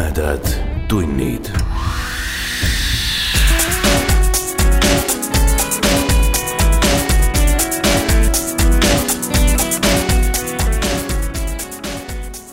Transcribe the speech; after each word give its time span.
tumedad 0.00 0.46
tunnid. 0.88 1.44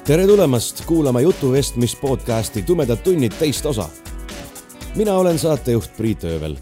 tere 0.06 0.28
tulemast 0.28 0.86
kuulama 0.86 1.22
jutuvestmis 1.22 1.96
podcasti 1.96 2.62
Tumedad 2.62 2.98
tunnid 2.98 3.32
teist 3.40 3.66
osa. 3.66 3.90
mina 4.96 5.14
olen 5.14 5.40
saatejuht 5.40 5.98
Priit 5.98 6.24
Öövel. 6.24 6.56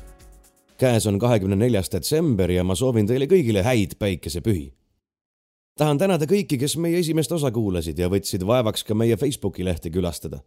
käes 0.78 1.08
on 1.08 1.20
kahekümne 1.20 1.56
neljas 1.56 1.92
detsember 1.92 2.52
ja 2.52 2.64
ma 2.64 2.76
soovin 2.76 3.08
teile 3.08 3.26
kõigile 3.26 3.64
häid 3.64 3.98
päikesepühi. 4.00 4.74
tahan 5.78 5.98
tänada 5.98 6.26
kõiki, 6.26 6.60
kes 6.60 6.78
meie 6.78 7.00
esimest 7.00 7.32
osa 7.32 7.52
kuulasid 7.52 7.98
ja 7.98 8.10
võtsid 8.10 8.46
vaevaks 8.48 8.84
ka 8.84 8.94
meie 8.94 9.18
Facebooki 9.18 9.66
lehte 9.66 9.90
külastada. 9.90 10.40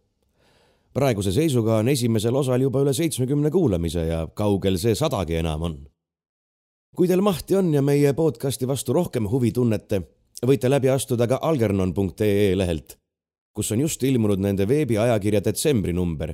Praeguse 0.93 1.31
seisuga 1.31 1.79
on 1.79 1.89
esimesel 1.89 2.35
osal 2.35 2.61
juba 2.61 2.81
üle 2.83 2.93
seitsmekümne 2.93 3.51
kuulamise 3.51 4.05
ja 4.07 4.27
kaugel 4.27 4.77
see 4.77 4.95
sadagi 4.95 5.39
enam 5.41 5.61
on. 5.61 5.75
kui 6.95 7.07
teil 7.07 7.21
mahti 7.21 7.55
on 7.55 7.73
ja 7.73 7.81
meie 7.81 8.13
podcasti 8.13 8.67
vastu 8.67 8.93
rohkem 8.93 9.29
huvi 9.29 9.51
tunnete 9.51 10.01
võite 10.45 10.69
läbi 10.69 10.89
astuda 10.89 11.27
ka 11.27 11.39
algernon.ee 11.41 12.55
lehelt, 12.57 12.95
kus 13.53 13.71
on 13.71 13.83
just 13.83 14.03
ilmunud 14.03 14.39
nende 14.39 14.67
veebiajakirja 14.67 15.41
detsembri 15.43 15.93
number, 15.93 16.33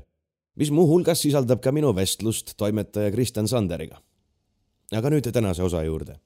mis 0.56 0.72
muuhulgas 0.72 1.24
sisaldab 1.26 1.62
ka 1.62 1.74
minu 1.76 1.94
vestlust 1.96 2.56
toimetaja 2.58 3.12
Kristjan 3.12 3.48
Sanderiga. 3.48 4.02
aga 4.94 5.10
nüüd 5.10 5.32
tänase 5.32 5.64
osa 5.64 5.84
juurde. 5.84 6.20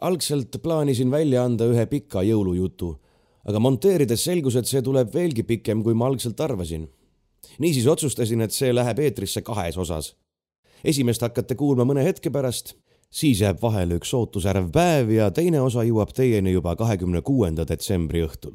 algselt 0.00 0.62
plaanisin 0.62 1.10
välja 1.10 1.44
anda 1.44 1.64
ühe 1.64 1.86
pika 1.86 2.22
jõulujutu, 2.22 2.96
aga 3.44 3.58
monteerides 3.58 4.24
selgus, 4.24 4.56
et 4.56 4.66
see 4.66 4.82
tuleb 4.82 5.12
veelgi 5.14 5.42
pikem, 5.42 5.82
kui 5.82 5.94
ma 5.94 6.06
algselt 6.06 6.40
arvasin. 6.40 6.88
Niisiis 7.58 7.86
otsustasin, 7.86 8.40
et 8.40 8.52
see 8.52 8.74
läheb 8.74 8.98
eetrisse 8.98 9.42
kahes 9.42 9.78
osas. 9.78 10.16
esimest 10.84 11.22
hakkate 11.22 11.54
kuulma 11.54 11.84
mõne 11.84 12.04
hetke 12.04 12.30
pärast 12.30 12.74
siis 13.10 13.40
jääb 13.40 13.62
vahele 13.62 13.98
üks 13.98 14.12
ootusärv 14.14 14.70
päev 14.72 15.10
ja 15.16 15.30
teine 15.30 15.60
osa 15.60 15.84
jõuab 15.86 16.12
teieni 16.14 16.52
juba 16.52 16.76
kahekümne 16.76 17.22
kuuenda 17.22 17.64
detsembri 17.68 18.22
õhtul. 18.26 18.54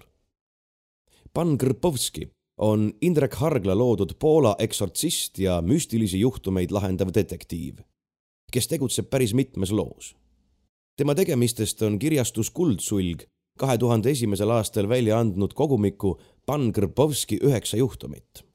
Pan 1.33 1.57
Krpovski 1.57 2.29
on 2.57 2.91
Indrek 3.01 3.33
Hargla 3.41 3.75
loodud 3.77 4.13
Poola 4.19 4.55
eksortsist 4.59 5.39
ja 5.39 5.61
müstilisi 5.61 6.19
juhtumeid 6.19 6.71
lahendav 6.71 7.09
detektiiv, 7.13 7.81
kes 8.53 8.67
tegutseb 8.69 9.09
päris 9.09 9.33
mitmes 9.33 9.71
loos. 9.71 10.15
tema 10.97 11.15
tegemistest 11.15 11.81
on 11.81 11.99
kirjastus 11.99 12.49
Kuldsulg 12.49 13.23
kahe 13.57 13.77
tuhande 13.77 14.11
esimesel 14.11 14.49
aastal 14.49 14.89
välja 14.89 15.19
andnud 15.19 15.53
kogumiku 15.53 16.19
Pan 16.45 16.71
Krpovski 16.73 17.39
üheksa 17.41 17.77
juhtumit. 17.77 18.45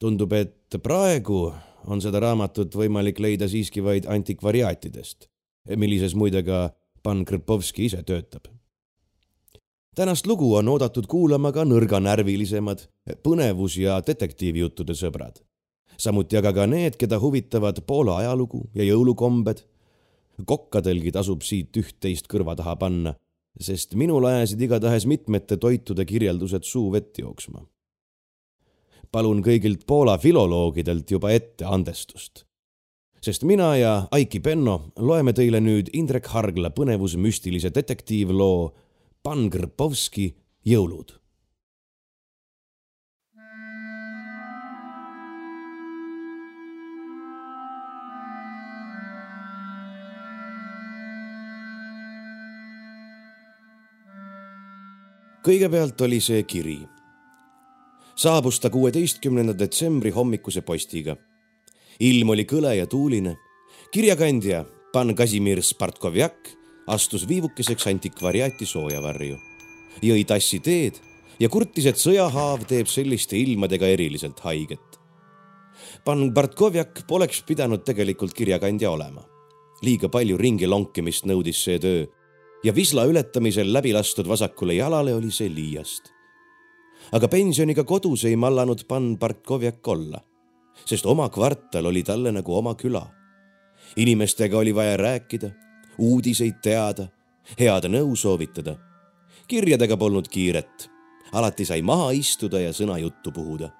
Tundub, 0.00 0.32
et 0.32 0.78
praegu 0.82 1.52
on 1.90 2.02
seda 2.02 2.20
raamatut 2.22 2.74
võimalik 2.74 3.20
leida 3.20 3.48
siiski 3.50 3.82
vaid 3.84 4.08
antikvariaatidest, 4.10 5.28
millises 5.80 6.16
muide 6.18 6.42
ka 6.46 6.68
pan 7.04 7.24
Krpovski 7.24 7.88
ise 7.88 8.02
töötab. 8.02 8.48
tänast 9.94 10.26
lugu 10.26 10.54
on 10.54 10.68
oodatud 10.68 11.06
kuulama 11.06 11.52
ka 11.52 11.64
nõrganärvilisemad 11.64 12.88
põnevus- 13.22 13.78
ja 13.78 14.00
detektiivjuttude 14.00 14.94
sõbrad. 14.94 15.42
samuti 15.98 16.36
aga 16.36 16.52
ka 16.52 16.66
need, 16.66 16.96
keda 16.96 17.20
huvitavad 17.20 17.86
Poola 17.86 18.16
ajalugu 18.16 18.70
ja 18.74 18.84
jõulukombed. 18.84 19.62
kokkadelgi 20.44 21.12
tasub 21.12 21.42
siit 21.42 21.76
üht-teist 21.76 22.26
kõrva 22.26 22.56
taha 22.56 22.76
panna, 22.76 23.14
sest 23.60 23.94
minul 23.94 24.24
ajasid 24.24 24.60
igatahes 24.60 25.06
mitmete 25.06 25.56
toitude 25.56 26.04
kirjeldused 26.04 26.64
suu 26.64 26.90
vett 26.90 27.18
jooksma 27.18 27.64
palun 29.14 29.44
kõigilt 29.46 29.84
Poola 29.86 30.16
filoloogidelt 30.18 31.10
juba 31.10 31.30
ette 31.30 31.64
andestust. 31.64 32.44
sest 33.24 33.44
mina 33.48 33.70
ja 33.76 33.92
Aiki 34.12 34.40
Penno 34.40 34.92
loeme 35.00 35.32
teile 35.32 35.60
nüüd 35.60 35.88
Indrek 35.96 36.26
Hargla 36.28 36.70
põnevusmüstilise 36.70 37.70
detektiivloo 37.74 38.74
Pan 39.22 39.46
Krpovski 39.50 40.34
jõulud 40.66 41.14
kõigepealt 55.44 56.00
oli 56.04 56.20
see 56.24 56.42
kiri 56.48 56.78
saabus 58.16 58.60
ta 58.60 58.70
kuueteistkümnenda 58.70 59.58
detsembri 59.58 60.10
hommikuse 60.10 60.62
postiga. 60.62 61.16
ilm 62.00 62.30
oli 62.30 62.44
kõle 62.44 62.76
ja 62.76 62.86
tuuline. 62.86 63.36
kirjakandja 63.90 64.64
pan 64.92 65.14
Kasimir 65.14 65.62
Spartkovjak 65.62 66.48
astus 66.86 67.28
viivukeseks 67.28 67.86
antikvariaati 67.86 68.66
soojavarju, 68.66 69.38
jõi 70.02 70.24
tassi 70.24 70.60
teed 70.60 71.00
ja 71.40 71.48
kurtis, 71.48 71.86
et 71.86 71.96
sõjahaav 71.96 72.66
teeb 72.68 72.86
selliste 72.86 73.36
ilmadega 73.36 73.86
eriliselt 73.86 74.40
haiget. 74.40 75.00
pan 76.04 76.32
Bartkovjak 76.32 77.06
poleks 77.08 77.42
pidanud 77.42 77.84
tegelikult 77.84 78.32
kirjakandja 78.32 78.90
olema. 78.90 79.26
liiga 79.82 80.08
palju 80.08 80.36
ringi 80.36 80.66
lonkimist 80.66 81.26
nõudis 81.26 81.64
see 81.64 81.78
töö 81.78 82.06
ja 82.64 82.72
visla 82.74 83.04
ületamisel 83.04 83.72
läbi 83.72 83.92
lastud 83.92 84.26
vasakule 84.26 84.74
jalale 84.74 85.14
oli 85.14 85.30
see 85.30 85.48
liiast 85.48 86.13
aga 87.12 87.28
pensioniga 87.28 87.84
kodus 87.84 88.24
ei 88.24 88.36
mallanud 88.36 88.84
pan 88.88 89.16
Bartkovjak 89.18 89.88
olla, 89.88 90.20
sest 90.86 91.06
oma 91.06 91.28
kvartal 91.28 91.86
oli 91.86 92.02
talle 92.02 92.32
nagu 92.32 92.56
oma 92.56 92.74
küla. 92.74 93.06
inimestega 93.96 94.58
oli 94.58 94.74
vaja 94.74 94.96
rääkida, 94.96 95.50
uudiseid 95.98 96.58
teada, 96.62 97.08
head 97.58 97.88
nõu 97.88 98.16
soovitada. 98.16 98.76
kirjadega 99.48 99.96
polnud 99.96 100.28
kiiret, 100.28 100.90
alati 101.32 101.64
sai 101.64 101.82
maha 101.82 102.10
istuda 102.10 102.60
ja 102.60 102.72
sõnajuttu 102.72 103.32
puhuda. 103.32 103.70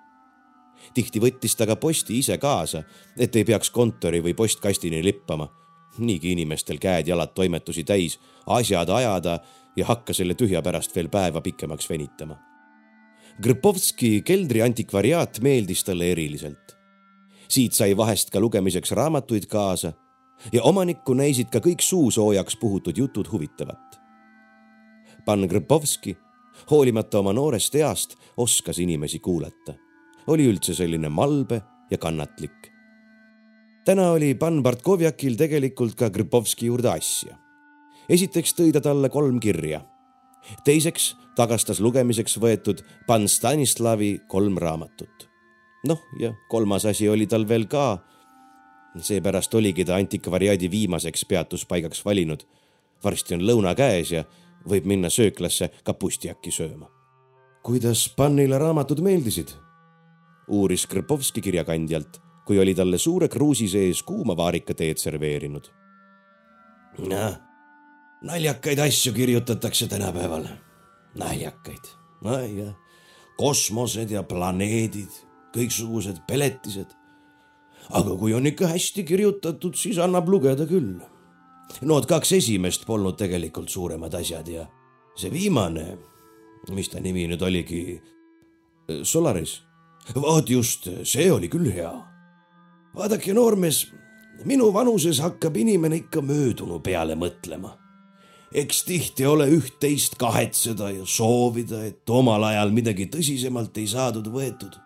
tihti 0.94 1.20
võttis 1.20 1.56
ta 1.56 1.66
ka 1.66 1.76
posti 1.76 2.18
ise 2.18 2.38
kaasa, 2.38 2.82
et 3.18 3.36
ei 3.36 3.44
peaks 3.44 3.70
kontori 3.70 4.20
või 4.20 4.34
postkastini 4.34 5.04
lippama. 5.04 5.48
niigi 5.98 6.32
inimestel 6.32 6.78
käed-jalad 6.78 7.34
toimetusi 7.34 7.84
täis, 7.84 8.18
asjad 8.46 8.88
ajada 8.88 9.40
ja 9.76 9.86
hakka 9.86 10.12
selle 10.12 10.34
tühja 10.34 10.62
pärast 10.62 10.94
veel 10.96 11.08
päeva 11.08 11.40
pikemaks 11.40 11.90
venitama 11.90 12.53
Grpovski 13.42 14.20
keldri 14.22 14.60
antikvariaat 14.62 15.40
meeldis 15.42 15.82
talle 15.84 16.12
eriliselt. 16.12 16.76
siit 17.48 17.72
sai 17.74 17.96
vahest 17.96 18.30
ka 18.30 18.40
lugemiseks 18.40 18.92
raamatuid 18.94 19.46
kaasa 19.50 19.92
ja 20.52 20.62
omanikku 20.62 21.14
näisid 21.14 21.50
ka 21.50 21.58
kõik 21.58 21.82
suusoojaks 21.82 22.56
puhutud 22.56 22.96
jutud 22.96 23.26
huvitavat. 23.32 23.98
pan 25.26 25.46
Grpovski, 25.48 26.16
hoolimata 26.70 27.18
oma 27.18 27.32
noorest 27.32 27.74
east, 27.74 28.14
oskas 28.36 28.78
inimesi 28.78 29.18
kuulata. 29.18 29.74
oli 30.26 30.46
üldse 30.46 30.74
selline 30.74 31.08
malbe 31.08 31.62
ja 31.90 31.98
kannatlik. 31.98 32.70
täna 33.84 34.10
oli 34.10 34.34
pan 34.34 34.62
Bartkovjakil 34.62 35.36
tegelikult 35.36 35.94
ka 35.94 36.10
Grpovski 36.10 36.66
juurde 36.66 36.88
asja. 36.88 37.36
esiteks 38.08 38.54
tõi 38.54 38.72
ta 38.72 38.80
talle 38.80 39.08
kolm 39.08 39.40
kirja. 39.40 39.84
Teiseks 40.64 41.14
tagastas 41.36 41.80
lugemiseks 41.80 42.38
võetud 42.40 42.82
Pan 43.06 43.28
Stanislavi 43.28 44.20
kolm 44.28 44.58
raamatut. 44.58 45.28
noh, 45.86 46.00
ja 46.18 46.32
kolmas 46.48 46.86
asi 46.86 47.08
oli 47.08 47.26
tal 47.26 47.48
veel 47.48 47.66
ka. 47.66 47.98
seepärast 48.96 49.54
oligi 49.54 49.84
ta 49.84 49.96
antikvariaadi 49.96 50.70
viimaseks 50.70 51.24
peatuspaigaks 51.24 52.04
valinud. 52.04 52.44
varsti 53.04 53.34
on 53.34 53.40
lõuna 53.40 53.74
käes 53.74 54.12
ja 54.12 54.24
võib 54.68 54.84
minna 54.84 55.10
sööklasse 55.10 55.70
kapustijakki 55.84 56.50
sööma. 56.50 56.90
kuidas 57.62 58.08
Pannile 58.16 58.58
raamatud 58.58 59.00
meeldisid? 59.00 59.48
uuris 60.48 60.86
Krpovski 60.86 61.40
kirjakandjalt, 61.40 62.20
kui 62.44 62.58
oli 62.58 62.74
talle 62.74 62.98
suure 62.98 63.28
kruusi 63.28 63.68
sees 63.68 64.02
kuuma 64.02 64.36
vaarikateed 64.36 64.96
serveerinud. 64.96 65.68
noh, 66.98 67.36
naljakaid 68.24 68.78
asju 68.78 69.12
kirjutatakse 69.12 69.86
tänapäeval 69.86 70.46
naljakaid. 71.14 71.84
ai 72.24 72.58
jah, 72.58 72.74
kosmosed 73.36 74.10
ja 74.10 74.22
planeedid, 74.22 75.10
kõiksugused 75.54 76.22
peletised. 76.28 76.88
aga 77.90 78.16
kui 78.16 78.32
on 78.34 78.46
ikka 78.46 78.66
hästi 78.66 79.04
kirjutatud, 79.04 79.74
siis 79.76 79.98
annab 79.98 80.28
lugeda 80.28 80.64
küll. 80.66 80.96
Need 81.82 82.06
kaks 82.08 82.32
esimest 82.32 82.86
polnud 82.86 83.18
tegelikult 83.20 83.68
suuremad 83.68 84.14
asjad 84.14 84.48
ja 84.48 84.64
see 85.16 85.32
viimane, 85.32 85.98
mis 86.72 86.88
ta 86.88 87.00
nimi 87.00 87.26
nüüd 87.28 87.42
oligi, 87.42 88.00
Solaris. 89.02 89.62
vot 90.14 90.48
just, 90.48 90.88
see 91.02 91.30
oli 91.32 91.48
küll 91.48 91.72
hea. 91.72 91.92
vaadake, 92.96 93.34
noormees, 93.34 93.86
minu 94.44 94.72
vanuses 94.72 95.20
hakkab 95.20 95.56
inimene 95.56 95.96
ikka 95.96 96.22
möödunu 96.22 96.80
peale 96.80 97.14
mõtlema 97.14 97.83
eks 98.54 98.84
tihti 98.86 99.26
ole 99.26 99.48
üht-teist 99.50 100.14
kahetseda 100.18 100.90
ja 100.94 101.04
soovida, 101.08 101.82
et 101.88 102.10
omal 102.10 102.46
ajal 102.50 102.70
midagi 102.74 103.08
tõsisemalt 103.10 103.76
ei 103.82 103.88
saadud 103.90 104.30
võetud. 104.30 104.78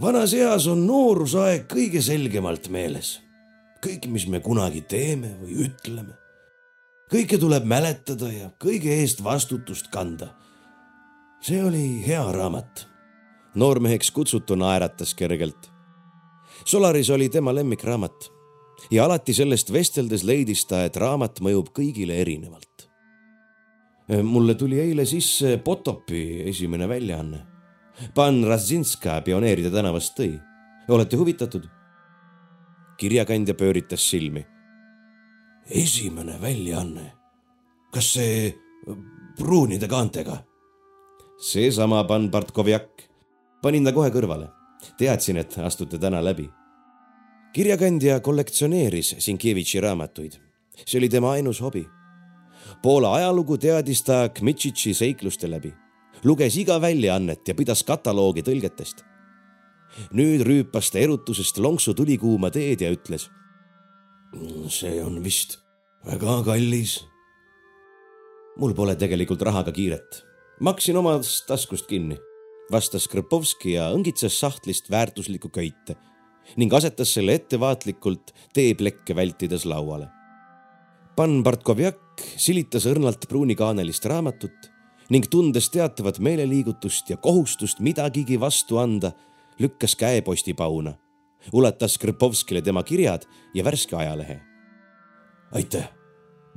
vanas 0.00 0.32
eas 0.34 0.66
on 0.66 0.86
noorusaeg 0.86 1.66
kõige 1.68 2.02
selgemalt 2.02 2.68
meeles. 2.68 3.20
kõik, 3.84 4.08
mis 4.08 4.26
me 4.26 4.40
kunagi 4.40 4.80
teeme 4.80 5.36
või 5.42 5.68
ütleme. 5.68 6.14
kõike 7.12 7.38
tuleb 7.38 7.64
mäletada 7.64 8.32
ja 8.32 8.50
kõige 8.58 9.00
eest 9.00 9.22
vastutust 9.22 9.90
kanda. 9.90 10.34
see 11.40 11.62
oli 11.62 12.02
hea 12.06 12.32
raamat. 12.32 12.88
noormeheks 13.54 14.10
kutsutu 14.10 14.54
naeratas 14.54 15.14
kergelt. 15.14 15.70
Solaris 16.64 17.10
oli 17.10 17.28
tema 17.28 17.54
lemmikraamat 17.54 18.35
ja 18.90 19.04
alati 19.04 19.34
sellest 19.34 19.72
vesteldes 19.72 20.24
leidis 20.24 20.64
ta, 20.68 20.84
et 20.86 20.96
raamat 20.96 21.40
mõjub 21.44 21.72
kõigile 21.76 22.18
erinevalt. 22.22 22.88
mulle 24.22 24.54
tuli 24.54 24.78
eile 24.80 25.04
sisse 25.06 25.58
Potopi 25.58 26.42
esimene 26.48 26.88
väljaanne. 26.88 27.38
Pan 28.14 28.44
Razinska 28.44 29.20
Pioneeride 29.24 29.70
tänavast 29.70 30.14
tõi. 30.18 30.38
olete 30.88 31.16
huvitatud? 31.16 31.68
kirjakandja 32.98 33.54
pööritas 33.54 34.10
silmi. 34.10 34.46
esimene 35.70 36.40
väljaanne? 36.40 37.12
kas 37.92 38.12
see 38.12 38.54
pruunide 39.38 39.88
kaantega? 39.88 40.44
seesama 41.38 42.04
Pan 42.04 42.30
Bartkovjak. 42.30 43.02
panin 43.62 43.84
ta 43.84 43.92
kohe 43.92 44.10
kõrvale. 44.10 44.48
teadsin, 44.98 45.36
et 45.36 45.58
astute 45.58 45.98
täna 45.98 46.24
läbi 46.24 46.50
kirjakandja 47.52 48.20
kollektsioneeris 48.20 49.14
Sienkiewiczi 49.18 49.80
raamatuid. 49.80 50.32
see 50.86 50.98
oli 50.98 51.08
tema 51.08 51.30
ainus 51.30 51.60
hobi. 51.60 51.86
Poola 52.82 53.14
ajalugu 53.14 53.58
teadis 53.58 54.02
ta 54.02 54.28
Kmitšitši 54.28 54.94
seikluste 54.94 55.50
läbi, 55.50 55.72
luges 56.24 56.56
iga 56.56 56.80
väljaannet 56.80 57.48
ja 57.48 57.54
pidas 57.54 57.82
kataloogi 57.82 58.42
tõlgetest. 58.42 59.04
nüüd 60.12 60.42
rüüpas 60.44 60.90
ta 60.92 60.98
erutusest 60.98 61.58
lonksu 61.58 61.94
tulikuuma 61.94 62.50
teed 62.50 62.80
ja 62.80 62.90
ütles. 62.92 63.30
see 64.68 65.02
on 65.02 65.24
vist 65.24 65.58
väga 66.04 66.42
kallis. 66.44 67.04
mul 68.56 68.74
pole 68.74 68.96
tegelikult 68.96 69.42
rahaga 69.42 69.72
kiiret, 69.72 70.24
maksin 70.60 70.96
omast 70.96 71.46
taskust 71.46 71.86
kinni, 71.86 72.18
vastas 72.70 73.08
Krpovski 73.08 73.72
ja 73.72 73.90
õngitses 73.92 74.38
sahtlist 74.38 74.90
väärtuslikku 74.90 75.48
köite 75.48 75.96
ning 76.56 76.72
asetas 76.74 77.14
selle 77.16 77.34
ettevaatlikult 77.40 78.32
teeplekke 78.54 79.16
vältides 79.16 79.66
lauale. 79.66 80.08
Pan 81.16 81.40
Bartkovjak 81.42 82.22
silitas 82.36 82.86
õrnalt 82.86 83.26
pruunikaanelist 83.28 84.04
raamatut 84.04 84.70
ning 85.10 85.26
tundes 85.30 85.70
teatavat 85.72 86.18
meeleliigutust 86.20 87.10
ja 87.10 87.16
kohustust 87.16 87.80
midagigi 87.80 88.38
vastu 88.40 88.78
anda, 88.82 89.12
lükkas 89.58 89.96
käeposti 89.96 90.54
pauna, 90.54 90.92
ulatas 91.52 91.98
Krpovskile 91.98 92.62
tema 92.62 92.82
kirjad 92.82 93.26
ja 93.54 93.64
värske 93.64 93.96
ajalehe. 93.96 94.40
aitäh, 95.52 95.88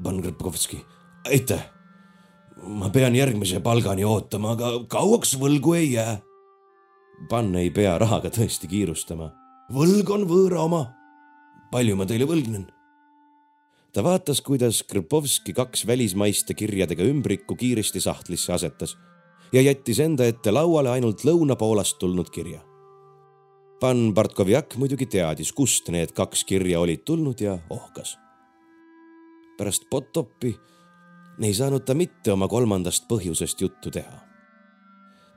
Pan 0.03 0.21
Krpovski, 0.21 0.86
aitäh. 1.25 1.69
ma 2.63 2.89
pean 2.89 3.15
järgmise 3.15 3.59
palgani 3.59 4.03
ootama, 4.03 4.51
aga 4.51 4.71
kauaks 4.88 5.38
võlgu 5.39 5.74
ei 5.74 5.94
jää. 5.94 6.19
Pan 7.30 7.56
ei 7.56 7.69
pea 7.69 7.97
rahaga 7.97 8.30
tõesti 8.30 8.68
kiirustama 8.68 9.38
võlg 9.69 10.10
on 10.10 10.25
võõra 10.25 10.63
oma. 10.66 10.83
palju 11.71 11.95
ma 11.95 12.06
teile 12.10 12.25
võlgnen? 12.25 12.66
ta 13.94 14.04
vaatas, 14.04 14.42
kuidas 14.42 14.81
Krpovski 14.83 15.54
kaks 15.54 15.86
välismaiste 15.88 16.54
kirjadega 16.54 17.06
ümbrikku 17.06 17.56
kiiresti 17.56 18.01
sahtlisse 18.01 18.54
asetas 18.54 18.95
ja 19.54 19.62
jättis 19.62 20.00
enda 20.00 20.25
ette 20.25 20.51
lauale 20.51 20.89
ainult 20.89 21.24
Lõuna-Poolast 21.25 21.98
tulnud 22.00 22.30
kirja. 22.30 22.62
Pan 23.80 24.13
Bartkovjak 24.13 24.75
muidugi 24.77 25.06
teadis, 25.06 25.54
kust 25.54 25.89
need 25.89 26.12
kaks 26.13 26.44
kirja 26.44 26.80
olid 26.80 27.06
tulnud 27.06 27.42
ja 27.42 27.57
ohkas. 27.69 28.18
pärast 29.57 29.89
Potopi 29.89 30.56
ei 31.42 31.54
saanud 31.54 31.86
ta 31.86 31.94
mitte 31.94 32.31
oma 32.31 32.48
kolmandast 32.48 33.07
põhjusest 33.07 33.62
juttu 33.62 33.92
teha. 33.92 34.19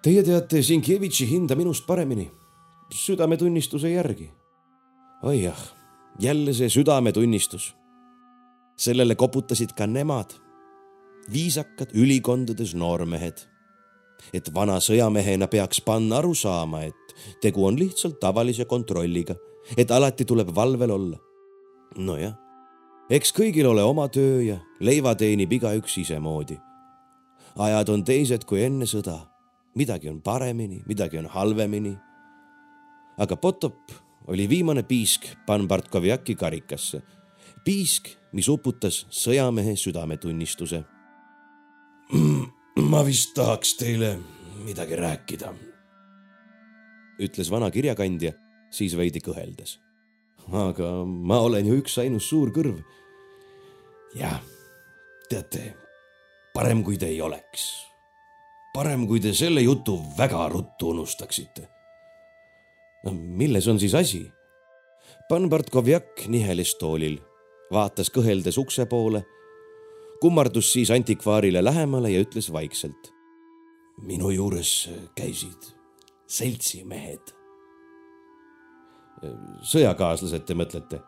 Teie 0.02 0.23
teate 0.23 0.62
Sienkiewiczi 0.62 1.28
hinda 1.31 1.56
minust 1.56 1.87
paremini 1.87 2.31
südametunnistuse 2.94 3.91
järgi. 3.91 4.31
oi 5.23 5.43
jah, 5.43 5.75
jälle 6.19 6.53
see 6.53 6.69
südametunnistus. 6.69 7.77
sellele 8.77 9.15
koputasid 9.15 9.73
ka 9.77 9.87
nemad, 9.87 10.31
viisakad 11.33 11.94
ülikondades 11.94 12.75
noormehed. 12.75 13.49
et 14.35 14.55
vana 14.55 14.77
sõjamehena 14.77 15.49
peaks 15.49 15.81
panna 15.81 16.17
aru 16.17 16.35
saama, 16.35 16.83
et 16.83 17.15
tegu 17.41 17.67
on 17.67 17.79
lihtsalt 17.79 18.21
tavalise 18.21 18.65
kontrolliga, 18.65 19.35
et 19.77 19.91
alati 19.91 20.25
tuleb 20.25 20.55
valvel 20.55 20.91
olla. 20.91 21.19
nojah, 21.97 22.35
eks 23.11 23.33
kõigil 23.33 23.67
ole 23.67 23.83
oma 23.83 24.09
töö 24.09 24.43
ja 24.43 24.59
leiva 24.81 25.15
teenib 25.15 25.53
igaüks 25.53 25.99
isemoodi. 25.99 26.59
ajad 27.56 27.88
on 27.88 28.05
teised 28.05 28.45
kui 28.45 28.62
enne 28.62 28.85
sõda 28.85 29.33
midagi 29.75 30.09
on 30.09 30.21
paremini, 30.21 30.83
midagi 30.87 31.19
on 31.19 31.27
halvemini 31.27 31.97
aga 33.23 33.37
Potop 33.37 33.93
oli 34.27 34.49
viimane 34.49 34.83
piisk 34.83 35.27
Pan 35.47 35.69
Bartkovjaki 35.69 36.35
karikasse. 36.35 37.03
piisk, 37.65 38.09
mis 38.33 38.49
uputas 38.49 39.07
sõjamehe 39.11 39.77
südametunnistuse. 39.77 40.83
ma 42.91 43.05
vist 43.07 43.35
tahaks 43.35 43.77
teile 43.79 44.19
midagi 44.65 44.97
rääkida, 44.97 45.53
ütles 47.23 47.51
vana 47.51 47.71
kirjakandja, 47.71 48.33
siis 48.71 48.97
veidi 48.97 49.21
kõheldes. 49.23 49.79
aga 50.53 51.05
ma 51.05 51.39
olen 51.41 51.67
ju 51.67 51.79
üksainus 51.79 52.29
suur 52.29 52.51
kõrv. 52.51 52.83
jah, 54.15 54.43
teate, 55.29 55.77
parem 56.55 56.83
kui 56.83 56.99
te 56.99 57.07
ei 57.07 57.21
oleks. 57.21 57.87
parem, 58.75 59.07
kui 59.07 59.21
te 59.21 59.35
selle 59.35 59.63
jutu 59.63 60.01
väga 60.19 60.49
ruttu 60.49 60.91
unustaksite 60.91 61.69
milles 63.10 63.69
on 63.69 63.81
siis 63.81 63.94
asi? 63.94 64.31
Pan 65.28 65.49
Bartkovjak 65.50 66.26
nihelis 66.28 66.75
toolil, 66.78 67.18
vaatas 67.73 68.11
kõheldes 68.14 68.59
ukse 68.61 68.87
poole, 68.87 69.25
kummardus 70.21 70.73
siis 70.73 70.90
antikvaarile 70.90 71.64
lähemale 71.64 72.11
ja 72.11 72.21
ütles 72.23 72.52
vaikselt. 72.52 73.12
minu 74.02 74.30
juures 74.30 74.90
käisid 75.14 75.73
seltsimehed. 76.26 77.35
sõjakaaslased, 79.62 80.44
te 80.47 80.54
mõtlete? 80.54 81.02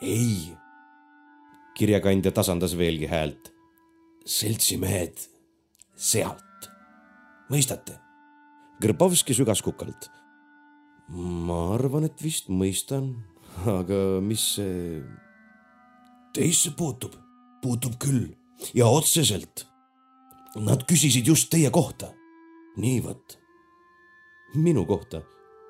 ei. 0.00 0.54
kirjakandja 1.74 2.32
tasandas 2.32 2.76
veelgi 2.78 3.06
häält. 3.06 3.52
seltsimehed 4.24 5.18
sealt, 5.96 6.70
mõistate? 7.50 7.98
Grbovski 8.80 9.34
sügas 9.34 9.62
kukalt 9.62 10.17
ma 11.08 11.58
arvan, 11.74 12.04
et 12.08 12.20
vist 12.22 12.50
mõistan, 12.52 13.12
aga 13.78 14.20
mis 14.24 14.44
see 14.58 15.00
teisse 16.36 16.74
puutub? 16.76 17.16
puutub 17.58 17.96
küll 17.98 18.28
ja 18.76 18.86
otseselt. 18.86 19.64
Nad 20.62 20.84
küsisid 20.86 21.26
just 21.26 21.50
teie 21.50 21.70
kohta. 21.70 22.12
nii 22.76 23.00
vot. 23.02 23.38
minu 24.54 24.84
kohta 24.86 25.22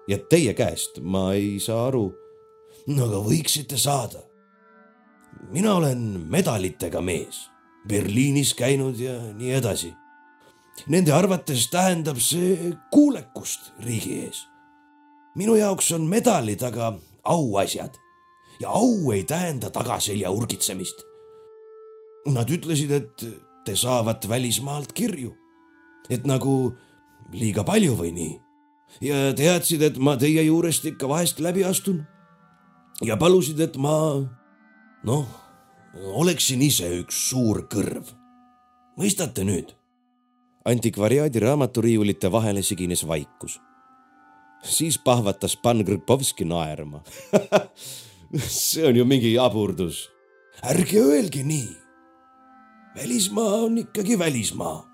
ja 0.08 0.18
teie 0.18 0.52
käest 0.54 1.00
ma 1.00 1.32
ei 1.32 1.58
saa 1.60 1.86
aru. 1.86 2.12
no 2.86 3.04
aga 3.04 3.22
võiksite 3.24 3.78
saada. 3.78 4.20
mina 5.50 5.74
olen 5.74 6.26
medalitega 6.28 7.00
mees, 7.00 7.48
Berliinis 7.88 8.54
käinud 8.54 8.98
ja 9.00 9.32
nii 9.32 9.52
edasi. 9.52 9.94
Nende 10.86 11.12
arvates 11.12 11.70
tähendab 11.70 12.20
see 12.20 12.76
kuulekust 12.90 13.72
riigi 13.80 14.20
ees 14.26 14.47
minu 15.36 15.56
jaoks 15.58 15.92
on 15.92 16.08
medalid 16.08 16.62
aga 16.62 16.92
auasjad 17.24 17.98
ja 18.60 18.68
au 18.68 19.12
ei 19.12 19.24
tähenda 19.24 19.70
tagaselja 19.70 20.30
urgitsemist. 20.30 21.04
Nad 22.26 22.50
ütlesid, 22.50 22.90
et 22.92 23.24
te 23.64 23.76
saavat 23.76 24.28
välismaalt 24.28 24.92
kirju, 24.92 25.32
et 26.10 26.26
nagu 26.26 26.74
liiga 27.32 27.64
palju 27.64 27.96
või 27.96 28.12
nii 28.16 28.34
ja 29.04 29.32
teadsid, 29.36 29.82
et 29.84 29.98
ma 30.00 30.16
teie 30.16 30.42
juurest 30.46 30.86
ikka 30.88 31.08
vahest 31.08 31.40
läbi 31.44 31.64
astun 31.64 32.02
ja 33.04 33.16
palusid, 33.20 33.60
et 33.60 33.76
ma 33.76 33.94
noh, 35.04 35.26
oleksin 36.18 36.62
ise 36.64 36.88
üks 37.02 37.28
suur 37.30 37.66
kõrv. 37.70 38.14
mõistate 38.98 39.44
nüüd? 39.44 39.74
antikvariaadi 40.68 41.40
raamaturiiulite 41.40 42.32
vahele 42.32 42.62
sigines 42.62 43.06
vaikus 43.06 43.60
siis 44.62 44.98
pahvatas 44.98 45.56
Pan 45.56 45.84
Grpovski 45.84 46.44
naerma 46.44 47.02
see 48.48 48.86
on 48.86 48.96
ju 48.96 49.04
mingi 49.04 49.32
jaburdus. 49.32 50.10
ärge 50.62 50.98
öelge 50.98 51.42
nii. 51.42 51.76
välismaa 52.96 53.54
on 53.54 53.78
ikkagi 53.78 54.18
välismaa. 54.18 54.84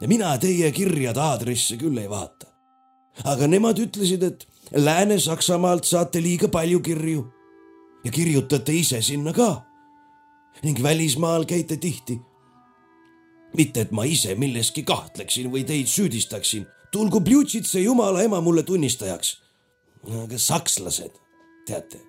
ja 0.00 0.08
mina 0.08 0.38
teie 0.38 0.72
kirjade 0.72 1.20
aadresse 1.20 1.76
küll 1.76 1.98
ei 1.98 2.10
vaata. 2.10 2.46
aga 3.24 3.46
nemad 3.46 3.78
ütlesid, 3.78 4.22
et 4.22 4.46
Lääne-Saksamaalt 4.72 5.84
saate 5.84 6.22
liiga 6.22 6.48
palju 6.48 6.80
kirju 6.80 7.26
ja 8.04 8.10
kirjutate 8.10 8.72
ise 8.72 9.02
sinna 9.02 9.32
ka. 9.32 9.62
ning 10.62 10.82
välismaal 10.82 11.44
käite 11.44 11.76
tihti. 11.76 12.20
mitte, 13.56 13.80
et 13.80 13.90
ma 13.90 14.04
ise 14.04 14.34
milleski 14.34 14.82
kahtleksin 14.82 15.50
või 15.52 15.64
teid 15.66 15.86
süüdistaksin, 15.86 16.66
tulgu 16.92 17.20
Bljutšitse 17.20 17.80
jumala 17.80 18.22
ema 18.22 18.40
mulle 18.40 18.62
tunnistajaks. 18.62 19.36
aga 20.22 20.38
sakslased, 20.38 21.12
teate, 21.66 22.00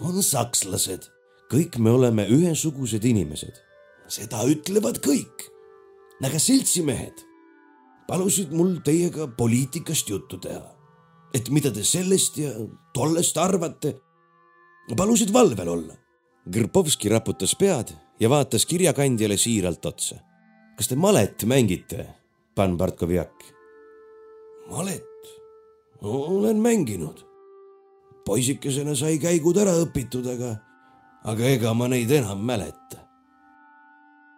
on 0.00 0.22
sakslased, 0.22 1.10
kõik 1.52 1.78
me 1.78 1.90
oleme 1.90 2.26
ühesugused 2.28 3.04
inimesed. 3.04 3.60
seda 4.08 4.44
ütlevad 4.44 5.00
kõik. 5.00 5.50
aga 6.24 6.38
seltsimehed 6.38 7.24
palusid 8.08 8.52
mul 8.52 8.80
teiega 8.84 9.26
poliitikast 9.26 10.08
juttu 10.08 10.38
teha 10.38 10.74
et 11.34 11.50
mida 11.50 11.72
te 11.74 11.82
sellest 11.86 12.38
ja 12.38 12.52
tollest 12.94 13.38
arvate. 13.40 13.96
palusid 14.96 15.32
valvel 15.32 15.68
olla. 15.68 15.94
Grbovski 16.50 17.08
raputas 17.08 17.54
pead 17.58 17.94
ja 18.20 18.30
vaatas 18.30 18.66
kirjakandjale 18.66 19.36
siiralt 19.36 19.86
otsa. 19.86 20.16
kas 20.76 20.88
te 20.88 20.96
malet 20.96 21.44
mängite, 21.44 22.06
pan 22.54 22.76
Bartkovjak? 22.76 23.53
Malet? 24.70 25.04
olen 26.02 26.56
mänginud. 26.56 27.24
poisikesena 28.26 28.94
sai 28.96 29.18
käigud 29.18 29.56
ära 29.56 29.72
õpitud, 29.84 30.26
aga, 30.34 30.56
aga 31.24 31.48
ega 31.48 31.74
ma 31.74 31.88
neid 31.88 32.10
enam 32.10 32.44
mäleta. 32.44 33.00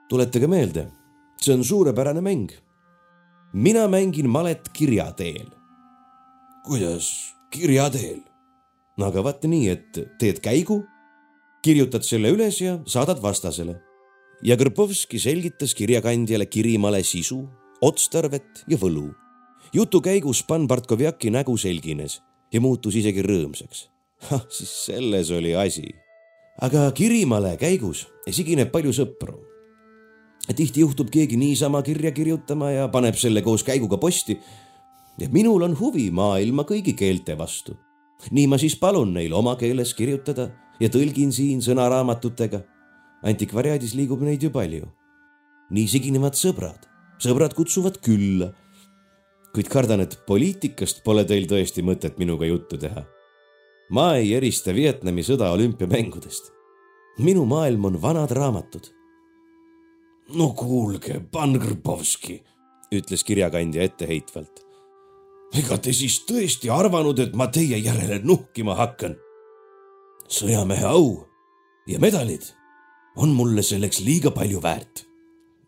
tuletage 0.09 0.47
meelde, 0.47 0.89
see 1.41 1.55
on 1.55 1.65
suurepärane 1.65 2.21
mäng. 2.21 2.51
mina 3.53 3.89
mängin 3.89 4.29
malet 4.29 4.69
kirja 4.73 5.13
teel 5.13 5.57
kuidas 6.67 7.35
kirja 7.51 7.87
teel? 7.95 8.21
no 8.99 9.11
aga 9.11 9.23
vaata 9.23 9.49
nii, 9.51 9.69
et 9.71 9.99
teed 10.21 10.41
käigu, 10.43 10.81
kirjutad 11.63 12.07
selle 12.07 12.33
üles 12.35 12.59
ja 12.63 12.79
saadad 12.91 13.23
vastasele. 13.23 13.77
ja 14.43 14.57
Kõrpovski 14.59 15.21
selgitas 15.23 15.77
kirjakandjale 15.79 16.49
kirimale 16.51 17.03
sisu, 17.07 17.45
otstarvet 17.85 18.65
ja 18.69 18.79
võlu. 18.81 19.13
Jutu 19.73 20.01
käigus 20.01 20.43
Pan 20.43 20.67
Bartkovjaki 20.69 21.31
nägu 21.31 21.57
selgines 21.59 22.21
ja 22.53 22.61
muutus 22.61 22.97
isegi 22.97 23.23
rõõmsaks. 23.23 23.89
ah, 24.33 24.45
siis 24.49 24.73
selles 24.87 25.31
oli 25.31 25.55
asi. 25.55 25.95
aga 26.63 26.91
kirimale 26.93 27.57
käigus 27.57 28.07
sigineb 28.31 28.71
palju 28.73 28.93
sõpru. 28.93 29.41
tihti 30.57 30.81
juhtub 30.81 31.11
keegi 31.11 31.37
niisama 31.37 31.83
kirja 31.83 32.13
kirjutama 32.13 32.71
ja 32.71 32.89
paneb 32.89 33.15
selle 33.15 33.43
koos 33.43 33.65
käiguga 33.65 33.97
posti 33.99 34.39
ja 35.19 35.29
minul 35.33 35.63
on 35.63 35.77
huvi 35.79 36.11
maailma 36.11 36.65
kõigi 36.65 36.95
keelte 36.97 37.39
vastu. 37.39 37.77
nii 38.31 38.47
ma 38.47 38.59
siis 38.59 38.77
palun 38.77 39.13
neil 39.13 39.33
oma 39.33 39.57
keeles 39.57 39.95
kirjutada 39.95 40.51
ja 40.81 40.89
tõlgin 40.89 41.33
siin 41.33 41.63
sõnaraamatutega. 41.63 42.61
antikvariaadis 43.23 43.95
liigub 43.95 44.21
neid 44.23 44.43
ju 44.43 44.51
palju. 44.51 44.87
nii 45.71 45.89
siginevad 45.89 46.35
sõbrad, 46.35 46.87
sõbrad 47.19 47.55
kutsuvad 47.55 47.99
külla. 48.01 48.53
Kuid 49.57 49.71
kardan, 49.73 50.03
et 50.05 50.19
poliitikast 50.29 51.01
pole 51.05 51.25
teil 51.25 51.47
tõesti 51.49 51.85
mõtet 51.85 52.19
minuga 52.21 52.47
juttu 52.47 52.77
teha. 52.79 53.07
ma 53.91 54.17
ei 54.17 54.35
erista 54.35 54.75
Vietnami 54.75 55.23
sõda 55.23 55.51
olümpiamängudest. 55.57 56.53
minu 57.19 57.45
maailm 57.45 57.85
on 57.85 58.03
vanad 58.03 58.31
raamatud. 58.31 58.93
no 60.37 60.53
kuulge, 60.53 61.21
pan 61.33 61.53
Grbovski, 61.53 62.43
ütles 62.93 63.25
kirjakandja 63.25 63.83
etteheitvalt 63.83 64.67
ega 65.55 65.79
te 65.79 65.93
siis 65.95 66.21
tõesti 66.27 66.71
arvanud, 66.73 67.19
et 67.23 67.35
ma 67.37 67.47
teie 67.53 67.79
järele 67.79 68.21
nuhkima 68.25 68.77
hakkan? 68.77 69.17
sõjamehe 70.27 70.89
au 70.91 71.23
ja 71.87 72.01
medalid 72.03 72.43
on 73.17 73.31
mulle 73.31 73.63
selleks 73.63 74.01
liiga 74.03 74.33
palju 74.35 74.63
väärt. 74.63 75.07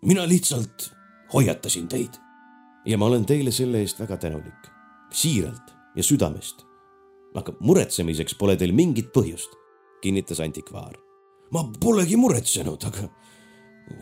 mina 0.02 0.26
lihtsalt 0.26 0.90
hoiatasin 1.32 1.88
teid. 1.88 2.27
Ja 2.88 2.98
ma 2.98 3.06
olen 3.06 3.26
teile 3.28 3.52
selle 3.52 3.82
eest 3.84 4.00
väga 4.00 4.16
tänulik, 4.16 4.70
siiralt 5.12 5.74
ja 5.96 6.02
südamest. 6.02 6.64
aga 7.38 7.52
muretsemiseks 7.60 8.34
pole 8.34 8.56
teil 8.56 8.72
mingit 8.72 9.12
põhjust, 9.14 9.52
kinnitas 10.02 10.40
antikvaar. 10.40 10.96
ma 11.52 11.64
polegi 11.80 12.16
muretsenud, 12.16 12.84
aga 12.84 13.08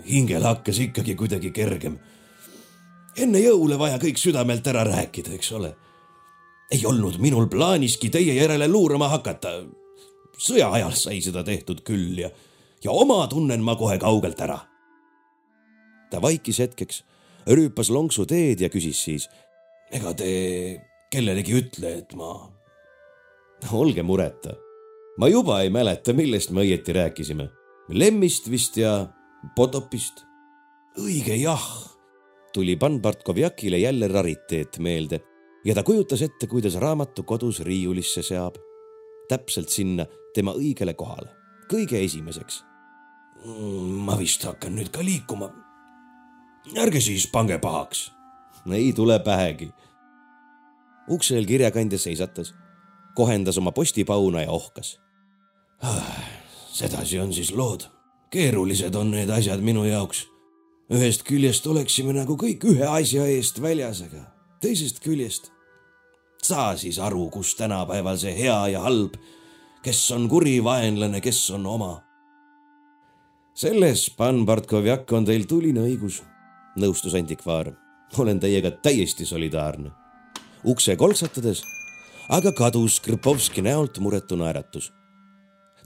hingel 0.07 0.43
hakkas 0.43 0.79
ikkagi 0.79 1.15
kuidagi 1.15 1.51
kergem 1.51 1.99
enne 3.17 3.41
jõule 3.41 3.79
vaja 3.81 3.99
kõik 4.01 4.21
südamelt 4.21 4.67
ära 4.69 4.85
rääkida, 4.87 5.35
eks 5.37 5.53
ole. 5.57 5.75
ei 6.71 6.83
olnud 6.87 7.21
minul 7.23 7.47
plaaniski 7.47 8.11
teie 8.11 8.35
järele 8.35 8.69
luurama 8.69 9.09
hakata. 9.09 9.65
sõja 10.39 10.71
ajal 10.73 10.93
sai 10.93 11.21
seda 11.21 11.45
tehtud 11.45 11.83
küll 11.83 12.19
ja, 12.19 12.31
ja 12.85 12.91
oma 12.91 13.27
tunnen 13.29 13.63
ma 13.63 13.77
kohe 13.77 13.99
kaugelt 13.99 14.41
ära. 14.41 14.59
ta 16.11 16.23
vaikis 16.23 16.59
hetkeks, 16.59 17.05
rüüpas 17.47 17.91
lonksu 17.91 18.27
teed 18.27 18.61
ja 18.61 18.71
küsis 18.73 19.03
siis. 19.05 19.29
ega 19.93 20.13
te 20.15 20.31
kellelegi 21.13 21.55
ütle, 21.55 21.99
et 22.03 22.15
ma. 22.19 22.33
olge 23.73 24.03
mureta. 24.03 24.57
ma 25.19 25.29
juba 25.29 25.63
ei 25.63 25.71
mäleta, 25.71 26.13
millest 26.13 26.51
me 26.51 26.67
õieti 26.67 26.97
rääkisime. 26.97 27.51
Lemmist 27.89 28.51
vist 28.51 28.77
ja 28.77 29.07
Potopist. 29.57 30.25
õige 30.99 31.37
jah 31.39 31.97
tuli 32.57 32.77
Pan 32.77 33.03
Bartkovjakile 33.03 33.79
jälle 33.79 34.09
rariteet 34.09 34.79
meelde 34.79 35.21
ja 35.65 35.75
ta 35.75 35.83
kujutas 35.83 36.23
ette, 36.23 36.47
kuidas 36.47 36.75
raamatu 36.81 37.23
kodus 37.23 37.61
riiulisse 37.61 38.23
seab. 38.23 38.55
täpselt 39.29 39.69
sinna 39.69 40.07
tema 40.35 40.53
õigele 40.55 40.95
kohale, 40.95 41.29
kõige 41.69 41.99
esimeseks. 42.05 42.63
ma 44.07 44.17
vist 44.19 44.45
hakkan 44.45 44.77
nüüd 44.79 44.89
ka 44.89 45.05
liikuma. 45.05 45.51
Ärge 46.75 47.01
siis 47.01 47.27
pange 47.33 47.59
pahaks. 47.59 48.13
ei 48.73 48.93
tule 48.93 49.19
pähegi. 49.19 49.71
uksel 51.09 51.45
kirjakandja 51.47 51.99
seisatas, 51.99 52.55
kohendas 53.15 53.59
oma 53.59 53.73
postipauna 53.73 54.43
ja 54.43 54.51
ohkas 54.51 55.01
ah,. 55.83 56.03
sedasi 56.73 57.21
on 57.21 57.33
siis 57.33 57.53
lood. 57.53 57.81
keerulised 58.31 58.95
on 58.95 59.11
need 59.11 59.31
asjad 59.31 59.61
minu 59.61 59.85
jaoks 59.85 60.27
ühest 60.91 61.23
küljest 61.27 61.67
oleksime 61.67 62.13
nagu 62.13 62.37
kõik 62.39 62.65
ühe 62.65 62.87
asja 62.87 63.27
eest 63.27 63.63
väljas, 63.63 64.03
aga 64.03 64.23
teisest 64.61 65.01
küljest 65.03 65.51
saa 66.47 66.77
siis 66.77 66.99
aru, 67.03 67.29
kus 67.31 67.55
tänapäeval 67.59 68.19
see 68.21 68.35
hea 68.37 68.59
ja 68.77 68.85
halb, 68.87 69.17
kes 69.83 70.01
on 70.15 70.29
kuri 70.31 70.59
vaenlane, 70.65 71.21
kes 71.21 71.41
on 71.57 71.67
oma. 71.67 71.93
selles, 73.57 74.11
pan 74.17 74.45
Bartkovjak, 74.47 75.13
on 75.13 75.25
teil 75.25 75.47
tuline 75.49 75.81
õigus, 75.81 76.21
nõustus 76.77 77.15
antikvaar. 77.15 77.73
olen 78.19 78.41
teiega 78.41 78.71
täiesti 78.71 79.27
solidaarne. 79.27 79.91
ukse 80.65 80.97
kolksatades 80.97 81.63
aga 82.29 82.53
kadus 82.53 83.01
Krpovski 83.01 83.63
näolt 83.63 83.99
muretu 83.99 84.37
naeratus. 84.37 84.93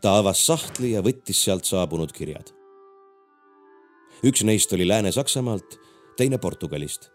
ta 0.02 0.18
avas 0.18 0.47
sahtli 0.47 0.92
ja 0.92 1.02
võttis 1.02 1.44
sealt 1.44 1.64
saabunud 1.64 2.12
kirjad 2.12 2.61
üks 4.25 4.44
neist 4.44 4.73
oli 4.73 4.88
Lääne-Saksamaalt, 4.88 5.78
teine 6.16 6.38
Portugalist. 6.38 7.11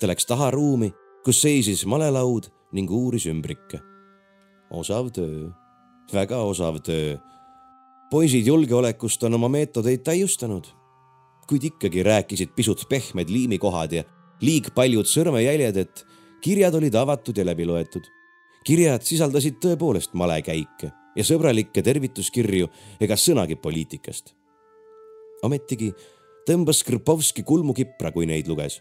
ta 0.00 0.06
läks 0.06 0.26
taha 0.26 0.50
ruumi, 0.50 0.92
kus 1.24 1.42
seisis 1.42 1.84
malelaud 1.86 2.48
ning 2.72 2.90
uuris 2.90 3.26
ümbrikke. 3.26 3.80
osav 4.70 5.10
töö, 5.10 5.50
väga 6.12 6.38
osav 6.38 6.78
töö. 6.82 7.18
poisid 8.10 8.46
julgeolekust 8.46 9.22
on 9.22 9.34
oma 9.34 9.48
meetodeid 9.48 10.02
täiustanud, 10.02 10.66
kuid 11.48 11.64
ikkagi 11.72 12.02
rääkisid 12.02 12.54
pisut 12.56 12.84
pehmed 12.88 13.30
liimikohad 13.30 13.92
ja 13.92 14.04
liig 14.40 14.72
paljud 14.74 15.06
sõrmejäljed, 15.06 15.76
et 15.76 16.04
kirjad 16.42 16.74
olid 16.74 16.94
avatud 16.94 17.38
ja 17.38 17.44
läbi 17.44 17.66
loetud. 17.66 18.02
kirjad 18.64 19.02
sisaldasid 19.02 19.58
tõepoolest 19.58 20.14
malekäike 20.14 20.92
ja 21.16 21.24
sõbralikke 21.24 21.82
tervituskirju 21.82 22.68
ega 23.00 23.16
sõnagi 23.18 23.56
poliitikast 23.56 24.34
ometigi 25.42 25.90
tõmbas 26.48 26.82
Skripovski 26.82 27.44
kulmukipra, 27.46 28.12
kui 28.12 28.26
neid 28.26 28.48
luges. 28.48 28.80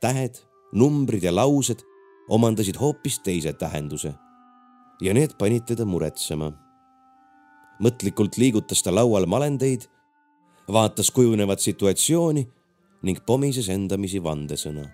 tähed, 0.00 0.36
numbrid 0.76 1.22
ja 1.24 1.32
laused 1.32 1.80
omandasid 2.28 2.76
hoopis 2.76 3.18
teise 3.24 3.52
tähenduse. 3.52 4.14
ja 5.00 5.14
need 5.14 5.36
panid 5.38 5.64
teda 5.66 5.84
muretsema. 5.84 6.52
mõtlikult 7.80 8.38
liigutas 8.38 8.82
ta 8.82 8.90
laual 8.90 9.26
malendeid, 9.26 9.88
vaatas 10.72 11.10
kujunevat 11.10 11.60
situatsiooni 11.60 12.46
ning 13.02 13.20
pomises 13.26 13.68
endamisi 13.68 14.22
vandesõna. 14.22 14.88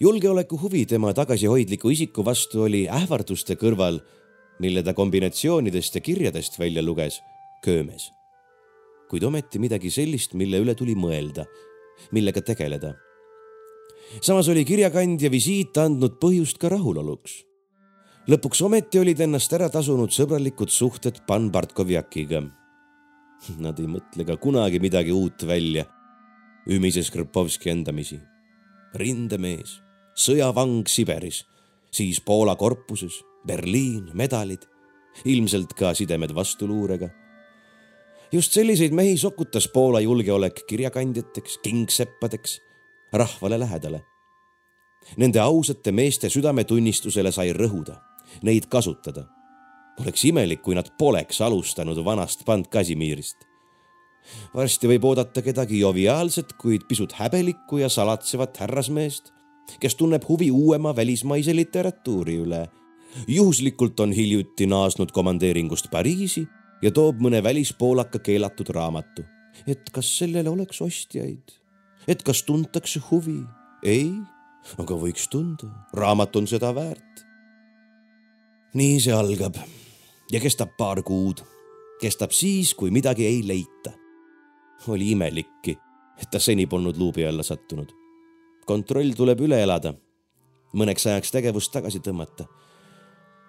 julgeoleku 0.00 0.58
huvi 0.58 0.86
tema 0.86 1.12
tagasihoidliku 1.14 1.90
isiku 1.90 2.24
vastu 2.24 2.62
oli 2.62 2.88
ähvarduste 2.88 3.54
kõrval, 3.54 4.00
mille 4.58 4.82
ta 4.82 4.94
kombinatsioonidest 4.94 5.94
ja 5.94 6.00
kirjadest 6.00 6.58
välja 6.58 6.82
luges, 6.82 7.20
köömes 7.64 8.10
kuid 9.12 9.26
ometi 9.28 9.60
midagi 9.60 9.90
sellist, 9.92 10.32
mille 10.40 10.56
üle 10.62 10.72
tuli 10.72 10.94
mõelda, 10.96 11.44
millega 12.16 12.40
tegeleda. 12.40 12.94
samas 14.24 14.48
oli 14.48 14.64
kirjakandja 14.64 15.28
visiit 15.30 15.76
andnud 15.76 16.16
põhjust 16.22 16.56
ka 16.58 16.70
rahuloluks. 16.72 17.44
lõpuks 18.32 18.64
ometi 18.64 19.02
olid 19.02 19.20
ennast 19.20 19.52
ära 19.52 19.68
tasunud 19.68 20.10
sõbralikud 20.16 20.72
suhted 20.72 21.20
pan 21.26 21.50
Bartkovjakiga. 21.52 22.42
Nad 23.58 23.80
ei 23.82 23.88
mõtle 23.90 24.24
ka 24.26 24.36
kunagi 24.38 24.78
midagi 24.78 25.12
uut 25.12 25.42
välja, 25.46 25.84
ümises 26.70 27.10
Krpovski 27.10 27.70
endamisi. 27.70 28.20
rindemees, 28.94 29.80
sõjavang 30.14 30.84
Siberis, 30.86 31.46
siis 31.90 32.20
Poola 32.20 32.56
korpuses, 32.56 33.22
Berliin, 33.46 34.10
medalid 34.14 34.68
ilmselt 35.24 35.74
ka 35.74 35.94
sidemed 35.94 36.34
vastuluurega. 36.34 37.08
just 38.32 38.52
selliseid 38.52 38.92
mehi 38.92 39.16
sokutas 39.18 39.68
Poola 39.68 40.00
julgeolek 40.00 40.62
kirjakandjateks, 40.66 41.58
kingseppadeks, 41.58 42.60
rahvale 43.12 43.58
lähedale. 43.58 44.02
Nende 45.16 45.40
ausate 45.40 45.92
meeste 45.92 46.28
südametunnistusele 46.28 47.32
sai 47.32 47.52
rõhuda, 47.52 47.98
neid 48.42 48.66
kasutada. 48.66 49.26
Oleks 50.00 50.24
imelik, 50.24 50.62
kui 50.62 50.74
nad 50.74 50.88
poleks 50.98 51.40
alustanud 51.40 51.98
vanast 52.04 52.44
pant 52.44 52.68
Kasimirist. 52.68 53.36
varsti 54.54 54.86
võib 54.86 55.04
oodata 55.04 55.42
kedagi 55.42 55.80
joviaalset, 55.80 56.52
kuid 56.52 56.86
pisut 56.88 57.12
häbelikku 57.12 57.78
ja 57.78 57.88
salatsevat 57.88 58.56
härrasmeest, 58.56 59.32
kes 59.80 59.94
tunneb 59.94 60.22
huvi 60.28 60.50
uuema 60.50 60.96
välismaise 60.96 61.56
literatuuri 61.56 62.36
üle 62.44 62.68
juhuslikult 63.28 64.00
on 64.00 64.12
hiljuti 64.12 64.66
naasnud 64.66 65.12
komandeeringust 65.12 65.90
Pariisi 65.90 66.46
ja 66.82 66.90
toob 66.90 67.20
mõne 67.22 67.42
välispoolaka 67.42 68.18
keelatud 68.18 68.72
raamatu. 68.74 69.24
et 69.66 69.90
kas 69.92 70.18
sellele 70.18 70.48
oleks 70.50 70.80
ostjaid, 70.80 71.52
et 72.08 72.22
kas 72.22 72.42
tuntakse 72.42 73.00
huvi? 73.10 73.42
ei, 73.84 74.12
aga 74.78 74.94
võiks 74.94 75.28
tunda, 75.28 75.68
raamat 75.92 76.36
on 76.36 76.46
seda 76.46 76.74
väärt. 76.74 77.24
nii 78.74 79.00
see 79.00 79.12
algab 79.12 79.56
ja 80.30 80.40
kestab 80.40 80.76
paar 80.78 81.02
kuud. 81.02 81.42
kestab 82.00 82.30
siis, 82.30 82.74
kui 82.74 82.90
midagi 82.90 83.26
ei 83.26 83.46
leita. 83.46 83.92
oli 84.88 85.10
imelikki, 85.10 85.78
et 86.18 86.30
ta 86.30 86.38
seni 86.38 86.66
polnud 86.66 86.96
luubi 86.96 87.26
alla 87.26 87.42
sattunud. 87.42 87.92
kontroll 88.66 89.12
tuleb 89.16 89.40
üle 89.40 89.62
elada, 89.62 89.94
mõneks 90.74 91.06
ajaks 91.06 91.30
tegevust 91.30 91.72
tagasi 91.72 92.00
tõmmata 92.00 92.46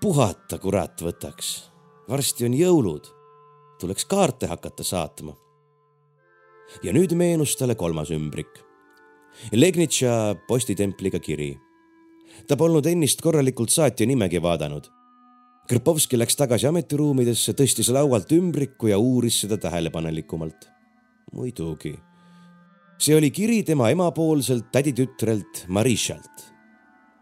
puhata 0.03 0.57
kurat 0.59 0.99
võtaks. 0.99 1.49
varsti 2.09 2.43
on 2.43 2.55
jõulud, 2.59 3.05
tuleks 3.79 4.03
kaarte 4.05 4.49
hakata 4.51 4.83
saatma. 4.83 5.31
ja 6.83 6.91
nüüd 6.91 7.13
meenus 7.15 7.55
talle 7.55 7.75
kolmas 7.75 8.11
ümbrik. 8.11 8.51
Legnitša 9.51 10.35
postitempliga 10.47 11.19
kiri. 11.19 11.57
ta 12.47 12.57
polnud 12.57 12.85
ennist 12.85 13.21
korralikult 13.21 13.69
saatja 13.69 14.05
nimegi 14.05 14.41
vaadanud. 14.41 14.91
Krpovski 15.67 16.17
läks 16.19 16.35
tagasi 16.35 16.67
ametiruumidesse, 16.67 17.53
tõstis 17.55 17.89
laualt 17.93 18.31
ümbriku 18.35 18.89
ja 18.91 18.97
uuris 18.99 19.41
seda 19.45 19.57
tähelepanelikumalt. 19.57 20.69
muidugi, 21.33 21.95
see 22.97 23.15
oli 23.15 23.31
kiri 23.31 23.63
tema 23.63 23.89
emapoolselt 23.89 24.71
täditütrelt 24.71 25.65
Marišalt, 25.67 26.51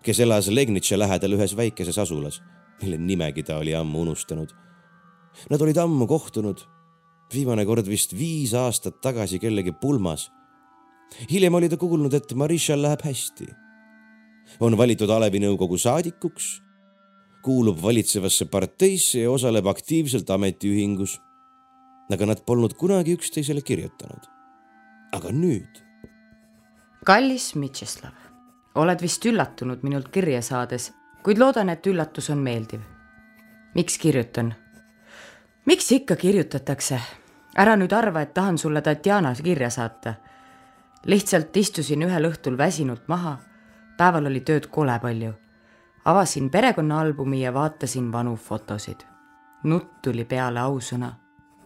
kes 0.04 0.20
elas 0.20 0.50
Legnitša 0.50 1.00
lähedal 1.00 1.38
ühes 1.38 1.56
väikeses 1.56 1.98
asulas 1.98 2.42
mille 2.82 2.98
nimegi 2.98 3.44
ta 3.44 3.58
oli 3.58 3.76
ammu 3.76 4.02
unustanud. 4.02 4.50
Nad 5.50 5.62
olid 5.62 5.78
ammu 5.78 6.08
kohtunud, 6.08 6.64
viimane 7.34 7.66
kord 7.66 7.88
vist 7.88 8.14
viis 8.18 8.54
aastat 8.58 9.02
tagasi 9.02 9.40
kellegi 9.40 9.72
pulmas. 9.82 10.30
hiljem 11.32 11.54
oli 11.54 11.70
ta 11.70 11.78
kuulnud, 11.78 12.14
et 12.14 12.34
Marishal 12.34 12.82
läheb 12.82 13.02
hästi. 13.02 13.48
on 14.60 14.78
valitud 14.78 15.10
Alevi 15.10 15.40
nõukogu 15.40 15.78
saadikuks, 15.78 16.62
kuulub 17.42 17.82
valitsevasse 17.84 18.46
parteisse 18.46 19.20
ja 19.20 19.32
osaleb 19.32 19.68
aktiivselt 19.68 20.30
ametiühingus. 20.30 21.20
aga 22.12 22.26
nad 22.26 22.42
polnud 22.46 22.74
kunagi 22.74 23.14
üksteisele 23.14 23.62
kirjutanud. 23.62 24.26
aga 25.12 25.30
nüüd? 25.32 25.84
kallis 27.06 27.56
Mitšislav, 27.56 28.16
oled 28.76 29.02
vist 29.02 29.26
üllatunud 29.26 29.84
minult 29.84 30.12
kirja 30.12 30.42
saades 30.42 30.92
kuid 31.24 31.38
loodan, 31.38 31.70
et 31.70 31.88
üllatus 31.88 32.30
on 32.30 32.38
meeldiv. 32.38 32.82
miks 33.76 33.98
kirjutan? 33.98 34.54
miks 35.66 35.92
ikka 35.92 36.16
kirjutatakse? 36.16 37.00
ära 37.58 37.76
nüüd 37.76 37.94
arva, 37.94 38.22
et 38.22 38.34
tahan 38.34 38.58
sulle 38.58 38.82
Tatjana 38.82 39.36
kirja 39.36 39.70
saata. 39.70 40.14
lihtsalt 41.06 41.58
istusin 41.58 42.02
ühel 42.02 42.30
õhtul 42.32 42.58
väsinult 42.58 43.08
maha. 43.08 43.38
päeval 43.98 44.26
oli 44.26 44.42
tööd 44.42 44.68
kole 44.68 45.00
palju. 45.02 45.34
Avasin 46.06 46.50
perekonnaalbumi 46.50 47.42
ja 47.42 47.54
vaatasin 47.54 48.12
vanu 48.12 48.36
fotosid. 48.36 49.02
nutt 49.64 50.02
tuli 50.02 50.26
peale 50.26 50.60
ausõna. 50.60 51.14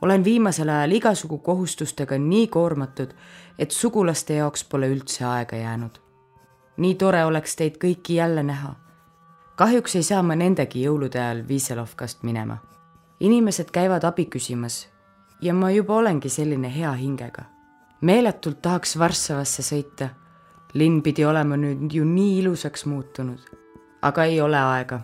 olen 0.01 0.23
viimasel 0.23 0.69
ajal 0.69 0.91
igasugu 0.91 1.37
kohustustega 1.37 2.17
nii 2.17 2.47
koormatud, 2.47 3.13
et 3.59 3.71
sugulaste 3.71 4.33
jaoks 4.33 4.63
pole 4.63 4.87
üldse 4.87 5.25
aega 5.25 5.55
jäänud. 5.55 5.99
nii 6.77 6.95
tore 6.95 7.25
oleks 7.25 7.55
teid 7.55 7.77
kõiki 7.77 8.15
jälle 8.15 8.43
näha 8.43 8.85
kahjuks 9.55 9.95
ei 9.95 10.03
saa 10.03 10.23
ma 10.23 10.35
nendegi 10.35 10.83
jõulude 10.83 11.19
ajal 11.19 11.43
Viiselovkast 11.47 12.23
minema. 12.23 12.57
inimesed 13.19 13.71
käivad 13.71 14.03
abi 14.03 14.25
küsimas 14.25 14.87
ja 15.41 15.53
ma 15.53 15.69
juba 15.71 15.95
olengi 15.95 16.29
selline 16.29 16.71
hea 16.75 16.91
hingega. 16.91 17.43
meeletult 18.01 18.61
tahaks 18.61 18.99
Varssavasse 18.99 19.63
sõita. 19.63 20.09
linn 20.73 21.01
pidi 21.01 21.25
olema 21.25 21.55
nüüd 21.55 21.93
ju 21.93 22.03
nii 22.05 22.39
ilusaks 22.39 22.85
muutunud, 22.85 23.39
aga 24.05 24.23
ei 24.23 24.41
ole 24.41 24.59
aega. 24.59 24.99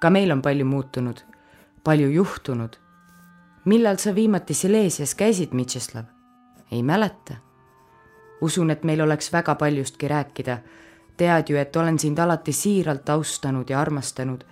ka 0.00 0.10
meil 0.10 0.32
on 0.32 0.42
palju 0.42 0.64
muutunud, 0.66 1.20
palju 1.84 2.08
juhtunud. 2.10 2.76
millal 3.64 3.96
sa 3.96 4.14
viimati 4.14 4.54
Silesias 4.54 5.14
käisid, 5.14 5.52
Mitšislav? 5.52 6.04
ei 6.72 6.82
mäleta. 6.82 7.34
usun, 8.40 8.70
et 8.70 8.84
meil 8.84 9.00
oleks 9.00 9.32
väga 9.32 9.54
paljustki 9.54 10.08
rääkida 10.08 10.58
tead 11.16 11.48
ju, 11.48 11.56
et 11.56 11.76
olen 11.76 11.98
sind 11.98 12.18
alati 12.18 12.52
siiralt 12.52 13.08
austanud 13.08 13.70
ja 13.70 13.80
armastanud, 13.80 14.44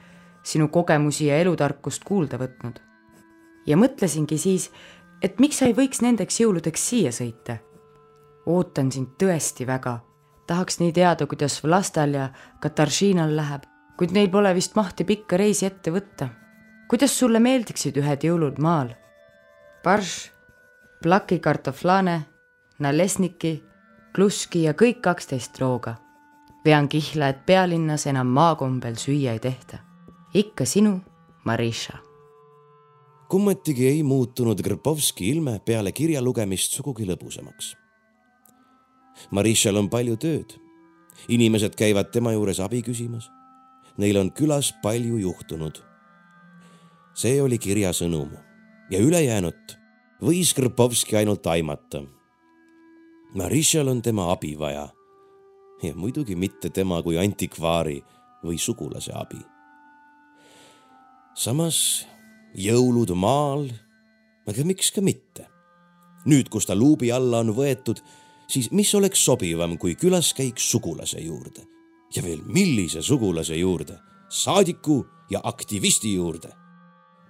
sinu 0.43 0.69
kogemusi 0.69 1.27
ja 1.27 1.39
elutarkust 1.39 2.05
kuulda 2.05 2.39
võtnud. 2.39 2.79
ja 3.67 3.77
mõtlesingi 3.77 4.39
siis, 4.39 4.71
et 5.23 5.39
miks 5.39 5.59
sa 5.59 5.67
ei 5.67 5.75
võiks 5.75 6.03
nendeks 6.03 6.41
jõuludeks 6.41 6.89
siia 6.89 7.11
sõita. 7.11 7.57
ootan 8.47 8.93
sind 8.93 9.19
tõesti 9.19 9.67
väga, 9.67 10.01
tahaks 10.47 10.81
nii 10.81 10.93
teada, 10.93 11.27
kuidas 11.27 11.61
Vlastal 11.65 12.15
ja 12.15 12.29
Kataržinal 12.61 13.37
läheb, 13.37 13.65
kuid 13.99 14.13
neil 14.13 14.31
pole 14.31 14.55
vist 14.55 14.77
mahti 14.77 15.05
pikka 15.05 15.37
reisi 15.37 15.67
ette 15.67 15.91
võtta. 15.91 16.29
kuidas 16.89 17.19
sulle 17.19 17.41
meeldiksid 17.41 17.97
ühed 17.97 18.25
jõulud 18.25 18.59
maal? 18.59 18.95
Barš, 19.85 20.31
plaki 21.03 21.39
kartoflane, 21.39 22.23
nalesniki, 22.79 23.63
kluski 24.15 24.63
ja 24.63 24.73
kõik 24.73 25.01
kaksteist 25.01 25.59
rooga 25.59 25.97
vean 26.65 26.89
kihla, 26.89 27.29
et 27.29 27.47
pealinnas 27.47 28.07
enam 28.07 28.27
maakombel 28.27 28.97
süüa 28.97 29.33
ei 29.33 29.39
tehta. 29.39 29.79
ikka 30.35 30.65
sinu, 30.65 31.01
Marisha. 31.45 31.99
kummatigi 33.29 33.87
ei 33.87 34.03
muutunud 34.03 34.63
Grpovski 34.63 35.29
ilme 35.29 35.61
peale 35.65 35.93
kirja 35.93 36.23
lugemist 36.23 36.73
sugugi 36.73 37.07
lõbusamaks. 37.07 37.77
Marishal 39.31 39.77
on 39.77 39.89
palju 39.91 40.17
tööd. 40.17 40.59
inimesed 41.29 41.77
käivad 41.77 42.11
tema 42.11 42.33
juures 42.33 42.61
abi 42.61 42.83
küsimas. 42.83 43.29
Neil 43.97 44.17
on 44.17 44.31
külas 44.31 44.73
palju 44.83 45.19
juhtunud. 45.19 45.83
see 47.15 47.43
oli 47.43 47.59
kirja 47.59 47.93
sõnum 47.93 48.31
ja 48.91 48.99
ülejäänut 48.99 49.77
võis 50.23 50.55
Grpovski 50.55 51.17
ainult 51.17 51.47
aimata. 51.47 52.03
Marishal 53.35 53.89
on 53.89 54.03
tema 54.03 54.31
abi 54.33 54.57
vaja 54.59 54.89
ja 55.83 55.95
muidugi 55.95 56.37
mitte 56.37 56.71
tema 56.71 57.03
kui 57.03 57.19
antikvaari 57.19 58.03
või 58.45 58.59
sugulase 58.59 59.13
abi. 59.15 59.41
samas 61.35 62.07
jõulud 62.55 63.15
maal, 63.17 63.71
aga 64.47 64.65
miks 64.65 64.91
ka 64.93 65.01
mitte. 65.01 65.49
nüüd, 66.27 66.49
kus 66.49 66.67
ta 66.67 66.75
luubi 66.75 67.11
alla 67.13 67.41
on 67.43 67.51
võetud, 67.57 67.99
siis 68.53 68.71
mis 68.71 68.95
oleks 68.95 69.25
sobivam 69.25 69.79
kui 69.81 69.95
külaskäik 69.97 70.61
sugulase 70.61 71.21
juurde 71.21 71.65
ja 72.17 72.23
veel 72.23 72.43
millise 72.45 73.03
sugulase 73.03 73.57
juurde, 73.57 73.97
saadiku 74.29 75.07
ja 75.31 75.41
aktivisti 75.43 76.15
juurde. 76.15 76.53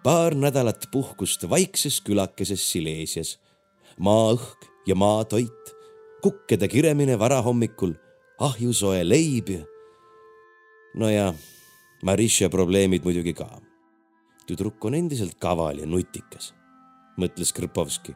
paar 0.02 0.34
nädalat 0.34 0.88
puhkust 0.92 1.50
vaikses 1.50 2.00
külakeses 2.00 2.72
Silesias, 2.72 3.38
maaõhk 3.98 4.66
ja 4.86 4.94
maatoit, 4.94 5.74
kukkede 6.22 6.68
kiremine 6.68 7.18
varahommikul 7.18 7.92
ahjusoe 8.38 9.08
leib 9.08 9.48
ja. 9.48 9.62
no 10.94 11.08
ja 11.08 11.34
Marisha 12.02 12.48
probleemid 12.50 13.04
muidugi 13.04 13.32
ka. 13.32 13.60
tüdruk 14.46 14.84
on 14.84 14.94
endiselt 14.94 15.38
kaval 15.38 15.78
ja 15.78 15.86
nutikas, 15.86 16.54
mõtles 17.16 17.52
Krpovski. 17.54 18.14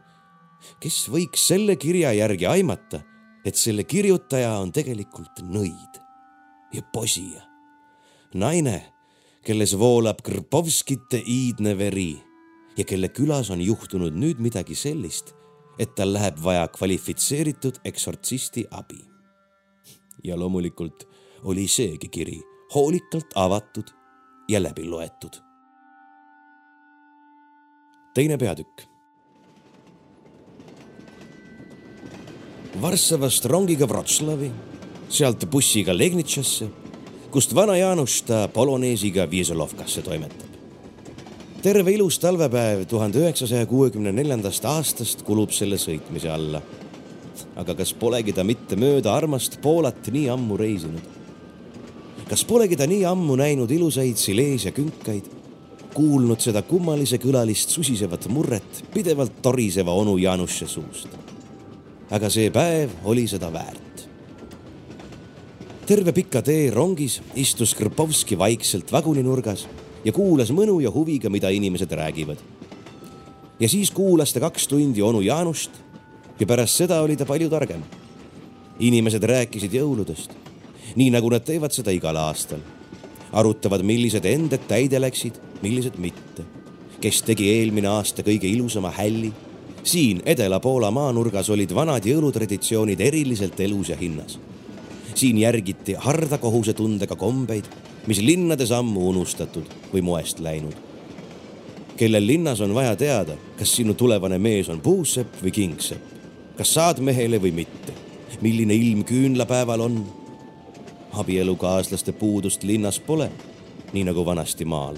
Kes 0.81 1.07
võiks 1.13 1.47
selle 1.49 1.77
kirja 1.77 2.13
järgi 2.17 2.47
aimata, 2.47 3.03
et 3.45 3.57
selle 3.57 3.85
kirjutaja 3.85 4.57
on 4.59 4.73
tegelikult 4.75 5.43
nõid 5.47 6.01
ja 6.75 6.83
posija, 6.93 7.43
naine, 8.35 8.81
kelles 9.47 9.77
voolab 9.79 10.23
Krpovskite 10.27 11.21
iidne 11.23 11.77
veri 11.79 12.17
ja 12.77 12.85
kelle 12.85 13.09
külas 13.09 13.51
on 13.55 13.63
juhtunud 13.63 14.17
nüüd 14.17 14.41
midagi 14.43 14.75
sellist, 14.75 15.33
et 15.79 15.95
tal 15.97 16.13
läheb 16.17 16.41
vaja 16.43 16.67
kvalifitseeritud 16.73 17.81
eksortsisti 17.85 18.67
abi. 18.71 19.01
ja 20.25 20.37
loomulikult 20.37 21.07
oli 21.45 21.69
seegi 21.69 22.09
kiri 22.09 22.41
hoolikalt 22.75 23.31
avatud 23.35 23.91
ja 24.49 24.63
läbi 24.63 24.89
loetud. 24.89 25.37
teine 28.15 28.39
peatükk. 28.39 28.96
Varssavast 32.77 33.47
rongiga 33.49 33.87
Wroclawi, 33.89 34.51
sealt 35.09 35.47
bussiga 35.49 35.95
Legnitšasse, 35.97 36.67
kust 37.33 37.55
vana 37.57 37.73
Jaanus 37.79 38.19
ta 38.29 38.43
poloneesiga 38.53 39.25
Viezolovkasse 39.31 40.03
toimetab. 40.03 40.51
terve 41.63 41.93
ilus 41.93 42.19
talvepäev 42.19 42.85
tuhande 42.87 43.19
üheksasaja 43.19 43.67
kuuekümne 43.67 44.13
neljandast 44.13 44.65
aastast 44.65 45.23
kulub 45.23 45.51
selle 45.51 45.77
sõitmise 45.81 46.29
alla. 46.29 46.61
aga 47.57 47.75
kas 47.75 47.95
polegi 47.95 48.33
ta 48.33 48.45
mitte 48.45 48.77
mööda 48.77 49.15
armast 49.15 49.61
Poolat 49.63 50.13
nii 50.13 50.29
ammu 50.29 50.57
reisinud? 50.57 51.03
kas 52.29 52.45
polegi 52.45 52.77
ta 52.77 52.87
nii 52.87 53.05
ammu 53.05 53.37
näinud 53.37 53.71
ilusaid 53.71 54.17
Sileesia 54.17 54.73
künkaid, 54.73 55.25
kuulnud 55.95 56.41
seda 56.41 56.63
kummalise 56.63 57.17
kõlalist 57.17 57.73
susisevat 57.73 58.29
murret 58.29 58.85
pidevalt 58.93 59.41
toriseva 59.43 59.93
onu 59.93 60.19
Jaanuse 60.19 60.69
suust. 60.69 61.26
Aga 62.11 62.31
see 62.31 62.51
päev 62.51 62.91
oli 63.05 63.27
seda 63.29 63.51
väärt. 63.53 64.09
terve 65.87 66.13
pika 66.13 66.43
tee 66.43 66.71
rongis 66.71 67.21
istus 67.35 67.75
Krpovski 67.75 68.39
vaikselt 68.39 68.93
vaguninurgas 68.93 69.67
ja 70.05 70.13
kuulas 70.13 70.51
mõnu 70.51 70.81
ja 70.83 70.91
huviga, 70.91 71.31
mida 71.31 71.49
inimesed 71.49 71.93
räägivad. 71.93 72.39
ja 73.61 73.69
siis 73.69 73.91
kuulas 73.91 74.33
ta 74.33 74.41
kaks 74.41 74.69
tundi 74.69 75.03
onu 75.03 75.21
Jaanust 75.21 75.71
ja 76.41 76.47
pärast 76.47 76.77
seda 76.77 77.01
oli 77.03 77.17
ta 77.17 77.25
palju 77.25 77.51
targem. 77.51 77.83
inimesed 78.79 79.23
rääkisid 79.23 79.73
jõuludest 79.73 80.47
nii 80.97 81.13
nagu 81.13 81.31
nad 81.33 81.45
teevad 81.45 81.75
seda 81.77 81.93
igal 81.95 82.17
aastal. 82.17 82.61
arutavad, 83.37 83.83
millised 83.85 84.25
ended 84.25 84.63
täide 84.69 85.01
läksid, 85.01 85.37
millised 85.63 85.99
mitte. 85.99 86.45
kes 87.01 87.23
tegi 87.23 87.51
eelmine 87.53 87.89
aasta 87.89 88.23
kõige 88.23 88.49
ilusama 88.49 88.91
hälli. 88.91 89.33
Siin 89.87 90.23
Edela-Poola 90.27 90.91
maanurgas 90.91 91.51
olid 91.55 91.71
vanad 91.75 92.05
jõulutraditsioonid 92.07 93.01
eriliselt 93.01 93.61
elus 93.61 93.89
ja 93.89 93.97
hinnas. 93.97 94.39
siin 95.15 95.39
järgiti 95.39 95.95
harda 95.97 96.39
kohusetundega 96.39 97.17
kombeid, 97.17 97.65
mis 98.07 98.21
linnades 98.21 98.71
ammu 98.71 99.09
unustatud 99.09 99.65
või 99.93 100.03
moest 100.03 100.43
läinud 100.45 100.77
kellel 101.97 102.27
linnas 102.27 102.61
on 102.61 102.75
vaja 102.75 102.97
teada, 102.97 103.37
kas 103.59 103.73
sinu 103.77 103.95
tulevane 103.95 104.39
mees 104.39 104.69
on 104.69 104.81
puusepp 104.81 105.41
või 105.43 105.53
kingsepp, 105.53 106.13
kas 106.57 106.75
saad 106.77 107.01
mehele 107.01 107.41
või 107.43 107.55
mitte, 107.57 107.95
milline 108.45 108.75
ilm 108.75 109.05
küünlapäeval 109.09 109.81
on 109.81 110.01
abielukaaslaste 111.17 112.13
puudust 112.13 112.65
linnas 112.69 113.01
pole, 113.01 113.31
nii 113.93 114.05
nagu 114.05 114.25
vanasti 114.25 114.65
maal. 114.65 114.97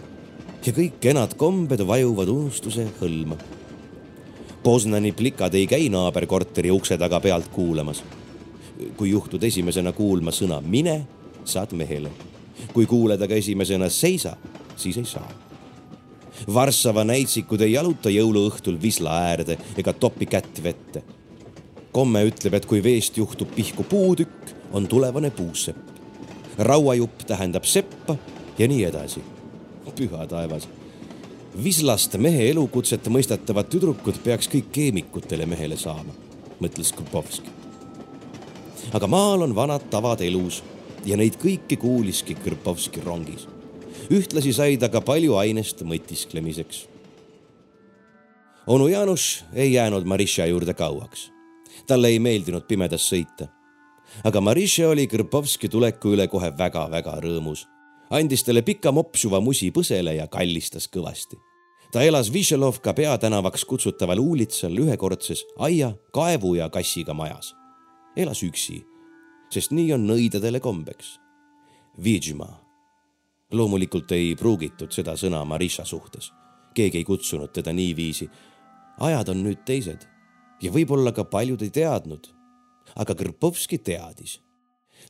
ja 0.66 0.72
kõik 0.74 0.98
kenad 1.00 1.36
kombed 1.38 1.80
vajuvad 1.86 2.28
unustuse 2.28 2.88
hõlma. 3.00 3.36
Poznani 4.68 5.14
plikad 5.16 5.54
ei 5.56 5.66
käi 5.66 5.86
naaberkorteri 5.88 6.68
ukse 6.70 6.98
taga 7.00 7.20
pealt 7.24 7.48
kuulamas. 7.48 8.02
kui 8.96 9.10
juhtud 9.10 9.42
esimesena 9.42 9.92
kuulma 9.92 10.30
sõna 10.30 10.60
mine, 10.60 11.06
saad 11.44 11.72
mehele. 11.72 12.10
kui 12.72 12.86
kuuled 12.86 13.22
aga 13.22 13.34
esimesena 13.34 13.88
seisa, 13.88 14.36
siis 14.76 14.96
ei 14.96 15.04
saa. 15.04 15.30
Varssava 16.54 17.04
näitsikud 17.04 17.60
ei 17.60 17.72
jaluta 17.72 18.12
jõuluõhtul 18.12 18.76
visla 18.82 19.16
äärde 19.30 19.56
ega 19.76 19.92
topi 19.92 20.26
kätt 20.26 20.62
vette. 20.62 21.02
komme 21.92 22.24
ütleb, 22.28 22.54
et 22.54 22.66
kui 22.66 22.82
veest 22.82 23.16
juhtub 23.16 23.48
pihku 23.54 23.82
puutükk, 23.82 24.52
on 24.72 24.86
tulevane 24.88 25.30
puusepp 25.30 25.98
rauajupp 26.58 27.24
tähendab 27.26 27.64
seppa 27.64 28.16
ja 28.58 28.68
nii 28.68 28.84
edasi. 28.84 29.22
püha 29.96 30.26
taevas. 30.26 30.68
Vislast 31.58 32.14
mehe 32.22 32.44
elukutset 32.52 33.08
mõistatavad 33.10 33.66
tüdrukud 33.72 34.20
peaks 34.22 34.46
kõik 34.52 34.68
keemikutele 34.72 35.46
mehele 35.46 35.76
saama, 35.76 36.14
mõtles 36.62 36.92
Krpovski. 36.94 37.50
aga 38.92 39.06
maal 39.06 39.42
on 39.42 39.54
vanad 39.54 39.88
tavad 39.90 40.20
elus 40.20 40.62
ja 41.04 41.16
neid 41.16 41.34
kõiki 41.36 41.76
kuuliski 41.76 42.34
Krpovski 42.34 43.00
rongis. 43.00 43.48
ühtlasi 44.10 44.52
sai 44.52 44.76
ta 44.76 44.88
ka 44.88 45.00
palju 45.00 45.34
ainest 45.34 45.82
mõtisklemiseks. 45.82 46.86
onu 48.66 48.88
Jaanus 48.88 49.44
ei 49.54 49.72
jäänud 49.72 50.04
Marisha 50.04 50.46
juurde 50.46 50.74
kauaks. 50.74 51.30
talle 51.86 52.08
ei 52.08 52.18
meeldinud 52.18 52.66
pimedas 52.68 53.12
sõita 53.12 53.48
aga 54.24 54.40
Marisha 54.40 54.88
oli 54.88 55.06
Krpovski 55.06 55.68
tuleku 55.68 56.14
üle 56.14 56.28
kohe 56.28 56.50
väga-väga 56.58 57.18
rõõmus. 57.24 57.66
andis 58.10 58.44
talle 58.44 58.62
pika 58.62 58.92
mopsuva 58.92 59.40
musi 59.40 59.70
põsele 59.70 60.16
ja 60.16 60.26
kallistas 60.26 60.88
kõvasti. 60.88 61.36
Ta 61.92 62.02
elas 62.02 62.32
Višelovka 62.32 62.94
peatänavaks 62.94 63.64
kutsutaval 63.64 64.18
uulitsal 64.18 64.76
ühekordses 64.78 65.44
aia, 65.58 65.92
kaevu 66.12 66.54
ja 66.54 66.68
kassiga 66.68 67.14
majas. 67.14 67.54
elas 68.16 68.42
üksi, 68.42 68.82
sest 69.50 69.70
nii 69.70 69.92
on 69.92 70.06
nõidadele 70.06 70.60
kombeks. 70.60 71.18
Vidžma. 72.04 72.48
loomulikult 73.52 74.12
ei 74.12 74.36
pruugitud 74.36 74.92
seda 74.92 75.16
sõna 75.16 75.44
Marisha 75.44 75.84
suhtes. 75.84 76.32
keegi 76.74 76.98
ei 76.98 77.04
kutsunud 77.04 77.52
teda 77.52 77.72
niiviisi. 77.72 78.30
ajad 79.00 79.28
on 79.28 79.44
nüüd 79.44 79.64
teised 79.64 80.08
ja 80.62 80.70
võib-olla 80.72 81.12
ka 81.12 81.24
paljud 81.24 81.62
ei 81.62 81.70
teadnud 81.70 82.38
aga 82.96 83.14
Krpovski 83.14 83.78
teadis. 83.78 84.40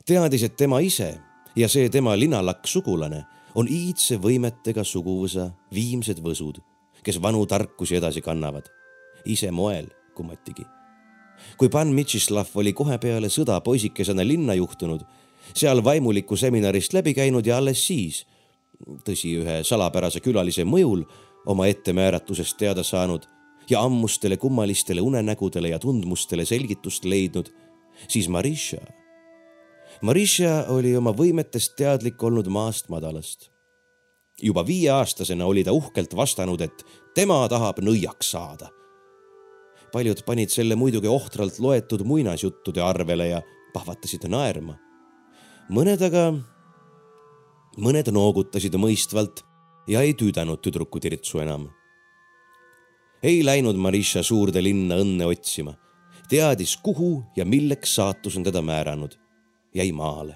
teadis, 0.05 0.43
et 0.43 0.55
tema 0.57 0.79
ise 0.79 1.17
ja 1.55 1.69
see 1.69 1.89
tema 1.89 2.15
linalakk 2.17 2.67
sugulane 2.67 3.23
on 3.59 3.67
iidse 3.67 4.15
võimetega 4.21 4.85
suguvõsa 4.87 5.49
viimsed 5.75 6.21
võsud, 6.23 6.61
kes 7.03 7.19
vanu 7.21 7.45
tarkusi 7.45 7.97
edasi 7.99 8.21
kannavad. 8.21 8.69
ise 9.25 9.51
moel 9.51 9.87
kummatigi. 10.15 10.63
kui 11.57 11.69
pan 11.69 11.87
Mitšislav 11.93 12.47
oli 12.55 12.73
kohe 12.73 12.97
peale 12.97 13.27
sõda 13.27 13.59
poisikesena 13.61 14.23
linna 14.23 14.53
juhtunud, 14.53 15.03
seal 15.53 15.83
vaimuliku 15.83 16.35
seminarist 16.35 16.93
läbi 16.93 17.13
käinud 17.13 17.45
ja 17.45 17.57
alles 17.57 17.87
siis, 17.87 18.25
tõsi, 19.03 19.35
ühe 19.41 19.63
salapärase 19.63 20.19
külalise 20.19 20.63
mõjul 20.63 21.03
oma 21.45 21.67
ettemääratusest 21.67 22.57
teada 22.57 22.83
saanud 22.83 23.27
ja 23.69 23.81
ammustele 23.81 24.37
kummalistele 24.37 25.01
unenägudele 25.01 25.69
ja 25.69 25.79
tundmustele 25.79 26.45
selgitust 26.45 27.05
leidnud 27.05 27.49
siis 28.07 28.29
Marisha. 28.29 28.77
Marisha 30.01 30.63
oli 30.71 30.93
oma 30.95 31.11
võimetest 31.11 31.73
teadlik 31.75 32.21
olnud 32.23 32.47
maast 32.47 32.87
madalast. 32.89 33.49
juba 34.41 34.63
viieaastasena 34.63 35.45
oli 35.45 35.63
ta 35.63 35.73
uhkelt 35.75 36.15
vastanud, 36.15 36.61
et 36.61 36.85
tema 37.15 37.47
tahab 37.49 37.79
nõiaks 37.83 38.31
saada. 38.31 38.69
paljud 39.91 40.23
panid 40.25 40.49
selle 40.49 40.75
muidugi 40.75 41.07
ohtralt 41.07 41.59
loetud 41.59 42.05
muinasjuttude 42.05 42.81
arvele 42.81 43.27
ja 43.27 43.41
pahvatasid 43.73 44.23
naerma. 44.27 44.77
mõned 45.69 46.01
aga, 46.01 46.33
mõned 47.77 48.11
noogutasid 48.11 48.75
mõistvalt 48.75 49.43
ja 49.87 50.01
ei 50.01 50.13
tüüdanud 50.13 50.61
tüdruku 50.61 50.99
tirtsu 50.99 51.39
enam. 51.39 51.69
ei 53.23 53.43
läinud 53.43 53.75
Marisha 53.75 54.23
suurde 54.23 54.63
linna 54.63 54.95
õnne 54.95 55.25
otsima 55.25 55.75
teadis, 56.29 56.77
kuhu 56.77 57.23
ja 57.35 57.45
milleks 57.45 57.95
saatus 57.95 58.37
on 58.37 58.43
teda 58.43 58.61
määranud, 58.61 59.17
jäi 59.75 59.91
maale 59.91 60.35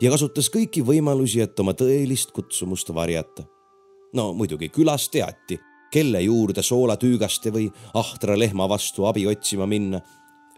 ja 0.00 0.10
kasutas 0.10 0.48
kõiki 0.52 0.82
võimalusi, 0.86 1.40
et 1.44 1.58
oma 1.60 1.74
tõelist 1.74 2.32
kutsumust 2.34 2.92
varjata. 2.94 3.44
no 4.14 4.32
muidugi 4.34 4.68
külas 4.68 5.08
teati, 5.08 5.58
kelle 5.92 6.20
juurde 6.20 6.62
soolatüügaste 6.62 7.52
või 7.52 7.70
ahtra 7.94 8.38
lehma 8.38 8.68
vastu 8.68 9.06
abi 9.06 9.26
otsima 9.26 9.66
minna. 9.66 10.00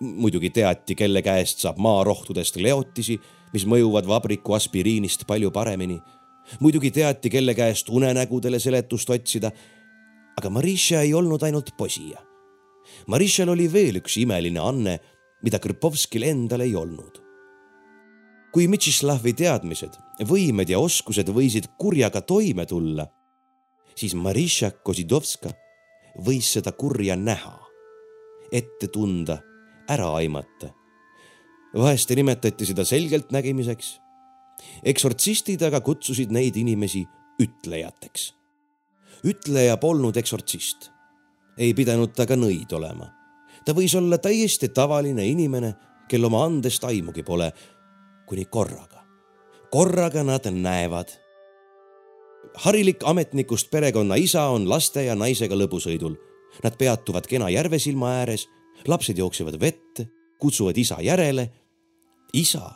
muidugi 0.01 0.51
teati, 0.51 0.95
kelle 0.95 1.23
käest 1.23 1.59
saab 1.59 1.79
maarohtudest 1.79 2.57
leotisi, 2.57 3.19
mis 3.53 3.67
mõjuvad 3.67 4.07
vabriku 4.07 4.55
aspiriinist 4.55 5.27
palju 5.27 5.51
paremini. 5.51 6.01
muidugi 6.61 6.91
teati, 6.91 7.31
kelle 7.31 7.55
käest 7.55 7.89
unenägudele 7.89 8.59
seletust 8.59 9.11
otsida. 9.11 9.51
aga 10.39 10.51
Marisha 10.51 11.01
ei 11.01 11.15
olnud 11.15 11.43
ainult 11.43 11.77
posija 11.77 12.29
Marishal 13.07 13.49
oli 13.49 13.69
veel 13.73 14.01
üks 14.01 14.19
imeline 14.21 14.61
anne, 14.61 14.99
mida 15.43 15.61
Krpovskil 15.63 16.27
endal 16.29 16.65
ei 16.65 16.75
olnud. 16.77 17.28
Kui 18.53 18.69
Mitšislavi 18.69 19.35
teadmised, 19.37 19.95
võimed 20.27 20.69
ja 20.71 20.81
oskused 20.81 21.29
võisid 21.29 21.71
kurjaga 21.79 22.21
toime 22.21 22.67
tulla, 22.67 23.07
siis 23.95 24.15
Marisha 24.15 24.71
Kozidovska 24.71 25.53
võis 26.25 26.53
seda 26.57 26.73
kurja 26.73 27.17
näha 27.17 27.69
ette 28.53 28.89
tunda, 28.89 29.39
ära 29.89 30.15
aimata. 30.17 30.75
vahest 31.75 32.11
nimetati 32.11 32.67
seda 32.67 32.85
selgeltnägimiseks. 32.85 34.01
eksortsistid 34.85 35.63
aga 35.63 35.81
kutsusid 35.81 36.31
neid 36.31 36.57
inimesi 36.57 37.07
ütlejateks. 37.43 38.35
ütleja 39.25 39.77
polnud 39.77 40.17
eksortsist. 40.17 40.91
ei 41.59 41.75
pidanud 41.75 42.15
ta 42.15 42.27
ka 42.27 42.37
nõid 42.37 42.73
olema. 42.73 43.13
ta 43.65 43.73
võis 43.73 43.95
olla 43.97 44.19
täiesti 44.19 44.69
tavaline 44.69 45.27
inimene, 45.27 45.75
kel 46.09 46.25
oma 46.25 46.45
andest 46.45 46.85
aimugi 46.85 47.23
pole, 47.23 47.53
kuni 48.29 48.45
korraga. 48.45 49.05
korraga 49.71 50.23
nad 50.23 50.47
näevad 50.51 51.09
harilik 52.55 53.03
ametnikust 53.05 53.71
perekonna 53.71 54.15
isa 54.15 54.49
on 54.53 54.69
laste 54.69 55.05
ja 55.05 55.15
naisega 55.15 55.57
lõbusõidul. 55.57 56.17
Nad 56.65 56.79
peatuvad 56.79 57.27
kena 57.29 57.51
järvesilma 57.53 58.11
ääres, 58.23 58.49
lapsed 58.87 59.19
jooksevad 59.19 59.59
vette, 59.61 60.09
kutsuvad 60.39 60.77
isa 60.79 61.01
järele. 61.03 61.51
isa 62.33 62.71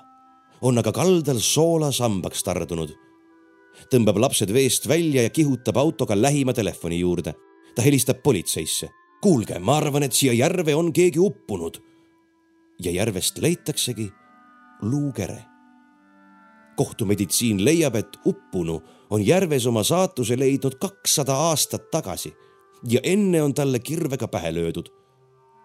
on 0.63 0.79
aga 0.79 0.93
kaldal 0.93 1.39
soolasambaks 1.39 2.43
tardunud. 2.43 2.95
tõmbab 3.91 4.19
lapsed 4.19 4.53
veest 4.53 4.89
välja 4.89 5.23
ja 5.23 5.31
kihutab 5.31 5.77
autoga 5.77 6.23
lähima 6.23 6.53
telefoni 6.53 7.01
juurde. 7.01 7.35
ta 7.75 7.83
helistab 7.83 8.23
politseisse. 8.23 8.89
kuulge, 9.23 9.59
ma 9.59 9.77
arvan, 9.77 10.03
et 10.03 10.13
siia 10.13 10.33
järve 10.33 10.75
on 10.75 10.93
keegi 10.93 11.19
uppunud. 11.19 11.79
ja 12.83 12.91
järvest 12.91 13.39
leitaksegi 13.39 14.13
luukere 14.83 15.53
kohtumeditsiin 16.77 17.65
leiab, 17.65 17.95
et 17.95 18.17
uppunu 18.27 18.83
on 19.11 19.27
järves 19.27 19.67
oma 19.67 19.83
saatuse 19.85 20.39
leidnud 20.39 20.79
kakssada 20.81 21.35
aastat 21.49 21.91
tagasi 21.91 22.33
ja 22.89 23.01
enne 23.03 23.43
on 23.43 23.55
talle 23.55 23.79
kirvega 23.79 24.29
pähe 24.29 24.55
löödud. 24.55 24.89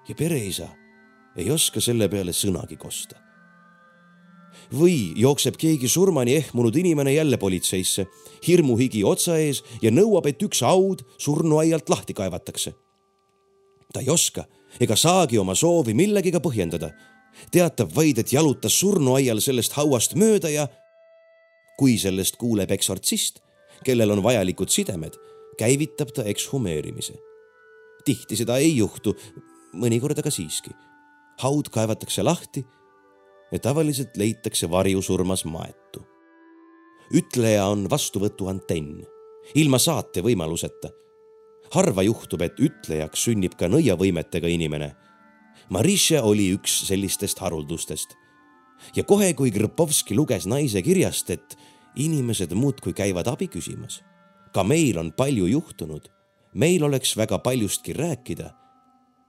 ja 0.10 0.16
pereisa 0.16 0.68
ei 1.36 1.52
oska 1.52 1.82
selle 1.82 2.08
peale 2.10 2.32
sõnagi 2.32 2.78
kosta. 2.78 3.16
või 4.74 5.14
jookseb 5.16 5.56
keegi 5.58 5.88
surmani 5.88 6.36
ehmunud 6.36 6.76
inimene 6.76 7.14
jälle 7.14 7.38
politseisse, 7.38 8.08
hirmuhigi 8.48 9.04
otsa 9.04 9.38
ees 9.38 9.64
ja 9.82 9.92
nõuab, 9.92 10.28
et 10.28 10.44
üks 10.44 10.62
haud 10.62 11.06
surnuaialt 11.18 11.90
lahti 11.90 12.14
kaevatakse. 12.14 12.74
ta 13.94 14.00
ei 14.00 14.10
oska 14.10 14.46
ega 14.80 14.96
saagi 14.96 15.38
oma 15.38 15.56
soovi 15.56 15.94
millegiga 15.94 16.40
põhjendada 16.40 16.92
teatab 17.52 17.96
vaid, 17.96 18.18
et 18.18 18.34
jalutas 18.34 18.80
surnuaial 18.80 19.40
sellest 19.44 19.74
hauast 19.78 20.16
mööda 20.16 20.50
ja 20.50 20.68
kui 21.78 21.98
sellest 22.02 22.38
kuuleb 22.42 22.72
eksortsist, 22.74 23.40
kellel 23.86 24.12
on 24.16 24.24
vajalikud 24.26 24.72
sidemed, 24.74 25.18
käivitab 25.58 26.14
ta 26.14 26.24
ekshumeerimise. 26.24 27.14
tihti 28.06 28.36
seda 28.40 28.58
ei 28.58 28.78
juhtu, 28.78 29.16
mõnikord 29.74 30.20
aga 30.20 30.32
siiski. 30.32 30.72
haud 31.38 31.70
kaevatakse 31.70 32.24
lahti 32.24 32.66
ja 33.52 33.60
tavaliselt 33.60 34.18
leitakse 34.18 34.70
varjusurmas 34.70 35.46
maetu. 35.46 36.02
ütleja 37.14 37.66
on 37.66 37.90
vastuvõtu 37.90 38.50
antenn, 38.50 39.06
ilma 39.56 39.80
saate 39.80 40.22
võimaluseta. 40.22 40.90
harva 41.72 42.04
juhtub, 42.04 42.42
et 42.42 42.60
ütlejaks 42.60 43.24
sünnib 43.24 43.56
ka 43.56 43.68
nõiavõimetega 43.68 44.48
inimene. 44.48 44.96
Marisha 45.70 46.22
oli 46.24 46.52
üks 46.56 46.86
sellistest 46.88 47.40
haruldustest 47.44 48.16
ja 48.96 49.04
kohe, 49.04 49.34
kui 49.34 49.52
Krpovski 49.52 50.16
luges 50.16 50.48
naise 50.48 50.82
kirjast, 50.82 51.30
et 51.30 51.58
inimesed 51.96 52.54
muudkui 52.56 52.94
käivad 52.94 53.28
abi 53.28 53.48
küsimas. 53.48 54.04
ka 54.54 54.64
meil 54.64 54.98
on 54.98 55.12
palju 55.12 55.46
juhtunud, 55.46 56.08
meil 56.54 56.84
oleks 56.84 57.18
väga 57.18 57.40
paljustki 57.40 57.94
rääkida. 57.94 58.54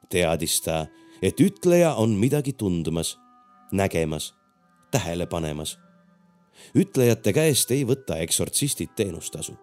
teadis 0.08 0.60
ta, 0.60 0.86
et 1.22 1.40
ütleja 1.40 1.94
on 1.94 2.10
midagi 2.10 2.52
tundmas, 2.52 3.18
nägemas, 3.72 4.34
tähele 4.90 5.26
panemas. 5.26 5.78
ütlejate 6.74 7.32
käest 7.32 7.70
ei 7.70 7.84
võta 7.84 8.16
eksortsistid 8.16 8.94
teenustasu. 8.96 9.56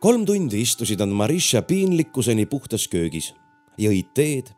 kolm 0.00 0.24
tundi 0.24 0.60
istusid 0.60 0.98
nad 0.98 1.08
Marisha 1.08 1.62
piinlikkuseni 1.62 2.46
puhtas 2.46 2.88
köögis, 2.88 3.34
jõid 3.78 4.14
teed, 4.14 4.54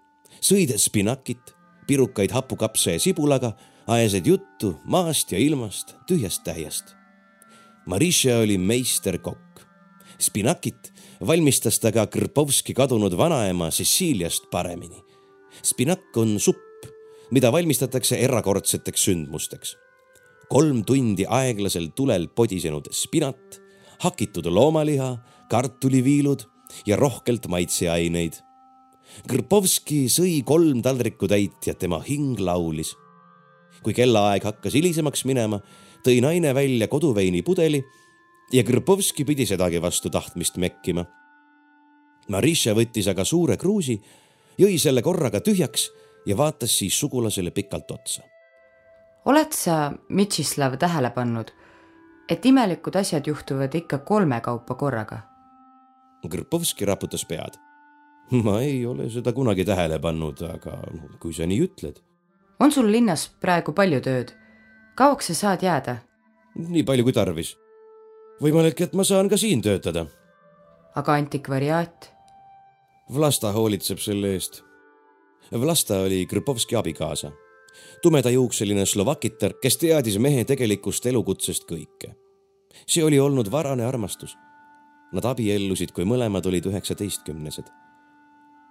sõid 0.46 0.74
spinakit, 0.78 1.54
pirukaid 1.87 2.30
hapukapsa 2.35 2.94
ja 2.94 3.02
sibulaga 3.02 3.54
ajasid 3.87 4.26
juttu 4.26 4.76
maast 4.85 5.32
ja 5.32 5.38
ilmast, 5.38 5.96
tühjast 6.06 6.44
täiest. 6.46 6.94
Marisha 7.87 8.38
oli 8.42 8.59
meisterkokk. 8.59 9.62
Spinakit 10.18 10.92
valmistas 11.26 11.78
ta 11.78 11.92
ka 11.92 12.06
Krpovski 12.06 12.74
kadunud 12.74 13.14
vanaema 13.18 13.70
Ceciliast 13.70 14.50
paremini. 14.50 15.02
Spinak 15.62 16.16
on 16.16 16.38
supp, 16.40 16.87
mida 17.30 17.52
valmistatakse 17.52 18.18
erakordseteks 18.18 19.04
sündmusteks. 19.09 19.76
kolm 20.48 20.85
tundi 20.85 21.24
aeglasel 21.26 21.88
tulel 21.96 22.28
podisenud 22.28 22.87
spinat, 22.94 23.61
hakitud 23.98 24.46
loomaliha, 24.46 25.16
kartuliviilud 25.50 26.44
ja 26.87 26.96
rohkelt 26.96 27.48
maitseaineid. 27.48 28.45
Krpovski 29.24 30.07
sõi 30.12 30.42
kolm 30.46 30.83
taldrikutäit 30.85 31.66
ja 31.66 31.74
tema 31.74 32.02
hing 32.05 32.38
laulis. 32.40 32.94
kui 33.83 33.94
kellaaeg 33.94 34.42
hakkas 34.42 34.74
hilisemaks 34.74 35.24
minema, 35.24 35.61
tõi 36.02 36.18
naine 36.20 36.55
välja 36.55 36.88
koduveinipudeli 36.88 37.85
ja 38.52 38.64
Krpovski 38.64 39.24
pidi 39.24 39.46
sedagi 39.46 39.79
vastu 39.83 40.11
tahtmist 40.11 40.57
mekkima. 40.57 41.05
Marisha 42.29 42.74
võttis 42.74 43.07
aga 43.11 43.24
suure 43.24 43.57
kruusi, 43.57 44.00
jõi 44.59 44.79
selle 44.83 45.02
korraga 45.02 45.40
tühjaks 45.40 45.90
ja 46.26 46.37
vaatas 46.37 46.79
siis 46.79 46.98
sugulasele 46.98 47.50
pikalt 47.50 47.90
otsa. 47.90 48.22
oled 49.24 49.52
sa, 49.52 49.92
Mitšislav, 50.09 50.79
tähele 50.79 51.11
pannud, 51.11 51.50
et 52.29 52.46
imelikud 52.46 52.96
asjad 52.96 53.26
juhtuvad 53.26 53.74
ikka 53.74 53.98
kolme 53.98 54.40
kaupa 54.40 54.74
korraga? 54.74 55.20
Krpovski 56.31 56.85
raputas 56.85 57.24
pead. 57.24 57.65
Ma 58.30 58.60
ei 58.60 58.86
ole 58.86 59.10
seda 59.10 59.32
kunagi 59.32 59.64
tähele 59.64 59.98
pannud, 60.02 60.42
aga 60.42 60.78
kui 61.20 61.34
sa 61.34 61.46
nii 61.46 61.60
ütled. 61.68 62.00
on 62.60 62.72
sul 62.72 62.90
linnas 62.90 63.28
praegu 63.40 63.72
palju 63.72 64.00
tööd? 64.00 64.34
kauaks 64.96 65.30
sa 65.30 65.34
saad 65.34 65.62
jääda? 65.62 65.96
nii 66.56 66.82
palju 66.82 67.04
kui 67.04 67.12
tarvis. 67.12 67.56
võimalik, 68.42 68.80
et 68.80 68.94
ma 68.94 69.04
saan 69.04 69.28
ka 69.28 69.36
siin 69.36 69.62
töötada. 69.62 70.06
aga 70.94 71.14
antikvariaat? 71.14 72.12
Vlasta 73.14 73.52
hoolitseb 73.52 73.98
selle 74.02 74.32
eest. 74.34 74.64
Vlasta 75.52 76.00
oli 76.02 76.24
Krpovski 76.26 76.74
abikaasa, 76.76 77.30
tumedajuukseline 78.02 78.86
slovakitar, 78.86 79.54
kes 79.62 79.76
teadis 79.78 80.18
mehe 80.18 80.44
tegelikust 80.44 81.06
elukutsest 81.06 81.68
kõike. 81.70 82.14
see 82.86 83.04
oli 83.04 83.18
olnud 83.18 83.50
varane 83.50 83.84
armastus. 83.84 84.36
Nad 85.12 85.24
abiellusid, 85.24 85.92
kui 85.94 86.04
mõlemad 86.04 86.46
olid 86.46 86.66
üheksateistkümnesed. 86.66 87.70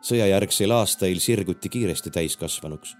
Sõjajärgsel 0.05 0.71
aastail 0.71 1.19
sirguti 1.19 1.69
kiiresti 1.73 2.13
täiskasvanuks 2.13 2.93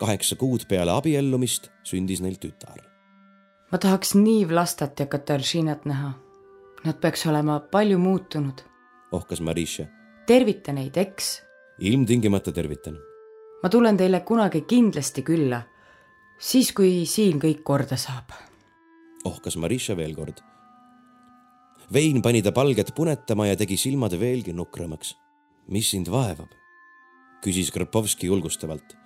kaheksa 0.00 0.36
kuud 0.40 0.64
peale 0.68 0.94
abiellumist 0.96 1.68
sündis 1.84 2.22
neil 2.24 2.38
tütar. 2.40 2.80
ma 3.70 3.78
tahaks 3.78 4.14
nii 4.16 4.48
Vlastat 4.48 5.00
ja 5.00 5.06
Kataržinat 5.06 5.84
näha. 5.84 6.12
Nad 6.84 6.96
peaks 7.00 7.26
olema 7.26 7.60
palju 7.60 7.98
muutunud. 7.98 8.64
ohkas 9.12 9.40
Marisha. 9.40 9.84
tervita 10.26 10.72
neid, 10.72 10.96
eks? 10.96 11.42
ilmtingimata 11.78 12.52
tervitan. 12.52 12.96
ma 13.62 13.68
tulen 13.68 13.96
teile 13.96 14.20
kunagi 14.20 14.60
kindlasti 14.60 15.22
külla, 15.22 15.62
siis 16.38 16.72
kui 16.72 17.04
siin 17.06 17.40
kõik 17.40 17.62
korda 17.62 17.96
saab. 17.96 18.32
ohkas 19.24 19.56
Marisha 19.56 19.96
veel 19.96 20.14
kord. 20.14 20.40
vein 21.92 22.22
pani 22.22 22.42
ta 22.42 22.52
palget 22.52 22.94
punetama 22.96 23.46
ja 23.46 23.56
tegi 23.56 23.76
silmad 23.76 24.16
veelgi 24.20 24.52
nukramaks. 24.52 25.16
Mis 25.68 25.90
sind 25.90 26.10
vaevab? 26.10 26.50
küsis 27.40 27.70
Krpovski 27.72 28.26
julgustavalt 28.26 29.00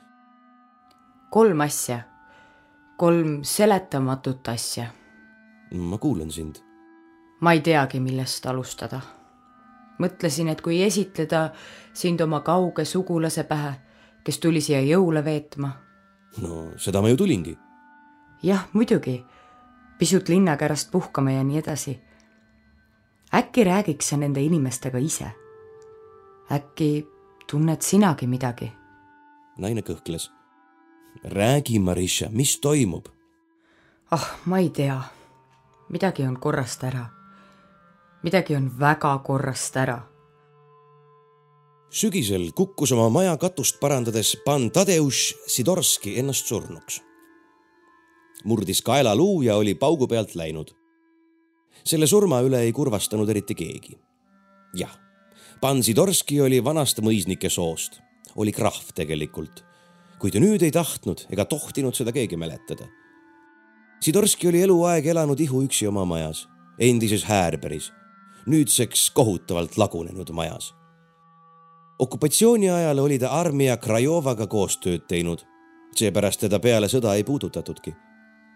kolm 1.34 1.60
asja, 1.60 1.98
kolm 2.96 3.40
seletamatut 3.42 4.48
asja. 4.48 4.86
ma 5.74 5.98
kuulan 5.98 6.30
sind. 6.30 6.54
ma 7.40 7.52
ei 7.52 7.60
teagi, 7.60 8.00
millest 8.00 8.46
alustada. 8.46 9.00
mõtlesin, 9.98 10.48
et 10.48 10.60
kui 10.62 10.82
esitleda 10.82 11.50
sind 11.92 12.20
oma 12.20 12.40
kauge 12.40 12.84
sugulase 12.84 13.44
pähe, 13.50 13.74
kes 14.24 14.38
tuli 14.38 14.60
siia 14.60 14.80
jõule 14.80 15.24
veetma. 15.24 15.72
no 16.38 16.70
seda 16.76 17.02
ma 17.02 17.10
ju 17.10 17.16
tulingi. 17.16 17.58
jah, 18.42 18.68
muidugi, 18.72 19.24
pisut 19.98 20.28
linnakärast 20.28 20.90
puhkama 20.90 21.34
ja 21.34 21.42
nii 21.44 21.58
edasi. 21.58 22.00
äkki 23.34 23.64
räägiks 23.64 24.08
sa 24.08 24.16
nende 24.16 24.40
inimestega 24.40 24.98
ise? 24.98 25.34
Äkki 26.50 27.06
tunned 27.50 27.82
sinagi 27.82 28.26
midagi? 28.26 28.72
naine 29.58 29.80
kõhkles 29.80 30.30
räägi, 31.22 31.78
Marisha, 31.78 32.28
mis 32.30 32.60
toimub? 32.60 33.06
ah, 34.10 34.38
ma 34.44 34.58
ei 34.58 34.70
tea. 34.70 35.00
midagi 35.88 36.22
on 36.22 36.40
korrast 36.40 36.84
ära. 36.84 37.06
midagi 38.22 38.56
on 38.56 38.70
väga 38.78 39.18
korrast 39.18 39.76
ära. 39.76 40.02
sügisel 41.90 42.52
kukkus 42.52 42.92
oma 42.92 43.08
maja 43.08 43.36
katust 43.36 43.80
parandades 43.80 44.36
pan 44.44 44.70
Tadeusz 44.70 45.34
Sidorski 45.46 46.18
ennast 46.18 46.46
surnuks. 46.46 47.00
murdis 48.44 48.82
kaelaluu 48.82 49.42
ja 49.42 49.56
oli 49.56 49.74
paugu 49.74 50.06
pealt 50.06 50.34
läinud. 50.34 50.74
selle 51.84 52.06
surma 52.06 52.40
üle 52.40 52.60
ei 52.60 52.72
kurvastanud 52.72 53.28
eriti 53.28 53.54
keegi. 53.54 53.98
jah, 54.74 55.03
pan 55.64 55.80
Sidorski 55.80 56.42
oli 56.44 56.58
vanast 56.60 56.98
mõisnike 57.00 57.48
soost, 57.48 58.02
oli 58.36 58.52
krahv 58.52 58.90
tegelikult, 58.92 59.62
kuid 60.20 60.36
nüüd 60.36 60.60
ei 60.60 60.74
tahtnud 60.74 61.24
ega 61.32 61.48
tohtinud 61.48 61.96
seda 61.96 62.12
keegi 62.12 62.36
mäletada. 62.36 62.84
Sidorski 64.04 64.52
oli 64.52 64.60
eluaeg 64.66 65.08
elanud 65.08 65.40
ihuüksi 65.40 65.88
oma 65.88 66.04
majas, 66.04 66.44
endises 66.76 67.24
Häärberis, 67.24 67.88
nüüdseks 68.44 69.08
kohutavalt 69.16 69.78
lagunenud 69.80 70.36
majas 70.36 70.74
okupatsiooni 71.98 72.70
ajal 72.70 72.98
oli 72.98 73.18
ta 73.18 73.30
Armia 73.30 73.76
Krajovaga 73.76 74.46
koostööd 74.50 75.06
teinud, 75.08 75.44
seepärast 75.96 76.42
teda 76.44 76.58
peale 76.60 76.88
sõda 76.90 77.14
ei 77.14 77.24
puudutatudki. 77.24 77.94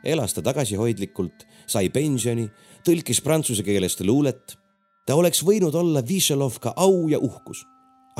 elas 0.05 0.35
ta 0.35 0.43
tagasihoidlikult, 0.43 1.47
sai 1.67 1.89
pensioni, 1.91 2.49
tõlkis 2.87 3.23
prantsuse 3.23 3.63
keelest 3.63 4.01
luulet. 4.01 4.59
Ta 5.09 5.17
oleks 5.17 5.41
võinud 5.41 5.73
olla 5.73 6.03
Višelov 6.05 6.59
ka 6.61 6.75
au 6.77 7.07
ja 7.09 7.17
uhkus, 7.19 7.63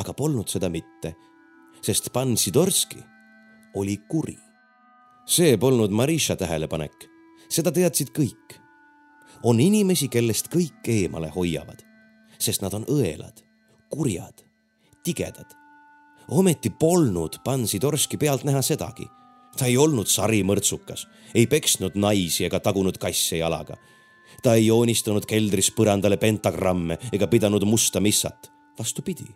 aga 0.01 0.13
polnud 0.17 0.49
seda 0.49 0.71
mitte, 0.73 1.13
sest 1.85 2.09
pan 2.13 2.33
Sidorski 2.37 2.97
oli 3.77 3.99
kuri. 4.09 4.37
see 5.29 5.57
polnud 5.57 5.91
Marisha 5.93 6.35
tähelepanek, 6.35 7.05
seda 7.49 7.71
teadsid 7.71 8.09
kõik. 8.09 8.57
on 9.43 9.59
inimesi, 9.59 10.07
kellest 10.07 10.49
kõik 10.49 10.87
eemale 10.87 11.29
hoiavad, 11.29 11.85
sest 12.39 12.61
nad 12.61 12.73
on 12.73 12.85
õelad, 12.89 13.45
kurjad 13.89 14.49
tigedad. 15.03 15.53
ometi 16.27 16.69
polnud 16.69 17.37
Pansidorski 17.43 18.17
pealt 18.17 18.43
näha 18.43 18.61
sedagi. 18.61 19.07
ta 19.57 19.65
ei 19.65 19.77
olnud 19.77 20.07
sarimõrtsukas, 20.07 21.07
ei 21.35 21.47
peksnud 21.47 21.95
naisi 21.95 22.45
ega 22.45 22.59
tagunud 22.59 22.97
kasse 22.97 23.37
jalaga. 23.37 23.77
Ta 24.43 24.55
ei 24.55 24.67
joonistanud 24.67 25.25
keldris 25.25 25.71
põrandale 25.75 26.17
pentagramme 26.17 26.97
ega 27.13 27.27
pidanud 27.27 27.63
musta 27.65 27.99
missat. 27.99 28.51
vastupidi, 28.79 29.27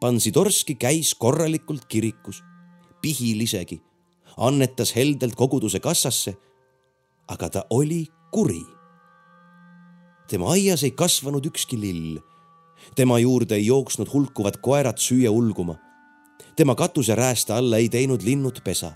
Pansidorski 0.00 0.74
käis 0.74 1.14
korralikult 1.14 1.84
kirikus, 1.86 2.42
pihil 3.02 3.40
isegi, 3.40 3.80
annetas 4.36 4.94
heldelt 4.96 5.34
koguduse 5.34 5.80
kassasse. 5.80 6.36
aga 7.28 7.48
ta 7.48 7.64
oli 7.70 8.06
kuri 8.30 8.64
tema 10.28 10.50
aias 10.52 10.82
ei 10.84 10.90
kasvanud 10.90 11.46
ükski 11.46 11.80
lill 11.80 12.18
tema 12.94 13.18
juurde 13.18 13.54
ei 13.54 13.66
jooksnud 13.66 14.08
hulkuvad 14.12 14.54
koerad 14.60 14.98
süüa 14.98 15.30
ulguma. 15.30 15.76
tema 16.56 16.74
katuserääste 16.74 17.52
alla 17.52 17.76
ei 17.76 17.88
teinud 17.88 18.22
linnud 18.22 18.60
pesa. 18.64 18.92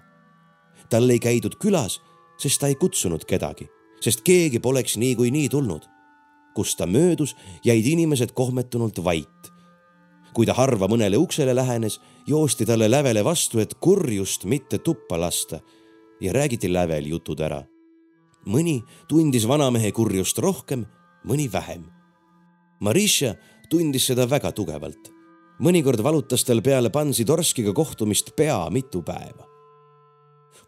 tal 0.90 1.10
ei 1.10 1.18
käidud 1.18 1.56
külas, 1.62 2.00
sest 2.38 2.60
ta 2.60 2.66
ei 2.66 2.74
kutsunud 2.74 3.24
kedagi, 3.24 3.68
sest 4.00 4.22
keegi 4.24 4.60
poleks 4.60 4.96
niikuinii 4.96 5.48
tulnud. 5.48 5.88
kus 6.54 6.74
ta 6.76 6.86
möödus, 6.86 7.36
jäid 7.64 7.86
inimesed 7.86 8.32
kohmetunult 8.34 9.04
vait. 9.04 9.52
kui 10.34 10.46
ta 10.46 10.52
harva 10.52 10.86
mõnele 10.86 11.16
uksele 11.16 11.54
lähenes, 11.54 12.00
joosti 12.26 12.66
talle 12.66 12.90
lävele 12.90 13.24
vastu, 13.24 13.58
et 13.58 13.74
kurjust 13.74 14.44
mitte 14.44 14.78
tuppa 14.78 15.20
lasta 15.20 15.60
ja 16.20 16.32
räägiti 16.32 16.72
lävel 16.72 17.06
jutud 17.06 17.40
ära. 17.40 17.64
mõni 18.46 18.82
tundis 19.08 19.48
vanamehe 19.48 19.92
kurjust 19.92 20.38
rohkem, 20.38 20.86
mõni 21.24 21.52
vähem. 21.52 21.84
Marisha 22.80 23.34
tundis 23.70 24.06
seda 24.06 24.26
väga 24.30 24.52
tugevalt. 24.52 25.10
mõnikord 25.60 26.02
valutas 26.02 26.44
tal 26.44 26.62
peale 26.62 26.90
Pansidorskiga 26.90 27.72
kohtumist 27.74 28.36
pea 28.36 28.70
mitu 28.70 29.02
päeva. 29.02 29.47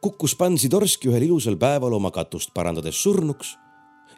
Kukkus 0.00 0.34
Pansidorski 0.36 1.10
ühel 1.10 1.28
ilusal 1.28 1.56
päeval 1.60 1.92
oma 1.92 2.10
katust 2.10 2.54
parandades 2.54 3.02
surnuks 3.02 3.56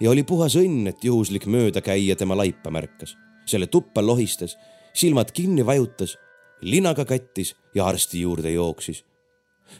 ja 0.00 0.10
oli 0.10 0.22
puhas 0.22 0.56
õnn, 0.58 0.88
et 0.88 1.04
juhuslik 1.04 1.46
möödakäija 1.46 2.16
tema 2.16 2.36
laipa 2.38 2.70
märkas, 2.70 3.16
selle 3.46 3.66
tuppa 3.66 4.02
lohistas, 4.06 4.56
silmad 4.94 5.32
kinni 5.34 5.66
vajutas, 5.66 6.16
linaga 6.62 7.04
kattis 7.04 7.56
ja 7.74 7.86
arsti 7.86 8.20
juurde 8.20 8.50
jooksis. 8.50 9.04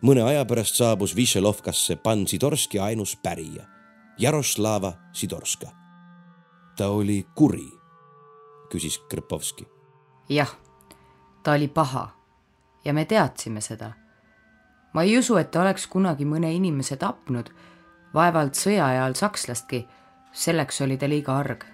mõne 0.03 0.23
aja 0.23 0.45
pärast 0.45 0.75
saabus 0.75 1.17
Višelovkasse 1.17 1.97
Pansidorski 1.97 2.79
ainus 2.79 3.17
pärija, 3.23 3.67
Jaroslava 4.19 4.93
Sidorska. 5.13 5.71
ta 6.77 6.89
oli 6.89 7.27
kuri 7.35 7.69
küsis 8.71 8.99
Krpovski. 9.09 9.67
jah, 10.29 10.57
ta 11.43 11.53
oli 11.53 11.69
paha 11.69 12.11
ja 12.85 12.93
me 12.93 13.05
teadsime 13.05 13.61
seda. 13.61 14.02
Ma 14.93 15.03
ei 15.03 15.19
usu, 15.19 15.37
et 15.37 15.51
ta 15.51 15.63
oleks 15.63 15.87
kunagi 15.87 16.25
mõne 16.29 16.53
inimese 16.55 16.97
tapnud, 17.01 17.51
vaevalt 18.15 18.59
sõja 18.59 18.87
ajal 18.93 19.17
sakslastki, 19.19 19.85
selleks 20.33 20.81
oli 20.85 20.97
ta 20.97 21.09
liiga 21.09 21.37
arg. 21.39 21.65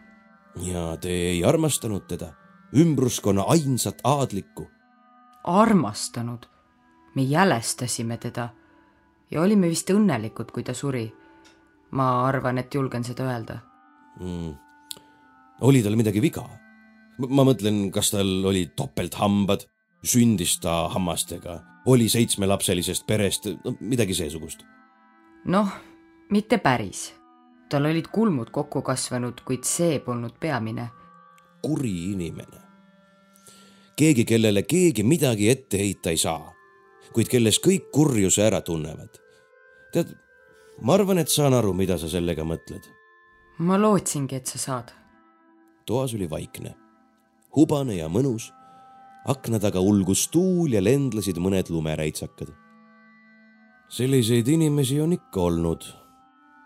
ja 0.62 0.96
te 0.96 1.08
ei 1.08 1.44
armastanud 1.44 2.06
teda, 2.08 2.32
ümbruskonna 2.74 3.46
ainsat 3.48 4.00
aadlikku? 4.04 4.68
armastanud, 5.44 6.46
me 7.14 7.22
jälestasime 7.22 8.16
teda 8.16 8.48
ja 9.30 9.42
olime 9.42 9.68
vist 9.68 9.90
õnnelikud, 9.90 10.52
kui 10.52 10.62
ta 10.62 10.74
suri. 10.74 11.12
ma 11.90 12.26
arvan, 12.26 12.58
et 12.58 12.74
julgen 12.74 13.04
seda 13.04 13.24
öelda 13.24 13.60
mm.. 14.20 14.54
oli 15.60 15.82
tal 15.82 15.96
midagi 15.96 16.20
viga? 16.20 16.44
ma 17.18 17.44
mõtlen, 17.44 17.88
kas 17.90 18.12
tal 18.14 18.28
olid 18.46 18.74
topelthambad, 18.76 19.64
sündis 20.04 20.58
ta 20.60 20.88
hammastega, 20.88 21.60
oli 21.86 22.08
seitsmelapselisest 22.08 23.06
perest, 23.06 23.48
midagi 23.80 24.14
seesugust. 24.14 24.62
noh, 25.44 25.68
mitte 26.30 26.58
päris. 26.58 27.14
tal 27.68 27.84
olid 27.84 28.06
kulmud 28.12 28.50
kokku 28.50 28.82
kasvanud, 28.82 29.40
kuid 29.44 29.64
see 29.64 29.98
polnud 29.98 30.38
peamine. 30.40 30.88
kuri 31.62 32.12
inimene. 32.12 32.60
keegi, 33.96 34.24
kellele 34.24 34.62
keegi 34.62 35.02
midagi 35.02 35.50
ette 35.50 35.78
heita 35.78 36.10
ei 36.10 36.16
saa, 36.16 36.52
kuid 37.12 37.28
kelles 37.28 37.60
kõik 37.60 37.90
kurjuse 37.92 38.42
ära 38.42 38.60
tunnevad. 38.60 39.18
tead, 39.92 40.14
ma 40.82 40.94
arvan, 40.94 41.18
et 41.18 41.28
saan 41.28 41.54
aru, 41.54 41.72
mida 41.72 41.98
sa 41.98 42.08
sellega 42.08 42.44
mõtled. 42.44 42.84
ma 43.58 43.78
lootsingi, 43.78 44.36
et 44.36 44.46
sa 44.46 44.58
saad. 44.58 44.92
toas 45.86 46.14
oli 46.14 46.30
vaikne 46.30 46.74
hubane 47.56 47.96
ja 47.98 48.08
mõnus. 48.08 48.52
Akna 49.28 49.60
taga 49.60 49.80
ulgus 49.84 50.26
tuul 50.32 50.72
ja 50.72 50.82
lendlesid 50.84 51.38
mõned 51.42 51.70
lumeräitsakad. 51.72 52.52
selliseid 53.88 54.48
inimesi 54.48 55.00
on 55.00 55.12
ikka 55.16 55.40
olnud, 55.40 55.84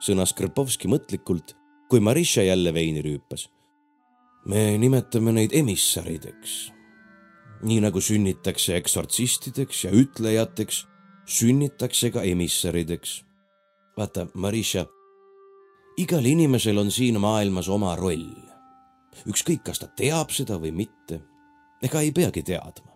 sõnas 0.02 0.34
Krpovski 0.34 0.90
mõtlikult, 0.90 1.54
kui 1.90 2.00
Marisha 2.00 2.42
jälle 2.42 2.74
veini 2.74 3.02
rüüpas. 3.02 3.48
me 4.46 4.78
nimetame 4.78 5.32
neid 5.32 5.50
emissarideks. 5.52 6.72
nii 7.62 7.80
nagu 7.80 8.00
sünnitakse 8.00 8.76
eksortsistideks 8.76 9.84
ja 9.84 9.90
ütlejateks, 9.90 10.86
sünnitakse 11.26 12.10
ka 12.10 12.22
emissarideks. 12.22 13.24
vaata, 13.96 14.26
Marisha, 14.34 14.86
igal 15.96 16.24
inimesel 16.24 16.78
on 16.78 16.90
siin 16.90 17.20
maailmas 17.20 17.68
oma 17.68 17.96
roll 17.96 18.52
ükskõik, 19.28 19.62
kas 19.66 19.82
ta 19.82 19.88
teab 19.96 20.32
seda 20.34 20.58
või 20.60 20.72
mitte. 20.82 21.20
Ega 21.82 22.00
ei 22.00 22.12
peagi 22.12 22.42
teadma. 22.42 22.92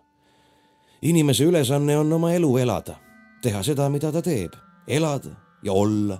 inimese 1.01 1.43
ülesanne 1.43 1.97
on 1.97 2.13
oma 2.13 2.31
elu 2.33 2.57
elada, 2.57 2.95
teha 3.41 3.61
seda, 3.63 3.89
mida 3.89 4.11
ta 4.11 4.21
teeb, 4.21 4.53
elada 4.87 5.35
ja 5.63 5.73
olla. 5.73 6.19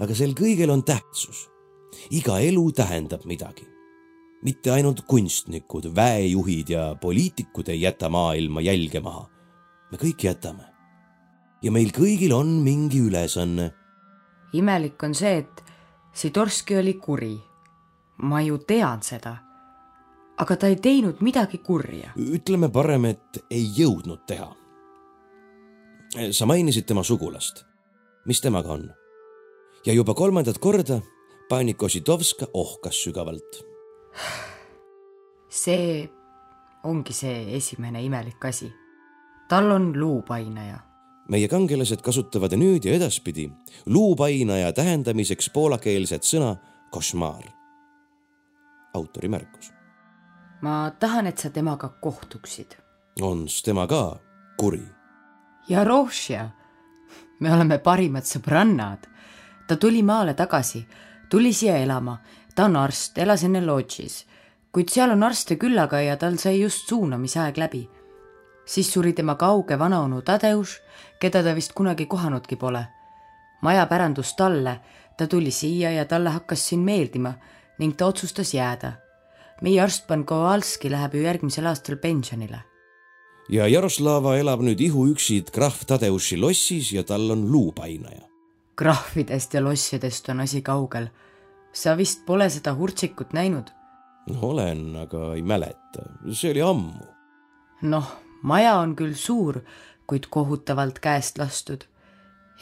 aga 0.00 0.14
sel 0.14 0.34
kõigel 0.34 0.70
on 0.70 0.82
tähtsus. 0.84 1.48
iga 2.10 2.38
elu 2.38 2.72
tähendab 2.72 3.24
midagi. 3.24 3.66
mitte 4.42 4.70
ainult 4.70 5.04
kunstnikud, 5.06 5.94
väejuhid 5.94 6.68
ja 6.68 6.94
poliitikud 7.00 7.68
ei 7.68 7.80
jäta 7.82 8.08
maailma 8.08 8.60
jälge 8.60 9.00
maha. 9.00 9.28
me 9.90 9.98
kõik 9.98 10.24
jätame. 10.24 10.64
ja 11.62 11.70
meil 11.72 11.90
kõigil 11.90 12.32
on 12.32 12.46
mingi 12.62 13.00
ülesanne. 13.00 13.72
imelik 14.52 15.02
on 15.02 15.14
see, 15.14 15.38
et 15.38 15.64
Sidorski 16.12 16.76
oli 16.76 16.94
kuri 16.94 17.40
ma 18.22 18.40
ju 18.40 18.58
tean 18.58 19.02
seda. 19.02 19.36
Aga 20.38 20.56
ta 20.56 20.66
ei 20.66 20.76
teinud 20.76 21.20
midagi 21.20 21.58
kurja. 21.58 22.12
ütleme 22.16 22.68
parem, 22.68 23.04
et 23.04 23.44
ei 23.50 23.66
jõudnud 23.76 24.24
teha. 24.26 24.52
sa 26.30 26.46
mainisid 26.46 26.86
tema 26.86 27.02
sugulast. 27.02 27.64
mis 28.26 28.40
temaga 28.40 28.72
on? 28.72 28.90
ja 29.86 29.92
juba 29.92 30.14
kolmandat 30.14 30.58
korda 30.58 31.00
pani 31.48 31.74
Kositovska 31.74 32.46
ohkas 32.54 33.02
sügavalt. 33.02 33.64
see 35.48 36.08
ongi 36.84 37.12
see 37.12 37.56
esimene 37.56 38.02
imelik 38.02 38.44
asi. 38.44 38.72
tal 39.48 39.70
on 39.70 39.92
luupainaja 40.00 40.92
meie 41.28 41.48
kangelased 41.48 42.02
kasutavad 42.02 42.52
nüüd 42.58 42.84
ja 42.84 42.94
edaspidi 42.94 43.50
luupainaja 43.86 44.72
tähendamiseks 44.72 45.50
poolakeelset 45.54 46.26
sõna 46.26 46.56
košmaar 46.90 47.62
autori 48.94 49.28
märkus. 49.28 49.72
Ma 50.62 50.90
tahan, 50.90 51.26
et 51.26 51.38
sa 51.38 51.50
temaga 51.50 51.88
kohtuksid. 52.00 52.76
ons 53.20 53.62
tema 53.62 53.86
ka 53.86 54.18
kuri? 54.56 54.82
Jarošja, 55.68 56.50
me 57.40 57.52
oleme 57.52 57.78
parimad 57.78 58.24
sõbrannad. 58.24 59.08
ta 59.66 59.76
tuli 59.76 60.02
maale 60.02 60.34
tagasi, 60.34 60.86
tuli 61.30 61.52
siia 61.52 61.76
elama, 61.78 62.18
ta 62.54 62.64
on 62.64 62.76
arst, 62.76 63.18
elas 63.18 63.44
enne 63.44 63.60
lodžis, 63.64 64.26
kuid 64.72 64.90
seal 64.90 65.10
on 65.10 65.22
arste 65.22 65.56
küllaga 65.56 66.00
ja 66.00 66.16
tal 66.16 66.38
sai 66.38 66.60
just 66.60 66.88
suunamisaeg 66.88 67.58
läbi. 67.58 67.88
siis 68.64 68.92
suri 68.92 69.12
tema 69.12 69.34
kauge 69.34 69.78
vanaonu 69.78 70.22
Tadeusz, 70.22 70.80
keda 71.20 71.42
ta 71.42 71.54
vist 71.54 71.72
kunagi 71.72 72.06
kohanudki 72.06 72.56
pole. 72.56 72.86
maja 73.62 73.86
pärandus 73.86 74.34
talle, 74.36 74.80
ta 75.16 75.26
tuli 75.26 75.50
siia 75.50 75.90
ja 75.90 76.04
talle 76.04 76.30
hakkas 76.30 76.68
siin 76.68 76.80
meeldima 76.80 77.34
ning 77.78 77.96
ta 77.96 78.06
otsustas 78.06 78.54
jääda. 78.54 79.01
Meie 79.62 79.80
arst 79.80 80.06
Pan 80.06 80.24
Kowalski 80.24 80.90
läheb 80.90 81.14
ju 81.14 81.22
järgmisel 81.22 81.66
aastal 81.66 81.96
pensionile 81.96 82.62
ja 83.52 83.66
Jaroslava 83.68 84.36
elab 84.38 84.62
nüüd 84.64 84.80
ihuüksi 84.80 85.42
krahv 85.52 85.84
Tadeuši 85.86 86.38
lossis 86.40 86.92
ja 86.92 87.02
tal 87.02 87.30
on 87.30 87.50
luupainaja. 87.52 88.28
krahvidest 88.76 89.54
ja 89.54 89.64
lossidest 89.64 90.28
on 90.28 90.40
asi 90.40 90.62
kaugel. 90.62 91.08
sa 91.72 91.96
vist 91.96 92.26
pole 92.26 92.50
seda 92.50 92.74
hurtsikut 92.74 93.32
näinud? 93.32 93.70
olen, 94.40 94.96
aga 94.96 95.34
ei 95.34 95.42
mäleta, 95.42 96.02
see 96.32 96.50
oli 96.50 96.62
ammu. 96.62 97.06
noh, 97.82 98.12
maja 98.42 98.74
on 98.78 98.96
küll 98.96 99.14
suur, 99.14 99.60
kuid 100.06 100.26
kohutavalt 100.30 100.98
käest 100.98 101.38
lastud. 101.38 101.84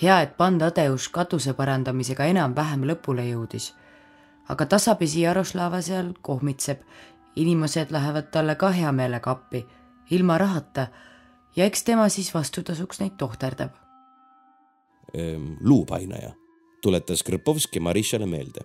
hea, 0.03 0.21
et 0.21 0.37
Pan 0.37 0.59
Tadeuš 0.59 1.09
katuse 1.09 1.53
parandamisega 1.53 2.25
enam-vähem 2.25 2.85
lõpule 2.85 3.29
jõudis. 3.31 3.75
Aga 4.51 4.67
tasapisi 4.67 5.23
Jaroslava 5.23 5.81
seal 5.83 6.13
kohmitseb. 6.23 6.81
inimesed 7.37 7.91
lähevad 7.91 8.31
talle 8.35 8.55
ka 8.59 8.71
hea 8.75 8.93
meelega 8.93 9.31
appi 9.31 9.67
ilma 10.11 10.39
rahata 10.39 10.89
ja 11.57 11.65
eks 11.65 11.85
tema 11.87 12.09
siis 12.09 12.35
vastutasuks 12.35 13.01
neid 13.01 13.17
tohterdab. 13.19 13.71
Ehm, 15.15 15.55
luupainaja, 15.61 16.33
tuletas 16.83 17.23
Krpovski 17.23 17.81
Marissale 17.81 18.27
meelde. 18.27 18.61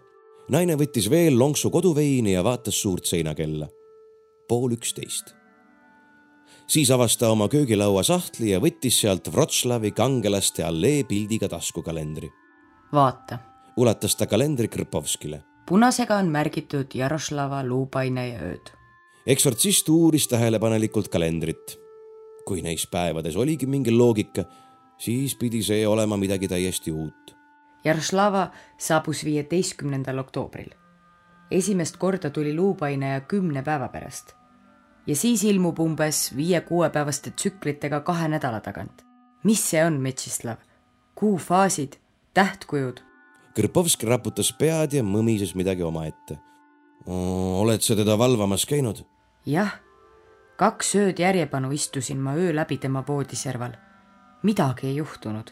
naine 0.50 0.76
võttis 0.78 1.10
veel 1.10 1.40
lonksu 1.40 1.72
koduveini 1.74 2.34
ja 2.34 2.44
vaatas 2.44 2.82
suurt 2.82 3.06
seinakella. 3.06 3.68
pool 4.48 4.72
üksteist. 4.72 5.34
siis 6.68 6.92
avas 6.92 7.18
ta 7.18 7.30
oma 7.30 7.48
köögilaua 7.48 8.04
sahtli 8.04 8.50
ja 8.50 8.60
võttis 8.60 9.02
sealt 9.02 9.28
Wroclawi 9.28 9.92
kangelaste 9.92 10.64
allee 10.64 11.04
pildiga 11.04 11.50
taskukalendri. 11.50 12.30
vaata. 12.94 13.40
ulatas 13.78 14.16
ta 14.16 14.26
kalendri 14.26 14.68
Krpovskile. 14.68 15.44
Punasega 15.66 16.16
on 16.16 16.30
märgitud 16.32 16.94
Jaroslava 16.94 17.64
luupainaja 17.64 18.42
ööd 18.42 18.76
eksortsist 19.26 19.90
uuris 19.90 20.28
tähelepanelikult 20.28 21.08
kalendrit. 21.10 21.80
kui 22.46 22.62
neis 22.62 22.86
päevades 22.88 23.36
oligi 23.36 23.66
mingi 23.66 23.90
loogika, 23.92 24.44
siis 25.02 25.34
pidi 25.36 25.64
see 25.66 25.88
olema 25.88 26.18
midagi 26.18 26.48
täiesti 26.48 26.92
uut. 26.92 27.34
Jaroslava 27.84 28.52
saabus 28.78 29.24
viieteistkümnendal 29.26 30.18
oktoobril. 30.18 30.70
esimest 31.52 31.98
korda 31.98 32.30
tuli 32.30 32.56
luupainaja 32.56 33.22
kümne 33.22 33.64
päeva 33.64 33.88
pärast 33.88 34.36
ja 35.08 35.16
siis 35.16 35.44
ilmub 35.44 35.80
umbes 35.80 36.36
viie-kuuepäevaste 36.36 37.32
tsüklitega 37.32 38.00
kahe 38.00 38.28
nädala 38.28 38.60
tagant. 38.60 39.06
mis 39.44 39.70
see 39.70 39.86
on, 39.86 40.02
Metšislav? 40.02 40.58
kuufaasid, 41.16 41.94
tähtkujud? 42.34 43.05
Krpovski 43.56 44.04
raputas 44.04 44.50
pead 44.60 44.98
ja 44.98 45.04
mõmises 45.04 45.54
midagi 45.56 45.84
omaette. 45.84 46.36
oled 47.08 47.82
sa 47.82 47.96
teda 47.96 48.18
valvamas 48.18 48.66
käinud? 48.66 49.06
jah, 49.46 49.80
kaks 50.58 50.96
ööd 50.96 51.20
järjepanu 51.20 51.72
istusin 51.72 52.20
ma 52.20 52.36
öö 52.36 52.52
läbi 52.56 52.78
tema 52.78 53.04
voodiserval. 53.08 53.72
midagi 54.44 54.88
ei 54.88 54.96
juhtunud. 54.96 55.52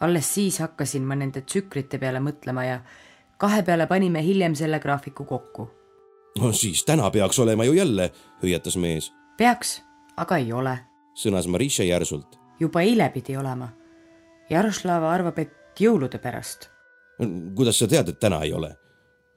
alles 0.00 0.34
siis 0.34 0.58
hakkasin 0.58 1.02
ma 1.02 1.14
nende 1.14 1.40
tsüklite 1.40 1.98
peale 1.98 2.20
mõtlema 2.20 2.64
ja 2.64 2.80
kahe 3.36 3.62
peale 3.62 3.86
panime 3.86 4.24
hiljem 4.24 4.54
selle 4.54 4.80
graafiku 4.80 5.24
kokku. 5.24 5.70
no 6.40 6.52
siis 6.52 6.84
täna 6.84 7.10
peaks 7.10 7.38
olema 7.38 7.64
ju 7.64 7.72
jälle, 7.72 8.10
hõiatas 8.42 8.76
mees. 8.76 9.12
peaks, 9.36 9.82
aga 10.16 10.36
ei 10.36 10.52
ole, 10.52 10.78
sõnas 11.14 11.46
Marisha 11.46 11.84
järsult. 11.84 12.38
juba 12.60 12.80
eile 12.80 13.10
pidi 13.10 13.36
olema. 13.36 13.68
Jaroslava 14.50 15.12
arvab, 15.12 15.38
et 15.38 15.80
jõulude 15.80 16.18
pärast. 16.18 16.71
Kuidas 17.54 17.78
sa 17.78 17.86
tead, 17.86 18.08
et 18.08 18.20
täna 18.20 18.42
ei 18.42 18.52
ole? 18.52 18.76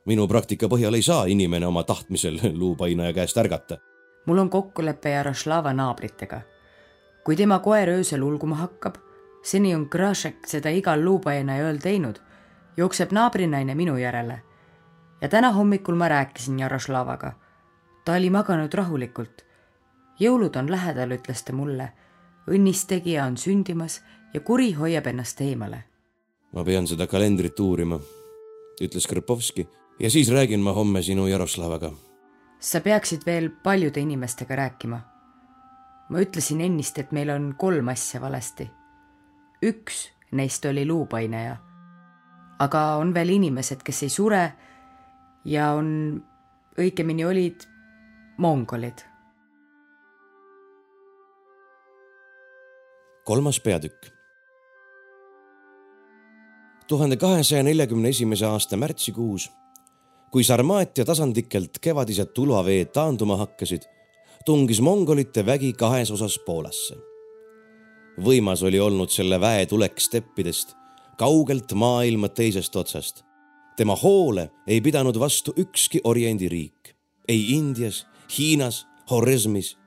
minu 0.06 0.28
praktika 0.28 0.68
põhjal 0.70 0.94
ei 0.94 1.02
saa 1.02 1.26
inimene 1.26 1.66
oma 1.66 1.84
tahtmisel 1.84 2.38
luupainaja 2.62 3.14
käest 3.14 3.38
ärgata. 3.38 3.78
mul 4.26 4.38
on 4.38 4.50
kokkulepe 4.50 5.10
Jaroslava 5.10 5.74
naabritega. 5.74 6.42
kui 7.24 7.36
tema 7.36 7.60
koer 7.60 7.90
öösel 7.90 8.24
ulguma 8.24 8.56
hakkab, 8.56 8.96
seni 9.44 9.76
on 9.76 9.88
Grašek 9.92 10.48
seda 10.48 10.70
igal 10.70 11.04
luupainaja 11.06 11.66
ööl 11.66 11.78
teinud, 11.78 12.20
jookseb 12.78 13.12
naabrinaine 13.12 13.76
minu 13.76 13.98
järele. 13.98 14.42
ja 15.22 15.30
täna 15.30 15.52
hommikul 15.52 15.96
ma 15.96 16.08
rääkisin 16.08 16.60
Jaroslavaga. 16.60 17.34
ta 18.06 18.14
oli 18.14 18.30
maganud 18.30 18.74
rahulikult. 18.74 19.46
jõulud 20.20 20.56
on 20.56 20.72
lähedal, 20.72 21.12
ütles 21.12 21.44
ta 21.44 21.54
mulle. 21.54 21.92
õnnistegija 22.48 23.26
on 23.26 23.38
sündimas 23.38 24.02
ja 24.34 24.40
kuri 24.40 24.74
hoiab 24.74 25.08
ennast 25.08 25.42
eemale. 25.42 25.84
Ma 26.54 26.64
pean 26.64 26.88
seda 26.88 27.08
kalendrit 27.08 27.60
uurima, 27.60 28.00
ütles 28.82 29.08
Krpovski 29.08 29.68
ja 30.00 30.10
siis 30.12 30.30
räägin 30.30 30.60
ma 30.60 30.74
homme 30.74 31.02
sinu 31.02 31.28
Jaroslavaga. 31.28 31.92
sa 32.60 32.82
peaksid 32.82 33.26
veel 33.26 33.50
paljude 33.64 34.00
inimestega 34.00 34.56
rääkima. 34.56 35.00
ma 36.10 36.20
ütlesin 36.20 36.62
ennist, 36.62 36.98
et 37.00 37.12
meil 37.12 37.30
on 37.30 37.56
kolm 37.58 37.88
asja 37.88 38.22
valesti. 38.22 38.70
üks 39.64 40.10
neist 40.32 40.66
oli 40.66 40.86
luupaineja. 40.86 41.58
aga 42.60 42.96
on 42.96 43.14
veel 43.14 43.30
inimesed, 43.30 43.84
kes 43.84 44.04
ei 44.04 44.10
sure 44.10 44.54
ja 45.46 45.72
on, 45.72 46.24
õigemini 46.78 47.26
olid 47.26 47.68
mongolid. 48.38 49.06
kolmas 53.26 53.60
peatükk 53.60 54.15
tuhande 56.88 57.18
kahesaja 57.18 57.64
neljakümne 57.64 58.10
esimese 58.10 58.46
aasta 58.46 58.78
märtsikuus 58.78 59.50
kui 60.36 60.44
Sarmaatia 60.44 61.06
tasandikelt 61.06 61.78
kevadised 61.80 62.34
tulvaveed 62.36 62.90
taanduma 62.92 63.38
hakkasid, 63.40 63.86
tungis 64.46 64.82
mongolite 64.84 65.46
vägi 65.46 65.70
kahes 65.74 66.12
osas 66.12 66.36
Poolasse. 66.46 66.98
võimas 68.26 68.64
oli 68.68 68.80
olnud 68.80 69.10
selle 69.10 69.40
väe 69.40 69.66
tulek 69.66 70.00
steppidest, 70.00 70.76
kaugelt 71.18 71.72
maailma 71.74 72.30
teisest 72.30 72.76
otsast. 72.76 73.24
tema 73.78 73.96
hoole 73.96 74.52
ei 74.68 74.82
pidanud 74.82 75.20
vastu 75.20 75.54
ükski 75.58 76.02
oriendi 76.04 76.50
riik, 76.50 76.96
ei 77.28 77.54
Indias, 77.56 78.06
Hiinas, 78.38 78.88
Horesmis. 79.12 79.78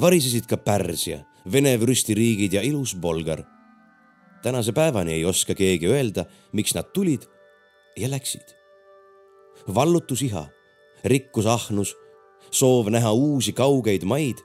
varisesid 0.00 0.46
ka 0.46 0.56
Pärsia, 0.56 1.24
Vene 1.52 1.80
vürstiriigid 1.80 2.52
ja 2.52 2.62
ilus 2.62 2.94
Bolgar. 2.94 3.42
Tänase 4.42 4.72
päevani 4.72 5.12
ei 5.12 5.24
oska 5.24 5.54
keegi 5.54 5.86
öelda, 5.86 6.24
miks 6.52 6.74
nad 6.74 6.92
tulid 6.94 7.26
ja 7.96 8.10
läksid 8.10 8.58
vallutusiha, 9.74 10.46
rikkusahnus, 11.04 11.96
soov 12.50 12.88
näha 12.90 13.12
uusi 13.12 13.52
kaugeid 13.52 14.04
maid, 14.04 14.40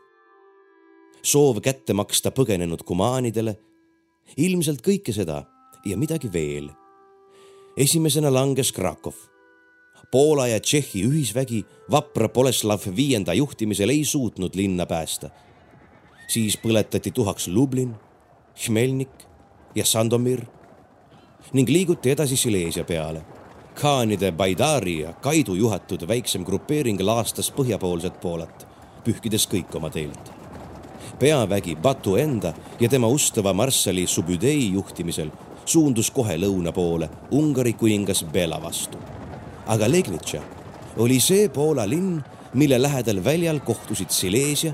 soov 1.21 1.61
kätte 1.63 1.93
maksta 1.93 2.31
põgenenud 2.31 2.83
kumaanidele, 2.85 3.55
ilmselt 4.37 4.81
kõike 4.85 5.13
seda 5.15 5.43
ja 5.85 5.97
midagi 5.97 6.31
veel. 6.33 6.69
esimesena 7.77 8.33
langes 8.33 8.71
Krakow. 8.71 9.13
Poola 10.11 10.47
ja 10.47 10.59
Tšehhi 10.59 11.07
ühisvägi 11.07 11.63
vapra 11.91 12.29
Boleslav 12.29 12.83
viienda 12.95 13.33
juhtimisel 13.33 13.89
ei 13.89 14.05
suutnud 14.05 14.55
linna 14.55 14.85
päästa. 14.85 15.29
siis 16.27 16.57
põletati 16.57 17.11
tuhaks 17.11 17.47
Lublin, 17.47 17.95
Hmelnik 18.65 19.32
ja 19.75 19.85
Sandomir 19.85 20.41
ning 21.53 21.69
liiguti 21.69 22.11
edasi 22.11 22.37
Silesia 22.37 22.83
peale 22.83 23.21
Khaanide 23.75 24.31
Baidari 24.31 24.99
ja 24.99 25.13
Kaidu 25.13 25.55
juhatud 25.55 26.07
väiksem 26.07 26.45
grupeering 26.45 26.99
laastas 27.01 27.49
põhjapoolset 27.51 28.19
Poolat, 28.21 28.67
pühkides 29.03 29.47
kõik 29.49 29.73
oma 29.75 29.89
teelt. 29.89 30.31
peavägi 31.19 31.75
Batu 31.75 32.15
enda 32.15 32.53
ja 32.79 32.89
tema 32.89 33.07
ustava 33.07 33.53
marssali 33.53 34.07
Subüdei 34.07 34.71
juhtimisel 34.73 35.31
suundus 35.65 36.11
kohe 36.11 36.37
lõuna 36.37 36.71
poole 36.71 37.09
Ungari 37.31 37.73
kuningas 37.73 38.23
Bela 38.23 38.61
vastu. 38.61 38.97
aga 39.67 39.91
Legnitša 39.91 40.41
oli 40.97 41.19
see 41.19 41.49
Poola 41.49 41.89
linn, 41.89 42.21
mille 42.53 42.81
lähedal 42.81 43.23
väljal 43.23 43.59
kohtusid 43.59 44.09
Silesia, 44.09 44.73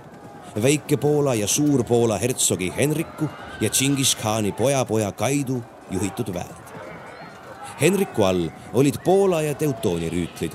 Väike-Poola 0.56 1.36
ja 1.36 1.47
Suur-Poola 1.47 2.18
hertsogi 2.18 2.74
Henriku 2.78 3.30
ja 3.62 3.70
Tšingis-khaani 3.70 4.52
pojapoja 4.52 5.12
Kaidu 5.12 5.64
juhitud 5.91 6.34
väed. 6.34 6.56
Henriku 7.82 8.24
all 8.24 8.50
olid 8.74 8.95
Poola 9.06 9.41
ja 9.41 9.54
Teutooni 9.56 10.10
rüütlid, 10.10 10.52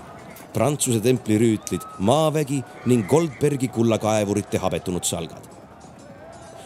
Prantsuse 0.53 1.01
templi 1.01 1.38
rüütlid, 1.38 1.82
maavägi 1.99 2.62
ning 2.86 3.09
Goldbergi 3.09 3.68
kullakaevurite 3.68 4.59
habetunud 4.59 5.05
salgad. 5.05 5.51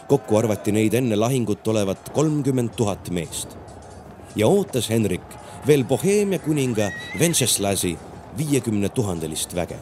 kokku 0.08 0.36
arvati 0.36 0.72
neid 0.72 0.94
enne 0.94 1.16
lahingut 1.16 1.68
olevat 1.68 2.08
kolmkümmend 2.16 2.70
tuhat 2.76 3.10
meest. 3.10 3.56
ja 4.36 4.46
ootas 4.46 4.90
Henrik 4.90 5.36
veel 5.66 5.84
Boheemia 5.84 6.38
kuninga 6.38 6.90
Venceslasi 7.18 7.98
viiekümne 8.38 8.88
tuhandelist 8.88 9.54
väge, 9.54 9.76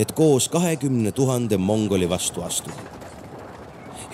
et 0.00 0.12
koos 0.16 0.48
kahekümne 0.48 1.12
tuhande 1.12 1.56
mongoli 1.56 2.08
vastu 2.08 2.42
astuda. 2.42 2.76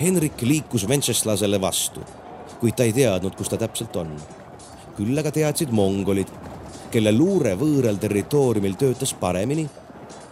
Henrik 0.01 0.41
liikus 0.41 0.87
Venceslasele 0.87 1.61
vastu, 1.61 2.03
kuid 2.59 2.75
ta 2.75 2.83
ei 2.83 2.93
teadnud, 2.93 3.35
kus 3.35 3.49
ta 3.49 3.57
täpselt 3.57 3.95
on. 3.95 4.11
küll 4.97 5.19
aga 5.21 5.31
teadsid 5.31 5.69
mongolid, 5.71 6.27
kelle 6.91 7.11
luure 7.13 7.53
võõral 7.55 7.99
territooriumil 8.01 8.73
töötas 8.81 9.13
paremini 9.13 9.67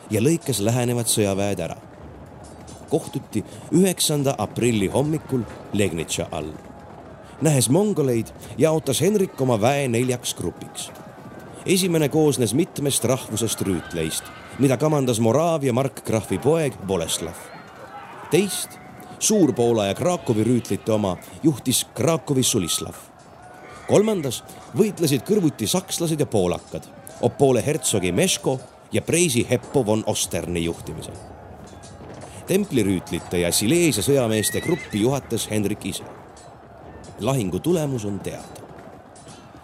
ja 0.09 0.21
lõikas 0.21 0.59
lähenevad 0.59 1.07
sõjaväed 1.07 1.59
ära. 1.59 1.75
kohtuti 2.89 3.43
üheksanda 3.71 4.35
aprilli 4.37 4.87
hommikul 4.87 5.43
Legnitša 5.73 6.27
all. 6.31 6.51
nähes 7.41 7.69
mongoleid, 7.69 8.27
jaotas 8.57 9.01
Henrik 9.01 9.41
oma 9.41 9.61
väe 9.61 9.87
neljaks 9.87 10.33
grupiks. 10.33 10.91
esimene 11.65 12.09
koosnes 12.09 12.53
mitmest 12.53 13.05
rahvusest 13.05 13.61
rüütleist, 13.61 14.23
mida 14.59 14.77
kamandas 14.77 15.19
Moraavia 15.19 15.73
markgrahvi 15.73 16.37
poeg 16.37 16.73
Boleslav. 16.87 17.35
teist, 18.31 18.79
Suur-Poola 19.19 19.85
ja 19.85 19.93
Krakowi 19.93 20.43
rüütlite 20.43 20.91
oma, 20.91 21.17
juhtis 21.43 21.85
Krakowi 21.93 22.43
Sulislav 22.43 22.95
kolmandas 23.87 24.41
võitlesid 24.77 25.25
kõrvuti 25.27 25.67
sakslased 25.69 26.19
ja 26.19 26.25
poolakad, 26.25 26.87
Opole 27.23 27.61
hertsogi 27.63 28.11
Meško 28.11 28.57
ja 28.91 29.01
preisi 29.01 29.45
Heppo 29.49 29.85
von 29.85 30.03
Osterni 30.07 30.63
juhtimisel. 30.63 31.13
templirüütlite 32.47 33.39
ja 33.39 33.51
Silesia 33.51 34.03
sõjameeste 34.03 34.61
gruppi 34.61 35.01
juhatas 35.01 35.47
Hendrik 35.49 35.85
ise. 35.85 36.03
lahingu 37.19 37.59
tulemus 37.59 38.05
on 38.05 38.19
teada. 38.19 38.61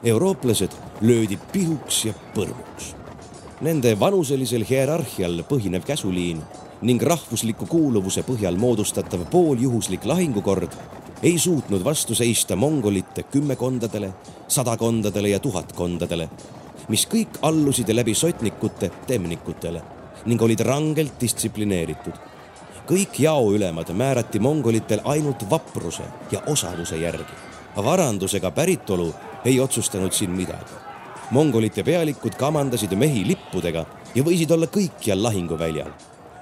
eurooplased 0.04 0.72
löödi 1.02 1.40
pihuks 1.52 2.06
ja 2.06 2.14
põrmuks. 2.36 2.96
Nende 3.62 3.94
vanuselisel 4.00 4.64
hierarhial 4.70 5.44
põhinev 5.50 5.84
käsuliin 5.86 6.40
ning 6.82 7.02
rahvusliku 7.02 7.68
kuuluvuse 7.70 8.24
põhjal 8.26 8.58
moodustatav 8.58 9.28
pooljuhuslik 9.30 10.06
lahingukord 10.06 10.74
ei 11.24 11.38
suutnud 11.40 11.84
vastu 11.86 12.16
seista 12.18 12.56
mongolite 12.56 13.24
kümmekondadele, 13.24 14.14
sadakondadele 14.48 15.30
ja 15.30 15.40
tuhatkondadele 15.40 16.30
mis 16.92 17.06
kõik 17.08 17.40
allusid 17.48 17.90
läbi 17.94 18.14
sotnikute 18.18 18.90
temnikutele 19.08 19.82
ning 20.26 20.42
olid 20.42 20.60
rangelt 20.66 21.20
distsiplineeritud. 21.22 22.14
kõik 22.88 23.20
jaoülemad 23.20 23.94
määrati 23.94 24.40
mongolitel 24.40 25.02
ainult 25.04 25.50
vapruse 25.50 26.04
ja 26.32 26.42
osaluse 26.48 26.98
järgi. 26.98 27.34
varandusega 27.76 28.52
päritolu 28.52 29.14
ei 29.46 29.60
otsustanud 29.60 30.12
siin 30.12 30.32
midagi. 30.32 30.91
Mongolite 31.32 31.84
pealikud 31.84 32.36
kamandasid 32.40 32.96
mehi 33.00 33.26
lippudega 33.28 33.86
ja 34.16 34.24
võisid 34.24 34.52
olla 34.52 34.68
kõikjal 34.68 35.24
lahinguväljal. 35.24 35.92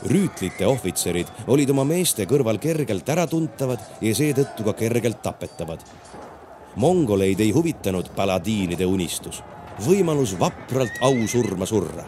rüütlite 0.09 0.65
ohvitserid 0.65 1.27
olid 1.47 1.69
oma 1.69 1.83
meeste 1.83 2.25
kõrval 2.25 2.57
kergelt 2.59 3.09
äratuntavad 3.09 3.79
ja 4.01 4.15
seetõttu 4.15 4.63
ka 4.63 4.73
kergelt 4.73 5.21
tapetavad 5.21 5.83
mongoleid 6.75 7.39
ei 7.39 7.51
huvitanud 7.51 8.09
paladiinide 8.15 8.85
unistus 8.85 9.41
võimalus 9.85 10.35
vapralt 10.39 10.99
ausurma 11.01 11.65
surra. 11.65 12.03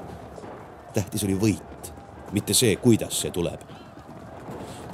tähtis 0.93 1.23
oli 1.23 1.35
võit, 1.39 1.91
mitte 2.31 2.53
see, 2.53 2.75
kuidas 2.75 3.21
see 3.21 3.31
tuleb. 3.31 3.59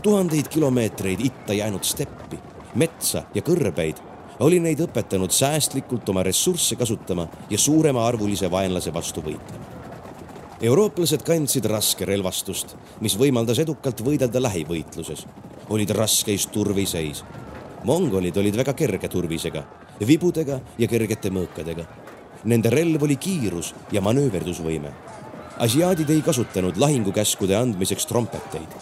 tuhandeid 0.02 0.48
kilomeetreid 0.48 1.20
itta 1.22 1.54
jäänud 1.54 1.84
steppi, 1.84 2.40
metsa 2.76 3.24
ja 3.34 3.42
kõrbeid 3.42 4.02
oli 4.40 4.60
neid 4.60 4.82
õpetanud 4.86 5.34
säästlikult 5.34 6.10
oma 6.10 6.24
ressursse 6.24 6.76
kasutama 6.76 7.28
ja 7.50 7.58
suuremaarvulise 7.58 8.52
vaenlase 8.52 8.94
vastu 8.94 9.22
võitlema. 9.22 9.66
eurooplased 10.62 11.22
kandsid 11.24 11.66
raske 11.66 12.06
relvastust, 12.06 12.76
mis 13.02 13.18
võimaldas 13.18 13.60
edukalt 13.60 14.02
võidelda 14.02 14.42
lähivõitluses. 14.42 15.26
olid 15.70 15.90
raskes 15.90 16.48
turviseis. 16.48 17.24
mongolid 17.84 18.38
olid 18.38 18.56
väga 18.56 18.74
kerge 18.74 19.08
turvisega, 19.08 19.64
vibudega 20.08 20.60
ja 20.78 20.88
kergete 20.88 21.30
mõõkadega 21.30 21.86
Nende 22.46 22.70
relv 22.70 23.02
oli 23.04 23.18
kiirus 23.18 23.74
ja 23.92 24.02
manööverdusvõime. 24.02 24.92
asiaadid 25.58 26.10
ei 26.14 26.22
kasutanud 26.22 26.78
lahingukäskude 26.78 27.56
andmiseks 27.58 28.06
trompeteid, 28.06 28.76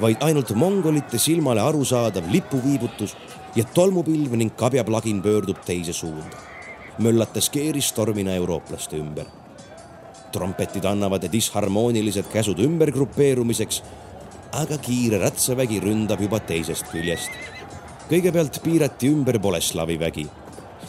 vaid 0.00 0.22
ainult 0.22 0.52
mongolite 0.54 1.18
silmale 1.18 1.60
arusaadav 1.60 2.30
lipuviibutus 2.30 3.16
ja 3.56 3.64
tolmupilv 3.64 4.36
ning 4.36 4.56
kabjaplagin 4.56 5.22
pöördub 5.22 5.60
teise 5.66 5.92
suunda, 5.92 6.36
möllates 6.98 7.50
keeristormina 7.50 8.34
eurooplaste 8.34 8.96
ümber. 8.96 9.26
trompetid 10.32 10.84
annavad 10.84 11.22
disharmoonilised 11.32 12.26
käsud 12.32 12.58
ümbergrupeerumiseks, 12.58 13.82
aga 14.52 14.78
kiire 14.78 15.18
ratsavägi 15.18 15.80
ründab 15.80 16.20
juba 16.20 16.40
teisest 16.40 16.90
küljest. 16.90 17.30
kõigepealt 18.10 18.62
piirati 18.62 19.08
ümber 19.08 19.38
Boleslavi 19.38 20.00
vägi 20.00 20.28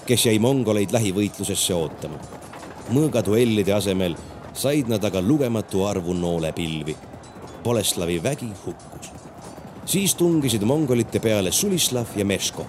kes 0.06 0.26
jäi 0.26 0.40
mongoleid 0.40 0.94
lähivõitlusesse 0.94 1.74
ootama. 1.74 2.20
mõõgaduellide 2.94 3.74
asemel 3.74 4.16
said 4.54 4.90
nad 4.90 5.04
aga 5.04 5.22
lugematu 5.22 5.84
arvu 5.86 6.14
noolepilvi. 6.14 6.96
Boleslavi 7.64 8.24
vägi 8.24 8.52
hukkus. 8.66 9.25
Siis 9.86 10.16
tungisid 10.16 10.62
mongolite 10.62 11.20
peale 11.20 11.52
Sulislav 11.52 12.06
ja 12.16 12.26
Meško 12.26 12.66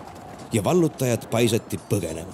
ja 0.53 0.64
vallutajad 0.64 1.27
paisati 1.31 1.79
põgenema. 1.91 2.33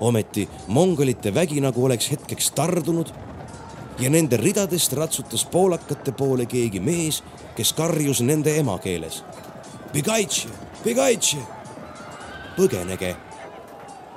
ometi 0.00 0.48
mongolite 0.66 1.34
vägi 1.34 1.60
nagu 1.60 1.84
oleks 1.84 2.10
hetkeks 2.10 2.50
tardunud 2.50 3.12
ja 3.98 4.10
nende 4.10 4.36
ridadest 4.36 4.92
ratsutas 4.92 5.44
poolakate 5.44 6.12
poole 6.12 6.46
keegi 6.46 6.80
mees, 6.80 7.22
kes 7.56 7.72
karjus 7.72 8.20
nende 8.20 8.56
emakeeles. 8.58 9.22
põgenege 12.56 13.16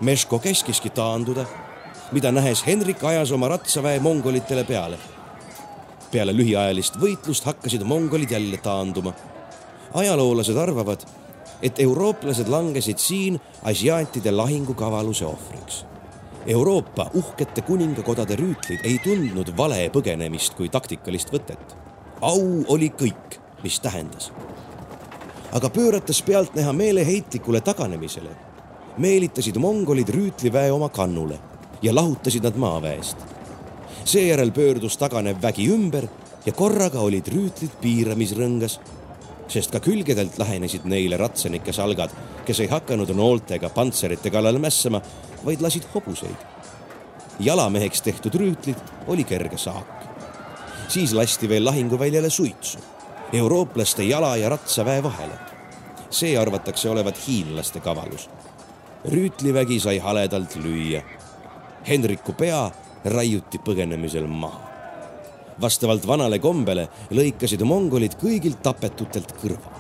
Meško 0.02 0.40
käskiski 0.40 0.90
taanduda, 0.90 1.46
mida 2.12 2.32
nähes 2.32 2.66
Henrik 2.66 3.04
ajas 3.04 3.32
oma 3.32 3.48
ratsaväe 3.48 4.00
mongolitele 4.00 4.64
peale. 4.64 4.98
peale 6.12 6.34
lühiajalist 6.34 7.00
võitlust 7.02 7.46
hakkasid 7.46 7.84
mongolid 7.84 8.32
jälle 8.32 8.58
taanduma. 8.58 9.14
Ajaloolased 9.98 10.58
arvavad, 10.58 11.04
et 11.62 11.80
eurooplased 11.80 12.48
langesid 12.48 12.98
siin 13.02 13.40
asiaatide 13.64 14.32
lahingukavaluse 14.32 15.26
ohvriks. 15.26 15.86
Euroopa 16.48 17.10
uhkete 17.14 17.62
kuningakodade 17.62 18.38
rüütlid 18.40 18.86
ei 18.88 19.00
tundnud 19.04 19.52
vale 19.58 19.82
põgenemist 19.94 20.56
kui 20.56 20.70
taktikalist 20.70 21.34
võtet. 21.34 21.76
au 22.22 22.64
oli 22.68 22.90
kõik, 22.90 23.40
mis 23.64 23.80
tähendas. 23.80 24.32
aga 25.52 25.70
pöörates 25.70 26.22
pealtnäha 26.22 26.74
meeleheitlikule 26.74 27.62
taganemisele 27.62 28.48
meelitasid 28.98 29.58
mongolid 29.62 30.10
rüütliväe 30.10 30.72
oma 30.74 30.90
kannule 30.90 31.40
ja 31.82 31.96
lahutasid 31.96 32.44
nad 32.44 32.56
maaväest. 32.58 33.18
seejärel 34.06 34.52
pöördus 34.52 34.98
taganev 34.98 35.42
vägi 35.42 35.68
ümber 35.70 36.08
ja 36.46 36.54
korraga 36.54 37.00
olid 37.00 37.28
rüütlid 37.28 37.74
piiramisrõngas, 37.82 38.80
sest 39.48 39.72
ka 39.72 39.80
külgedelt 39.80 40.38
lähenesid 40.38 40.86
neile 40.86 41.18
ratsanike 41.18 41.74
salgad, 41.74 42.12
kes 42.46 42.60
ei 42.60 42.68
hakanud 42.72 43.14
nooltega 43.16 43.70
pantserite 43.70 44.30
kallale 44.30 44.60
mässama, 44.60 45.02
vaid 45.46 45.62
lasid 45.62 45.88
hobuseid. 45.94 46.46
jalameheks 47.40 48.02
tehtud 48.02 48.36
rüütlid 48.36 48.80
oli 49.08 49.24
kerge 49.24 49.58
saak. 49.58 50.08
siis 50.88 51.14
lasti 51.14 51.50
veel 51.50 51.66
lahinguväljale 51.66 52.30
suitsu, 52.30 52.78
eurooplaste 53.34 54.04
jala 54.04 54.38
ja 54.38 54.50
ratsaväe 54.50 55.04
vahele. 55.04 55.40
see 56.10 56.38
arvatakse 56.38 56.90
olevat 56.90 57.28
hiinlaste 57.28 57.80
kavalus 57.80 58.30
rüütlivägi 59.06 59.80
sai 59.80 60.00
haledalt 60.00 60.56
lüüa. 60.56 61.02
Hendriku 61.88 62.34
pea 62.34 62.72
raiuti 63.06 63.60
põgenemisel 63.64 64.28
maha. 64.28 64.67
Vastavalt 65.62 66.08
vanale 66.08 66.40
kombele 66.40 66.88
lõikasid 67.12 67.64
mongolid 67.68 68.18
kõigilt 68.22 68.62
tapetutelt 68.66 69.34
kõrva. 69.42 69.74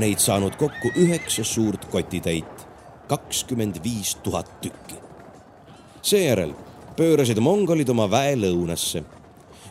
Neid 0.00 0.22
saanud 0.22 0.54
kokku 0.58 0.92
üheksa 1.02 1.44
suurt 1.44 1.88
kotitäit, 1.90 2.66
kakskümmend 3.08 3.80
viis 3.84 4.14
tuhat 4.22 4.60
tükki. 4.62 4.94
seejärel 6.02 6.54
pöörasid 6.96 7.38
mongolid 7.38 7.88
oma 7.88 8.06
väe 8.10 8.36
lõunasse, 8.36 9.02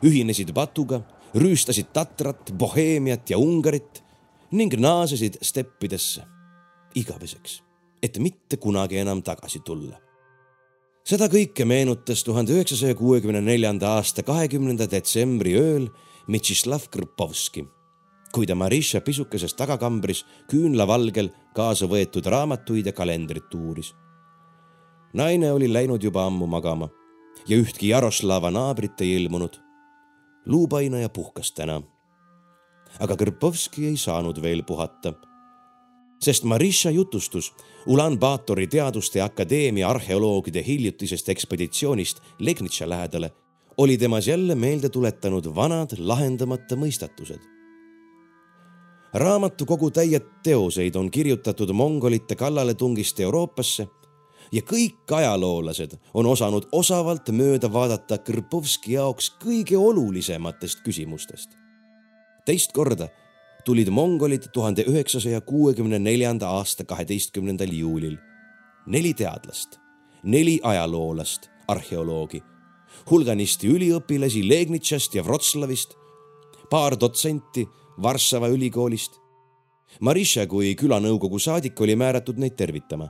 ühinesid 0.04 0.54
Batuga, 0.54 1.02
rüüstasid 1.36 1.90
Tatrat, 1.94 2.52
Boheemiat 2.54 3.30
ja 3.30 3.38
Ungarit 3.38 4.04
ning 4.52 4.74
naasesid 4.74 5.38
steppidesse 5.42 6.22
igaveseks 6.96 7.62
et 8.04 8.20
mitte 8.20 8.58
kunagi 8.58 9.00
enam 9.00 9.22
tagasi 9.22 9.60
tulla. 9.66 9.98
Seda 11.10 11.26
kõike 11.26 11.66
meenutas 11.66 12.22
tuhande 12.22 12.54
üheksasaja 12.54 12.94
kuuekümne 12.98 13.40
neljanda 13.42 13.96
aasta 13.98 14.22
kahekümnenda 14.26 14.86
detsembri 14.92 15.56
ööl 15.58 15.88
Mitšislav 16.30 16.86
Krpovski. 16.94 17.66
kui 18.30 18.46
ta 18.46 18.54
Marisha 18.56 19.02
pisukeses 19.02 19.56
tagakambris 19.58 20.20
küünlavalgel 20.52 21.32
kaasa 21.56 21.88
võetud 21.90 22.30
raamatuid 22.30 22.86
ja 22.86 22.94
kalendrit 22.94 23.54
uuris. 23.54 23.96
naine 25.14 25.52
oli 25.52 25.74
läinud 25.74 26.04
juba 26.04 26.26
ammu 26.26 26.46
magama 26.46 26.90
ja 27.48 27.58
ühtki 27.58 27.90
Jaroslava 27.90 28.52
naabrit 28.52 29.02
ei 29.02 29.16
ilmunud. 29.16 29.58
luupainaja 30.46 31.10
puhkas 31.10 31.52
täna. 31.52 31.82
aga 33.00 33.16
Krpovski 33.16 33.86
ei 33.86 33.98
saanud 33.98 34.42
veel 34.42 34.64
puhata 34.64 35.14
sest 36.20 36.44
Marisha 36.44 36.92
jutustus 36.92 37.54
Ulan-Batori 37.88 38.68
Teaduste 38.68 39.22
Akadeemia 39.22 39.90
arheoloogide 39.90 40.64
hiljutisest 40.68 41.30
ekspeditsioonist 41.30 42.20
Legnitša 42.40 42.90
lähedale 42.90 43.32
oli 43.78 43.98
temas 43.98 44.28
jälle 44.28 44.56
meelde 44.56 44.90
tuletanud 44.90 45.46
vanad 45.56 45.90
lahendamata 45.98 46.76
mõistatused. 46.76 47.40
raamatukogu 49.14 49.92
täied 49.92 50.26
teoseid 50.44 50.96
on 50.96 51.12
kirjutatud 51.12 51.72
mongolite 51.72 52.36
kallaletungist 52.36 53.20
Euroopasse 53.20 53.88
ja 54.52 54.62
kõik 54.62 55.14
ajaloolased 55.16 55.96
on 56.14 56.26
osanud 56.26 56.68
osavalt 56.72 57.30
mööda 57.30 57.74
vaadata 57.74 58.18
Krpovski 58.18 58.94
jaoks 58.94 59.32
kõige 59.46 59.78
olulisematest 59.78 60.84
küsimustest. 60.84 61.50
teist 62.46 62.72
korda 62.72 63.08
tulid 63.66 63.90
mongolid 63.90 64.50
tuhande 64.54 64.84
üheksasaja 64.88 65.42
kuuekümne 65.42 66.00
neljanda 66.00 66.48
aasta 66.48 66.84
kaheteistkümnendal 66.84 67.72
juulil. 67.72 68.18
neli 68.88 69.14
teadlast, 69.14 69.78
neli 70.24 70.60
ajaloolast, 70.64 71.50
arheoloogi, 71.68 72.44
hulganisti 73.12 73.68
üliõpilasi 73.70 74.42
Legnitšast 74.50 75.16
ja 75.16 75.24
Wroclawist, 75.24 75.94
paar 76.70 76.96
dotsenti 77.00 77.68
Varssava 78.02 78.48
ülikoolist. 78.50 79.20
Marisha 80.00 80.48
kui 80.48 80.74
külanõukogu 80.80 81.40
saadik 81.40 81.82
oli 81.82 81.96
määratud 81.96 82.40
neid 82.40 82.56
tervitama. 82.56 83.10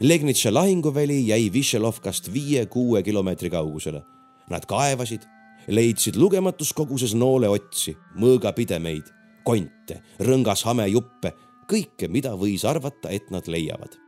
Legnitša 0.00 0.50
lahinguväli 0.54 1.28
jäi 1.28 1.52
Višelovkast 1.52 2.32
viie-kuue 2.32 3.02
kilomeetri 3.02 3.50
kaugusele. 3.50 4.02
Nad 4.50 4.66
kaevasid, 4.66 5.22
leidsid 5.68 6.16
lugematus 6.16 6.72
koguses 6.72 7.14
nooleotsi, 7.14 7.94
mõõgapidemeid 8.18 9.12
konte, 9.44 10.00
rõngas 10.20 10.64
hamejuppe, 10.64 11.34
kõike, 11.70 12.08
mida 12.08 12.34
võis 12.38 12.64
arvata, 12.68 13.10
et 13.10 13.30
nad 13.30 13.46
leiavad. 13.48 14.00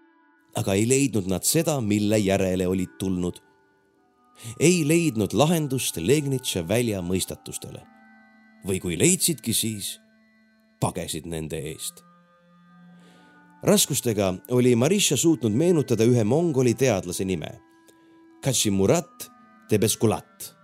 aga 0.56 0.72
ei 0.72 0.86
leidnud 0.88 1.26
nad 1.28 1.44
seda, 1.44 1.80
mille 1.80 2.18
järele 2.18 2.66
olid 2.66 2.96
tulnud. 2.98 3.40
ei 4.60 4.84
leidnud 4.88 5.32
lahendust 5.32 5.96
Legnitša 5.96 6.68
välja 6.68 7.02
mõistatustele. 7.02 7.82
või 8.66 8.80
kui 8.80 8.98
leidsidki, 8.98 9.52
siis 9.52 10.00
pagesid 10.80 11.26
nende 11.26 11.56
eest. 11.56 12.02
raskustega 13.62 14.34
oli 14.50 14.76
Marisha 14.76 15.16
suutnud 15.16 15.52
meenutada 15.52 16.04
ühe 16.04 16.24
mongoli 16.24 16.74
teadlase 16.74 17.24
nime. 17.24 17.60
Katsimurat 18.42 19.30
Tebeskulat. 19.68 20.56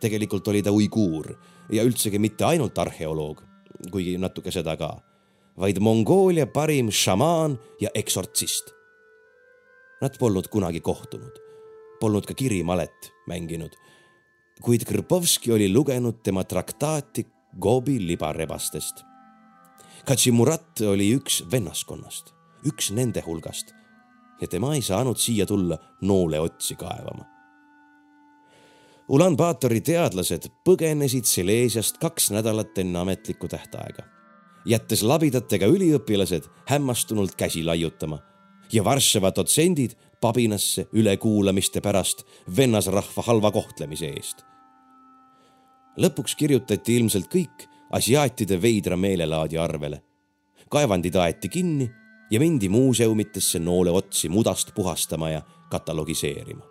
tegelikult 0.00 0.48
oli 0.48 0.62
ta 0.62 0.70
uiguur 0.70 1.38
ja 1.70 1.82
üldsegi 1.82 2.18
mitte 2.18 2.44
ainult 2.44 2.78
arheoloog 2.78 3.51
kuigi 3.90 4.18
natuke 4.18 4.52
seda 4.54 4.76
ka, 4.76 4.92
vaid 5.58 5.80
Mongoolia 5.82 6.46
parim 6.46 6.90
šamaan 6.90 7.58
ja 7.80 7.90
eksortsist. 7.94 8.72
Nad 10.02 10.18
polnud 10.18 10.48
kunagi 10.50 10.80
kohtunud, 10.80 11.38
polnud 12.00 12.26
ka 12.26 12.34
kirimalet 12.34 13.12
mänginud, 13.30 13.74
kuid 14.62 14.86
Krpovski 14.86 15.52
oli 15.52 15.70
lugenud 15.72 16.22
tema 16.22 16.44
traktaati 16.44 17.26
Gobi 17.60 17.98
libarebastest. 18.06 19.04
Katsimurat 20.06 20.80
oli 20.88 21.12
üks 21.14 21.42
vennaskonnast, 21.50 22.32
üks 22.66 22.90
nende 22.94 23.22
hulgast 23.26 23.74
ja 24.42 24.48
tema 24.50 24.74
ei 24.74 24.82
saanud 24.82 25.20
siia 25.22 25.46
tulla 25.46 25.78
nooleotsi 26.02 26.74
kaevama 26.74 27.31
Ulan-Batori 29.08 29.80
teadlased 29.82 30.46
põgenesid 30.64 31.26
Silesiast 31.26 31.98
kaks 31.98 32.30
nädalat 32.30 32.78
enne 32.78 33.00
ametlikku 33.02 33.48
tähtaega, 33.50 34.04
jättes 34.66 35.02
labidatega 35.02 35.66
üliõpilased 35.66 36.46
hämmastunult 36.70 37.34
käsi 37.34 37.64
laiutama 37.66 38.20
ja 38.72 38.84
Varssava 38.84 39.32
dotsendid 39.36 39.96
pabinasse 40.20 40.86
ülekuulamiste 40.92 41.80
pärast 41.80 42.22
vennasrahva 42.56 43.26
halva 43.26 43.50
kohtlemise 43.50 44.06
eest. 44.06 44.44
lõpuks 45.98 46.36
kirjutati 46.38 46.96
ilmselt 46.96 47.26
kõik 47.28 47.66
asiaatide 47.92 48.62
veidra 48.62 48.96
meelelaadi 48.96 49.58
arvele. 49.58 50.02
kaevandid 50.68 51.14
aeti 51.14 51.48
kinni 51.48 51.90
ja 52.30 52.40
mindi 52.40 52.68
muuseumitesse 52.68 53.58
nooleotsi 53.58 54.28
mudast 54.28 54.74
puhastama 54.74 55.30
ja 55.30 55.42
katalogiseerima. 55.70 56.64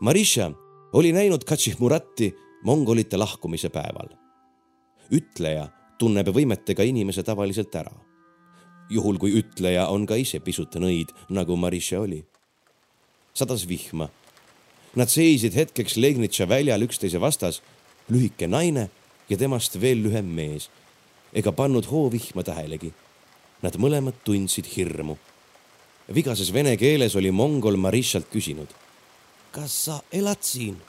Marisha 0.00 0.50
oli 0.92 1.12
näinud 1.12 1.44
Katšihmurati 1.44 2.36
mongolite 2.64 3.16
lahkumise 3.16 3.68
päeval. 3.68 4.08
ütleja 5.12 5.68
tunneb 5.98 6.28
võimetega 6.28 6.82
inimese 6.82 7.22
tavaliselt 7.22 7.74
ära. 7.74 7.92
juhul 8.90 9.18
kui 9.18 9.32
ütleja 9.32 9.86
on 9.88 10.06
ka 10.06 10.14
ise 10.14 10.40
pisut 10.40 10.74
nõid, 10.74 11.08
nagu 11.28 11.56
Marisha 11.56 12.00
oli. 12.00 12.24
sadas 13.34 13.68
vihma. 13.68 14.08
Nad 14.96 15.08
seisid 15.08 15.54
hetkeks 15.54 15.96
Legnitša 15.96 16.48
väljal 16.48 16.82
üksteise 16.82 17.20
vastas, 17.20 17.62
lühike 18.08 18.48
naine 18.48 18.90
ja 19.28 19.36
temast 19.36 19.80
veel 19.80 20.02
lühem 20.02 20.26
mees, 20.26 20.68
ega 21.32 21.52
pannud 21.52 21.86
hoovihma 21.86 22.42
tähelegi. 22.42 22.92
Nad 23.62 23.76
mõlemad 23.76 24.14
tundsid 24.24 24.66
hirmu. 24.76 25.16
vigases 26.14 26.52
vene 26.52 26.76
keeles 26.76 27.16
oli 27.16 27.30
mongol 27.30 27.76
Marishalt 27.76 28.28
küsinud 28.28 28.81
kas 29.52 29.84
sa 29.84 30.00
elad 30.12 30.40
siin? 30.40 30.80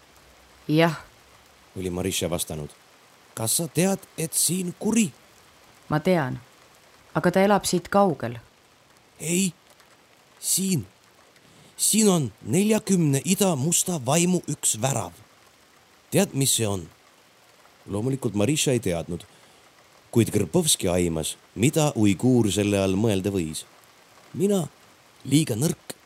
jah, 0.67 0.95
oli 1.77 1.89
Marisha 1.89 2.29
vastanud. 2.29 2.69
kas 3.35 3.57
sa 3.57 3.67
tead, 3.67 3.99
et 4.17 4.33
siin 4.33 4.73
kuri? 4.79 5.11
ma 5.89 5.99
tean, 5.99 6.39
aga 7.13 7.31
ta 7.31 7.43
elab 7.43 7.67
siit 7.67 7.89
kaugel. 7.91 8.39
ei, 9.19 9.53
siin, 10.39 10.87
siin 11.77 12.09
on 12.09 12.31
neljakümne 12.41 13.21
ida 13.25 13.55
musta 13.55 13.99
vaimu 14.05 14.39
üks 14.47 14.79
värav. 14.81 15.11
tead, 16.11 16.31
mis 16.33 16.55
see 16.55 16.67
on? 16.67 16.87
loomulikult 17.85 18.33
Marisha 18.33 18.71
ei 18.71 18.79
teadnud, 18.79 19.27
kuid 20.11 20.31
Krpovski 20.31 20.87
aimas, 20.87 21.35
mida 21.55 21.91
uiguur 21.95 22.51
selle 22.51 22.79
all 22.79 22.95
mõelda 22.95 23.27
võis. 23.27 23.67
mina 24.33 24.67
liiga 25.27 25.59
nõrk, 25.59 25.99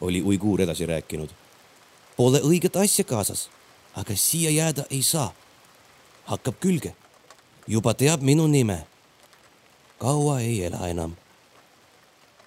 oli 0.00 0.24
uiguur 0.24 0.64
edasi 0.64 0.86
rääkinud 0.88 1.43
Pole 2.16 2.38
õiget 2.46 2.76
asja 2.78 3.02
kaasas, 3.04 3.48
aga 3.98 4.14
siia 4.16 4.50
jääda 4.50 4.86
ei 4.90 5.02
saa. 5.02 5.32
hakkab 6.24 6.54
külge. 6.60 6.94
juba 7.66 7.94
teab 7.94 8.22
minu 8.22 8.46
nime. 8.46 8.86
kaua 9.98 10.40
ei 10.40 10.64
ela 10.64 10.88
enam. 10.88 11.16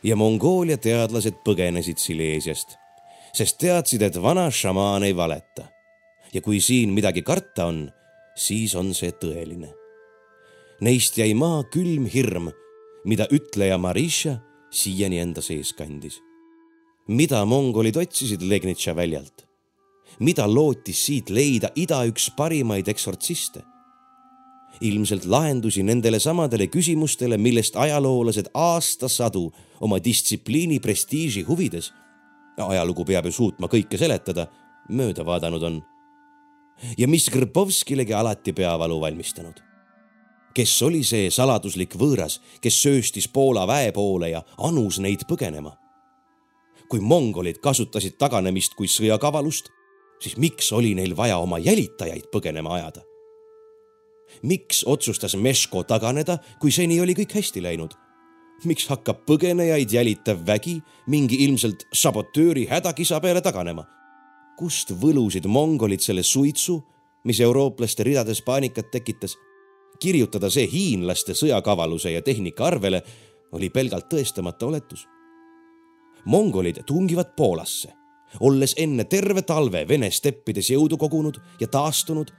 ja 0.03 0.15
Mongoolia 0.15 0.77
teadlased 0.77 1.43
põgenesid 1.43 1.97
Silesiast, 1.97 2.77
sest 3.33 3.57
teadsid, 3.57 4.01
et 4.01 4.21
vana 4.21 4.51
šamaan 4.51 5.03
ei 5.03 5.15
valeta. 5.15 5.67
ja 6.33 6.41
kui 6.41 6.61
siin 6.61 6.89
midagi 6.89 7.21
karta 7.21 7.65
on, 7.65 7.91
siis 8.35 8.75
on 8.75 8.93
see 8.93 9.11
tõeline. 9.11 9.73
Neist 10.81 11.17
jäi 11.17 11.33
maha 11.33 11.63
külm 11.63 12.05
hirm, 12.05 12.51
mida 13.03 13.27
ütleja 13.31 13.77
Marisha 13.77 14.37
siiani 14.71 15.19
enda 15.19 15.41
sees 15.41 15.73
kandis. 15.73 16.21
mida 17.07 17.45
mongolid 17.45 17.97
otsisid 17.97 18.41
Legnitša 18.41 18.95
väljalt? 18.95 19.46
Mida 20.19 20.47
lootis 20.47 21.05
siit 21.05 21.29
leida 21.29 21.71
ida 21.75 22.03
üks 22.09 22.29
parimaid 22.37 22.87
eksortsiste. 22.87 23.63
ilmselt 24.81 25.25
lahendusi 25.25 25.81
nendele 25.83 26.19
samadele 26.19 26.67
küsimustele, 26.67 27.37
millest 27.37 27.75
ajaloolased 27.75 28.51
aastasadu 28.53 29.51
oma 29.81 29.97
distsipliini 30.03 30.79
prestiiži 30.79 31.41
huvides, 31.47 31.93
ajalugu 32.57 33.05
peab 33.05 33.25
ju 33.25 33.31
suutma 33.31 33.67
kõike 33.67 33.97
seletada, 33.97 34.47
mööda 34.89 35.25
vaadanud 35.25 35.63
on. 35.63 35.81
ja 36.97 37.07
mis 37.07 37.29
Krpovskilegi 37.29 38.13
alati 38.13 38.53
peavalu 38.53 39.01
valmistanud 39.01 39.67
kes 40.57 40.71
oli 40.81 41.03
see 41.05 41.29
saladuslik 41.29 41.93
võõras, 42.01 42.39
kes 42.61 42.79
sööstis 42.81 43.27
Poola 43.29 43.67
väe 43.69 43.91
poole 43.93 44.31
ja 44.31 44.41
anus 44.57 44.97
neid 45.03 45.27
põgenema? 45.29 45.75
kui 46.87 47.01
mongolid 47.03 47.57
kasutasid 47.59 48.15
taganemist 48.15 48.71
kui 48.79 48.87
sõjakavalust, 48.87 49.65
siis 50.19 50.37
miks 50.37 50.71
oli 50.73 50.95
neil 50.95 51.15
vaja 51.17 51.37
oma 51.37 51.59
jälitajaid 51.59 52.29
põgenema 52.33 52.73
ajada? 52.79 53.01
miks 54.43 54.83
otsustas 54.85 55.35
Meško 55.35 55.83
taganeda, 55.83 56.37
kui 56.59 56.71
seni 56.71 56.99
oli 57.01 57.15
kõik 57.17 57.37
hästi 57.39 57.63
läinud? 57.63 57.93
miks 58.65 58.87
hakkab 58.89 59.21
põgenejaid 59.29 59.91
jälitav 59.93 60.41
vägi 60.47 60.79
mingi 61.07 61.43
ilmselt 61.45 61.85
sabotööri 61.93 62.65
hädakisa 62.69 63.19
peale 63.21 63.41
taganema? 63.41 63.85
kust 64.57 64.91
võlusid 64.91 65.45
mongolid 65.45 66.01
selle 66.01 66.23
suitsu, 66.23 66.79
mis 67.23 67.39
eurooplaste 67.39 68.03
ridades 68.03 68.41
paanikat 68.41 68.91
tekitas? 68.91 69.37
kirjutada 69.99 70.49
see 70.53 70.67
hiinlaste 70.69 71.33
sõjakavaluse 71.33 72.11
ja 72.13 72.21
tehnika 72.21 72.65
arvele 72.65 73.01
oli 73.51 73.69
pelgalt 73.69 74.09
tõestamata 74.11 74.65
oletus. 74.65 75.07
mongolid 76.25 76.83
tungivad 76.85 77.35
Poolasse, 77.37 77.93
olles 78.39 78.75
enne 78.77 79.03
terve 79.03 79.41
talve 79.41 79.85
Vene 79.87 80.11
steppides 80.11 80.69
jõudu 80.69 80.97
kogunud 80.97 81.39
ja 81.59 81.67
taastunud, 81.67 82.31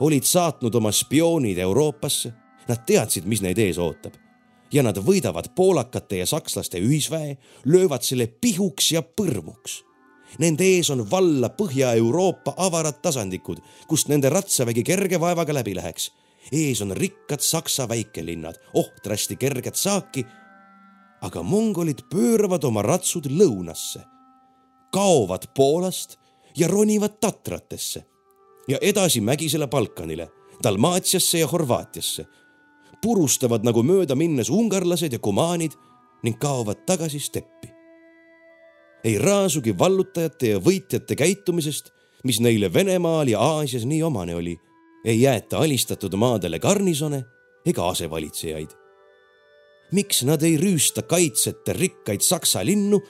olid 0.00 0.24
saatnud 0.24 0.74
oma 0.74 0.92
spioonid 0.92 1.58
Euroopasse. 1.58 2.32
Nad 2.68 2.84
teadsid, 2.86 3.24
mis 3.24 3.40
neid 3.42 3.58
ees 3.58 3.78
ootab 3.78 4.16
ja 4.72 4.82
nad 4.84 4.98
võidavad 5.00 5.54
poolakate 5.56 6.18
ja 6.18 6.26
sakslaste 6.28 6.76
ühisväe, 6.84 7.38
löövad 7.64 8.04
selle 8.04 8.26
pihuks 8.28 8.90
ja 8.92 9.00
põrmuks 9.00 9.78
Nende 10.36 10.66
ees 10.76 10.90
on 10.92 11.06
valla 11.10 11.48
Põhja-Euroopa 11.48 12.52
avarad 12.60 13.00
tasandikud, 13.02 13.62
kust 13.88 14.10
nende 14.12 14.28
ratsavägi 14.28 14.84
kerge 14.84 15.20
vaevaga 15.20 15.54
läbi 15.56 15.74
läheks. 15.78 16.10
ees 16.52 16.82
on 16.82 16.92
rikkad 16.96 17.40
Saksa 17.40 17.88
väikelinnad, 17.88 18.54
ohtrasti 18.74 19.36
kerget 19.36 19.76
saaki. 19.76 20.26
aga 21.20 21.42
mongolid 21.42 22.04
pööravad 22.10 22.64
oma 22.64 22.82
ratsud 22.82 23.26
lõunasse, 23.26 24.04
kaovad 24.92 25.42
Poolast 25.56 26.16
ja 26.56 26.68
ronivad 26.68 27.18
Tatratesse 27.20 28.04
ja 28.68 28.78
edasi 28.80 29.20
Mägisele 29.20 29.66
Balkanile, 29.66 30.28
Dalmaatiasse 30.62 31.38
ja 31.38 31.46
Horvaatiasse. 31.46 32.26
purustavad 33.02 33.62
nagu 33.62 33.82
mööda 33.82 34.14
minnes 34.14 34.50
ungarlased 34.50 35.12
ja 35.12 35.18
kumaanid 35.18 35.72
ning 36.22 36.38
kaovad 36.38 36.82
tagasi 36.86 37.20
steppi 37.20 37.78
ei 39.04 39.18
raasugi 39.18 39.78
vallutajate 39.78 40.54
ja 40.54 40.60
võitjate 40.62 41.16
käitumisest, 41.18 41.92
mis 42.26 42.40
neile 42.42 42.72
Venemaal 42.72 43.30
ja 43.30 43.40
Aasias 43.40 43.86
nii 43.86 44.02
omane 44.02 44.34
oli. 44.34 44.58
ei 45.04 45.20
jäeta 45.20 45.58
alistatud 45.58 46.14
maadele 46.14 46.58
garnisone 46.58 47.22
ega 47.66 47.88
asevalitsejaid. 47.88 48.70
miks 49.92 50.22
nad 50.22 50.42
ei 50.42 50.56
rüüsta 50.56 51.02
kaitseta 51.02 51.72
rikkaid 51.72 52.20
saksa 52.20 52.64
linnu, 52.66 53.00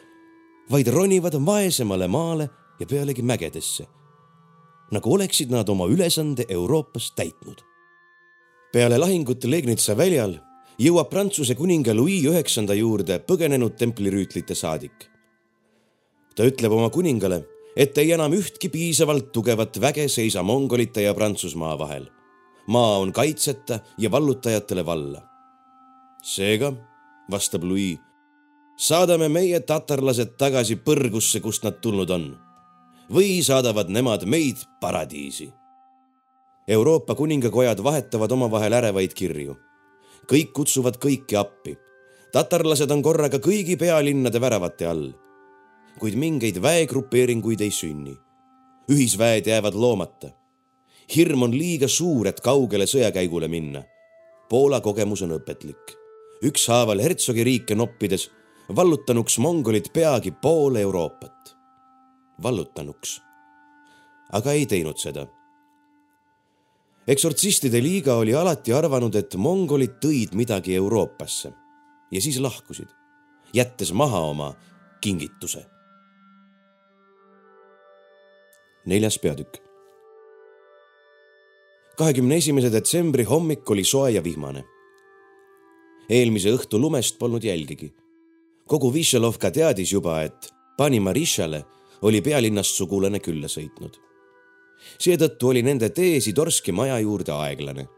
vaid 0.70 0.88
ronivad 0.92 1.34
vaesemale 1.46 2.08
maale 2.08 2.50
ja 2.80 2.86
pealegi 2.86 3.22
mägedesse, 3.22 3.86
nagu 4.90 5.14
oleksid 5.14 5.50
nad 5.50 5.68
oma 5.68 5.86
ülesande 5.86 6.44
Euroopas 6.48 7.12
täitnud. 7.16 7.62
peale 8.72 8.98
lahingut 8.98 9.44
Legnitsa 9.44 9.96
väljal 9.96 10.38
jõuab 10.78 11.08
Prantsuse 11.10 11.54
kuninga 11.54 11.94
Louis 11.94 12.24
Üheksanda 12.24 12.74
juurde 12.74 13.18
põgenenud 13.18 13.76
templirüütlite 13.76 14.54
saadik 14.54 15.08
ta 16.38 16.46
ütleb 16.46 16.70
oma 16.70 16.86
kuningale, 16.94 17.40
et 17.74 17.98
ei 17.98 18.12
enam 18.14 18.30
ühtki 18.36 18.70
piisavalt 18.70 19.32
tugevat 19.34 19.80
väge 19.82 20.04
seisa 20.06 20.44
mongolite 20.46 21.02
ja 21.02 21.14
Prantsusmaa 21.14 21.74
vahel. 21.78 22.06
maa 22.68 22.98
on 22.98 23.12
kaitseta 23.12 23.80
ja 23.98 24.10
vallutajatele 24.10 24.86
valla. 24.86 25.22
seega, 26.22 26.72
vastab 27.30 27.64
Louis, 27.64 27.98
saadame 28.78 29.28
meie 29.28 29.60
tatarlased 29.60 30.36
tagasi 30.38 30.76
põrgusse, 30.76 31.40
kust 31.40 31.64
nad 31.64 31.80
tulnud 31.82 32.10
on. 32.10 32.28
või 33.10 33.42
saadavad 33.42 33.88
nemad 33.88 34.26
meid 34.28 34.56
paradiisi. 34.80 35.52
Euroopa 36.68 37.14
kuningakojad 37.14 37.80
vahetavad 37.82 38.32
omavahel 38.32 38.72
ärevaid 38.72 39.14
kirju. 39.14 39.56
kõik 40.26 40.52
kutsuvad 40.52 40.96
kõiki 40.96 41.36
appi. 41.36 41.76
tatarlased 42.32 42.90
on 42.90 43.02
korraga 43.02 43.38
kõigi 43.38 43.76
pealinnade 43.76 44.40
väravate 44.40 44.86
all 44.86 45.12
kuid 45.98 46.14
mingeid 46.14 46.62
väegrupeeringuid 46.62 47.60
ei 47.60 47.70
sünni. 47.70 48.16
ühisväed 48.90 49.46
jäävad 49.46 49.74
loomata. 49.74 50.30
hirm 51.16 51.42
on 51.42 51.58
liiga 51.58 51.88
suur, 51.88 52.28
et 52.28 52.40
kaugele 52.40 52.84
sõjakäigule 52.86 53.48
minna. 53.48 53.82
Poola 54.48 54.80
kogemus 54.80 55.22
on 55.22 55.30
õpetlik. 55.30 55.96
ükshaaval 56.42 57.02
hertsogi 57.02 57.44
riike 57.44 57.74
noppides 57.74 58.30
vallutanuks 58.76 59.38
mongolid 59.38 59.92
peagi 59.92 60.30
poole 60.30 60.80
Euroopat. 60.80 61.56
vallutanuks. 62.42 63.22
aga 64.32 64.52
ei 64.52 64.66
teinud 64.66 64.98
seda 64.98 65.26
eksortsistide 67.08 67.82
liiga 67.82 68.14
oli 68.14 68.34
alati 68.34 68.72
arvanud, 68.72 69.14
et 69.16 69.34
mongolid 69.34 69.96
tõid 70.02 70.34
midagi 70.36 70.74
Euroopasse 70.76 71.52
ja 72.10 72.20
siis 72.20 72.38
lahkusid, 72.40 72.88
jättes 73.52 73.92
maha 73.92 74.20
oma 74.20 74.52
kingituse 75.00 75.64
neljas 78.88 79.18
peatükk. 79.18 79.56
kahekümne 81.98 82.36
esimese 82.36 82.70
detsembri 82.72 83.24
hommik 83.24 83.70
oli 83.70 83.84
soe 83.84 84.12
ja 84.12 84.24
vihmane. 84.24 84.64
eelmise 86.08 86.52
õhtu 86.56 86.80
lumest 86.80 87.18
polnud 87.18 87.44
jälgigi. 87.44 87.92
Kogu 88.68 88.90
Višelovka 88.94 89.50
teadis 89.50 89.92
juba, 89.92 90.20
et 90.22 90.52
pani 90.76 91.00
Marishale 91.00 91.64
oli 92.02 92.20
pealinnast 92.22 92.76
sugulane 92.76 93.20
külla 93.20 93.48
sõitnud. 93.48 93.96
seetõttu 94.98 95.48
oli 95.48 95.62
nende 95.62 95.88
tee 95.90 96.20
Sidorski 96.20 96.72
maja 96.72 96.98
juurde 97.00 97.32
aeglane. 97.32 97.88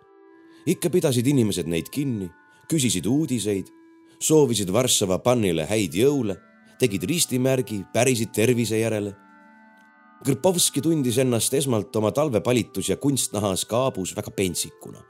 ikka 0.66 0.91
pidasid 0.91 1.27
inimesed 1.27 1.66
neid 1.66 1.89
kinni, 1.91 2.31
küsisid 2.68 3.07
uudiseid, 3.07 3.66
soovisid 4.21 4.73
Varssava 4.73 5.18
pannile 5.18 5.66
häid 5.66 5.95
jõule, 5.95 6.37
tegid 6.79 7.03
ristimärgi, 7.03 7.85
pärisid 7.93 8.33
tervise 8.33 8.79
järele 8.79 9.14
Krpovski 10.21 10.83
tundis 10.85 11.16
ennast 11.23 11.55
esmalt 11.57 11.97
oma 11.97 12.11
talvepalitus 12.12 12.91
ja 12.91 12.97
kunstnahas 13.01 13.62
kaabus 13.64 14.11
väga 14.16 14.31
pentsikuna, 14.37 15.01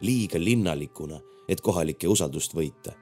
liiga 0.00 0.40
linnalikuna, 0.40 1.18
et 1.48 1.60
kohalike 1.60 2.08
usaldust 2.08 2.56
võita. 2.56 2.94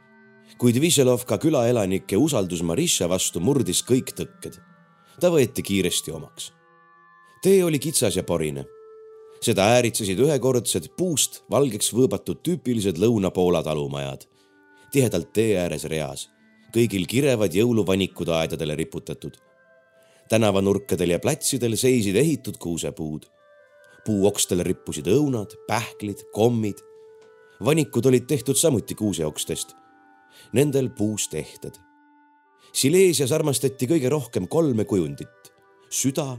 Kuid 0.58 0.80
Višelovka 0.80 1.38
külaelanike 1.38 2.16
usaldus 2.16 2.62
Marisha 2.62 3.08
vastu 3.08 3.40
murdis 3.40 3.82
kõik 3.82 4.14
tõkked. 4.16 4.58
ta 5.20 5.30
võeti 5.30 5.62
kiiresti 5.62 6.12
omaks. 6.12 6.52
tee 7.42 7.64
oli 7.64 7.78
kitsas 7.78 8.16
ja 8.16 8.22
porine. 8.22 8.64
seda 9.40 9.62
ääritsesid 9.76 10.18
ühekordsed 10.18 10.88
puust 10.96 11.44
valgeks 11.50 11.92
võõbatud 11.92 12.42
tüüpilised 12.42 12.98
Lõuna-Poola 12.98 13.62
talumajad, 13.62 14.26
tihedalt 14.92 15.32
tee 15.32 15.58
ääres 15.58 15.84
reas, 15.84 16.28
kõigil 16.74 17.06
kirevad 17.06 17.54
jõuluvanikud 17.54 18.28
aedadele 18.28 18.74
riputatud 18.74 19.36
tänavanurkadel 20.32 21.10
ja 21.10 21.18
platsidel 21.20 21.76
seisid 21.76 22.16
ehitud 22.16 22.56
kuusepuud. 22.58 23.22
puuokstel 24.06 24.64
rippusid 24.64 25.06
õunad, 25.06 25.52
pähklid, 25.66 26.24
kommid. 26.32 26.78
vanikud 27.64 28.06
olid 28.06 28.24
tehtud 28.26 28.56
samuti 28.56 28.94
kuuseokstest. 28.94 29.76
Nendel 30.52 30.90
puust 30.90 31.34
ehted. 31.34 31.78
Silesias 32.72 33.32
armastati 33.32 33.88
kõige 33.88 34.10
rohkem 34.12 34.48
kolme 34.48 34.84
kujundit, 34.88 35.52
süda, 35.90 36.36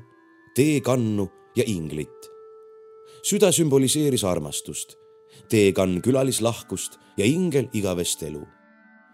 teekannu 0.55 1.29
ja 1.55 1.63
inglit. 1.67 2.29
süda 3.23 3.51
sümboliseeris 3.51 4.23
armastust, 4.23 4.97
teekann 5.49 6.01
külalislahkust 6.01 6.99
ja 7.17 7.25
ingel 7.25 7.69
igavest 7.73 8.23
elu. 8.23 8.45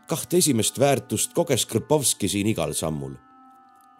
kahte 0.07 0.37
esimest 0.37 0.79
väärtust 0.79 1.33
koges 1.33 1.65
Krpovski 1.65 2.27
siin 2.27 2.47
igal 2.47 2.73
sammul 2.73 3.15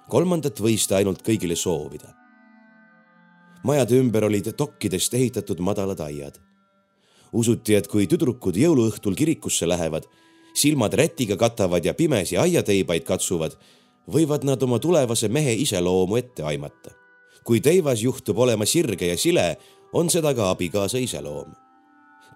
kolmandat 0.10 0.60
võis 0.60 0.88
ta 0.90 0.98
ainult 0.98 1.22
kõigile 1.26 1.56
soovida. 1.56 2.16
majade 3.64 3.98
ümber 4.00 4.24
olid 4.24 4.48
tokkidest 4.58 5.14
ehitatud 5.14 5.60
madalad 5.60 6.00
aiad. 6.00 6.40
usuti, 7.32 7.76
et 7.76 7.88
kui 7.88 8.08
tüdrukud 8.08 8.56
jõuluõhtul 8.56 9.16
kirikusse 9.16 9.68
lähevad, 9.68 10.08
silmad 10.62 10.94
rätiga 10.94 11.38
katavad 11.38 11.86
ja 11.86 11.94
pimesi 11.94 12.38
aiateibaid 12.38 13.06
katsuvad, 13.08 13.56
võivad 14.12 14.44
nad 14.44 14.64
oma 14.64 14.80
tulevase 14.80 15.28
mehe 15.28 15.54
iseloomu 15.54 16.20
ette 16.20 16.44
aimata. 16.44 16.96
kui 17.44 17.62
teivas 17.62 18.04
juhtub 18.04 18.38
olema 18.38 18.66
sirge 18.66 19.08
ja 19.08 19.18
sile, 19.18 19.58
on 19.94 20.10
seda 20.10 20.34
ka 20.34 20.50
abikaasa 20.50 20.98
iseloom. 20.98 21.56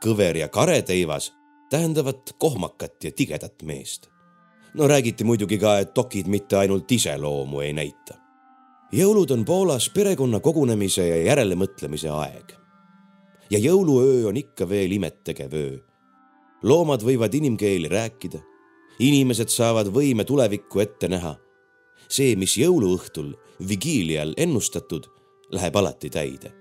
kõver 0.05 0.38
ja 0.38 0.47
kare 0.47 0.82
teivas 0.82 1.34
tähendavad 1.69 2.34
kohmakat 2.38 3.03
ja 3.03 3.11
tigedat 3.11 3.63
meest 3.63 4.13
no 4.74 4.88
räägiti 4.88 5.24
muidugi 5.24 5.57
ka, 5.57 5.78
et 5.80 5.95
dokid 5.95 6.28
mitte 6.28 6.57
ainult 6.57 6.91
iseloomu 6.91 7.61
ei 7.61 7.74
näita. 7.74 8.17
jõulud 8.93 9.32
on 9.34 9.45
Poolas 9.45 9.89
perekonna 9.89 10.39
kogunemise 10.39 11.07
ja 11.07 11.17
järelemõtlemise 11.24 12.09
aeg. 12.09 12.53
ja 13.49 13.59
jõuluöö 13.59 14.28
on 14.28 14.38
ikka 14.38 14.69
veel 14.69 14.91
imettegev 14.91 15.53
öö. 15.53 15.78
Loomad 16.64 17.03
võivad 17.03 17.34
inimkeeli 17.34 17.89
rääkida, 17.91 18.39
inimesed 18.99 19.49
saavad 19.49 19.88
võime 19.93 20.24
tulevikku 20.24 20.80
ette 20.80 21.07
näha. 21.07 21.36
see, 22.09 22.36
mis 22.36 22.57
jõuluõhtul, 22.57 23.34
vigiilial 23.68 24.34
ennustatud, 24.38 25.07
läheb 25.51 25.76
alati 25.76 26.09
täide. 26.09 26.53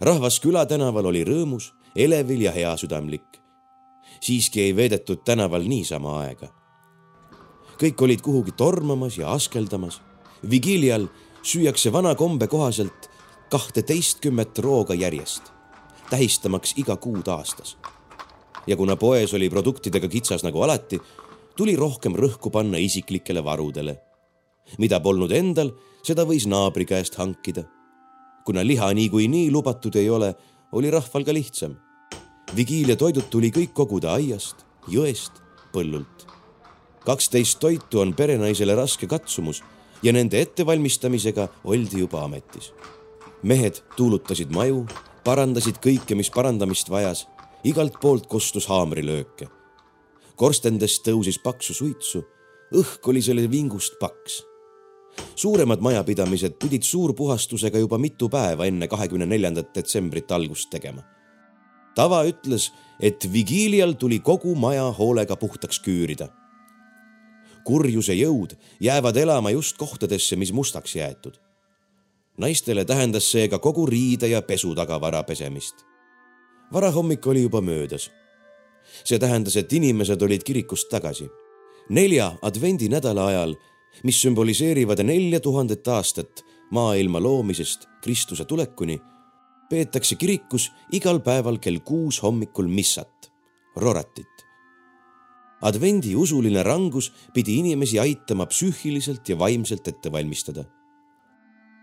rahvas 0.00 0.40
külatänaval 0.40 1.06
oli 1.06 1.24
rõõmus, 1.24 1.72
elevil 1.96 2.42
ja 2.42 2.52
heasüdamlik 2.52 3.40
siiski 4.20 4.60
ei 4.60 4.76
veedetud 4.76 5.24
tänaval 5.24 5.62
niisama 5.68 6.20
aega 6.20 6.48
kõik 7.78 8.02
olid 8.02 8.22
kuhugi 8.22 8.52
tormamas 8.58 9.18
ja 9.18 9.30
askeldamas. 9.32 10.00
Vigilial 10.50 11.06
süüakse 11.42 11.92
vana 11.92 12.14
kombe 12.14 12.46
kohaselt 12.46 13.10
kahteteistkümmet 13.50 14.58
rooga 14.58 14.94
järjest. 14.94 15.52
tähistamaks 16.10 16.74
iga 16.76 16.96
kuud 16.96 17.28
aastas. 17.28 17.76
Ja 18.68 18.76
kuna 18.76 18.96
poes 18.96 19.32
oli 19.34 19.48
produktidega 19.50 20.08
kitsas 20.08 20.44
nagu 20.44 20.62
alati, 20.62 21.00
tuli 21.56 21.74
rohkem 21.76 22.14
rõhku 22.14 22.52
panna 22.52 22.78
isiklikele 22.78 23.44
varudele. 23.44 23.96
mida 24.78 25.00
polnud 25.00 25.32
endal, 25.32 25.70
seda 26.04 26.26
võis 26.28 26.46
naabri 26.46 26.84
käest 26.84 27.16
hankida. 27.16 27.64
kuna 28.44 28.64
liha 28.66 28.92
niikuinii 28.94 29.50
lubatud 29.50 29.96
ei 29.96 30.10
ole, 30.10 30.34
oli 30.72 30.90
rahval 30.90 31.24
ka 31.24 31.32
lihtsam. 31.32 31.76
vigiilia 32.56 32.96
toidud 32.96 33.30
tuli 33.30 33.50
kõik 33.50 33.72
koguda 33.72 34.12
aiast, 34.12 34.66
jõest, 34.88 35.32
põllult. 35.72 36.26
kaksteist 37.04 37.58
toitu 37.58 38.00
on 38.00 38.14
perenaisele 38.14 38.74
raske 38.74 39.06
katsumus 39.06 39.62
ja 40.02 40.12
nende 40.12 40.40
ettevalmistamisega 40.40 41.48
oldi 41.64 41.98
juba 42.04 42.24
ametis. 42.24 42.72
mehed 43.42 43.82
tuulutasid 43.96 44.50
maju, 44.50 44.86
parandasid 45.24 45.78
kõike, 45.82 46.14
mis 46.14 46.30
parandamist 46.30 46.90
vajas. 46.90 47.26
Igalt 47.64 48.00
poolt 48.00 48.26
kostus 48.26 48.66
haamrilööke. 48.66 49.48
korstendest 50.36 51.02
tõusis 51.02 51.38
paksu 51.42 51.74
suitsu, 51.74 52.22
õhk 52.74 53.08
oli 53.08 53.22
selle 53.22 53.50
vingust 53.50 53.98
paks. 54.00 54.42
suuremad 55.34 55.80
majapidamised 55.80 56.58
pidid 56.58 56.82
suurpuhastusega 56.82 57.78
juba 57.78 57.98
mitu 57.98 58.28
päeva 58.28 58.66
enne 58.66 58.88
kahekümne 58.88 59.26
neljandat 59.26 59.74
detsembrit 59.74 60.32
algust 60.32 60.70
tegema. 60.70 61.02
tava 61.94 62.24
ütles, 62.24 62.72
et 63.00 63.32
vigiilial 63.32 63.92
tuli 63.92 64.18
kogu 64.18 64.54
maja 64.54 64.92
hoolega 64.92 65.36
puhtaks 65.36 65.80
küürida 65.80 66.28
kurjuse 67.68 68.16
jõud 68.16 68.54
jäävad 68.80 69.16
elama 69.20 69.52
just 69.52 69.76
kohtadesse, 69.76 70.36
mis 70.36 70.52
mustaks 70.52 70.96
jäetud. 70.96 71.36
naistele 72.38 72.84
tähendas 72.84 73.26
see 73.32 73.48
ka 73.48 73.58
kogu 73.58 73.86
riide 73.86 74.28
ja 74.30 74.42
pesutagavara 74.42 75.22
pesemist. 75.22 75.84
Varahommik 76.72 77.26
oli 77.26 77.42
juba 77.42 77.60
möödas. 77.60 78.10
see 79.04 79.18
tähendas, 79.18 79.56
et 79.56 79.72
inimesed 79.72 80.22
olid 80.22 80.42
kirikust 80.42 80.88
tagasi. 80.88 81.28
nelja 81.88 82.32
advendinädala 82.42 83.26
ajal, 83.26 83.54
mis 84.04 84.22
sümboliseerivad 84.22 85.02
nelja 85.02 85.40
tuhandet 85.40 85.88
aastat 85.88 86.44
maailma 86.70 87.20
loomisest 87.20 87.88
Kristuse 88.02 88.44
tulekuni, 88.44 89.00
peetakse 89.70 90.16
kirikus 90.16 90.72
igal 90.92 91.20
päeval 91.20 91.58
kell 91.58 91.78
kuus 91.84 92.22
hommikul 92.22 92.68
missat, 92.68 93.32
roratit 93.76 94.48
advendi 95.60 96.14
usuline 96.16 96.62
rangus 96.62 97.10
pidi 97.34 97.58
inimesi 97.58 97.98
aitama 97.98 98.46
psüühiliselt 98.46 99.28
ja 99.28 99.38
vaimselt 99.38 99.88
ette 99.88 100.12
valmistada. 100.12 100.64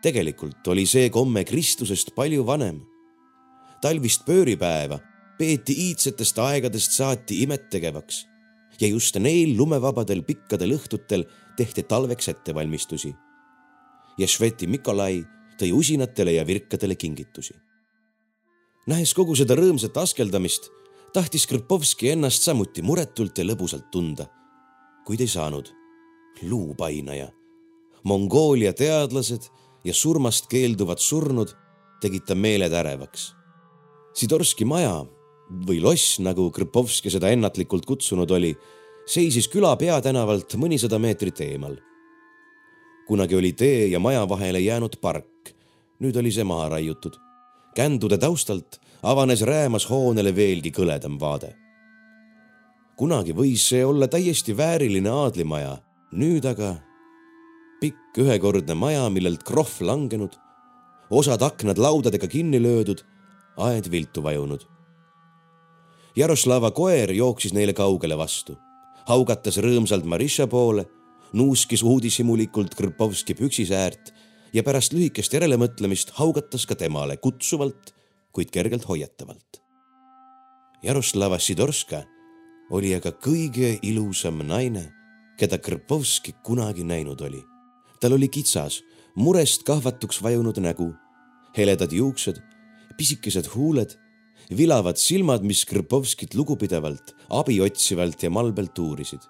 tegelikult 0.02 0.68
oli 0.68 0.86
see 0.86 1.10
komme 1.10 1.44
Kristusest 1.44 2.14
palju 2.16 2.46
vanem. 2.46 2.86
Talvist 3.86 4.24
pööripäeva 4.26 4.98
peeti 5.38 5.76
iidsetest 5.90 6.40
aegadest 6.42 6.96
saati 6.98 7.44
imettegevaks 7.46 8.24
ja 8.82 8.88
just 8.90 9.18
neil 9.22 9.54
lumevabadel 9.58 10.24
pikkadel 10.26 10.74
õhtutel 10.80 11.26
tehti 11.58 11.84
talveks 11.84 12.32
ettevalmistusi. 12.34 13.14
ja 14.18 14.28
Šveti 14.28 14.68
Mikolai 14.68 15.24
tõi 15.60 15.72
usinatele 15.74 16.32
ja 16.32 16.48
virkadele 16.48 16.96
kingitusi. 16.96 17.54
nähes 18.88 19.14
kogu 19.14 19.36
seda 19.36 19.56
rõõmsat 19.56 19.98
askeldamist 20.02 20.72
tahtis 21.14 21.48
Krpovski 21.48 22.10
ennast 22.10 22.44
samuti 22.44 22.82
muretult 22.82 23.38
ja 23.38 23.46
lõbusalt 23.46 23.92
tunda, 23.92 24.26
kuid 25.06 25.22
ei 25.22 25.28
saanud. 25.28 25.70
luupainaja, 26.42 27.30
Mongoolia 28.04 28.74
teadlased 28.74 29.46
ja 29.84 29.94
surmast 29.94 30.48
keelduvad 30.48 30.98
surnud 30.98 31.56
tegid 32.02 32.26
ta 32.26 32.36
meeled 32.36 32.74
ärevaks. 32.74 33.45
Sidorski 34.16 34.64
maja 34.64 35.02
või 35.68 35.82
loss, 35.84 36.22
nagu 36.24 36.48
Krpovski 36.56 37.12
seda 37.12 37.30
ennatlikult 37.36 37.84
kutsunud 37.86 38.32
oli, 38.32 38.54
seisis 39.06 39.50
küla 39.52 39.74
peatänavalt 39.78 40.56
mõnisada 40.56 41.00
meetrit 41.00 41.42
eemal. 41.44 41.76
kunagi 43.08 43.36
oli 43.36 43.52
tee 43.54 43.88
ja 43.88 44.00
maja 44.00 44.24
vahele 44.30 44.60
jäänud 44.60 44.96
park, 45.02 45.52
nüüd 46.00 46.16
oli 46.18 46.32
see 46.32 46.44
maha 46.44 46.70
raiutud. 46.70 47.14
kändude 47.76 48.18
taustalt 48.18 48.80
avanes 49.04 49.42
räämas 49.42 49.90
hoonele 49.90 50.36
veelgi 50.36 50.72
kõledam 50.72 51.20
vaade. 51.20 51.56
kunagi 52.98 53.34
võis 53.34 53.68
see 53.68 53.86
olla 53.86 54.08
täiesti 54.08 54.58
vääriline 54.58 55.10
aadlimaja, 55.10 55.78
nüüd 56.12 56.46
aga 56.46 56.78
pikk 57.82 58.18
ühekordne 58.18 58.74
maja, 58.74 59.10
millelt 59.10 59.44
krohv 59.44 59.82
langenud, 59.82 60.32
osad 61.10 61.42
aknad 61.42 61.78
laudadega 61.78 62.28
kinni 62.28 62.62
löödud, 62.64 63.04
aed 63.58 63.90
viltu 63.92 64.24
vajunud. 64.24 64.66
Jaroslava 66.16 66.72
koer 66.72 67.12
jooksis 67.12 67.54
neile 67.54 67.74
kaugele 67.74 68.18
vastu, 68.18 68.56
haugatas 69.08 69.58
rõõmsalt 69.58 70.06
Marisha 70.08 70.48
poole, 70.48 70.86
nuuskis 71.34 71.84
uudishimulikult 71.84 72.76
Krpovski 72.76 73.36
püksisäärt 73.36 74.14
ja 74.54 74.64
pärast 74.64 74.96
lühikest 74.96 75.34
järelemõtlemist 75.36 76.16
haugatas 76.20 76.66
ka 76.66 76.78
temale 76.80 77.18
kutsuvalt 77.18 77.96
kuid 78.36 78.52
kergelt 78.52 78.88
hoiatavalt. 78.88 79.62
Jaroslava 80.84 81.40
Sidorska 81.40 82.04
oli 82.76 82.92
aga 82.98 83.14
kõige 83.16 83.78
ilusam 83.86 84.42
naine, 84.44 84.90
keda 85.40 85.58
Krpovski 85.60 86.36
kunagi 86.44 86.84
näinud 86.84 87.22
oli. 87.22 87.44
tal 88.00 88.14
oli 88.14 88.28
kitsas, 88.28 88.82
murest 89.16 89.64
kahvatuks 89.64 90.20
vajunud 90.24 90.58
nägu, 90.60 90.92
heledad 91.58 91.92
juuksed, 91.92 92.42
pisikesed 92.98 93.52
huuled, 93.56 93.96
vilavad 94.58 95.00
silmad, 95.02 95.44
mis 95.44 95.66
Krpovskit 95.66 96.36
lugupidavalt, 96.36 97.16
abiotsivalt 97.30 98.24
ja 98.24 98.30
malbelt 98.30 98.80
uurisid. 98.80 99.22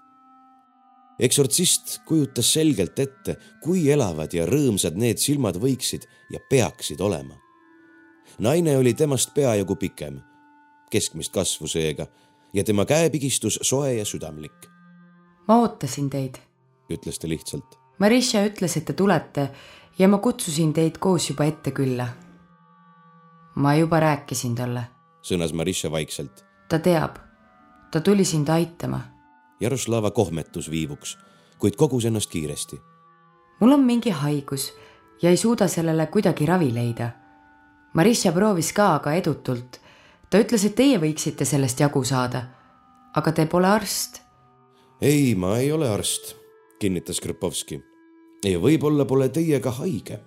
eksortsist 1.20 2.02
kujutas 2.08 2.54
selgelt 2.54 3.00
ette, 3.00 3.38
kui 3.64 3.88
elavad 3.92 4.34
ja 4.36 4.44
rõõmsad 4.46 5.00
need 5.00 5.18
silmad 5.18 5.56
võiksid 5.56 6.04
ja 6.30 6.44
peaksid 6.50 7.00
olema 7.00 7.40
naine 8.40 8.78
oli 8.78 8.94
temast 8.94 9.34
peajagu 9.34 9.76
pikem, 9.76 10.20
keskmist 10.92 11.34
kasvu 11.34 11.68
seega 11.68 12.08
ja 12.54 12.64
tema 12.64 12.86
käepigistus 12.86 13.60
soe 13.62 13.94
ja 13.94 14.06
südamlik. 14.06 14.68
ma 15.48 15.60
ootasin 15.62 16.10
teid, 16.10 16.38
ütles 16.90 17.20
ta 17.20 17.28
lihtsalt. 17.28 17.78
Marisha 18.00 18.44
ütles, 18.48 18.78
et 18.78 18.86
te 18.86 18.94
tulete 18.94 19.50
ja 20.00 20.08
ma 20.08 20.18
kutsusin 20.18 20.74
teid 20.74 20.98
koos 21.00 21.30
juba 21.30 21.46
ette 21.46 21.72
külla. 21.72 22.08
Ma 23.56 23.76
juba 23.76 24.00
rääkisin 24.00 24.56
talle, 24.56 24.88
sõnas 25.22 25.54
Marisha 25.54 25.92
vaikselt. 25.92 26.46
ta 26.70 26.80
teab, 26.80 27.18
ta 27.92 28.02
tuli 28.02 28.26
sind 28.26 28.50
aitama. 28.50 29.02
Jaroslava 29.60 30.12
kohmetus 30.12 30.72
viivuks, 30.72 31.18
kuid 31.60 31.76
kogus 31.76 32.06
ennast 32.06 32.30
kiiresti. 32.30 32.82
mul 33.60 33.72
on 33.72 33.84
mingi 33.84 34.10
haigus 34.10 34.74
ja 35.22 35.30
ei 35.30 35.38
suuda 35.38 35.68
sellele 35.68 36.08
kuidagi 36.08 36.46
ravi 36.46 36.74
leida 36.74 37.12
Marisha 37.96 38.34
proovis 38.36 38.74
ka, 38.76 38.90
aga 39.00 39.14
edutult. 39.16 39.80
ta 40.30 40.40
ütles, 40.42 40.66
et 40.68 40.74
teie 40.76 40.98
võiksite 41.00 41.46
sellest 41.48 41.80
jagu 41.80 42.04
saada. 42.04 42.42
aga 43.16 43.32
te 43.32 43.46
pole 43.48 43.68
arst. 43.68 44.20
ei, 45.02 45.36
ma 45.36 45.58
ei 45.58 45.72
ole 45.72 45.88
arst, 45.90 46.36
kinnitas 46.80 47.22
Krpovski. 47.24 47.80
ja 48.44 48.60
võib-olla 48.60 49.06
pole 49.06 49.30
teie 49.30 49.60
ka 49.60 49.72
haige. 49.72 50.20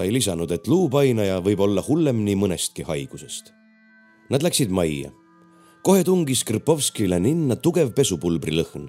Ta 0.00 0.04
ei 0.08 0.12
lisanud, 0.16 0.48
et 0.48 0.64
luupainaja 0.64 1.42
võib 1.44 1.60
olla 1.60 1.82
hullem 1.84 2.22
nii 2.24 2.38
mõnestki 2.40 2.86
haigusest. 2.88 3.50
Nad 4.32 4.40
läksid 4.40 4.72
majja. 4.72 5.10
kohe 5.84 6.04
tungis 6.04 6.44
Krpovskile 6.44 7.18
ninna 7.20 7.56
tugev 7.56 7.92
pesupulbri 7.92 8.54
lõhn. 8.56 8.88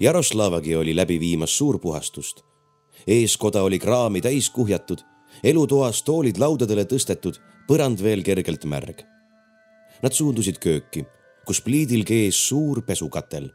Jaroslavagi 0.00 0.74
oli 0.76 0.96
läbi 0.96 1.20
viimas 1.20 1.54
suurpuhastust. 1.58 2.42
eeskoda 3.06 3.62
oli 3.62 3.78
kraami 3.78 4.20
täis 4.20 4.50
kuhjatud 4.50 5.04
elutoas 5.44 6.02
toolid 6.02 6.38
laudadele 6.38 6.84
tõstetud, 6.84 7.38
põrand 7.68 8.02
veel 8.02 8.22
kergelt 8.26 8.64
märg. 8.64 9.04
Nad 10.02 10.12
suundusid 10.12 10.58
kööki, 10.58 11.04
kus 11.46 11.60
pliidil 11.60 12.04
kees 12.04 12.48
suur 12.48 12.82
pesukatel. 12.82 13.50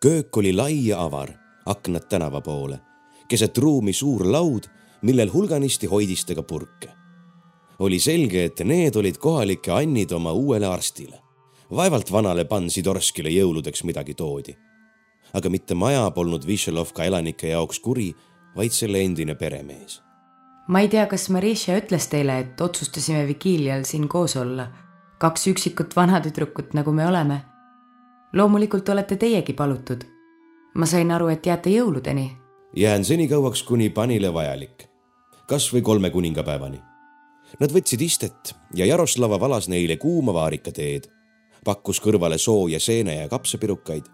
köök 0.00 0.36
oli 0.36 0.52
lai 0.52 0.86
ja 0.86 0.98
avar, 0.98 1.30
aknad 1.66 2.08
tänava 2.08 2.40
poole, 2.40 2.80
keset 3.28 3.58
ruumi 3.58 3.92
suur 3.92 4.26
laud, 4.26 4.66
millel 5.02 5.32
hulganisti 5.32 5.86
hoidistega 5.86 6.42
purke. 6.42 6.88
oli 7.78 7.98
selge, 7.98 8.44
et 8.44 8.60
need 8.64 8.96
olid 8.96 9.18
kohalike 9.18 9.70
annid 9.70 10.12
oma 10.12 10.32
uuele 10.32 10.66
arstile. 10.66 11.18
vaevalt 11.70 12.12
vanale 12.12 12.44
pan 12.44 12.70
Sidorskile 12.70 13.30
jõuludeks 13.30 13.84
midagi 13.84 14.14
toodi. 14.14 14.56
aga 15.34 15.48
mitte 15.48 15.74
maja 15.74 16.10
polnud 16.10 16.46
Višelovka 16.46 17.04
elanike 17.04 17.48
jaoks 17.48 17.80
kuri, 17.80 18.14
vaid 18.56 18.70
selle 18.70 19.00
endine 19.00 19.34
peremees 19.34 20.02
ma 20.66 20.80
ei 20.80 20.88
tea, 20.88 21.06
kas 21.06 21.28
Marisha 21.30 21.76
ütles 21.78 22.08
teile, 22.10 22.38
et 22.42 22.60
otsustasime 22.60 23.26
vigiilial 23.28 23.84
siin 23.88 24.08
koos 24.08 24.36
olla. 24.36 24.68
kaks 25.18 25.46
üksikut 25.46 25.96
vanatüdrukut, 25.96 26.74
nagu 26.74 26.92
me 26.92 27.06
oleme. 27.06 27.42
loomulikult 28.32 28.88
olete 28.88 29.16
teiegi 29.16 29.52
palutud. 29.52 30.04
ma 30.74 30.86
sain 30.86 31.10
aru, 31.10 31.28
et 31.28 31.46
jääte 31.46 31.70
jõuludeni. 31.70 32.30
jään 32.76 33.04
senikauaks, 33.04 33.62
kuni 33.62 33.90
panile 33.90 34.34
vajalik. 34.34 34.91
Kas 35.46 35.68
või 35.72 35.82
kolme 35.82 36.10
kuningapäevani. 36.10 36.80
Nad 37.60 37.72
võtsid 37.74 38.00
istet 38.00 38.54
ja 38.74 38.86
Jaroslava 38.88 39.38
valas 39.40 39.68
neile 39.68 39.96
kuuma 40.00 40.32
vaarikateed, 40.32 41.08
pakkus 41.64 42.00
kõrvale 42.00 42.38
sooja 42.38 42.80
seene 42.80 43.16
ja 43.20 43.28
kapsapirukaid. 43.28 44.08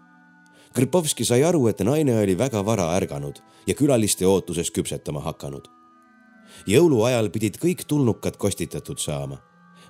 Kripovski 0.73 1.25
sai 1.25 1.43
aru, 1.43 1.67
et 1.67 1.79
naine 1.81 2.19
oli 2.21 2.35
väga 2.37 2.61
vara 2.65 2.91
ärganud 2.97 3.39
ja 3.67 3.73
külaliste 3.73 4.27
ootuses 4.27 4.71
küpsetama 4.71 5.21
hakanud. 5.25 5.67
jõuluajal 6.67 7.29
pidid 7.29 7.57
kõik 7.57 7.85
tulnukad 7.87 8.37
kostitatud 8.37 8.99
saama. 8.99 9.37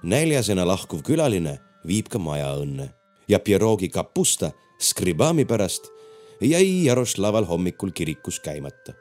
näljasena 0.03 0.65
lahkuv 0.65 1.01
külaline 1.03 1.59
viib 1.87 2.07
ka 2.07 2.19
maja 2.19 2.55
õnne 2.55 2.89
ja 3.27 3.39
Pierogi 3.39 3.89
kapusta 3.89 4.51
skribami 4.79 5.45
pärast 5.45 5.89
jäi 6.41 6.85
Jaroslaval 6.85 7.45
hommikul 7.45 7.91
kirikus 7.91 8.39
käimata. 8.39 8.93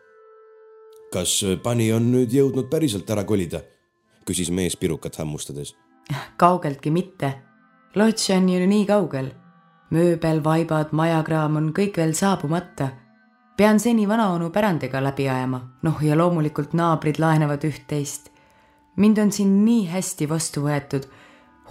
Kas 1.12 1.40
pani 1.62 1.92
on 1.92 2.10
nüüd 2.12 2.32
jõudnud 2.32 2.68
päriselt 2.70 3.10
ära 3.10 3.24
kolida? 3.24 3.62
küsis 4.28 4.50
mees 4.52 4.76
pirukat 4.76 5.16
hammustades. 5.16 5.74
kaugeltki 6.42 6.90
mitte. 6.90 7.34
lodž 7.94 8.30
on 8.36 8.48
ju 8.48 8.66
nii 8.66 8.86
kaugel. 8.86 9.32
mööbel, 9.90 10.42
vaibad, 10.44 10.92
majakraam 10.92 11.56
on 11.56 11.72
kõik 11.72 11.96
veel 11.96 12.14
saabumata. 12.14 12.90
pean 13.56 13.80
seni 13.80 14.08
vanaonu 14.08 14.50
pärandiga 14.50 15.00
läbi 15.02 15.28
ajama, 15.28 15.60
noh 15.82 16.02
ja 16.02 16.16
loomulikult 16.16 16.72
naabrid 16.72 17.18
laenavad 17.18 17.64
üht-teist. 17.64 18.30
mind 18.96 19.18
on 19.18 19.32
siin 19.32 19.64
nii 19.64 19.86
hästi 19.88 20.28
vastu 20.28 20.60
võetud, 20.60 21.08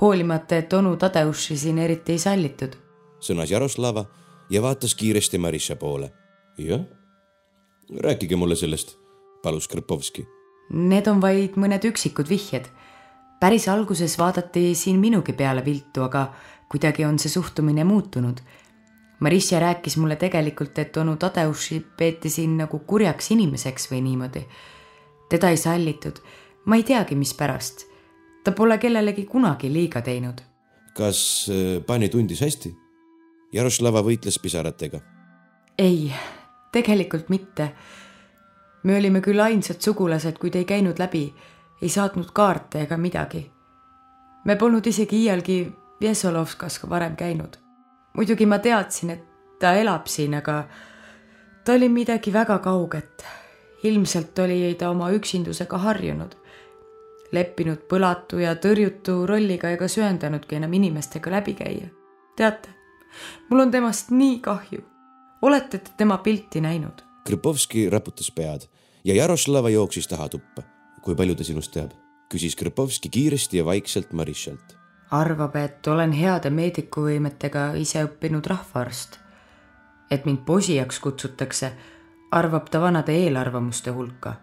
hoolimata, 0.02 0.58
et 0.58 0.74
onu 0.74 0.98
Tadeuši 0.98 1.58
siin 1.58 1.78
eriti 1.78 2.12
ei 2.12 2.20
sallitud. 2.20 2.78
sõnas 3.20 3.52
Jaroslava 3.52 4.06
ja 4.50 4.62
vaatas 4.62 4.96
kiiresti 4.96 5.38
Marisha 5.38 5.76
poole. 5.76 6.12
jah, 6.58 6.82
rääkige 8.04 8.36
mulle 8.36 8.56
sellest, 8.56 8.98
palus 9.44 9.68
Kripovski 9.68 10.28
Need 10.70 11.08
on 11.08 11.22
vaid 11.24 11.56
mõned 11.56 11.86
üksikud 11.88 12.28
vihjed. 12.28 12.68
päris 13.40 13.68
alguses 13.70 14.18
vaadati 14.20 14.76
siin 14.76 15.00
minugi 15.00 15.34
peale 15.34 15.64
viltu, 15.66 16.02
aga 16.04 16.34
kuidagi 16.70 17.06
on 17.06 17.20
see 17.20 17.30
suhtumine 17.30 17.84
muutunud. 17.84 18.40
Marisja 19.20 19.60
rääkis 19.60 19.98
mulle 19.98 20.16
tegelikult, 20.16 20.78
et 20.80 20.98
onu 20.98 21.16
Tadeuši 21.16 21.86
peeti 21.98 22.30
siin 22.30 22.58
nagu 22.58 22.80
kurjaks 22.80 23.32
inimeseks 23.32 23.92
või 23.92 24.02
niimoodi. 24.02 24.46
teda 25.30 25.50
ei 25.50 25.58
sallitud, 25.58 26.20
ma 26.66 26.76
ei 26.76 26.84
teagi, 26.84 27.16
mispärast. 27.16 27.86
ta 28.44 28.52
pole 28.52 28.78
kellelegi 28.78 29.26
kunagi 29.26 29.74
liiga 29.74 30.02
teinud. 30.02 30.42
kas 30.94 31.50
äh, 31.50 31.86
pani 31.86 32.10
tundis 32.10 32.42
hästi? 32.42 32.76
Jaroslava 33.54 34.02
võitles 34.02 34.40
pisaratega. 34.40 35.00
ei, 35.78 36.12
tegelikult 36.72 37.30
mitte 37.30 37.72
me 38.84 38.98
olime 38.98 39.22
küll 39.22 39.40
ainsad 39.40 39.82
sugulased, 39.82 40.38
kuid 40.38 40.56
ei 40.56 40.66
käinud 40.66 41.00
läbi, 41.00 41.34
ei 41.82 41.90
saatnud 41.90 42.32
kaarte 42.34 42.82
ega 42.82 42.98
midagi. 42.98 43.52
me 44.46 44.56
polnud 44.56 44.88
isegi 44.88 45.24
iialgi 45.24 45.74
Vjesolovskas 46.02 46.90
varem 46.90 47.16
käinud. 47.16 47.58
muidugi 48.14 48.46
ma 48.46 48.60
teadsin, 48.60 49.10
et 49.10 49.24
ta 49.60 49.74
elab 49.74 50.06
siin, 50.08 50.36
aga 50.36 50.64
ta 51.66 51.74
oli 51.74 51.90
midagi 51.90 52.34
väga 52.34 52.60
kauget. 52.60 53.26
ilmselt 53.84 54.40
oli 54.40 54.76
ta 54.80 54.90
oma 54.90 55.12
üksindusega 55.12 55.78
harjunud, 55.78 56.36
leppinud 57.32 57.84
põlatu 57.90 58.40
ja 58.40 58.56
tõrjutu 58.56 59.26
rolliga 59.28 59.70
ega 59.70 59.88
söandanudki 59.88 60.56
enam 60.56 60.74
inimestega 60.74 61.32
läbi 61.32 61.54
käia. 61.54 61.88
teate, 62.36 62.70
mul 63.50 63.60
on 63.60 63.72
temast 63.72 64.12
nii 64.12 64.40
kahju. 64.40 64.82
olete 65.42 65.78
te 65.78 65.92
tema 65.98 66.18
pilti 66.18 66.62
näinud? 66.62 67.07
Kripovski 67.28 67.90
raputas 67.90 68.30
pead 68.32 68.62
ja 69.04 69.16
Jaroslava 69.16 69.70
jooksis 69.70 70.08
taha 70.08 70.30
tuppa. 70.30 70.62
kui 71.04 71.16
palju 71.16 71.36
ta 71.36 71.44
sinust 71.44 71.74
teab? 71.74 71.92
küsis 72.32 72.56
Kripovski 72.56 73.10
kiiresti 73.10 73.58
ja 73.58 73.66
vaikselt 73.66 74.14
Marishalt. 74.14 74.78
arvab, 75.12 75.56
et 75.56 75.88
olen 75.88 76.12
heade 76.12 76.50
meedikuvõimetega 76.50 77.74
ise 77.76 78.04
õppinud 78.06 78.48
rahvaarst. 78.48 79.20
et 80.12 80.26
mind 80.26 80.46
posijaks 80.46 81.00
kutsutakse, 81.00 81.72
arvab 82.32 82.70
ta 82.70 82.82
vanade 82.82 83.12
eelarvamuste 83.12 83.92
hulka. 83.92 84.34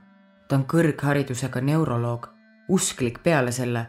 ta 0.48 0.56
on 0.56 0.64
kõrgharidusega 0.64 1.60
neuroloog, 1.60 2.28
usklik 2.68 3.22
peale 3.22 3.52
selle. 3.52 3.86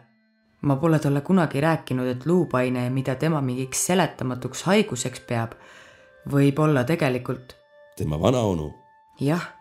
ma 0.62 0.76
pole 0.76 1.00
talle 1.00 1.22
kunagi 1.22 1.62
rääkinud, 1.62 2.08
et 2.08 2.26
luupaine, 2.26 2.90
mida 2.90 3.16
tema 3.16 3.42
mingiks 3.42 3.86
seletamatuks 3.86 4.64
haiguseks 4.64 5.20
peab, 5.20 5.52
võib 6.32 6.60
olla 6.60 6.84
tegelikult 6.84 7.56
tema 7.96 8.22
vanaonu 8.22 8.85
jah, 9.20 9.56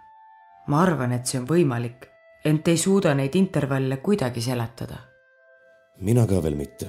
ma 0.67 0.83
arvan, 0.83 1.13
et 1.13 1.27
see 1.27 1.41
on 1.41 1.47
võimalik, 1.49 2.09
ent 2.45 2.69
ei 2.69 2.79
suuda 2.81 3.15
neid 3.15 3.35
intervalle 3.39 3.97
kuidagi 4.03 4.43
seletada. 4.43 4.99
mina 6.01 6.27
ka 6.27 6.43
veel 6.43 6.57
mitte. 6.57 6.89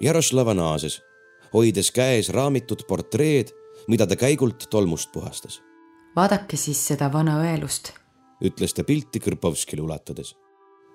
Jaroslava 0.00 0.54
naases, 0.54 1.00
hoides 1.52 1.90
käes 1.90 2.28
raamitud 2.30 2.86
portreed, 2.88 3.50
mida 3.88 4.06
ta 4.06 4.16
käigult 4.16 4.68
tolmust 4.70 5.12
puhastas. 5.12 5.62
vaadake 6.16 6.56
siis 6.56 6.86
seda 6.86 7.12
vana 7.12 7.38
õelust, 7.42 7.92
ütles 8.44 8.74
ta 8.74 8.84
pilti 8.84 9.18
Kõrpovskile 9.18 9.82
ulatades. 9.82 10.36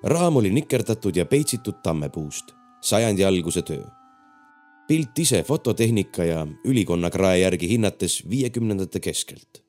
raam 0.04 0.36
oli 0.38 0.52
nikerdatud 0.52 1.16
ja 1.16 1.26
peitsitud 1.26 1.84
tammepuust, 1.84 2.54
sajandi 2.82 3.26
alguse 3.26 3.62
töö. 3.62 3.84
pilt 4.88 5.20
ise 5.20 5.44
fototehnika 5.44 6.24
ja 6.24 6.48
ülikonna 6.66 7.10
krae 7.10 7.40
järgi 7.40 7.70
hinnates 7.70 8.30
viiekümnendate 8.30 9.00
keskelt 9.00 9.63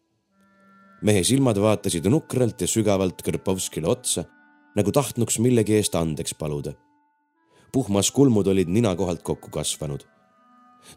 mehe 1.04 1.20
silmad 1.24 1.58
vaatasid 1.60 2.06
nukralt 2.08 2.64
ja 2.64 2.68
sügavalt 2.70 3.20
Kõrpovskile 3.24 3.88
otsa, 3.92 4.24
nagu 4.74 4.92
tahtnuks 4.92 5.38
millegi 5.44 5.76
eest 5.78 5.94
andeks 6.00 6.34
paluda. 6.38 6.72
puhmas 7.72 8.10
kulmud 8.14 8.46
olid 8.46 8.68
nina 8.68 8.94
kohalt 8.96 9.22
kokku 9.22 9.50
kasvanud. 9.50 10.04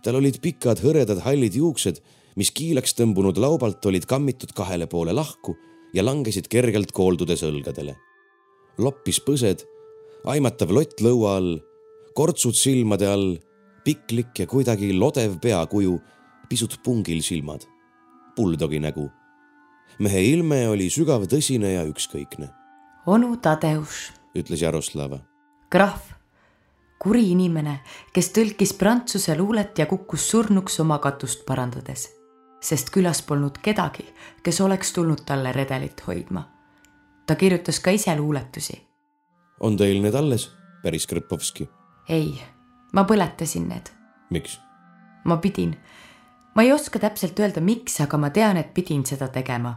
tal 0.04 0.16
olid 0.16 0.40
pikad 0.42 0.80
hõredad 0.80 1.20
hallid 1.26 1.56
juuksed, 1.56 2.02
mis 2.36 2.52
kiilaks 2.52 2.94
tõmbunud 2.94 3.38
laubalt 3.38 3.86
olid 3.86 4.06
kammitud 4.06 4.54
kahele 4.54 4.88
poole 4.88 5.14
lahku 5.14 5.58
ja 5.94 6.04
langesid 6.04 6.48
kergelt 6.48 6.92
kooldudes 6.92 7.44
õlgadele. 7.44 7.96
loppis 8.78 9.20
põsed, 9.20 9.66
aimatav 10.26 10.72
lott 10.72 11.02
lõua 11.02 11.36
all, 11.38 11.60
kortsud 12.14 12.56
silmade 12.56 13.08
all, 13.08 13.38
piklik 13.84 14.40
ja 14.40 14.48
kuidagi 14.48 14.94
lodev 14.94 15.40
peakuju, 15.42 16.00
pisut 16.50 16.80
pungil 16.84 17.22
silmad, 17.22 17.68
buldogi 18.36 18.80
nägu 18.80 19.12
mehe 20.00 20.22
ilme 20.32 20.62
oli 20.70 20.90
sügav, 20.94 21.26
tõsine 21.30 21.74
ja 21.74 21.86
ükskõikne. 21.88 22.50
onu 23.06 23.38
Tadeusz, 23.38 24.12
ütles 24.36 24.62
Jaroslava. 24.62 25.20
krahv, 25.70 26.02
kuri 27.00 27.32
inimene, 27.32 27.80
kes 28.14 28.32
tõlkis 28.36 28.74
prantsuse 28.78 29.38
luulet 29.38 29.78
ja 29.80 29.86
kukkus 29.86 30.30
surnuks 30.30 30.80
oma 30.80 31.00
katust 31.00 31.46
parandades, 31.46 32.10
sest 32.62 32.90
külas 32.90 33.22
polnud 33.22 33.58
kedagi, 33.62 34.06
kes 34.44 34.62
oleks 34.62 34.94
tulnud 34.94 35.26
talle 35.26 35.52
redelit 35.52 36.02
hoidma. 36.08 36.48
ta 37.26 37.36
kirjutas 37.36 37.80
ka 37.80 37.92
ise 37.92 38.16
luuletusi. 38.16 38.82
on 39.60 39.78
teil 39.78 40.02
need 40.02 40.16
alles, 40.16 40.52
päris 40.84 41.08
Krpovski? 41.08 41.70
ei, 42.10 42.42
ma 42.94 43.04
põletasin 43.04 43.68
need. 43.68 43.90
miks? 44.30 44.60
ma 45.26 45.38
pidin 45.38 45.76
ma 46.58 46.64
ei 46.64 46.72
oska 46.74 46.98
täpselt 47.00 47.38
öelda, 47.38 47.62
miks, 47.62 48.00
aga 48.02 48.18
ma 48.18 48.32
tean, 48.34 48.58
et 48.58 48.74
pidin 48.74 49.04
seda 49.06 49.28
tegema. 49.30 49.76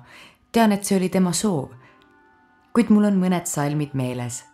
tean, 0.52 0.72
et 0.72 0.84
see 0.84 0.96
oli 0.96 1.10
tema 1.12 1.32
soov. 1.32 1.74
kuid 2.72 2.88
mul 2.88 3.04
on 3.04 3.20
mõned 3.20 3.44
salmid 3.46 3.92
meeles. 3.92 4.44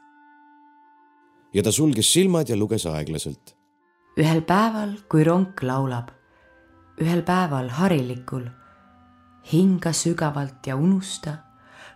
ja 1.55 1.63
ta 1.63 1.73
sulges 1.73 2.13
silmad 2.13 2.49
ja 2.49 2.57
luges 2.57 2.87
aeglaselt. 2.87 3.55
ühel 4.19 4.43
päeval, 4.43 4.99
kui 5.09 5.25
ronk 5.25 5.63
laulab, 5.63 6.11
ühel 6.99 7.23
päeval 7.23 7.71
harilikul, 7.79 8.51
hinga 9.53 9.93
sügavalt 9.93 10.67
ja 10.67 10.77
unusta 10.77 11.39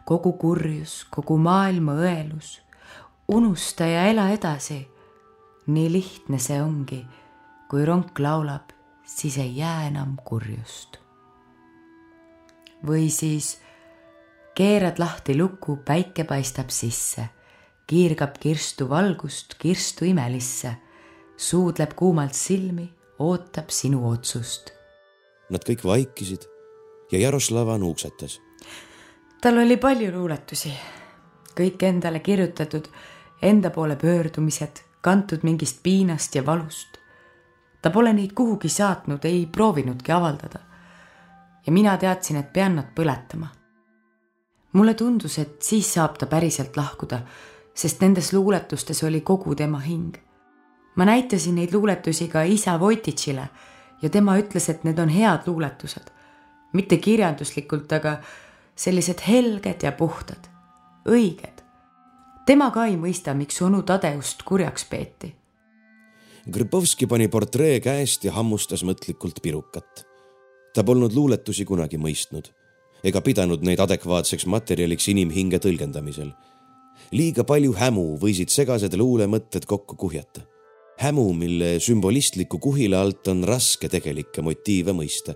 kogu 0.06 0.32
kurjus, 0.32 1.06
kogu 1.10 1.38
maailma 1.38 1.98
õelus. 1.98 2.60
unusta 3.28 3.84
ja 3.86 4.06
ela 4.06 4.30
edasi. 4.30 4.86
nii 5.66 5.92
lihtne 5.92 6.38
see 6.38 6.62
ongi, 6.62 7.06
kui 7.68 7.84
ronk 7.84 8.18
laulab 8.18 8.79
siis 9.16 9.38
ei 9.38 9.56
jää 9.56 9.86
enam 9.86 10.16
kurjust. 10.24 10.98
või 12.86 13.10
siis 13.12 13.58
keerad 14.56 14.96
lahti 14.98 15.34
luku, 15.36 15.76
päike 15.84 16.24
paistab 16.24 16.70
sisse, 16.72 17.26
kiirgab 17.86 18.38
kirstu 18.40 18.88
valgust 18.88 19.54
kirstu 19.60 20.04
imelisse, 20.08 20.72
suudleb 21.36 21.92
kuumalt 21.96 22.34
silmi, 22.34 22.86
ootab 23.18 23.68
sinu 23.68 24.00
otsust. 24.08 24.72
Nad 25.50 25.66
kõik 25.68 25.84
vaikisid 25.84 26.46
ja 27.12 27.18
Jaroslava 27.18 27.76
nuuksetas. 27.78 28.40
tal 29.42 29.58
oli 29.58 29.76
palju 29.76 30.12
luuletusi, 30.16 30.72
kõik 31.56 31.82
endale 31.82 32.20
kirjutatud, 32.20 32.88
enda 33.42 33.70
poole 33.70 33.96
pöördumised, 33.96 34.80
kantud 35.00 35.42
mingist 35.42 35.82
piinast 35.82 36.34
ja 36.34 36.46
valust 36.46 36.99
ta 37.82 37.90
pole 37.90 38.12
neid 38.12 38.32
kuhugi 38.34 38.68
saatnud, 38.68 39.24
ei 39.24 39.46
proovinudki 39.46 40.12
avaldada. 40.12 40.58
ja 41.66 41.72
mina 41.72 41.96
teadsin, 41.96 42.36
et 42.36 42.52
pean 42.52 42.76
nad 42.76 42.86
põletama. 42.94 43.46
mulle 44.72 44.94
tundus, 44.94 45.38
et 45.38 45.62
siis 45.62 45.94
saab 45.94 46.18
ta 46.18 46.26
päriselt 46.26 46.76
lahkuda, 46.76 47.20
sest 47.74 48.00
nendes 48.00 48.32
luuletustes 48.32 49.02
oli 49.02 49.20
kogu 49.20 49.54
tema 49.54 49.78
hing. 49.78 50.16
ma 50.96 51.04
näitasin 51.04 51.54
neid 51.54 51.74
luuletusi 51.74 52.28
ka 52.28 52.42
isa 52.42 52.80
Vojtitšile 52.80 53.48
ja 54.02 54.10
tema 54.10 54.36
ütles, 54.38 54.70
et 54.70 54.84
need 54.84 54.98
on 54.98 55.08
head 55.08 55.46
luuletused. 55.46 56.10
mitte 56.72 56.96
kirjanduslikult, 56.96 57.92
aga 57.92 58.18
sellised 58.76 59.20
helged 59.28 59.82
ja 59.82 59.92
puhtad, 59.92 60.48
õiged. 61.08 61.62
tema 62.46 62.70
ka 62.70 62.84
ei 62.84 62.96
mõista, 62.96 63.34
miks 63.34 63.62
onu 63.62 63.82
Tadeust 63.82 64.42
kurjaks 64.42 64.84
peeti. 64.84 65.39
Grpovski 66.50 67.06
pani 67.06 67.28
portree 67.28 67.78
käest 67.80 68.24
ja 68.24 68.32
hammustas 68.32 68.82
mõtlikult 68.82 69.38
pirukat. 69.42 70.06
ta 70.74 70.84
polnud 70.84 71.12
luuletusi 71.12 71.64
kunagi 71.64 71.98
mõistnud 71.98 72.50
ega 73.04 73.20
pidanud 73.24 73.64
neid 73.64 73.80
adekvaatseks 73.80 74.46
materjaliks 74.50 75.08
inimhinge 75.12 75.60
tõlgendamisel. 75.62 76.32
liiga 77.12 77.44
palju 77.44 77.72
hämu 77.72 78.06
võisid 78.20 78.50
segased 78.50 78.94
luulemõtted 78.94 79.66
kokku 79.66 79.96
kuhjata. 79.96 80.40
hämu, 80.98 81.32
mille 81.32 81.80
sümbolistliku 81.80 82.58
kuhile 82.58 82.96
alt 82.96 83.28
on 83.28 83.44
raske 83.44 83.88
tegelikke 83.88 84.42
motiive 84.42 84.92
mõista. 84.92 85.34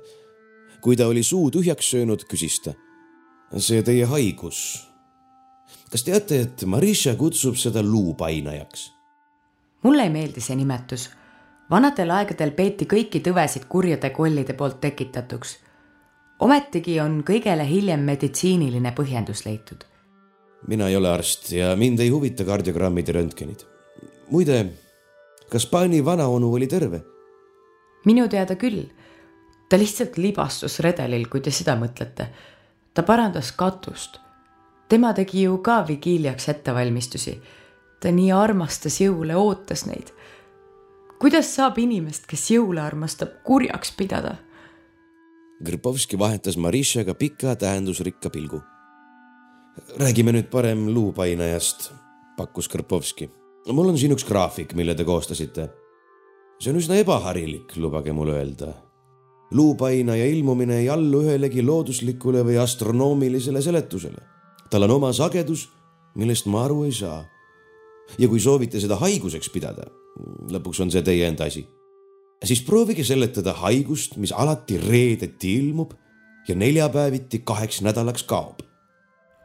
kui 0.81 0.97
ta 0.97 1.07
oli 1.07 1.23
suu 1.23 1.51
tühjaks 1.51 1.91
söönud, 1.91 2.25
küsis 2.25 2.61
ta. 2.65 2.75
see 3.59 3.83
teie 3.83 4.05
haigus. 4.05 4.89
kas 5.91 6.03
teate, 6.03 6.41
et 6.41 6.65
Marisha 6.65 7.15
kutsub 7.15 7.57
seda 7.57 7.83
luupainajaks? 7.83 8.94
Mulle 9.85 10.03
ei 10.03 10.11
meeldi 10.11 10.41
see 10.41 10.57
nimetus 10.57 11.11
vanadel 11.71 12.11
aegadel 12.11 12.51
peeti 12.51 12.89
kõiki 12.91 13.23
tõvesid 13.25 13.69
kurjade 13.69 14.11
kollide 14.11 14.53
poolt 14.59 14.81
tekitatuks 14.81 15.59
ometigi 16.43 16.99
on 17.01 17.21
kõigele 17.27 17.67
hiljem 17.69 18.05
meditsiiniline 18.05 18.93
põhjendus 18.97 19.45
leitud. 19.47 19.85
mina 20.69 20.89
ei 20.89 20.97
ole 20.97 21.11
arst 21.11 21.53
ja 21.53 21.75
mind 21.77 22.01
ei 22.01 22.09
huvita 22.09 22.45
kardiogrammid 22.45 23.09
ja 23.09 23.15
röntgenid. 23.15 23.65
muide, 24.31 24.67
kas 25.51 25.67
Pani 25.67 26.05
vanaonu 26.05 26.53
oli 26.55 26.67
terve? 26.67 27.03
minu 28.05 28.29
teada 28.29 28.57
küll. 28.57 28.89
ta 29.69 29.79
lihtsalt 29.79 30.17
libastus 30.19 30.81
redelil, 30.81 31.29
kui 31.29 31.41
te 31.41 31.51
seda 31.51 31.77
mõtlete. 31.77 32.27
ta 32.95 33.03
parandas 33.03 33.53
katust. 33.53 34.19
tema 34.89 35.13
tegi 35.13 35.43
ju 35.43 35.59
ka 35.59 35.85
vigiiliaks 35.89 36.49
ettevalmistusi. 36.49 37.41
Ta 38.01 38.13
nii 38.13 38.33
armastas 38.33 39.01
jõule, 39.01 39.37
ootas 39.37 39.87
neid. 39.87 40.11
kuidas 41.21 41.55
saab 41.55 41.79
inimest, 41.79 42.27
kes 42.27 42.51
jõule 42.51 42.81
armastab, 42.81 43.41
kurjaks 43.45 43.95
pidada? 43.97 44.37
Grpovski 45.65 46.19
vahetas 46.19 46.57
Marishaga 46.57 47.15
pika 47.15 47.57
tähendusrikka 47.57 48.31
pilgu. 48.31 48.63
räägime 49.99 50.33
nüüd 50.33 50.51
parem 50.51 50.89
luupainajast, 50.95 51.93
pakkus 52.37 52.69
Grpovski. 52.69 53.31
mul 53.73 53.89
on 53.89 53.99
siin 53.99 54.13
üks 54.13 54.25
graafik, 54.25 54.75
mille 54.75 54.95
te 54.95 55.05
koostasite. 55.05 55.69
see 56.61 56.71
on 56.71 56.79
üsna 56.79 56.95
ebaharilik, 56.97 57.77
lubage 57.77 58.13
mul 58.13 58.29
öelda. 58.29 58.75
luupainaja 59.51 60.27
ilmumine 60.27 60.79
ei 60.79 60.89
allu 60.89 61.23
ühelegi 61.23 61.63
looduslikule 61.63 62.43
või 62.45 62.59
astronoomilisele 62.59 63.63
seletusele. 63.63 64.21
tal 64.71 64.83
on 64.83 64.91
oma 64.91 65.13
sagedus, 65.13 65.69
millest 66.15 66.47
ma 66.47 66.65
aru 66.65 66.85
ei 66.85 66.93
saa. 66.93 67.25
Ja 68.19 68.29
kui 68.29 68.41
soovite 68.41 68.81
seda 68.81 68.97
haiguseks 69.01 69.51
pidada, 69.51 69.89
lõpuks 70.51 70.83
on 70.85 70.91
see 70.91 71.03
teie 71.03 71.27
enda 71.29 71.49
asi 71.51 71.65
siis 72.45 72.63
proovige 72.63 73.05
seletada 73.05 73.55
haigust, 73.63 74.17
mis 74.17 74.33
alati 74.33 74.79
reedeti 74.79 75.55
ilmub 75.59 75.93
ja 76.49 76.55
neljapäeviti 76.55 77.43
kaheks 77.45 77.81
nädalaks 77.83 78.23
kaob. 78.23 78.61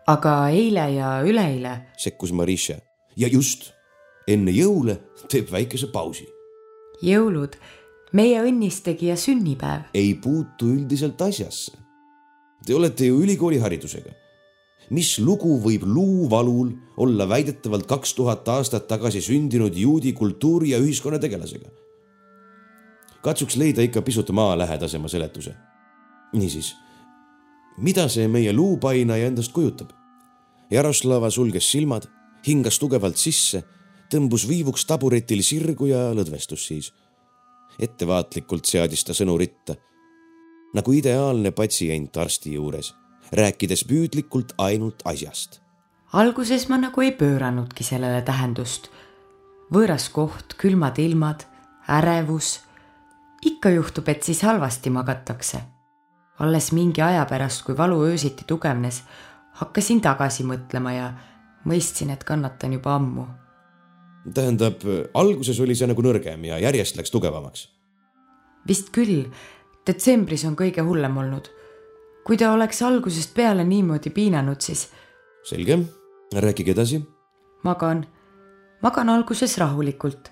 aga 0.07 0.49
eile 0.49 0.91
ja 0.91 1.22
üleeile? 1.24 1.80
sekkus 1.97 2.32
Marisha 2.32 2.80
ja 3.18 3.28
just 3.28 3.72
enne 4.28 4.51
jõule 4.51 4.99
teeb 5.30 5.51
väikese 5.51 5.88
pausi. 5.88 6.28
jõulud, 7.01 7.55
meie 8.14 8.41
õnnistegija 8.41 9.16
sünnipäev. 9.16 9.89
ei 9.93 10.14
puutu 10.14 10.74
üldiselt 10.76 11.22
asjasse. 11.22 11.72
Te 12.66 12.76
olete 12.76 13.05
ju 13.05 13.22
ülikooliharidusega. 13.24 14.12
Mis 14.89 15.19
lugu 15.19 15.59
võib 15.63 15.83
luuvalul 15.85 16.71
olla 16.97 17.27
väidetavalt 17.29 17.85
kaks 17.87 18.13
tuhat 18.17 18.47
aastat 18.47 18.87
tagasi 18.87 19.21
sündinud 19.21 19.75
juudi 19.77 20.13
kultuuri 20.13 20.73
ja 20.73 20.79
ühiskonna 20.81 21.19
tegelasega? 21.19 21.69
katsuks 23.21 23.57
leida 23.59 23.83
ikka 23.83 24.01
pisut 24.01 24.29
maalähedasema 24.31 25.07
seletuse. 25.07 25.55
niisiis, 26.33 26.75
mida 27.77 28.07
see 28.07 28.27
meie 28.27 28.53
luupainaja 28.53 29.27
endast 29.27 29.51
kujutab? 29.51 29.91
Jaroslava 30.71 31.29
sulges 31.29 31.71
silmad, 31.71 32.05
hingas 32.47 32.79
tugevalt 32.79 33.17
sisse, 33.17 33.63
tõmbus 34.13 34.45
viivuks 34.47 34.85
taburetil 34.85 35.41
sirgu 35.43 35.89
ja 35.89 36.09
lõdvestus 36.13 36.67
siis. 36.67 36.93
ettevaatlikult 37.79 38.65
seadis 38.65 39.03
ta 39.03 39.13
sõnu 39.13 39.37
ritta, 39.39 39.75
nagu 40.75 40.93
ideaalne 40.93 41.51
patsient 41.51 42.17
arsti 42.17 42.53
juures, 42.53 42.93
rääkides 43.32 43.86
püüdlikult 43.86 44.53
ainult 44.57 45.01
asjast. 45.05 45.61
alguses 46.13 46.69
ma 46.69 46.77
nagu 46.77 47.01
ei 47.01 47.11
pööranudki 47.11 47.84
sellele 47.84 48.21
tähendust. 48.21 48.89
võõras 49.73 50.09
koht, 50.11 50.55
külmad 50.57 50.97
ilmad, 50.97 51.45
ärevus 51.89 52.59
ikka 53.45 53.69
juhtub, 53.69 54.07
et 54.09 54.23
siis 54.23 54.41
halvasti 54.41 54.89
magatakse. 54.89 55.61
alles 56.39 56.71
mingi 56.71 57.01
aja 57.01 57.25
pärast, 57.25 57.65
kui 57.65 57.77
valu 57.77 58.03
öösiti 58.03 58.43
tugevnes, 58.47 59.03
hakkasin 59.59 60.01
tagasi 60.01 60.43
mõtlema 60.43 60.93
ja 60.95 61.13
mõistsin, 61.65 62.11
et 62.13 62.23
kannatan 62.23 62.73
juba 62.73 62.95
ammu. 62.95 63.25
tähendab, 64.34 64.84
alguses 65.13 65.59
oli 65.59 65.75
see 65.75 65.88
nagu 65.88 66.01
nõrgem 66.01 66.45
ja 66.45 66.59
järjest 66.59 66.95
läks 66.95 67.11
tugevamaks? 67.11 67.69
vist 68.67 68.91
küll. 68.91 69.30
detsembris 69.88 70.45
on 70.45 70.55
kõige 70.55 70.82
hullem 70.82 71.17
olnud. 71.17 71.49
Kui 72.24 72.38
ta 72.38 72.51
oleks 72.53 72.82
algusest 72.82 73.34
peale 73.34 73.63
niimoodi 73.63 74.09
piinanud, 74.09 74.61
siis. 74.61 74.89
selge, 75.43 75.80
rääkige 76.36 76.72
edasi. 76.72 77.01
magan, 77.63 78.05
magan 78.82 79.09
alguses 79.09 79.57
rahulikult. 79.57 80.32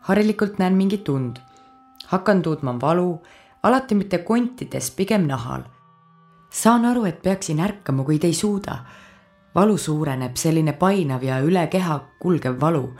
harilikult 0.00 0.58
näen 0.58 0.74
mingit 0.74 1.08
und 1.08 1.38
hakkan 2.06 2.42
tundma 2.42 2.80
valu, 2.80 3.20
alati 3.62 3.94
mitte 3.94 4.18
kontides, 4.18 4.90
pigem 4.90 5.26
nahal. 5.26 5.62
saan 6.50 6.84
aru, 6.84 7.04
et 7.04 7.22
peaksin 7.22 7.60
ärkama, 7.60 8.04
kuid 8.04 8.24
ei 8.24 8.34
suuda. 8.34 8.78
valu 9.54 9.76
suureneb, 9.78 10.36
selline 10.36 10.72
painav 10.72 11.22
ja 11.22 11.40
üle 11.40 11.66
keha 11.66 12.00
kulgev 12.20 12.60
valu. 12.60 12.94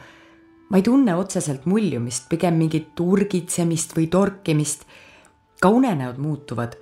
ma 0.71 0.77
ei 0.77 0.83
tunne 0.83 1.15
otseselt 1.15 1.67
muljumist, 1.67 2.29
pigem 2.29 2.55
mingit 2.55 3.01
urgitsemist 3.01 3.97
või 3.97 4.07
torkimist. 4.07 4.87
ka 5.61 5.69
unenäod 5.69 6.17
muutuvad 6.19 6.77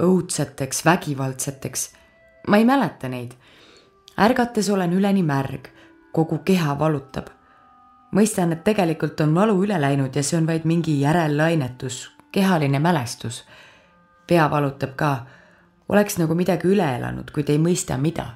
õudseteks, 0.00 0.84
vägivaldseteks. 0.84 1.90
ma 2.48 2.56
ei 2.56 2.64
mäleta 2.64 3.08
neid. 3.08 3.34
ärgates 4.18 4.70
olen 4.70 4.92
üleni 4.92 5.22
märg, 5.22 5.68
kogu 6.12 6.38
keha 6.44 6.78
valutab 6.78 7.30
mõistan, 8.12 8.52
et 8.52 8.64
tegelikult 8.64 9.20
on 9.20 9.34
valu 9.34 9.56
üle 9.64 9.78
läinud 9.80 10.14
ja 10.16 10.22
see 10.26 10.38
on 10.38 10.46
vaid 10.46 10.66
mingi 10.68 11.00
järellainetus, 11.00 12.10
kehaline 12.32 12.78
mälestus. 12.78 13.44
pea 14.26 14.50
valutab 14.50 14.94
ka, 14.96 15.26
oleks 15.88 16.18
nagu 16.18 16.34
midagi 16.34 16.68
üle 16.68 16.86
elanud, 16.96 17.30
kuid 17.34 17.48
ei 17.50 17.58
mõista, 17.58 17.98
mida. 17.98 18.26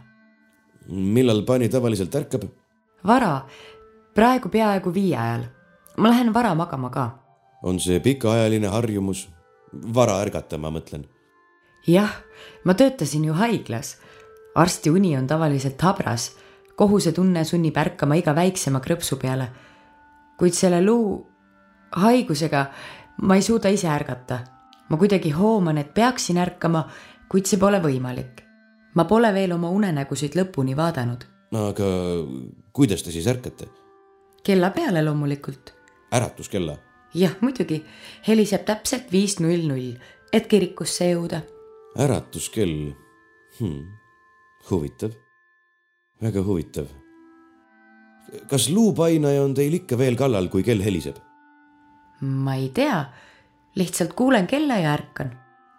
millal 0.89 1.43
pani 1.43 1.69
tavaliselt 1.69 2.15
ärkab? 2.15 2.45
vara, 3.07 3.47
praegu 4.15 4.49
peaaegu 4.49 4.95
viie 4.95 5.17
ajal. 5.17 5.45
ma 5.97 6.09
lähen 6.09 6.35
vara 6.35 6.55
magama 6.55 6.91
ka. 6.91 7.11
on 7.63 7.81
see 7.81 8.01
pikaajaline 8.01 8.69
harjumus? 8.69 9.29
vara 9.95 10.21
ärgata, 10.23 10.59
ma 10.59 10.71
mõtlen. 10.71 11.05
Jah, 11.87 12.11
ma 12.65 12.75
töötasin 12.75 13.25
ju 13.25 13.33
haiglas. 13.33 13.97
arsti 14.55 14.91
uni 14.91 15.17
on 15.17 15.27
tavaliselt 15.27 15.83
habras 15.83 16.37
kohusetunne 16.77 17.45
sunnib 17.45 17.77
ärkama 17.77 18.19
iga 18.19 18.35
väiksema 18.35 18.81
krõpsu 18.81 19.19
peale. 19.21 19.49
kuid 20.39 20.53
selle 20.53 20.83
luu 20.83 21.27
haigusega 21.93 22.67
ma 23.23 23.37
ei 23.37 23.43
suuda 23.43 23.69
ise 23.69 23.89
ärgata. 23.89 24.39
ma 24.89 24.97
kuidagi 24.97 25.31
hooman, 25.31 25.79
et 25.79 25.95
peaksin 25.95 26.39
ärkama, 26.39 26.89
kuid 27.29 27.47
see 27.47 27.59
pole 27.59 27.81
võimalik. 27.81 28.43
ma 28.95 29.05
pole 29.05 29.33
veel 29.35 29.53
oma 29.53 29.71
unenägusid 29.71 30.35
lõpuni 30.35 30.77
vaadanud. 30.77 31.25
no 31.53 31.69
aga 31.69 31.87
kuidas 32.73 33.03
te 33.03 33.11
siis 33.11 33.27
ärkate? 33.27 33.69
kella 34.43 34.71
peale 34.71 35.05
loomulikult. 35.05 35.75
äratuskella? 36.13 36.77
jah, 37.15 37.37
muidugi, 37.41 37.85
heliseb 38.29 38.65
täpselt 38.65 39.13
viis 39.13 39.39
null 39.41 39.69
null, 39.69 39.95
et 40.33 40.47
kirikusse 40.47 41.13
jõuda. 41.13 41.43
Äratuskell 41.99 42.95
hmm., 43.59 43.85
huvitav 44.71 45.15
väga 46.25 46.43
huvitav. 46.43 46.87
kas 48.51 48.69
luupainaja 48.71 49.43
on 49.45 49.55
teil 49.55 49.75
ikka 49.81 49.99
veel 49.99 50.17
kallal, 50.17 50.49
kui 50.49 50.63
kell 50.63 50.83
heliseb? 50.83 51.19
ma 52.21 52.55
ei 52.55 52.71
tea, 52.75 53.05
lihtsalt 53.77 54.15
kuulen 54.17 54.47
kella 54.47 54.79
ja 54.81 54.95
ärkan. 54.95 55.35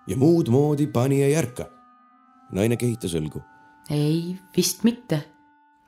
ja 0.08 0.18
muud 0.18 0.52
moodi 0.54 0.88
pani 0.88 1.24
ei 1.24 1.36
ärka? 1.36 1.70
naine 2.52 2.78
kehitas 2.78 3.16
õlgu. 3.16 3.42
ei, 3.90 4.38
vist 4.58 4.84
mitte. 4.84 5.24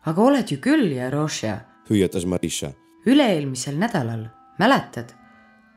aga 0.06 0.22
oled 0.22 0.52
ju 0.52 0.58
küll, 0.64 0.90
Jaroša. 0.96 1.60
hüüatas 1.90 2.26
Marisha. 2.26 2.74
üle-eelmisel 3.06 3.78
nädalal, 3.78 4.28
mäletad? 4.60 5.14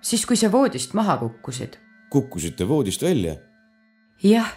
siis, 0.01 0.27
kui 0.27 0.37
sa 0.37 0.53
voodist 0.53 0.95
maha 0.95 1.19
kukkusid. 1.21 1.77
kukkusite 2.11 2.69
voodist 2.69 3.03
välja? 3.03 3.37
Jah, 4.23 4.49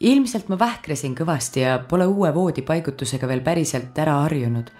ilmselt 0.00 0.48
ma 0.48 0.58
vähklesin 0.58 1.14
kõvasti 1.16 1.64
ja 1.64 1.78
pole 1.88 2.06
uue 2.06 2.32
voodi 2.34 2.62
paigutusega 2.62 3.28
veel 3.28 3.42
päriselt 3.44 3.98
ära 3.98 4.20
harjunud. 4.24 4.70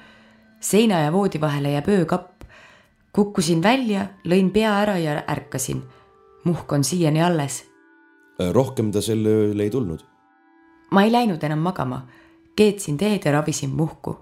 seina 0.61 1.01
ja 1.01 1.13
voodi 1.13 1.41
vahele 1.41 1.71
jääb 1.71 1.89
öökapp. 1.89 2.45
kukkusin 3.13 3.63
välja, 3.63 4.07
lõin 4.25 4.51
pea 4.51 4.79
ära 4.81 4.99
ja 4.99 5.23
ärkasin. 5.29 5.83
muhk 6.45 6.73
on 6.73 6.85
siiani 6.85 7.23
alles. 7.23 7.65
rohkem 8.53 8.93
ta 8.93 9.01
sel 9.01 9.27
ööl 9.27 9.61
ei 9.61 9.71
tulnud? 9.71 10.05
ma 10.91 11.03
ei 11.03 11.13
läinud 11.13 11.43
enam 11.45 11.59
magama, 11.59 12.07
keetsin 12.57 12.97
teed 12.97 13.25
ja 13.25 13.33
ravisin 13.33 13.71
muhku. 13.71 14.17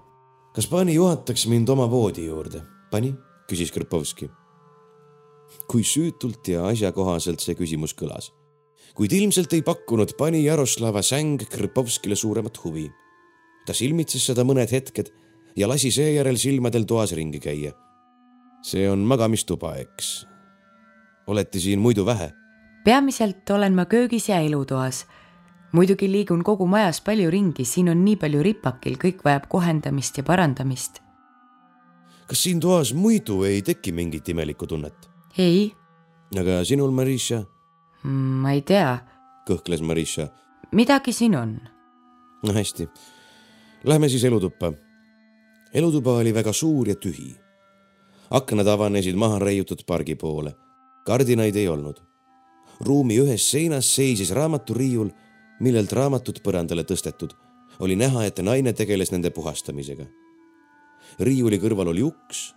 kas 0.53 0.67
pani 0.67 0.93
juhataks 0.93 1.47
mind 1.47 1.69
oma 1.69 1.89
voodi 1.91 2.25
juurde? 2.25 2.61
pani, 2.91 3.15
küsis 3.47 3.71
Krpovski 3.71 4.29
kui 5.67 5.83
süütult 5.83 6.47
ja 6.47 6.65
asjakohaselt 6.69 7.43
see 7.43 7.55
küsimus 7.57 7.93
kõlas. 7.97 8.31
Kuid 8.93 9.13
ilmselt 9.13 9.53
ei 9.53 9.61
pakkunud 9.65 10.13
pani 10.17 10.43
Jaroslava 10.45 11.01
säng 11.01 11.41
Krpovskile 11.49 12.15
suuremat 12.15 12.63
huvi. 12.63 12.91
ta 13.65 13.73
silmitses 13.73 14.25
seda 14.25 14.43
mõned 14.43 14.69
hetked 14.71 15.09
ja 15.55 15.67
lasi 15.67 15.91
seejärel 15.91 16.37
silmadel 16.37 16.85
toas 16.85 17.11
ringi 17.11 17.39
käia. 17.39 17.71
see 18.61 18.89
on 18.89 18.99
magamistuba, 18.99 19.75
eks? 19.75 20.27
olete 21.27 21.59
siin 21.59 21.79
muidu 21.79 22.05
vähe? 22.05 22.31
peamiselt 22.85 23.49
olen 23.49 23.73
ma 23.73 23.85
köögis 23.85 24.29
ja 24.29 24.39
elutoas. 24.39 25.05
muidugi 25.71 26.11
liigun 26.11 26.43
kogu 26.43 26.67
majas 26.67 27.01
palju 27.01 27.31
ringi, 27.31 27.65
siin 27.65 27.89
on 27.89 28.05
nii 28.05 28.15
palju 28.15 28.43
ripakil, 28.43 28.97
kõik 28.97 29.23
vajab 29.25 29.49
kohendamist 29.49 30.17
ja 30.17 30.23
parandamist. 30.23 31.01
kas 32.27 32.43
siin 32.43 32.59
toas 32.59 32.93
muidu 32.93 33.43
ei 33.43 33.61
teki 33.61 33.91
mingit 33.91 34.29
imelikku 34.29 34.67
tunnet? 34.67 35.09
ei. 35.37 35.73
aga 36.37 36.63
sinul, 36.65 36.91
Marisha? 36.91 37.45
Ma 38.03 38.51
ei 38.51 38.61
tea. 38.61 38.99
kõhkles 39.47 39.81
Marisha. 39.81 40.27
midagi 40.71 41.13
siin 41.13 41.35
on. 41.35 41.59
no 42.43 42.53
hästi. 42.53 42.89
Lähme 43.83 44.09
siis 44.09 44.23
elutuppa. 44.23 44.73
elutuba 45.73 46.17
oli 46.17 46.33
väga 46.33 46.53
suur 46.53 46.87
ja 46.87 46.95
tühi. 46.95 47.35
aknad 48.29 48.67
avanesid 48.67 49.15
maha 49.15 49.39
reiutud 49.39 49.85
pargi 49.87 50.15
poole. 50.15 50.55
kardinaid 51.05 51.55
ei 51.55 51.67
olnud. 51.67 52.01
ruumi 52.79 53.19
ühes 53.19 53.51
seinas 53.51 53.95
seisis 53.95 54.31
raamaturiiul, 54.31 55.09
millelt 55.59 55.91
raamatud 55.91 56.39
põrandale 56.43 56.83
tõstetud. 56.83 57.31
oli 57.79 57.95
näha, 57.95 58.25
et 58.25 58.39
naine 58.39 58.73
tegeles 58.73 59.11
nende 59.11 59.29
puhastamisega. 59.29 60.05
riiuli 61.19 61.59
kõrval 61.59 61.87
oli 61.87 62.03
uks 62.03 62.53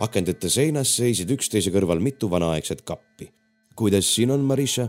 akendite 0.00 0.50
seinas 0.50 0.90
seisid 0.96 1.30
üksteise 1.30 1.72
kõrval 1.74 2.02
mitu 2.02 2.30
vanaaegset 2.30 2.82
kappi. 2.82 3.30
Kuidas 3.76 4.14
siin 4.14 4.30
on, 4.30 4.40
Marisha? 4.40 4.88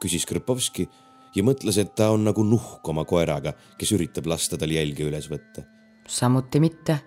küsis 0.00 0.26
Krpovski 0.28 0.88
ja 1.36 1.44
mõtles, 1.44 1.78
et 1.80 1.94
ta 1.96 2.10
on 2.12 2.24
nagu 2.26 2.44
nuhk 2.44 2.88
oma 2.88 3.04
koeraga, 3.08 3.54
kes 3.78 3.92
üritab 3.96 4.28
lasta 4.28 4.58
tal 4.60 4.72
jälge 4.72 5.06
üles 5.08 5.28
võtta. 5.30 5.64
samuti 6.08 6.60
mitte. 6.60 7.00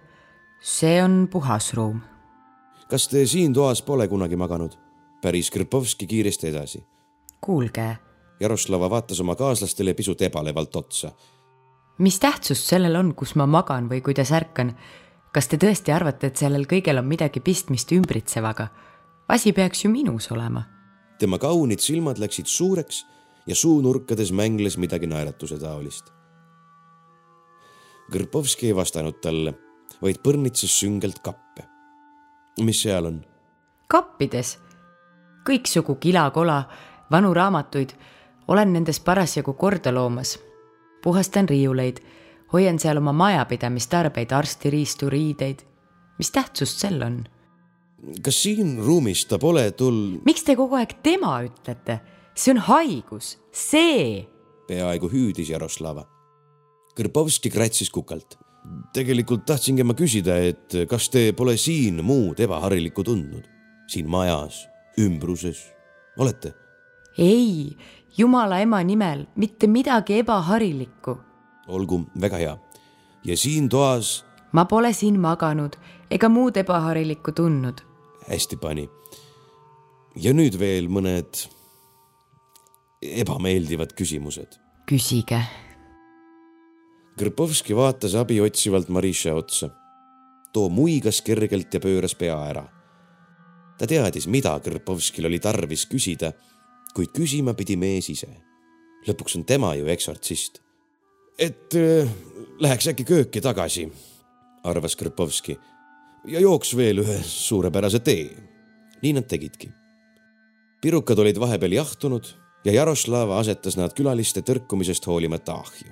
see 0.61 1.03
on 1.03 1.27
puhas 1.31 1.73
ruum. 1.73 2.01
kas 2.89 3.07
te 3.07 3.25
siin 3.25 3.53
toas 3.53 3.81
pole 3.81 4.07
kunagi 4.07 4.35
maganud? 4.35 4.77
päris 5.21 5.51
Krpovski 5.51 6.07
kiiresti 6.07 6.47
edasi. 6.47 6.85
kuulge. 7.41 7.97
Jaroslava 8.39 8.89
vaatas 8.89 9.19
oma 9.19 9.35
kaaslastele 9.35 9.93
pisut 9.93 10.21
ebalevalt 10.21 10.75
otsa. 10.75 11.11
mis 11.97 12.19
tähtsust 12.19 12.65
sellel 12.65 12.95
on, 12.95 13.15
kus 13.15 13.35
ma 13.35 13.45
magan 13.45 13.89
või 13.89 14.01
kuidas 14.01 14.31
ärkan? 14.31 14.75
kas 15.33 15.47
te 15.47 15.57
tõesti 15.57 15.93
arvate, 15.93 16.27
et 16.27 16.37
sellel 16.37 16.65
kõigel 16.65 16.97
on 16.97 17.05
midagi 17.05 17.39
pistmist 17.39 17.91
ümbritsevaga? 17.91 18.67
asi 19.27 19.53
peaks 19.53 19.85
ju 19.85 19.91
minus 19.91 20.31
olema. 20.31 20.78
Tema 21.19 21.37
kaunid 21.37 21.79
silmad 21.83 22.17
läksid 22.17 22.47
suureks 22.47 23.05
ja 23.47 23.55
suunurkades 23.55 24.31
mängles 24.31 24.77
midagi 24.77 25.07
naeratuse 25.07 25.59
taolist. 25.59 26.11
Kõrpovski 28.09 28.69
ei 28.69 28.75
vastanud 28.75 29.19
talle, 29.21 29.53
vaid 30.01 30.21
põrnitses 30.23 30.79
süngelt 30.79 31.19
kappe. 31.23 31.67
mis 32.59 32.81
seal 32.81 33.05
on? 33.05 33.19
kappides, 33.87 34.57
kõiksugu 35.47 35.95
kilakola, 35.95 36.63
vanu 37.11 37.33
raamatuid, 37.33 37.93
olen 38.47 38.73
nendes 38.73 38.99
parasjagu 38.99 39.53
korda 39.53 39.93
loomas. 39.93 40.39
puhastan 41.03 41.49
riiuleid 41.49 42.01
hoian 42.53 42.79
seal 42.79 42.97
oma 42.97 43.13
majapidamistarbeid, 43.13 44.31
arstiriistu, 44.31 45.09
riideid. 45.09 45.59
mis 46.17 46.31
tähtsust 46.31 46.79
sel 46.79 47.01
on? 47.01 47.23
Kas 48.23 48.41
siin 48.43 48.77
ruumis 48.83 49.25
ta 49.29 49.39
pole 49.41 49.69
tul-? 49.77 50.19
miks 50.25 50.45
te 50.47 50.55
kogu 50.59 50.79
aeg 50.79 50.97
tema 51.03 51.39
ütlete? 51.45 51.99
see 52.35 52.53
on 52.55 52.61
haigus, 52.69 53.37
see. 53.51 54.25
peaaegu 54.67 55.09
hüüdis 55.11 55.51
Jaroslava. 55.51 56.05
Kõrbovski 56.95 57.51
kratsis 57.51 57.91
kukalt. 57.91 58.37
tegelikult 58.93 59.45
tahtsingi 59.47 59.83
ma 59.83 59.95
küsida, 59.95 60.35
et 60.39 60.83
kas 60.89 61.09
te 61.09 61.31
pole 61.33 61.57
siin 61.57 62.03
muud 62.03 62.39
ebaharilikku 62.39 63.03
tundnud? 63.03 63.47
siin 63.89 64.09
majas, 64.09 64.65
ümbruses, 64.99 65.63
olete? 66.17 66.53
ei, 67.17 67.75
jumala 68.17 68.61
ema 68.61 68.83
nimel 68.83 69.25
mitte 69.35 69.67
midagi 69.67 70.21
ebaharilikku 70.23 71.17
olgu, 71.69 72.05
väga 72.21 72.37
hea. 72.37 72.57
ja 73.23 73.37
siin 73.37 73.69
toas? 73.69 74.25
ma 74.51 74.65
pole 74.65 74.93
siin 74.93 75.19
maganud 75.19 75.75
ega 76.11 76.29
muud 76.29 76.57
ebaharilikku 76.57 77.31
tundnud. 77.31 77.88
Hästi 78.29 78.57
pani. 78.61 78.89
ja 80.15 80.33
nüüd 80.33 80.57
veel 80.59 80.89
mõned 80.89 81.45
ebameeldivad 83.01 83.93
küsimused. 83.97 84.59
küsige. 84.89 85.41
Krpovski 87.19 87.75
vaatas 87.75 88.15
abi 88.15 88.41
otsivalt 88.41 88.89
Marisha 88.89 89.33
otsa. 89.35 89.69
too 90.53 90.69
muigas 90.69 91.21
kergelt 91.21 91.73
ja 91.73 91.79
pööras 91.79 92.15
pea 92.15 92.37
ära. 92.45 92.65
ta 93.77 93.87
teadis, 93.87 94.27
mida 94.27 94.59
Krpovskil 94.59 95.25
oli 95.25 95.39
tarvis 95.39 95.85
küsida, 95.85 96.33
kuid 96.93 97.11
küsima 97.13 97.53
pidi 97.53 97.75
mees 97.75 98.09
ise. 98.09 98.29
lõpuks 99.07 99.37
on 99.37 99.45
tema 99.45 99.75
ju 99.75 99.87
eksortsist 99.87 100.61
et 101.39 101.75
äh, 101.79 102.09
läheks 102.59 102.89
äkki 102.91 103.05
kööki 103.07 103.41
tagasi, 103.41 103.87
arvas 104.67 104.97
Krpovski 104.99 105.55
ja 106.25 106.39
jooks 106.39 106.75
veel 106.77 107.03
ühe 107.03 107.19
suurepärase 107.23 107.99
tee. 107.99 108.37
nii 109.01 109.13
nad 109.13 109.27
tegidki. 109.27 109.69
pirukad 110.81 111.19
olid 111.19 111.39
vahepeal 111.39 111.71
jahtunud 111.71 112.25
ja 112.65 112.71
Jaroslav 112.71 113.31
asetas 113.31 113.77
nad 113.77 113.93
külaliste 113.93 114.41
tõrkumisest 114.41 115.07
hoolimata 115.07 115.53
ahju. 115.53 115.91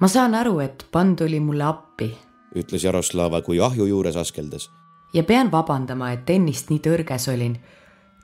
ma 0.00 0.08
saan 0.08 0.34
aru, 0.34 0.60
et 0.60 0.86
pann 0.92 1.16
tuli 1.16 1.40
mulle 1.40 1.64
appi, 1.64 2.16
ütles 2.56 2.84
Jaroslava, 2.84 3.42
kui 3.42 3.60
ahju 3.60 3.86
juures 3.86 4.16
askeldas. 4.16 4.70
ja 5.14 5.22
pean 5.24 5.52
vabandama, 5.52 6.12
et 6.12 6.30
ennist 6.30 6.70
nii 6.70 6.80
tõrges 6.80 7.32
olin. 7.32 7.58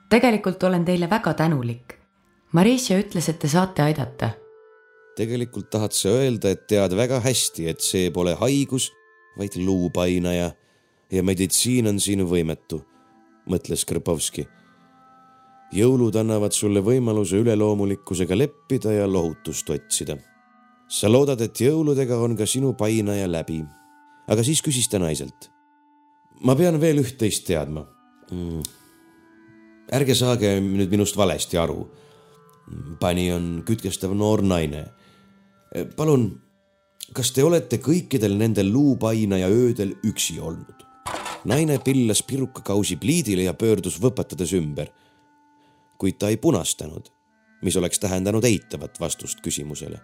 tegelikult 0.09 0.63
olen 0.63 0.85
teile 0.85 1.09
väga 1.09 1.33
tänulik. 1.33 1.99
Marisja 2.53 2.99
ütles, 2.99 3.29
et 3.29 3.39
te 3.39 3.47
saate 3.47 3.81
aidata 3.81 4.29
tegelikult 5.15 5.69
tahad 5.69 5.93
sa 5.93 6.09
öelda, 6.09 6.49
et 6.49 6.67
tead 6.67 6.93
väga 6.97 7.19
hästi, 7.19 7.67
et 7.69 7.81
see 7.81 8.09
pole 8.11 8.33
haigus, 8.33 8.91
vaid 9.37 9.55
luupainaja 9.57 10.51
ja 11.13 11.23
meditsiin 11.23 11.87
on 11.91 11.99
siin 12.01 12.25
võimetu, 12.27 12.81
mõtles 13.49 13.85
Krpovski. 13.85 14.47
jõulud 15.73 16.15
annavad 16.15 16.53
sulle 16.53 16.81
võimaluse 16.85 17.39
üleloomulikkusega 17.41 18.37
leppida 18.37 18.91
ja 18.93 19.07
lohutust 19.07 19.69
otsida. 19.69 20.17
sa 20.87 21.09
loodad, 21.09 21.41
et 21.41 21.61
jõuludega 21.61 22.17
on 22.17 22.35
ka 22.37 22.45
sinu 22.45 22.73
painaja 22.73 23.27
läbi. 23.27 23.63
aga 24.27 24.43
siis 24.43 24.61
küsis 24.61 24.89
ta 24.89 24.99
naiselt. 24.99 25.49
ma 26.41 26.55
pean 26.55 26.79
veel 26.81 26.99
üht-teist 26.99 27.45
teadma 27.45 27.85
mm.. 28.31 28.61
ärge 29.91 30.15
saage 30.15 30.59
nüüd 30.59 30.89
minust 30.89 31.17
valesti 31.17 31.57
aru. 31.57 31.89
pani 32.99 33.31
on 33.31 33.63
kütkestav 33.65 34.13
noor 34.13 34.41
naine 34.41 34.85
palun, 35.95 36.29
kas 37.13 37.31
te 37.33 37.43
olete 37.43 37.79
kõikidel 37.81 38.37
nendel 38.37 38.71
luupainaja 38.71 39.49
öödel 39.49 39.95
üksi 40.05 40.39
olnud? 40.39 40.82
Naine 41.45 41.79
pillas 41.79 42.23
pirukakausi 42.23 42.95
pliidile 42.95 43.43
ja 43.43 43.53
pöördus 43.53 43.99
võpatades 44.01 44.53
ümber. 44.53 44.87
kuid 45.97 46.17
ta 46.19 46.29
ei 46.29 46.37
punastanud, 46.37 47.07
mis 47.61 47.77
oleks 47.77 47.99
tähendanud 47.99 48.43
eitavat 48.43 48.99
vastust 48.99 49.39
küsimusele. 49.41 49.99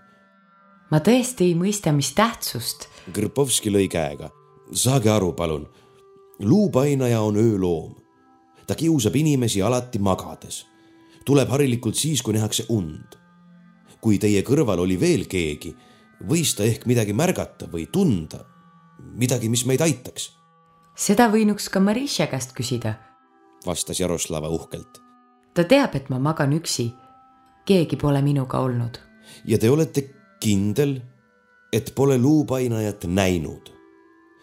ma 0.92 1.00
tõesti 1.00 1.50
ei 1.50 1.56
mõista, 1.56 1.92
mis 1.92 2.14
tähtsust. 2.14 2.88
Kõrpovski 3.12 3.72
lõi 3.72 3.88
käega. 3.88 4.30
saage 4.74 5.10
aru, 5.10 5.34
palun. 5.34 5.70
luupainaja 6.40 7.22
on 7.22 7.38
ööloom. 7.38 7.96
ta 8.68 8.76
kiusab 8.76 9.16
inimesi 9.16 9.62
alati 9.62 10.00
magades. 10.00 10.66
tuleb 11.26 11.50
harilikult 11.50 11.96
siis, 11.96 12.22
kui 12.22 12.34
nähakse 12.34 12.66
und 12.70 13.20
kui 14.02 14.20
teie 14.20 14.42
kõrval 14.48 14.80
oli 14.84 14.98
veel 15.00 15.26
keegi, 15.30 15.74
võis 16.28 16.56
ta 16.56 16.66
ehk 16.68 16.88
midagi 16.90 17.16
märgata 17.16 17.68
või 17.72 17.88
tunda, 17.92 18.42
midagi, 19.20 19.50
mis 19.52 19.66
meid 19.68 19.84
aitaks. 19.84 20.32
Seda 21.00 21.30
võinuks 21.32 21.70
ka 21.72 21.80
Marisha 21.80 22.28
käest 22.28 22.52
küsida. 22.58 22.98
vastas 23.66 24.00
Jaroslava 24.00 24.50
uhkelt. 24.50 25.00
ta 25.54 25.64
teab, 25.64 25.96
et 25.96 26.10
ma 26.10 26.20
magan 26.20 26.54
üksi. 26.54 26.92
keegi 27.66 27.96
pole 27.96 28.22
minuga 28.22 28.60
olnud. 28.60 29.00
ja 29.46 29.58
te 29.58 29.70
olete 29.70 30.10
kindel, 30.40 31.02
et 31.74 31.94
pole 31.96 32.18
luupainajat 32.18 33.06
näinud? 33.08 33.72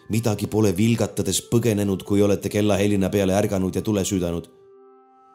midagi 0.09 0.47
pole 0.47 0.73
vilgatades 0.77 1.41
põgenenud, 1.51 2.03
kui 2.03 2.21
olete 2.21 2.49
kellahelina 2.49 3.09
peale 3.09 3.33
ärganud 3.33 3.75
ja 3.75 3.81
tule 3.81 4.01
süüdanud? 4.01 4.49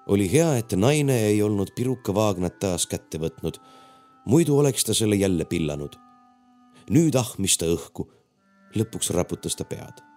oli 0.06 0.32
hea, 0.32 0.56
et 0.56 0.72
naine 0.72 1.26
ei 1.26 1.42
olnud 1.42 1.70
pirukavaagnat 1.76 2.58
taas 2.58 2.86
kätte 2.86 3.18
võtnud. 3.18 3.60
muidu 4.26 4.58
oleks 4.58 4.84
ta 4.84 4.94
selle 4.94 5.16
jälle 5.16 5.44
pillanud. 5.44 5.94
nüüd 6.90 7.14
ahmis 7.14 7.58
ta 7.58 7.66
õhku. 7.66 8.10
lõpuks 8.74 9.14
raputas 9.14 9.54
ta 9.56 9.64
pead 9.64 10.11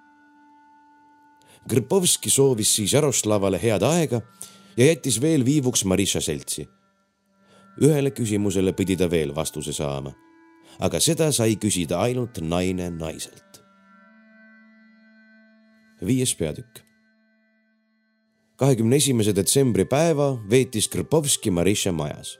Grpovski 1.69 2.29
soovis 2.29 2.75
siis 2.75 2.93
Jaroslavale 2.93 3.57
head 3.61 3.81
aega 3.81 4.21
ja 4.77 4.85
jättis 4.85 5.17
veel 5.21 5.45
viivuks 5.45 5.85
Marisha 5.85 6.21
seltsi. 6.21 6.67
ühele 7.81 8.11
küsimusele 8.11 8.71
pidi 8.73 8.95
ta 8.95 9.09
veel 9.11 9.33
vastuse 9.35 9.73
saama, 9.73 10.13
aga 10.79 10.99
seda 10.99 11.31
sai 11.31 11.55
küsida 11.55 11.99
ainult 11.99 12.37
naine 12.41 12.89
naiselt. 12.89 13.63
viies 16.05 16.35
peatükk. 16.35 16.79
kahekümne 18.55 18.95
esimese 18.95 19.35
detsembri 19.35 19.85
päeva 19.85 20.37
veetis 20.49 20.87
Grpovski 20.89 21.51
Marisha 21.51 21.91
majas. 21.91 22.37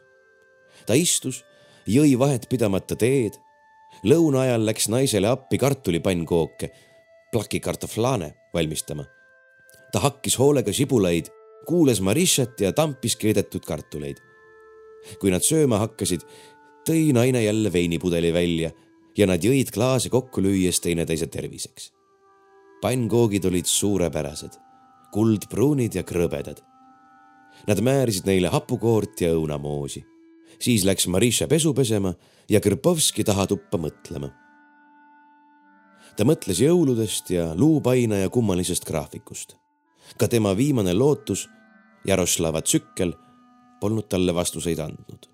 ta 0.85 0.93
istus, 0.93 1.43
jõi 1.88 2.19
vahetpidamata 2.19 2.95
teed. 2.95 3.34
lõuna 4.03 4.45
ajal 4.45 4.65
läks 4.65 4.88
naisele 4.88 5.27
appi 5.27 5.57
kartulipannkooke, 5.57 6.69
plakikartoflane 7.31 8.34
valmistama 8.53 9.14
ta 9.95 10.01
hakkis 10.03 10.35
hoolega 10.35 10.73
sibulaid, 10.76 11.30
kuulas 11.67 12.01
Marishat 12.03 12.59
ja 12.59 12.73
tampis 12.76 13.15
keedetud 13.15 13.63
kartuleid. 13.63 14.19
kui 15.22 15.30
nad 15.31 15.45
sööma 15.45 15.77
hakkasid, 15.84 16.23
tõi 16.84 17.13
naine 17.13 17.43
jälle 17.43 17.69
veinipudeli 17.72 18.31
välja 18.34 18.72
ja 19.15 19.27
nad 19.30 19.43
jõid 19.45 19.72
klaase 19.72 20.09
kokku 20.09 20.41
lüües 20.41 20.81
teineteise 20.84 21.27
terviseks. 21.27 21.93
pannkoogid 22.81 23.45
olid 23.45 23.72
suurepärased, 23.72 24.59
kuldpruunid 25.13 25.95
ja 25.95 26.03
krõbedad. 26.03 26.59
Nad 27.67 27.80
määrisid 27.80 28.27
neile 28.27 28.51
hapukoort 28.51 29.22
ja 29.22 29.31
õunamoosi. 29.31 30.03
siis 30.59 30.84
läks 30.84 31.07
Marisha 31.07 31.47
pesu 31.47 31.73
pesema 31.73 32.13
ja 32.49 32.59
Krpovski 32.59 33.23
taha 33.23 33.47
tuppa 33.47 33.77
mõtlema 33.77 34.34
ta 36.17 36.23
mõtles 36.23 36.59
jõuludest 36.59 37.30
ja 37.30 37.53
luupainaja 37.55 38.30
kummalisest 38.30 38.85
graafikust 38.85 39.55
ka 40.18 40.27
tema 40.27 40.57
viimane 40.57 40.94
lootus, 40.94 41.49
Jaroslava 42.07 42.61
tsükkel, 42.61 43.14
polnud 43.80 44.07
talle 44.10 44.36
vastuseid 44.36 44.80
andnud. 44.80 45.26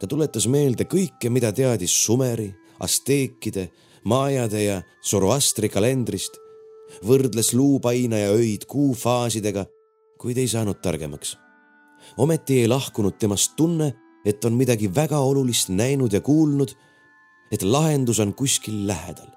ta 0.00 0.06
tuletas 0.06 0.46
meelde 0.46 0.84
kõike, 0.84 1.30
mida 1.30 1.52
teadis 1.52 2.04
Sumeri, 2.04 2.54
Asteekide, 2.80 3.70
Majade 4.04 4.62
ja 4.62 4.82
Zoroastri 5.02 5.68
kalendrist, 5.68 6.38
võrdles 7.02 7.52
luupainaja 7.54 8.30
öid 8.30 8.68
kuufaasidega, 8.68 9.66
kuid 10.18 10.38
ei 10.38 10.48
saanud 10.48 10.80
targemaks. 10.82 11.36
ometi 12.16 12.60
ei 12.60 12.68
lahkunud 12.68 13.18
temast 13.18 13.56
tunne, 13.56 13.94
et 14.24 14.44
on 14.44 14.52
midagi 14.52 14.94
väga 14.94 15.18
olulist 15.18 15.68
näinud 15.68 16.12
ja 16.12 16.20
kuulnud, 16.20 16.74
et 17.50 17.62
lahendus 17.62 18.20
on 18.20 18.34
kuskil 18.34 18.86
lähedal. 18.86 19.30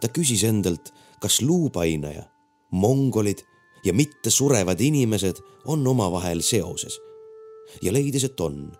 ta 0.00 0.08
küsis 0.08 0.44
endalt, 0.44 0.92
kas 1.20 1.40
luupainaja 1.42 2.24
mongolid 2.70 3.38
ja 3.84 3.92
mittesurevad 3.92 4.80
inimesed 4.80 5.36
on 5.64 5.86
omavahel 5.86 6.40
seoses. 6.40 7.00
ja 7.82 7.92
leidis, 7.92 8.24
et 8.24 8.40
on. 8.40 8.72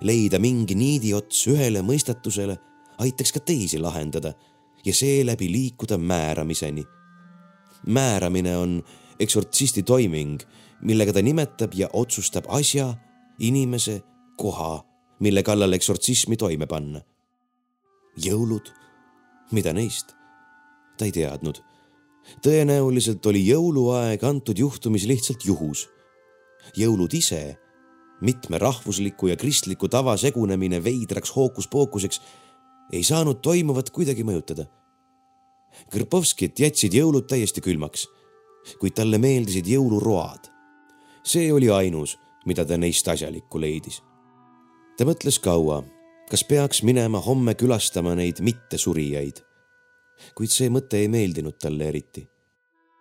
leida 0.00 0.38
mingi 0.38 0.74
niidiots 0.74 1.46
ühele 1.46 1.82
mõistatusele 1.82 2.58
aitaks 2.98 3.32
ka 3.32 3.40
teisi 3.40 3.78
lahendada 3.78 4.32
ja 4.84 4.94
seeläbi 4.94 5.52
liikuda 5.52 5.98
määramiseni. 5.98 6.84
määramine 7.86 8.56
on 8.56 8.82
eksortsisti 9.20 9.82
toiming, 9.82 10.40
millega 10.80 11.12
ta 11.12 11.22
nimetab 11.22 11.72
ja 11.74 11.88
otsustab 11.92 12.44
asja, 12.48 12.94
inimese, 13.38 14.02
koha, 14.36 14.84
mille 15.20 15.42
kallal 15.42 15.72
eksortsismi 15.72 16.36
toime 16.36 16.66
panna. 16.66 17.00
jõulud, 18.16 18.72
mida 19.52 19.72
neist? 19.72 20.14
ta 20.98 21.04
ei 21.04 21.12
teadnud 21.12 21.67
tõenäoliselt 22.44 23.26
oli 23.26 23.42
jõuluaeg 23.46 24.24
antud 24.24 24.58
juhtumis 24.58 25.06
lihtsalt 25.06 25.44
juhus. 25.44 25.88
jõulud 26.76 27.14
ise, 27.14 27.56
mitme 28.20 28.58
rahvusliku 28.58 29.28
ja 29.28 29.36
kristliku 29.36 29.88
tava 29.88 30.16
segunemine 30.16 30.84
veidraks 30.84 31.30
hookuspookuseks, 31.36 32.20
ei 32.92 33.02
saanud 33.04 33.40
toimuvat 33.40 33.90
kuidagi 33.90 34.24
mõjutada. 34.24 34.66
Krpovskit 35.90 36.60
jätsid 36.60 36.94
jõulud 36.94 37.28
täiesti 37.28 37.60
külmaks, 37.64 38.06
kuid 38.80 38.96
talle 38.96 39.18
meeldisid 39.18 39.66
jõuluroad. 39.66 40.50
see 41.22 41.52
oli 41.52 41.70
ainus, 41.70 42.18
mida 42.46 42.64
ta 42.64 42.76
neist 42.76 43.08
asjalikku 43.08 43.60
leidis. 43.60 44.02
ta 44.98 45.04
mõtles 45.04 45.38
kaua, 45.40 45.84
kas 46.30 46.44
peaks 46.44 46.82
minema 46.82 47.20
homme 47.20 47.54
külastama 47.54 48.14
neid 48.14 48.40
mittesurijaid 48.40 49.47
kuid 50.34 50.52
see 50.52 50.70
mõte 50.72 51.00
ei 51.00 51.08
meeldinud 51.12 51.58
talle 51.60 51.88
eriti. 51.90 52.24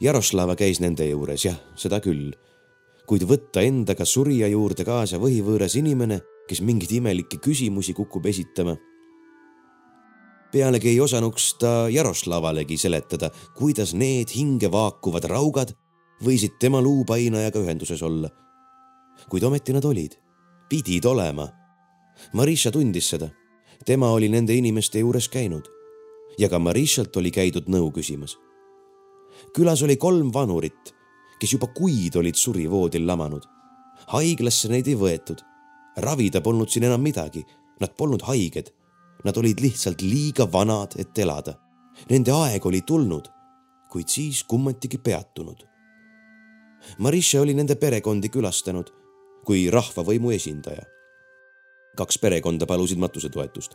Jaroslava 0.02 0.56
käis 0.58 0.80
nende 0.84 1.08
juures, 1.10 1.46
jah, 1.48 1.58
seda 1.80 2.00
küll, 2.04 2.30
kuid 3.10 3.24
võtta 3.26 3.64
endaga 3.66 4.06
surija 4.06 4.50
juurde 4.52 4.86
kaasa 4.86 5.18
võhivõõras 5.22 5.78
inimene, 5.80 6.20
kes 6.48 6.62
mingeid 6.62 6.94
imelikke 7.00 7.40
küsimusi 7.44 7.96
kukub 7.98 8.26
esitama. 8.26 8.78
pealegi 10.52 10.90
ei 10.90 11.00
osanuks 11.00 11.58
ta 11.60 11.90
Jaroslavalegi 11.90 12.78
seletada, 12.78 13.30
kuidas 13.56 13.94
need 13.94 14.30
hinge 14.36 14.72
vaakuvad 14.72 15.26
raugad 15.26 15.74
võisid 16.24 16.58
tema 16.60 16.82
luupainajaga 16.82 17.60
ühenduses 17.60 18.04
olla. 18.04 18.30
kuid 19.30 19.44
ometi 19.44 19.74
nad 19.74 19.86
olid, 19.86 20.14
pidid 20.70 21.06
olema. 21.06 21.50
Marisha 22.34 22.72
tundis 22.72 23.10
seda, 23.10 23.30
tema 23.86 24.12
oli 24.12 24.30
nende 24.30 24.54
inimeste 24.54 25.00
juures 25.00 25.30
käinud 25.30 25.77
ja 26.38 26.50
ka 26.50 26.60
Marishalt 26.60 27.18
oli 27.18 27.32
käidud 27.32 27.70
nõu 27.70 27.92
küsimas. 27.92 28.38
külas 29.54 29.84
oli 29.84 29.98
kolm 29.98 30.32
vanurit, 30.34 30.94
kes 31.40 31.54
juba 31.54 31.68
kuid 31.68 32.16
olid 32.16 32.36
surivoodil 32.36 33.08
lamanud. 33.08 33.44
haiglasse 34.08 34.70
neid 34.70 34.88
ei 34.88 34.96
võetud. 34.96 35.42
ravida 35.98 36.42
polnud 36.42 36.70
siin 36.70 36.84
enam 36.84 37.02
midagi, 37.02 37.46
nad 37.80 37.96
polnud 37.98 38.22
haiged. 38.22 38.74
Nad 39.26 39.38
olid 39.38 39.60
lihtsalt 39.60 40.02
liiga 40.02 40.46
vanad, 40.52 40.94
et 40.98 41.18
elada. 41.18 41.58
Nende 42.10 42.32
aeg 42.32 42.66
oli 42.66 42.82
tulnud, 42.82 43.28
kuid 43.90 44.08
siis 44.08 44.44
kummatigi 44.44 44.98
peatunud. 44.98 45.66
Marisha 47.00 47.42
oli 47.42 47.54
nende 47.54 47.76
perekondi 47.76 48.30
külastanud 48.30 48.94
kui 49.46 49.70
rahvavõimu 49.72 50.32
esindaja. 50.32 50.84
kaks 51.98 52.20
perekonda 52.22 52.66
palusid 52.66 53.00
matusetoetust 53.02 53.74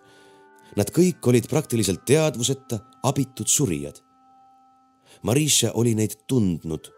Nad 0.76 0.90
kõik 0.94 1.26
olid 1.28 1.48
praktiliselt 1.50 2.04
teadvuseta 2.08 2.78
abitud 3.04 3.48
surijad. 3.48 3.98
Marisha 5.22 5.72
oli 5.74 5.94
neid 5.94 6.16
tundnud. 6.26 6.88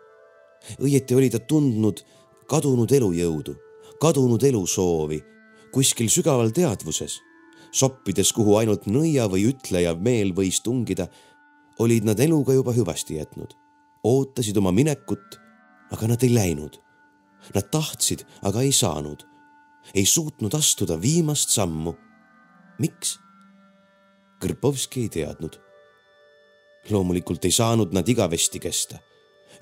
õieti 0.80 1.14
oli 1.14 1.30
ta 1.30 1.38
tundnud 1.38 2.00
kadunud 2.48 2.92
elujõudu, 2.92 3.54
kadunud 4.00 4.42
elusoovi 4.42 5.20
kuskil 5.74 6.10
sügaval 6.12 6.52
teadvuses, 6.54 7.18
soppides, 7.74 8.30
kuhu 8.36 8.54
ainult 8.60 8.86
nõia 8.86 9.26
või 9.30 9.48
ütleja 9.50 9.94
meel 9.98 10.30
võis 10.36 10.60
tungida, 10.62 11.08
olid 11.82 12.06
nad 12.06 12.20
eluga 12.22 12.54
juba 12.54 12.74
hüvasti 12.76 13.18
jätnud, 13.18 13.56
ootasid 14.06 14.56
oma 14.60 14.70
minekut, 14.74 15.40
aga 15.94 16.12
nad 16.12 16.22
ei 16.22 16.34
läinud. 16.34 16.78
Nad 17.54 17.66
tahtsid, 17.74 18.22
aga 18.46 18.62
ei 18.64 18.72
saanud, 18.72 19.26
ei 19.92 20.06
suutnud 20.08 20.54
astuda 20.56 20.96
viimast 21.00 21.50
sammu. 21.52 21.92
miks? 22.78 23.18
Kõrpovski 24.44 25.06
ei 25.06 25.08
teadnud. 25.08 25.54
loomulikult 26.90 27.44
ei 27.44 27.50
saanud 27.50 27.94
nad 27.96 28.08
igavesti 28.08 28.60
kesta. 28.60 28.98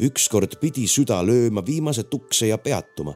ükskord 0.01 0.59
pidi 0.61 0.89
süda 0.89 1.23
lööma 1.23 1.63
viimase 1.67 2.03
tukse 2.03 2.47
ja 2.47 2.59
peatuma. 2.59 3.15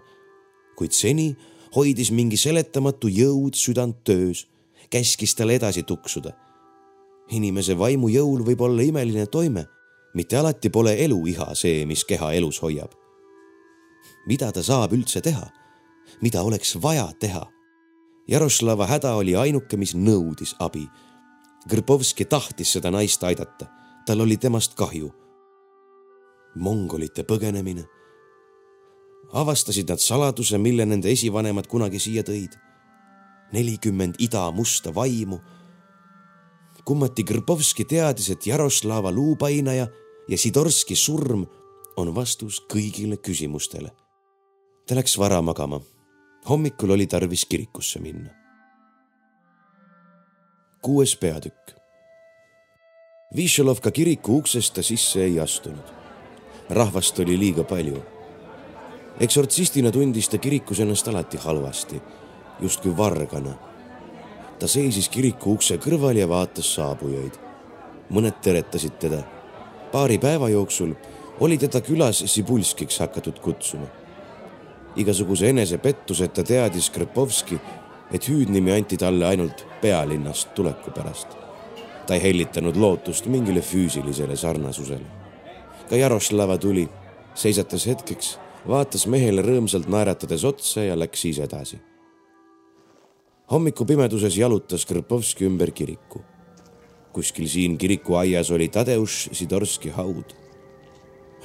kuid 0.76 0.92
seni 0.92 1.36
hoidis 1.76 2.10
mingi 2.10 2.36
seletamatu 2.36 3.08
jõud 3.08 3.54
südant 3.54 4.04
töös, 4.04 4.46
käskis 4.90 5.34
tal 5.34 5.50
edasi 5.50 5.82
tuksuda. 5.82 6.30
inimese 7.30 7.78
vaimujõul 7.78 8.44
võib 8.46 8.60
olla 8.60 8.82
imeline 8.82 9.26
toime, 9.26 9.66
mitte 10.14 10.36
alati 10.36 10.70
pole 10.70 10.94
eluiha 11.04 11.54
see, 11.54 11.86
mis 11.86 12.04
keha 12.04 12.32
elus 12.32 12.62
hoiab. 12.62 12.92
mida 14.26 14.52
ta 14.52 14.62
saab 14.62 14.92
üldse 14.92 15.20
teha? 15.20 15.50
mida 16.22 16.42
oleks 16.42 16.76
vaja 16.82 17.10
teha? 17.20 17.46
Jaroslava 18.28 18.86
häda 18.86 19.14
oli 19.14 19.34
ainuke, 19.36 19.76
mis 19.76 19.94
nõudis 19.94 20.54
abi 20.58 20.88
Grbovski 21.66 22.24
tahtis 22.24 22.76
seda 22.76 22.92
naist 22.94 23.24
aidata, 23.26 23.66
tal 24.06 24.20
oli 24.22 24.36
temast 24.38 24.76
kahju, 24.78 25.10
mongolite 26.62 27.24
põgenemine. 27.26 27.84
avastasid 29.32 29.88
nad 29.90 29.98
saladuse, 29.98 30.58
mille 30.58 30.86
nende 30.86 31.10
esivanemad 31.10 31.66
kunagi 31.66 31.98
siia 31.98 32.22
tõid. 32.22 32.54
nelikümmend 33.52 34.14
ida 34.18 34.50
musta 34.50 34.94
vaimu. 34.94 35.40
kummati 36.84 37.24
Grbovski 37.24 37.84
teadis, 37.84 38.30
et 38.30 38.46
Jaroslava 38.46 39.10
luupainaja 39.10 39.88
ja 40.28 40.38
Sidorski 40.38 40.94
surm 40.96 41.46
on 41.96 42.14
vastus 42.14 42.62
kõigile 42.72 43.16
küsimustele. 43.16 43.90
ta 44.86 44.94
läks 44.94 45.18
vara 45.18 45.42
magama. 45.42 45.80
hommikul 46.48 46.90
oli 46.90 47.06
tarvis 47.06 47.44
kirikusse 47.44 47.98
minna. 47.98 48.45
Kuues 50.86 51.16
peatükk. 51.16 51.70
Višelovka 53.36 53.90
kiriku 53.90 54.36
uksest 54.36 54.74
ta 54.74 54.82
sisse 54.82 55.24
ei 55.24 55.40
astunud. 55.40 55.88
rahvast 56.70 57.18
oli 57.18 57.38
liiga 57.38 57.64
palju. 57.64 58.02
eksortsistina 59.20 59.90
tundis 59.90 60.28
ta 60.28 60.38
kirikus 60.38 60.80
ennast 60.80 61.08
alati 61.08 61.36
halvasti, 61.36 62.02
justkui 62.60 62.96
vargana. 62.96 63.54
ta 64.58 64.68
seisis 64.68 65.08
kiriku 65.08 65.52
ukse 65.52 65.76
kõrval 65.76 66.16
ja 66.16 66.28
vaatas 66.28 66.74
saabujaid. 66.74 67.34
mõned 68.10 68.38
teretasid 68.42 68.98
teda. 68.98 69.22
paari 69.92 70.18
päeva 70.18 70.48
jooksul 70.48 70.94
oli 71.40 71.58
teda 71.58 71.80
külas 71.80 72.22
Sibulskiks 72.26 72.98
hakatud 72.98 73.38
kutsuma. 73.38 73.86
igasuguse 74.96 75.48
enesepettuseta 75.48 76.44
teadis 76.44 76.90
Krpovski, 76.90 77.58
et 78.12 78.28
hüüdnimi 78.28 78.72
anti 78.72 78.96
talle 78.96 79.26
ainult 79.26 79.66
pealinnast 79.80 80.54
tuleku 80.54 80.90
pärast. 80.90 81.28
ta 82.06 82.14
ei 82.14 82.22
hellitanud 82.22 82.76
lootust 82.76 83.26
mingile 83.26 83.60
füüsilisele 83.60 84.36
sarnasusele. 84.36 85.06
ka 85.88 85.96
Jaroslava 85.96 86.58
tuli, 86.58 86.88
seisatas 87.34 87.86
hetkeks, 87.86 88.38
vaatas 88.68 89.06
mehele 89.06 89.42
rõõmsalt 89.42 89.88
naeratades 89.88 90.44
otsa 90.44 90.80
ja 90.80 90.98
läks 90.98 91.20
siis 91.20 91.38
edasi. 91.38 91.78
hommikupimeduses 93.50 94.36
jalutas 94.36 94.86
Krpovski 94.86 95.44
ümber 95.44 95.70
kiriku. 95.70 96.20
kuskil 97.12 97.48
siin 97.48 97.78
kirikuaias 97.78 98.50
oli 98.50 98.68
Tadeusz 98.68 99.28
Sidorski 99.32 99.90
haud 99.90 100.46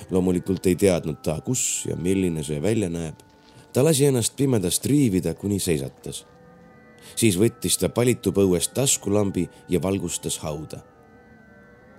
loomulikult 0.09 0.65
ei 0.65 0.75
teadnud 0.75 1.21
ta, 1.23 1.37
kus 1.45 1.85
ja 1.89 1.95
milline 1.95 2.43
see 2.43 2.61
välja 2.61 2.89
näeb. 2.89 3.15
ta 3.73 3.83
lasi 3.83 4.05
ennast 4.05 4.35
pimedast 4.35 4.85
riivida, 4.85 5.33
kuni 5.33 5.59
seisatas. 5.59 6.25
Siis 7.15 7.37
võttis 7.39 7.77
ta 7.77 7.89
palitupõuest 7.89 8.73
taskulambi 8.73 9.49
ja 9.69 9.81
valgustas 9.81 10.37
hauda. 10.37 10.81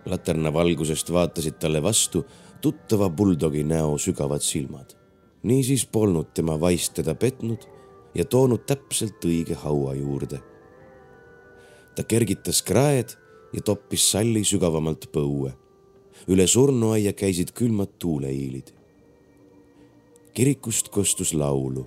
laterna 0.07 0.53
valgusest 0.53 1.13
vaatasid 1.13 1.59
talle 1.59 1.83
vastu 1.83 2.25
tuttava 2.61 3.09
buldogi 3.11 3.65
näo 3.65 3.99
sügavad 3.99 4.41
silmad. 4.41 4.95
niisiis 5.43 5.87
polnud 5.87 6.35
tema 6.35 6.61
vaist 6.61 6.95
teda 6.95 7.15
petnud 7.15 7.67
ja 8.15 8.25
toonud 8.25 8.67
täpselt 8.67 9.25
õige 9.25 9.55
haua 9.55 9.95
juurde. 9.95 10.41
ta 11.97 12.05
kergitas 12.05 12.63
kraed 12.63 13.17
ja 13.53 13.61
toppis 13.61 14.11
salli 14.11 14.45
sügavamalt 14.45 15.13
põue 15.13 15.63
üle 16.29 16.47
surnuaia 16.47 17.13
käisid 17.13 17.53
külmad 17.53 17.99
tuuleiilid. 17.99 18.73
kirikust 20.35 20.89
kostus 20.89 21.35
laulu. 21.35 21.87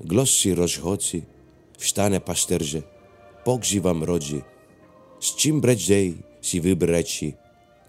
Glossi 0.00 0.54
rozhodzi, 0.54 1.22
wstane 1.78 2.20
pasterze, 2.20 2.82
pogrzy 3.44 3.80
wam 3.80 4.04
rodzi, 4.04 4.42
z 5.20 5.34
czym 5.36 5.60
bredzej 5.60 6.14
si 6.40 6.60
wybreci, 6.60 7.34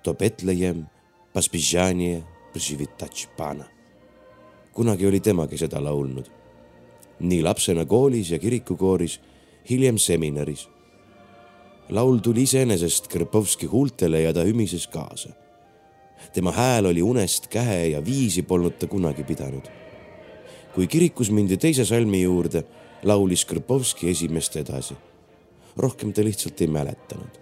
to 0.04 0.14
Betlejem, 0.14 0.86
paspizjanie, 1.34 2.22
przywitać 2.54 3.28
pana. 3.38 3.66
kunagi 4.74 5.08
oli 5.08 5.22
temagi 5.22 5.58
seda 5.58 5.80
laulnud. 5.80 6.30
nii 7.20 7.42
lapsena 7.42 7.86
koolis 7.86 8.30
ja 8.30 8.40
kirikukooris, 8.40 9.20
hiljem 9.70 10.00
seminaris 10.00 10.68
laul 11.90 12.20
tuli 12.20 12.42
iseenesest 12.42 13.08
Krpovski 13.08 13.66
huultele 13.66 14.22
ja 14.22 14.34
ta 14.34 14.44
ümises 14.44 14.88
kaasa. 14.88 15.30
tema 16.34 16.52
hääl 16.52 16.86
oli 16.86 17.02
unest 17.02 17.48
kähe 17.48 17.88
ja 17.88 18.06
viisi 18.06 18.42
polnud 18.42 18.78
ta 18.80 18.88
kunagi 18.88 19.24
pidanud. 19.24 19.70
Kui 20.76 20.88
kirikus 20.88 21.32
mindi 21.32 21.58
teise 21.58 21.86
salmi 21.86 22.22
juurde, 22.22 22.64
laulis 23.04 23.46
Krpovski 23.46 24.10
esimest 24.10 24.56
edasi. 24.56 24.96
rohkem 25.78 26.14
ta 26.14 26.24
lihtsalt 26.24 26.62
ei 26.62 26.68
mäletanud. 26.68 27.40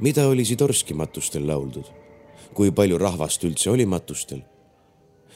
mida 0.00 0.28
oli 0.28 0.44
Sidorski 0.44 0.94
matustel 0.94 1.46
lauldud? 1.46 1.84
kui 2.54 2.70
palju 2.70 2.98
rahvast 2.98 3.44
üldse 3.44 3.70
oli 3.70 3.86
matustel? 3.86 4.42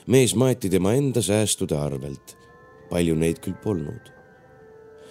mees 0.07 0.35
maeti 0.35 0.71
tema 0.71 0.93
enda 0.93 1.23
säästude 1.23 1.77
arvelt. 1.77 2.37
palju 2.91 3.15
neid 3.15 3.39
küll 3.39 3.55
polnud 3.63 4.13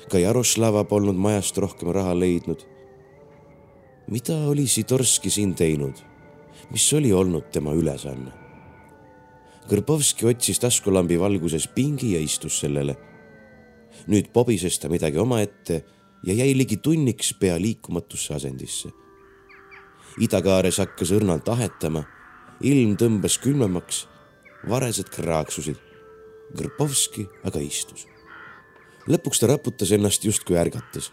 ka 0.10 0.20
Jaroslava 0.20 0.84
polnud 0.84 1.16
majast 1.16 1.58
rohkem 1.58 1.92
raha 1.92 2.20
leidnud 2.20 2.66
mida 4.12 4.36
oli 4.48 4.68
Sidorski 4.68 5.30
siin 5.30 5.56
teinud? 5.56 5.96
mis 6.72 6.94
oli 6.94 7.14
olnud 7.14 7.52
tema 7.52 7.74
ülesanne? 7.74 8.41
Kõrbovski 9.72 10.28
otsis 10.28 10.60
taskulambi 10.60 11.16
valguses 11.20 11.68
pingi 11.72 12.14
ja 12.16 12.20
istus 12.20 12.60
sellele. 12.60 12.98
nüüd 14.08 14.32
pobises 14.34 14.80
ta 14.80 14.90
midagi 14.90 15.18
omaette 15.18 15.84
ja 16.24 16.34
jäi 16.34 16.58
ligi 16.58 16.78
tunniks 16.78 17.34
pea 17.40 17.62
liikumatusse 17.62 18.34
asendisse. 18.34 18.90
idakaares 20.20 20.78
hakkas 20.78 21.12
õrnalt 21.12 21.48
ahetama, 21.50 22.04
ilm 22.62 22.98
tõmbas 22.98 23.40
külmemaks, 23.40 24.08
varesed 24.70 25.10
kraaksusid. 25.10 25.78
Kõrbovski 26.58 27.28
aga 27.44 27.60
istus. 27.60 28.08
lõpuks 29.08 29.40
ta 29.40 29.48
raputas 29.48 29.92
ennast 29.92 30.26
justkui 30.26 30.58
ärgates 30.58 31.12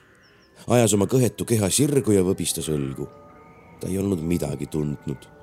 ajas 0.67 0.95
oma 0.97 1.07
kõhetu 1.07 1.47
keha 1.47 1.71
sirgu 1.71 2.15
ja 2.17 2.25
võbistas 2.27 2.69
õlgu. 2.73 3.07
ta 3.81 3.87
ei 3.87 3.99
olnud 3.99 4.21
midagi 4.21 4.67
tundnud. 4.67 5.38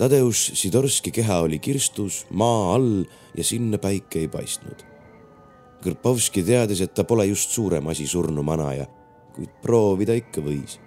Tadeusz 0.00 0.54
Sidorski 0.56 1.10
keha 1.12 1.42
oli 1.44 1.58
kirstus 1.60 2.22
maa 2.30 2.74
all 2.74 3.02
ja 3.36 3.44
sinna 3.44 3.76
päike 3.78 4.22
ei 4.22 4.28
paistnud. 4.32 4.86
Kõrpovski 5.84 6.40
teadis, 6.44 6.80
et 6.80 6.94
ta 6.96 7.04
pole 7.04 7.26
just 7.28 7.52
suurem 7.52 7.90
asi 7.92 8.06
surnu 8.08 8.40
manaja, 8.44 8.86
kuid 9.36 9.52
proovida 9.60 10.16
ikka 10.16 10.40
võis. 10.40 10.78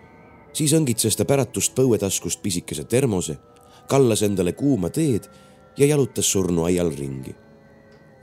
siis 0.53 0.73
õngitses 0.73 1.18
ta 1.18 1.26
päratust 1.26 1.76
põuetaskust 1.76 2.41
pisikese 2.41 2.84
termose, 2.84 3.38
kallas 3.88 4.22
endale 4.22 4.53
kuuma 4.53 4.90
teed 4.90 5.30
ja 5.77 5.85
jalutas 5.85 6.31
surnuaial 6.31 6.90
ringi. 6.98 7.35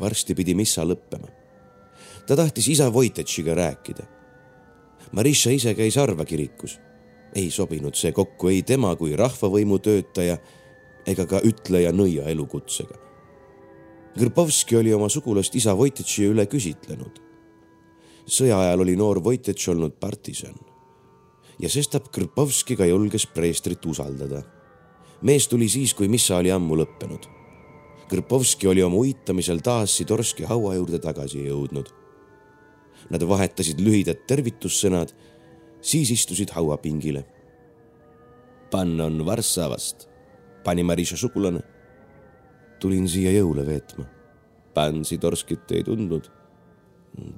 varsti 0.00 0.34
pidi 0.34 0.54
missa 0.54 0.82
lõppema. 0.82 1.28
ta 2.26 2.36
tahtis 2.36 2.68
isa 2.68 2.92
Voitetšiga 2.92 3.54
rääkida 3.54 4.06
Marisha 5.12 5.50
ise 5.50 5.74
käis 5.74 5.96
harva 5.96 6.24
kirikus. 6.24 6.80
ei 7.34 7.50
sobinud 7.50 7.94
see 7.94 8.12
kokku 8.12 8.48
ei 8.48 8.62
tema 8.62 8.96
kui 8.96 9.16
rahvavõimu 9.16 9.78
töötaja 9.78 10.38
ega 11.06 11.26
ka 11.26 11.40
ütleja 11.44 11.92
nõia 11.92 12.28
elukutsega. 12.30 12.96
Grbovski 14.18 14.76
oli 14.76 14.92
oma 14.94 15.08
sugulast 15.08 15.54
isa 15.54 15.76
Voititši 15.76 16.30
üle 16.32 16.46
küsitlenud. 16.46 17.20
sõja 18.26 18.58
ajal 18.60 18.80
oli 18.80 18.96
noor 18.96 19.24
Voititš 19.24 19.68
olnud 19.68 19.92
partisan 20.00 20.54
ja 21.58 21.68
sestap 21.68 22.12
Grbovski 22.12 22.76
ka 22.76 22.84
julges 22.86 23.26
preestrit 23.26 23.86
usaldada. 23.86 24.42
mees 25.22 25.48
tuli 25.48 25.68
siis, 25.68 25.94
kui 25.94 26.08
missa 26.08 26.36
oli 26.36 26.50
ammu 26.50 26.76
lõppenud. 26.76 27.28
Grbovski 28.08 28.66
oli 28.66 28.82
oma 28.82 28.96
uitamisel 28.96 29.60
taas 29.60 29.96
Sidorski 29.96 30.44
haua 30.44 30.74
juurde 30.74 30.98
tagasi 30.98 31.46
jõudnud 31.46 32.00
Nad 33.10 33.24
vahetasid 33.26 33.80
lühidad 33.82 34.26
tervitussõnad, 34.28 35.10
siis 35.82 36.12
istusid 36.14 36.52
hauapingile. 36.54 37.24
Pan 38.70 38.92
on 39.00 39.24
Varssavast, 39.26 40.06
pani 40.64 40.82
Marisha 40.82 41.16
sugulane. 41.16 41.60
tulin 42.80 43.08
siia 43.08 43.32
jõule 43.32 43.66
veetma. 43.66 44.04
Pan 44.74 45.04
Sidorskit 45.04 45.72
ei 45.72 45.84
tundnud. 45.84 46.30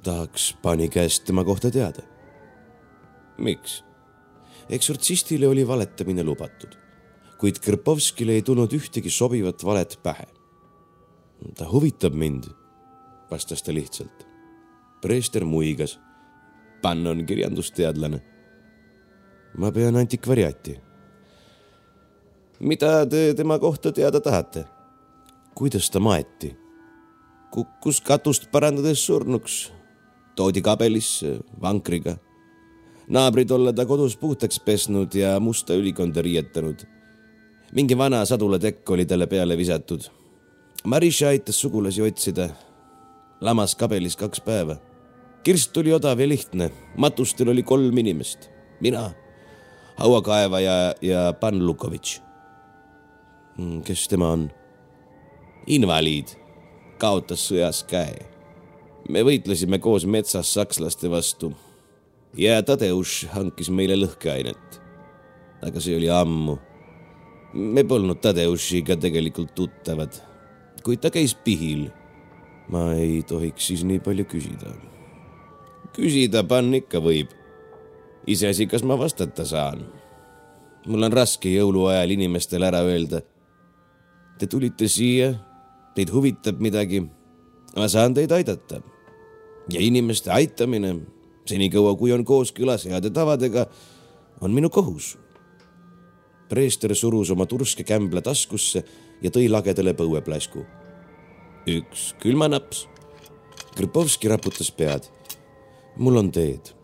tahaks 0.03 0.53
pani 0.61 0.89
käest 0.89 1.25
tema 1.25 1.43
kohta 1.43 1.71
teada. 1.71 2.01
miks? 3.37 3.83
eksortsistile 4.69 5.47
oli 5.47 5.67
valetamine 5.67 6.23
lubatud, 6.23 6.77
kuid 7.37 7.59
Krpovskile 7.59 8.31
ei 8.31 8.41
tulnud 8.41 8.71
ühtegi 8.71 9.09
sobivat 9.09 9.63
valet 9.63 9.99
pähe. 10.03 10.27
ta 11.57 11.65
huvitab 11.71 12.13
mind, 12.13 12.43
vastas 13.31 13.63
ta 13.63 13.73
lihtsalt 13.73 14.33
preester 15.03 15.43
muigas. 15.45 15.99
Pann 16.81 17.07
on 17.07 17.25
kirjandusteadlane. 17.25 18.19
ma 19.57 19.71
pean 19.71 19.95
antikvariaati. 19.95 20.79
Mida 22.63 23.05
te 23.09 23.33
tema 23.33 23.59
kohta 23.59 23.91
teada 23.91 24.19
tahate? 24.19 24.65
kuidas 25.55 25.89
ta 25.89 25.99
maeti? 25.99 26.55
kukkus 27.51 28.01
katust 28.01 28.47
parandades 28.51 29.05
surnuks, 29.05 29.71
toodi 30.35 30.61
kabelisse 30.61 31.39
vankriga. 31.61 32.15
naabrid 33.07 33.51
olla 33.51 33.73
ta 33.73 33.85
kodus 33.85 34.17
puhtaks 34.17 34.59
pesnud 34.59 35.13
ja 35.13 35.39
musta 35.39 35.73
ülikonda 35.73 36.21
riietanud. 36.21 36.87
mingi 37.75 37.97
vana 37.97 38.25
sadulatekk 38.25 38.89
oli 38.89 39.05
talle 39.05 39.27
peale 39.27 39.57
visatud. 39.57 40.01
Marisha 40.83 41.27
aitas 41.27 41.61
sugulasi 41.61 42.01
otsida. 42.01 42.49
lamas 43.41 43.75
kabelis 43.75 44.15
kaks 44.15 44.41
päeva. 44.41 44.77
kirst 45.43 45.73
tuli 45.73 45.93
odav 45.93 46.19
ja 46.19 46.27
lihtne, 46.27 46.71
matustel 46.97 47.49
oli 47.49 47.63
kolm 47.63 47.97
inimest, 47.97 48.49
mina, 48.79 49.11
hauakaevaja 49.95 50.95
ja 51.01 51.33
Pan 51.39 51.67
Lukovitš. 51.67 52.22
Hmm, 53.57 53.81
kes 53.85 54.07
tema 54.07 54.31
on? 54.33 54.47
invaliid, 55.67 56.33
kaotas 56.99 57.43
sõjas 57.49 57.83
käe. 57.87 58.17
me 59.09 59.23
võitlesime 59.23 59.79
koos 59.79 60.05
metsas 60.05 60.53
sakslaste 60.53 61.09
vastu 61.11 61.53
ja 62.37 62.61
Tadeusz 62.63 63.27
hankis 63.33 63.69
meile 63.69 63.95
lõhkeainet. 63.99 64.79
aga 65.61 65.79
see 65.79 65.95
oli 65.97 66.09
ammu. 66.09 66.57
me 67.53 67.83
polnud 67.83 68.19
Tadeushiga 68.21 68.97
tegelikult 68.97 69.53
tuttavad, 69.55 70.13
kuid 70.83 70.99
ta 70.99 71.11
käis 71.11 71.35
pihil. 71.35 71.89
ma 72.69 72.93
ei 72.93 73.23
tohiks 73.23 73.67
siis 73.67 73.83
nii 73.83 73.99
palju 73.99 74.25
küsida. 74.25 74.73
küsida 75.93 76.43
pann 76.43 76.73
ikka 76.73 76.99
võib. 76.99 77.29
iseasi, 78.27 78.67
kas 78.67 78.83
ma 78.83 78.97
vastata 78.97 79.45
saan. 79.45 79.85
mul 80.87 81.03
on 81.03 81.13
raske 81.13 81.49
jõuluajal 81.49 82.11
inimestele 82.11 82.67
ära 82.67 82.81
öelda. 82.81 83.21
Te 84.43 84.47
tulite 84.51 84.89
siia, 84.91 85.29
teid 85.95 86.09
huvitab 86.11 86.57
midagi. 86.59 86.99
ma 87.77 87.87
saan 87.87 88.13
teid 88.13 88.31
aidata. 88.31 88.81
ja 89.71 89.79
inimeste 89.79 90.31
aitamine 90.31 90.99
senikaua 91.47 91.95
kui 91.95 92.11
on 92.11 92.25
kooskõlas 92.25 92.83
heade 92.83 93.09
tavadega, 93.09 93.69
on 94.41 94.51
minu 94.51 94.69
kohus. 94.69 95.17
preester 96.49 96.95
surus 96.95 97.31
oma 97.31 97.45
turske 97.45 97.83
kämbla 97.83 98.21
taskusse 98.21 98.83
ja 99.21 99.31
tõi 99.31 99.47
lagedale 99.47 99.93
põueplasku. 99.93 100.65
üks 101.67 102.13
külmanaps. 102.19 102.89
Krpovski 103.77 104.27
raputas 104.27 104.71
pead. 104.71 105.07
mul 105.95 106.17
on 106.17 106.31
teed. 106.31 106.75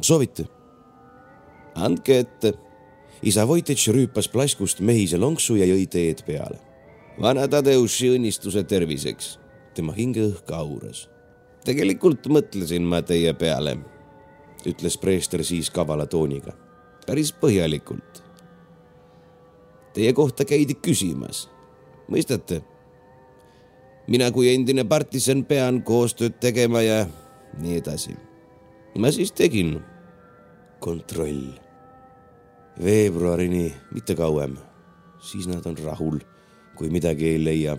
soovite? 0.00 0.46
andke 1.74 2.18
ette. 2.18 2.54
isa 3.22 3.48
Vojtitš 3.48 3.88
rüüpas 3.88 4.30
plaskust 4.30 4.80
mehise 4.80 5.18
lonksu 5.18 5.56
ja 5.56 5.66
jõi 5.66 5.86
teed 5.90 6.22
peale. 6.22 6.67
Vana 7.20 7.48
Tadeuši 7.48 8.14
õnnistuse 8.16 8.64
terviseks. 8.64 9.38
tema 9.74 9.92
hingeõhk 9.92 10.50
auras. 10.52 11.08
tegelikult 11.64 12.26
mõtlesin 12.26 12.82
ma 12.82 13.02
teie 13.02 13.32
peale 13.34 13.76
ütles 14.66 14.96
preester 14.98 15.44
siis 15.44 15.70
kavala 15.70 16.06
tooniga. 16.06 16.52
päris 17.06 17.32
põhjalikult. 17.32 18.22
Teie 19.94 20.12
kohta 20.12 20.44
käidi 20.44 20.74
küsimas, 20.74 21.48
mõistate? 22.08 22.62
mina 24.06 24.30
kui 24.32 24.54
endine 24.54 24.84
partisan 24.84 25.44
pean 25.44 25.82
koostööd 25.82 26.38
tegema 26.40 26.82
ja 26.82 27.06
nii 27.58 27.76
edasi. 27.76 28.16
ma 28.98 29.10
siis 29.10 29.32
tegin. 29.32 29.80
kontroll. 30.80 31.58
veebruarini, 32.82 33.74
mitte 33.92 34.14
kauem. 34.14 34.56
siis 35.20 35.46
nad 35.46 35.66
on 35.66 35.76
rahul, 35.78 36.18
kui 36.78 36.90
midagi 36.94 37.34
ei 37.34 37.44
leia. 37.44 37.76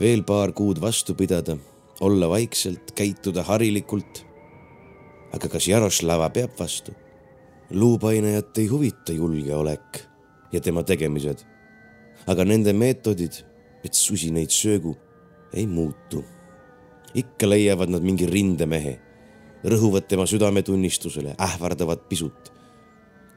veel 0.00 0.24
paar 0.24 0.52
kuud 0.52 0.80
vastu 0.80 1.14
pidada, 1.14 1.56
olla 2.00 2.28
vaikselt, 2.28 2.94
käituda 2.96 3.42
harilikult 3.42 4.24
aga 5.34 5.50
kas 5.50 5.66
Jaroslava 5.68 6.28
peab 6.30 6.54
vastu? 6.58 6.94
luupainajat 7.74 8.58
ei 8.60 8.66
huvita 8.68 9.12
julgeolek 9.16 10.02
ja 10.52 10.60
tema 10.60 10.84
tegemised. 10.84 11.42
aga 12.26 12.44
nende 12.44 12.72
meetodid, 12.72 13.42
et 13.84 13.94
susi 13.94 14.30
neid 14.30 14.52
söögu, 14.54 14.94
ei 15.52 15.66
muutu. 15.66 16.24
ikka 17.14 17.48
leiavad 17.48 17.90
nad 17.90 18.02
mingi 18.02 18.26
rindemehe, 18.26 18.98
rõhuvad 19.64 20.06
tema 20.08 20.26
südametunnistusele, 20.26 21.34
ähvardavad 21.40 22.06
pisut. 22.08 22.52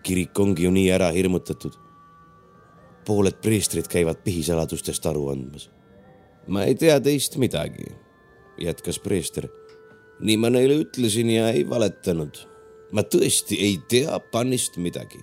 kirik 0.03 0.39
ongi 0.39 0.63
ju 0.63 0.71
nii 0.71 0.91
ära 0.91 1.11
hirmutatud. 1.11 1.73
Pooled 3.07 3.39
preestrid 3.41 3.87
käivad 3.87 4.19
pihisaladustest 4.23 5.05
aru 5.05 5.29
andmas. 5.31 5.69
ma 6.47 6.63
ei 6.63 6.75
tea 6.75 6.99
teist 6.99 7.37
midagi, 7.37 7.87
jätkas 8.59 8.99
preester 8.99 9.47
nii 10.19 10.37
ma 10.41 10.49
neile 10.49 10.79
ütlesin 10.81 11.29
ja 11.29 11.49
ei 11.53 11.65
valetanud. 11.69 12.37
ma 12.91 13.03
tõesti 13.03 13.57
ei 13.59 13.77
tea 13.89 14.19
pannist 14.31 14.77
midagi. 14.77 15.19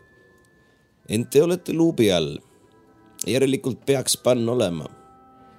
ent 1.09 1.31
te 1.31 1.43
olete 1.43 1.73
luubi 1.73 2.11
all. 2.12 2.39
järelikult 3.27 3.86
peaks 3.86 4.16
pann 4.16 4.48
olema. 4.48 4.86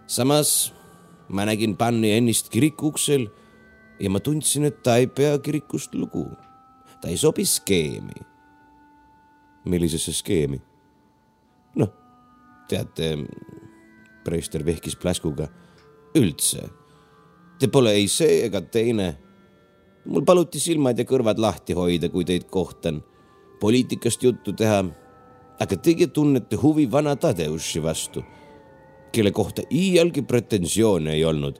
samas 0.07 0.73
ma 1.29 1.45
nägin 1.45 1.75
panni 1.77 2.11
ennist 2.11 2.49
kiriku 2.49 2.87
uksel 2.87 3.27
ja 3.99 4.09
ma 4.09 4.19
tundsin, 4.19 4.65
et 4.65 4.83
ta 4.83 4.97
ei 4.97 5.07
pea 5.07 5.37
kirikust 5.39 5.93
lugu. 5.95 6.29
ta 7.01 7.09
ei 7.09 7.17
sobi 7.17 7.45
skeemi. 7.45 8.21
millisesse 9.65 10.13
skeemi? 10.13 10.61
Teate, 12.67 13.17
preester 14.23 14.65
vehkis 14.65 14.95
pläskuga. 14.95 15.47
üldse. 16.15 16.69
Te 17.59 17.67
pole 17.67 17.91
ei 17.91 18.07
see 18.07 18.45
ega 18.45 18.61
teine 18.61 19.17
mul 20.05 20.25
paluti 20.25 20.59
silmad 20.61 20.99
ja 20.99 21.05
kõrvad 21.07 21.39
lahti 21.41 21.75
hoida, 21.77 22.09
kui 22.09 22.25
teid 22.25 22.47
kohtan, 22.51 23.01
poliitikast 23.59 24.23
juttu 24.23 24.53
teha. 24.53 24.83
aga 25.59 25.75
teie 25.79 26.07
tunnete 26.07 26.57
huvi 26.59 26.91
vana 26.91 27.15
Tadeuši 27.15 27.79
vastu, 27.83 28.23
kelle 29.11 29.31
kohta 29.31 29.63
iialgi 29.71 30.21
pretensioone 30.21 31.13
ei 31.13 31.23
olnud. 31.23 31.59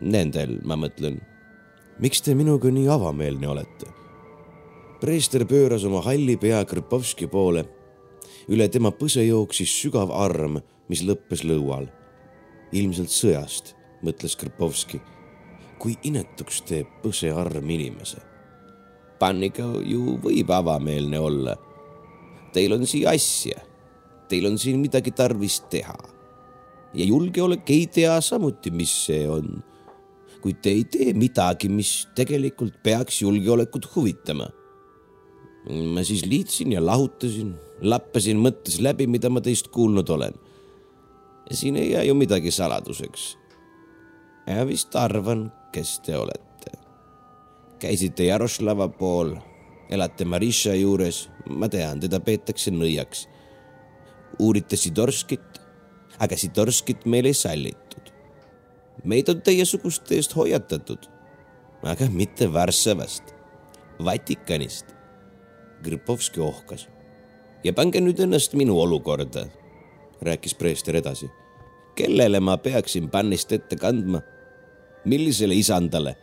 Nendel, 0.00 0.60
ma 0.64 0.76
mõtlen. 0.76 1.20
miks 1.98 2.22
te 2.22 2.34
minuga 2.34 2.70
nii 2.70 2.88
avameelne 2.88 3.48
olete? 3.48 3.86
preester 5.00 5.44
pööras 5.44 5.84
oma 5.84 6.00
halli 6.00 6.36
pea 6.36 6.64
Krpovski 6.64 7.26
poole. 7.26 7.64
Üle 8.48 8.68
tema 8.68 8.92
põse 8.94 9.24
jooksis 9.26 9.72
sügav 9.82 10.12
arm, 10.14 10.60
mis 10.88 11.02
lõppes 11.02 11.44
lõual. 11.44 11.88
ilmselt 12.72 13.10
sõjast, 13.14 13.76
mõtles 14.02 14.34
Krpovski 14.36 14.98
kui 15.78 15.96
inetuks 16.08 16.62
teeb 16.66 16.88
põsearm 17.02 17.70
inimese. 17.72 18.20
Panniga 19.20 19.66
ju 19.84 20.16
võib 20.22 20.50
avameelne 20.52 21.20
olla. 21.20 21.54
Teil 22.52 22.74
on 22.76 22.84
siia 22.88 23.12
asja, 23.16 23.58
teil 24.30 24.48
on 24.48 24.58
siin 24.60 24.80
midagi 24.80 25.12
tarvis 25.12 25.60
teha. 25.70 25.96
ja 26.96 27.04
julgeolek 27.04 27.70
ei 27.70 27.86
tea 27.92 28.20
samuti, 28.20 28.70
mis 28.70 28.92
see 29.06 29.28
on. 29.28 29.62
kuid 30.40 30.60
te 30.62 30.70
ei 30.70 30.84
tee 30.84 31.12
midagi, 31.12 31.68
mis 31.68 32.06
tegelikult 32.14 32.82
peaks 32.82 33.22
julgeolekut 33.22 33.88
huvitama. 33.94 34.48
Ma 35.70 36.04
siis 36.04 36.24
liitsin 36.26 36.72
ja 36.72 36.82
lahutasin, 36.86 37.54
lappasin 37.80 38.38
mõttes 38.40 38.78
läbi, 38.82 39.06
mida 39.10 39.30
ma 39.30 39.40
teist 39.40 39.68
kuulnud 39.74 40.08
olen. 40.08 40.34
siin 41.50 41.76
ei 41.76 41.90
jää 41.90 42.02
ju 42.02 42.14
midagi 42.14 42.50
saladuseks. 42.50 43.38
ja 44.46 44.66
vist 44.66 44.96
arvan, 44.96 45.52
kes 45.72 46.00
te 46.00 46.16
olete. 46.18 46.70
käisite 47.78 48.24
Jaroslava 48.24 48.88
pool, 48.88 49.36
elate 49.90 50.24
Marisha 50.24 50.74
juures, 50.74 51.28
ma 51.50 51.68
tean, 51.68 52.00
teda 52.00 52.20
peetakse 52.20 52.70
nõiaks. 52.70 53.28
uurite 54.38 54.76
Sidorskit, 54.76 55.60
aga 56.18 56.36
Sidorskit 56.36 57.06
meil 57.06 57.26
ei 57.26 57.34
sallitud. 57.34 58.12
meid 59.04 59.28
on 59.28 59.42
teiesuguste 59.42 60.14
eest 60.14 60.36
hoiatatud, 60.36 61.08
aga 61.82 62.08
mitte 62.10 62.52
Varssavast, 62.52 63.34
Vatikanist. 64.04 64.95
Grpovski 65.86 66.42
ohkas. 66.42 66.88
ja 67.64 67.72
pange 67.72 68.00
nüüd 68.02 68.20
ennast 68.22 68.54
minu 68.54 68.78
olukorda, 68.80 69.46
rääkis 70.22 70.54
preester 70.54 70.96
edasi. 70.96 71.30
kellele 71.94 72.40
ma 72.40 72.56
peaksin 72.56 73.10
pannist 73.10 73.52
ette 73.52 73.76
kandma 73.76 74.22
millisele 75.06 75.54
isandale? 75.54 76.16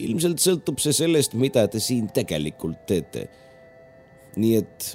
ilmselt 0.00 0.40
sõltub 0.40 0.80
see 0.80 0.94
sellest, 0.96 1.34
mida 1.36 1.66
te 1.68 1.80
siin 1.80 2.08
tegelikult 2.16 2.86
teete. 2.88 3.26
nii 4.36 4.54
et 4.56 4.86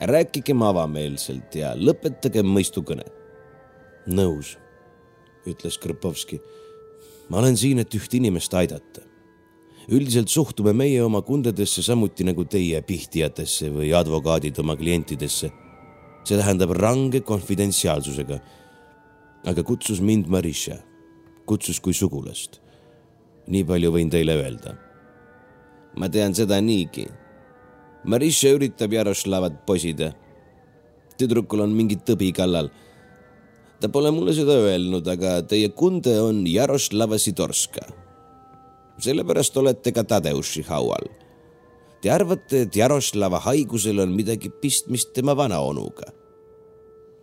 rääkigem 0.00 0.62
avameelselt 0.64 1.54
ja 1.54 1.74
lõpetagem 1.76 2.48
mõistukõned. 2.54 3.10
nõus, 4.06 4.56
ütles 5.46 5.78
Krpovski. 5.78 6.40
ma 7.28 7.38
olen 7.38 7.56
siin, 7.56 7.78
et 7.78 7.94
üht 7.94 8.14
inimest 8.14 8.54
aidata. 8.54 9.07
Üldiselt 9.88 10.28
suhtume 10.28 10.72
meie 10.72 11.02
oma 11.04 11.20
kundadesse 11.20 11.82
samuti 11.82 12.24
nagu 12.24 12.44
teie 12.44 12.82
pihtijatesse 12.82 13.70
või 13.72 13.94
advokaadid 13.94 14.58
oma 14.58 14.76
klientidesse. 14.76 15.50
see 16.24 16.36
tähendab 16.36 16.70
range 16.70 17.20
konfidentsiaalsusega. 17.20 18.40
aga 19.44 19.62
kutsus 19.62 20.00
mind 20.00 20.26
Marisha 20.26 20.88
kutsus 21.48 21.80
kui 21.80 21.96
sugulast. 21.96 22.60
nii 23.48 23.64
palju 23.64 23.92
võin 23.94 24.10
teile 24.12 24.36
öelda. 24.36 24.76
ma 25.96 26.08
tean 26.12 26.34
seda 26.36 26.60
niigi. 26.60 27.06
Marisha 28.04 28.52
üritab 28.56 28.92
Jaroslavat 28.92 29.64
posida. 29.66 30.12
tüdrukul 31.18 31.64
on 31.64 31.72
mingi 31.72 31.96
tõbi 31.96 32.32
kallal. 32.36 32.68
ta 33.80 33.88
pole 33.88 34.12
mulle 34.12 34.34
seda 34.36 34.58
öelnud, 34.66 35.08
aga 35.08 35.40
teie 35.42 35.72
kunde 35.72 36.20
on 36.20 36.44
Jaroslava 36.46 37.18
Sidorska. 37.18 37.86
Sellepärast 38.98 39.56
olete 39.56 39.92
ka 39.92 40.04
Tadeuši 40.04 40.62
haual. 40.68 41.08
Te 42.02 42.10
arvate, 42.14 42.62
et 42.66 42.76
Jaroslava 42.76 43.40
haigusel 43.42 43.98
on 44.04 44.14
midagi 44.14 44.50
pistmist 44.50 45.12
tema 45.12 45.36
vanaonuga? 45.36 46.14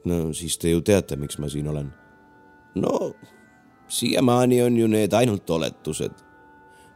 no 0.06 0.34
siis 0.38 0.54
te 0.62 0.70
ju 0.70 0.84
teate, 0.86 1.16
miks 1.18 1.40
ma 1.42 1.48
siin 1.50 1.68
olen. 1.68 1.88
no 2.76 3.14
siiamaani 3.88 4.62
on 4.62 4.78
ju 4.78 4.88
need 4.88 5.14
ainult 5.14 5.50
oletused. 5.50 6.12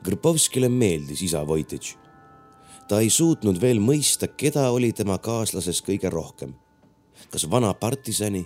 Krpovskile 0.04 0.70
meeldis 0.70 1.22
isa 1.26 1.42
Vojtitš 1.48 1.98
ta 2.90 3.04
ei 3.04 3.12
suutnud 3.14 3.60
veel 3.62 3.78
mõista, 3.84 4.28
keda 4.34 4.66
oli 4.74 4.90
tema 4.98 5.20
kaaslases 5.22 5.84
kõige 5.86 6.10
rohkem. 6.10 6.56
kas 7.30 7.44
vana 7.52 7.74
partisani, 7.74 8.46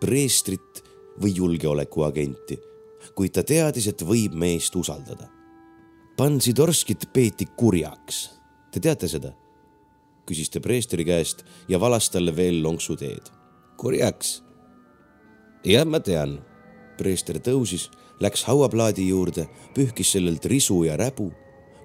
preestrit 0.00 0.82
või 1.22 1.30
julgeolekuagenti, 1.36 2.58
kuid 3.14 3.32
ta 3.32 3.42
teadis, 3.42 3.86
et 3.86 4.02
võib 4.02 4.34
meest 4.34 4.74
usaldada. 4.76 5.30
Pansidorskit 6.18 7.04
peeti 7.12 7.46
kurjaks. 7.56 8.16
Te 8.70 8.80
teate 8.82 9.06
seda? 9.08 9.30
küsis 10.28 10.50
ta 10.52 10.60
preestri 10.60 11.06
käest 11.08 11.44
ja 11.70 11.78
valas 11.80 12.10
talle 12.10 12.34
veel 12.36 12.58
lonksu 12.62 12.96
teed. 12.98 13.30
kurjaks? 13.78 14.42
jah, 15.64 15.86
ma 15.86 16.00
tean. 16.00 16.40
preester 16.98 17.38
tõusis, 17.38 17.86
läks 18.20 18.42
hauaplaadi 18.50 19.06
juurde, 19.08 19.46
pühkis 19.74 20.10
sellelt 20.12 20.44
risu 20.50 20.82
ja 20.84 20.96
räbu 20.98 21.30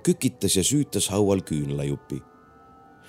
kükitas 0.04 0.58
ja 0.58 0.64
süütas 0.64 1.10
haual 1.14 1.42
küünlajupi. 1.46 2.22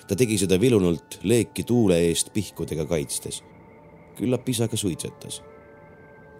ta 0.08 0.16
tegi 0.16 0.38
seda 0.38 0.60
vilunult 0.60 1.18
leeki 1.22 1.64
tuule 1.64 1.98
eest 2.08 2.32
pihkudega 2.34 2.84
kaitstes. 2.86 3.42
küllap 4.16 4.48
isa 4.48 4.68
ka 4.68 4.76
suitsetas. 4.76 5.42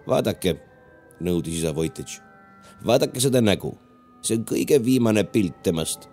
vaadake, 0.07 0.55
nõudis 1.21 1.57
isa 1.57 1.75
Vojtitš. 1.75 2.21
vaadake 2.85 3.19
seda 3.19 3.41
nägu, 3.41 3.73
see 4.25 4.39
on 4.39 4.45
kõige 4.49 4.79
viimane 4.83 5.23
pilt 5.29 5.61
temast, 5.63 6.09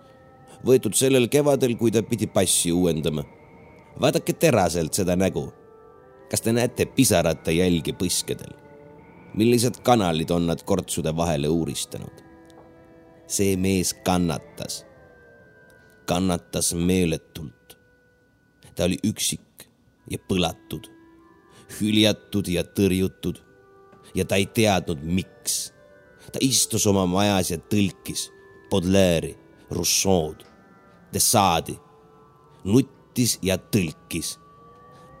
võetud 0.65 0.95
sellel 0.97 1.27
kevadel, 1.31 1.75
kui 1.77 1.91
ta 1.91 2.03
pidi 2.03 2.27
passi 2.27 2.71
uuendama. 2.71 3.23
vaadake 4.01 4.33
teraselt 4.33 4.93
seda 4.93 5.15
nägu. 5.15 5.51
kas 6.29 6.41
te 6.41 6.51
näete 6.51 6.85
pisarate 6.85 7.51
jälgi 7.51 7.93
põskedel? 7.93 8.53
millised 9.33 9.81
kanalid 9.83 10.31
on 10.31 10.47
nad 10.47 10.63
kortsude 10.63 11.15
vahele 11.15 11.47
uuristanud? 11.47 12.23
see 13.27 13.57
mees 13.57 13.93
kannatas, 13.93 14.85
kannatas 16.05 16.73
meeletult. 16.73 17.77
ta 18.75 18.83
oli 18.83 18.99
üksik 19.03 19.67
ja 20.09 20.17
põlatud, 20.17 20.89
hüljatud 21.79 22.47
ja 22.47 22.63
tõrjutud 22.63 23.39
ja 24.15 24.25
ta 24.25 24.35
ei 24.35 24.45
teadnud, 24.45 25.01
miks. 25.03 25.72
Ta 26.33 26.41
istus 26.41 26.87
oma 26.89 27.05
majas 27.05 27.51
ja 27.53 27.57
tõlkis 27.57 28.27
Baudelaire'i, 28.71 29.35
Rousseau'd, 29.71 30.41
de 31.13 31.19
Sade'i, 31.21 31.77
nuttis 32.65 33.37
ja 33.45 33.57
tõlkis, 33.57 34.37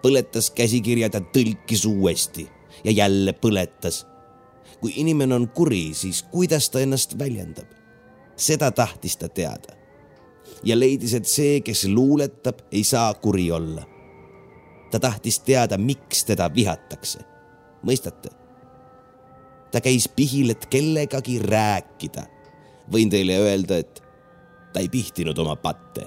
põletas 0.01 0.49
käsikirjad 0.57 1.13
ja 1.13 1.21
tõlkis 1.35 1.85
uuesti 1.85 2.47
ja 2.83 2.91
jälle 2.91 3.33
põletas. 3.33 4.05
kui 4.81 4.93
inimene 4.95 5.35
on 5.35 5.47
kuri, 5.47 5.93
siis 5.93 6.23
kuidas 6.31 6.69
ta 6.69 6.79
ennast 6.79 7.19
väljendab? 7.19 7.67
seda 8.35 8.71
tahtis 8.71 9.17
ta 9.17 9.29
teada. 9.29 9.73
ja 10.63 10.79
leidis, 10.79 11.13
et 11.13 11.25
see, 11.25 11.61
kes 11.61 11.85
luuletab, 11.85 12.59
ei 12.71 12.83
saa 12.83 13.13
kuri 13.13 13.51
olla. 13.51 13.85
ta 14.91 14.99
tahtis 14.99 15.39
teada, 15.39 15.77
miks 15.77 16.25
teda 16.25 16.53
vihatakse. 16.53 17.19
mõistate? 17.85 18.42
Ta 19.73 19.81
käis 19.81 20.05
pihil, 20.07 20.53
et 20.53 20.67
kellegagi 20.69 21.39
rääkida. 21.41 22.27
võin 22.93 23.09
teile 23.09 23.39
öelda, 23.39 23.77
et 23.81 24.03
ta 24.73 24.79
ei 24.83 24.89
pihtinud 24.89 25.37
oma 25.39 25.55
patte, 25.55 26.05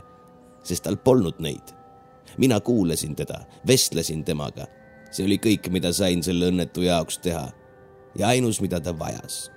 sest 0.62 0.84
tal 0.84 0.96
polnud 0.96 1.40
neid. 1.42 1.74
mina 2.38 2.60
kuulasin 2.60 3.16
teda, 3.16 3.44
vestlesin 3.66 4.24
temaga. 4.24 4.66
see 5.10 5.24
oli 5.24 5.38
kõik, 5.38 5.70
mida 5.70 5.92
sain 5.92 6.22
selle 6.22 6.50
õnnetu 6.50 6.86
jaoks 6.86 7.18
teha. 7.18 7.50
ja 8.14 8.28
ainus, 8.28 8.60
mida 8.60 8.80
ta 8.80 8.98
vajas 8.98 9.50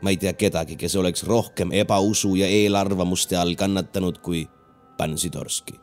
ma 0.00 0.10
ei 0.10 0.16
tea 0.16 0.32
kedagi, 0.32 0.76
kes 0.76 0.96
oleks 0.96 1.24
rohkem 1.26 1.72
ebausu 1.72 2.36
ja 2.38 2.46
eelarvamuste 2.46 3.36
all 3.36 3.54
kannatanud 3.54 4.20
kui 4.22 4.46
Pansidorski. 4.98 5.74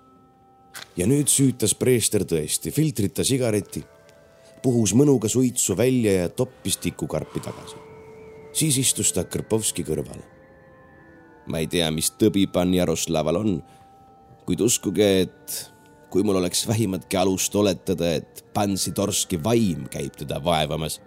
ja 0.97 1.07
nüüd 1.07 1.27
süütas 1.31 1.75
preester 1.75 2.23
tõesti, 2.27 2.71
filtrita 2.71 3.23
sigareti, 3.23 3.83
puhus 4.65 4.95
mõnuga 4.97 5.29
suitsu 5.31 5.77
välja 5.77 6.15
ja 6.23 6.29
toppis 6.29 6.79
tikukarpi 6.81 7.43
tagasi. 7.45 7.77
siis 8.53 8.77
istus 8.81 9.13
ta 9.13 9.23
Krpovski 9.23 9.85
kõrvale. 9.85 10.25
ma 11.47 11.61
ei 11.61 11.67
tea, 11.67 11.91
mis 11.91 12.11
tõbi 12.11 12.47
Pan 12.51 12.73
Jaroslaval 12.73 13.37
on, 13.37 13.63
kuid 14.45 14.61
uskuge, 14.61 15.09
et 15.21 15.71
kui 16.09 16.23
mul 16.23 16.41
oleks 16.41 16.67
vähimatki 16.67 17.17
alust 17.17 17.55
oletada, 17.55 18.15
et 18.15 18.45
Pansidorski 18.53 19.43
vaim 19.43 19.87
käib 19.91 20.15
teda 20.17 20.43
vaevamas 20.43 20.99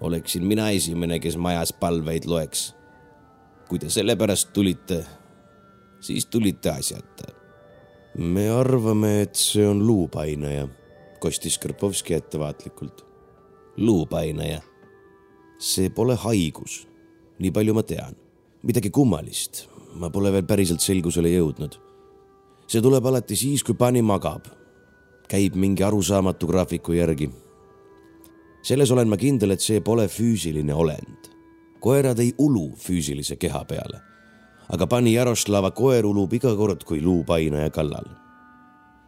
oleksin 0.00 0.44
mina 0.44 0.70
esimene, 0.70 1.18
kes 1.20 1.36
majas 1.36 1.72
palveid 1.72 2.24
loeks. 2.26 2.74
kui 3.68 3.78
te 3.78 3.88
sellepärast 3.90 4.52
tulite, 4.52 5.04
siis 6.00 6.26
tulite 6.26 6.70
asjata. 6.70 7.32
me 8.18 8.48
arvame, 8.50 9.22
et 9.22 9.34
see 9.34 9.66
on 9.68 9.86
luupainaja, 9.86 10.68
kostis 11.24 11.58
Karpovski 11.58 12.14
ettevaatlikult. 12.14 13.04
luupainaja? 13.76 14.60
see 15.58 15.88
pole 15.90 16.16
haigus, 16.20 16.84
nii 17.38 17.50
palju 17.50 17.74
ma 17.74 17.82
tean. 17.82 18.16
midagi 18.62 18.90
kummalist, 18.90 19.64
ma 19.94 20.10
pole 20.10 20.32
veel 20.32 20.44
päriselt 20.44 20.80
selgusele 20.80 21.32
jõudnud. 21.32 21.80
see 22.66 22.82
tuleb 22.82 23.06
alati 23.06 23.36
siis, 23.36 23.64
kui 23.64 23.74
pani 23.74 24.02
magab. 24.02 24.52
käib 25.28 25.56
mingi 25.56 25.82
arusaamatu 25.82 26.46
graafiku 26.46 26.92
järgi 26.92 27.30
selles 28.64 28.90
olen 28.90 29.08
ma 29.08 29.16
kindel, 29.20 29.52
et 29.52 29.60
see 29.62 29.82
pole 29.84 30.08
füüsiline 30.08 30.74
olend. 30.74 31.30
koerad 31.84 32.18
ei 32.18 32.30
ulu 32.40 32.70
füüsilise 32.80 33.36
keha 33.36 33.64
peale. 33.68 34.00
aga 34.72 34.86
pani 34.86 35.12
Jaroslava 35.12 35.70
koer 35.70 36.06
ulub 36.06 36.32
iga 36.32 36.54
kord, 36.56 36.84
kui 36.84 37.02
luupainaja 37.02 37.70
kallal. 37.70 38.08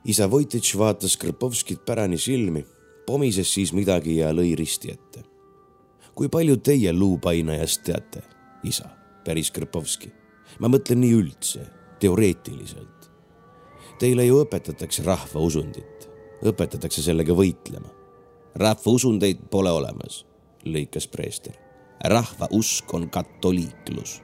Isa 0.07 0.31
Vojtitš 0.31 0.75
vaatas 0.79 1.17
Krpovskit 1.17 1.85
pärani 1.87 2.19
silmi, 2.19 2.65
pomises 3.07 3.53
siis 3.55 3.73
midagi 3.73 4.17
ja 4.21 4.33
lõi 4.35 4.55
risti 4.59 4.93
ette. 4.93 5.25
kui 6.15 6.29
palju 6.33 6.57
teie 6.57 6.93
luupainajast 6.93 7.83
teate, 7.85 8.23
isa, 8.65 8.89
päris 9.25 9.51
Krpovski? 9.51 10.13
ma 10.61 10.69
mõtlen 10.69 11.03
nii 11.03 11.13
üldse, 11.13 11.67
teoreetiliselt. 12.01 13.11
Teile 13.99 14.25
ju 14.25 14.41
õpetatakse 14.45 15.05
rahvausundit, 15.05 16.09
õpetatakse 16.45 17.03
sellega 17.03 17.35
võitlema 17.35 17.97
rahvausundeid 18.57 19.49
pole 19.51 19.71
olemas, 19.71 20.25
lõikas 20.65 21.09
preester. 21.09 21.55
rahva 22.05 22.49
usk 22.51 22.95
on 22.95 23.11
katoliiklus. 23.11 24.23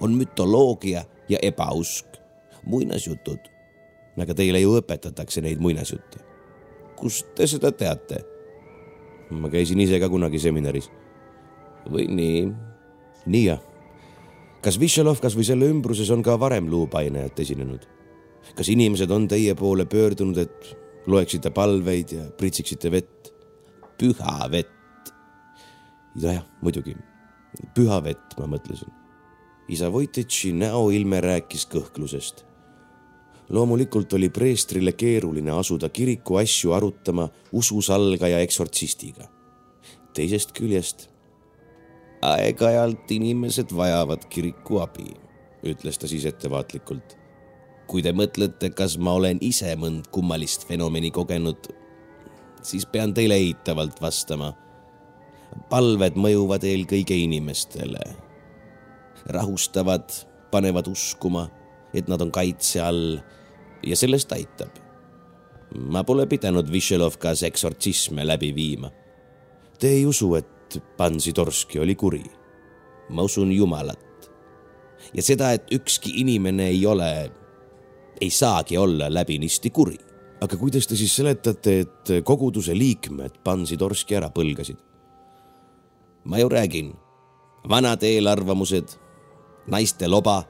on 0.00 0.14
mütoloogia 0.14 1.04
ja 1.28 1.38
ebausk, 1.42 2.06
muinasjutud. 2.66 3.38
Aga 4.24 4.34
teile 4.34 4.60
ju 4.62 4.76
õpetatakse 4.78 5.42
neid 5.44 5.60
muinasjutte. 5.60 6.22
kust 6.96 7.34
te 7.34 7.46
seda 7.46 7.72
teate? 7.72 8.22
ma 9.30 9.50
käisin 9.50 9.80
ise 9.80 10.00
ka 10.00 10.08
kunagi 10.08 10.38
seminaris. 10.38 10.90
või 11.90 12.06
nii? 12.08 12.46
nii 13.26 13.44
jah. 13.44 13.60
kas 14.62 14.80
Višalov 14.80 15.20
kasvõi 15.20 15.44
selle 15.44 15.68
ümbruses 15.70 16.10
on 16.10 16.22
ka 16.22 16.38
varem 16.40 16.70
luupainajat 16.70 17.44
esinenud? 17.46 17.86
kas 18.54 18.68
inimesed 18.70 19.10
on 19.10 19.26
teie 19.28 19.54
poole 19.54 19.86
pöördunud, 19.86 20.38
et 20.38 20.76
loeksite 21.06 21.50
palveid 21.50 22.12
ja 22.12 22.30
pritsiksite 22.38 22.90
vett. 22.90 23.32
püha 23.98 24.50
vett. 24.50 25.12
jajah, 26.16 26.44
muidugi, 26.62 26.96
püha 27.74 28.00
vett, 28.04 28.38
ma 28.38 28.46
mõtlesin. 28.46 28.92
isa 29.68 29.92
Vojtitši 29.92 30.52
näoilme 30.52 31.20
rääkis 31.20 31.66
kõhklusest. 31.66 32.45
Loomulikult 33.48 34.12
oli 34.12 34.28
preestrile 34.28 34.92
keeruline 34.92 35.50
asuda 35.50 35.88
kiriku 35.88 36.36
asju 36.36 36.72
arutama 36.72 37.28
ususalgaja 37.52 38.38
eksortsistiga. 38.38 39.28
teisest 40.14 40.52
küljest. 40.52 41.08
aeg-ajalt 42.22 43.10
inimesed 43.10 43.76
vajavad 43.76 44.24
kiriku 44.28 44.80
abi, 44.80 45.14
ütles 45.62 45.98
ta 45.98 46.08
siis 46.08 46.24
ettevaatlikult 46.24 47.26
kui 47.86 48.02
te 48.02 48.12
mõtlete, 48.14 48.70
kas 48.74 48.96
ma 48.98 49.14
olen 49.16 49.40
ise 49.44 49.70
mõnd 49.78 50.08
kummalist 50.14 50.66
fenomeni 50.68 51.12
kogenud, 51.14 51.68
siis 52.66 52.86
pean 52.90 53.14
teile 53.14 53.38
eitavalt 53.38 54.00
vastama. 54.02 54.54
palved 55.70 56.16
mõjuvad 56.16 56.64
eelkõige 56.64 57.14
inimestele. 57.14 58.02
rahustavad, 59.26 60.10
panevad 60.50 60.86
uskuma, 60.88 61.48
et 61.96 62.08
nad 62.08 62.20
on 62.20 62.30
kaitse 62.32 62.80
all 62.80 63.16
ja 63.86 63.96
sellest 63.96 64.32
aitab. 64.32 64.82
ma 65.76 66.04
pole 66.04 66.26
pidanud 66.26 66.68
Višelovkas 66.72 67.42
eksortsisme 67.42 68.26
läbi 68.26 68.52
viima. 68.54 68.90
Te 69.78 69.88
ei 69.88 70.06
usu, 70.06 70.34
et 70.34 70.78
Pansitorski 70.96 71.78
oli 71.78 71.94
kuri? 71.94 72.24
ma 73.08 73.22
usun 73.22 73.52
Jumalat. 73.52 74.30
ja 75.14 75.22
seda, 75.22 75.52
et 75.52 75.72
ükski 75.72 76.20
inimene 76.20 76.68
ei 76.68 76.86
ole, 76.86 77.30
ei 78.20 78.30
saagi 78.30 78.78
olla 78.78 79.14
läbinisti 79.14 79.70
kuri. 79.70 79.98
aga 80.40 80.56
kuidas 80.56 80.86
te 80.86 80.96
siis 80.96 81.16
seletate, 81.16 81.80
et 81.80 82.24
koguduse 82.24 82.74
liikmed 82.74 83.42
Pansitorski 83.44 84.16
ära 84.16 84.30
põlgasid? 84.30 84.78
ma 86.24 86.38
ju 86.38 86.48
räägin, 86.48 86.94
vanad 87.68 88.02
eelarvamused, 88.02 88.98
naiste 89.66 90.08
loba 90.08 90.44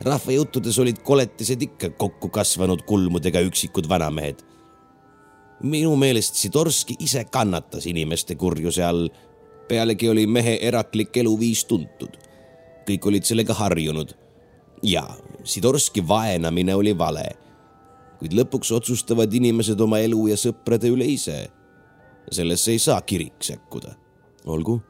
rahvajuttudes 0.00 0.78
olid 0.78 0.98
koletised 1.04 1.62
ikka 1.62 1.90
kokku 1.90 2.28
kasvanud 2.28 2.82
kulmudega 2.86 3.40
üksikud 3.40 3.88
vanamehed. 3.88 4.42
minu 5.62 5.96
meelest 5.96 6.34
Sidorski 6.34 6.94
ise 6.98 7.24
kannatas 7.24 7.86
inimeste 7.86 8.34
kurjuse 8.34 8.84
all. 8.84 9.08
pealegi 9.68 10.08
oli 10.08 10.26
mehe 10.26 10.58
eraklik 10.60 11.16
eluviis 11.16 11.64
tuntud. 11.64 12.16
kõik 12.90 13.06
olid 13.06 13.24
sellega 13.24 13.54
harjunud. 13.54 14.14
ja 14.82 15.08
Sidorski 15.44 16.08
vaenamine 16.08 16.74
oli 16.74 16.98
vale. 16.98 17.28
kuid 18.18 18.32
lõpuks 18.32 18.72
otsustavad 18.72 19.32
inimesed 19.32 19.80
oma 19.80 19.98
elu 19.98 20.26
ja 20.28 20.36
sõprade 20.36 20.92
üle 20.92 21.04
ise. 21.04 21.48
sellesse 22.30 22.70
ei 22.70 22.78
saa 22.78 23.00
kirik 23.00 23.42
sekkuda. 23.42 23.94
olgu. 24.44 24.82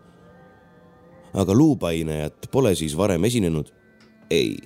aga 1.35 1.55
luupainajat 1.55 2.49
pole 2.51 2.75
siis 2.75 2.97
varem 2.97 3.25
esinenud? 3.25 3.73
ei 4.31 4.57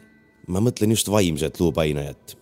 ma 0.51 0.63
mõtlen 0.63 0.91
just 0.95 1.11
vaimset 1.11 1.61
luupainajat. 1.61 2.37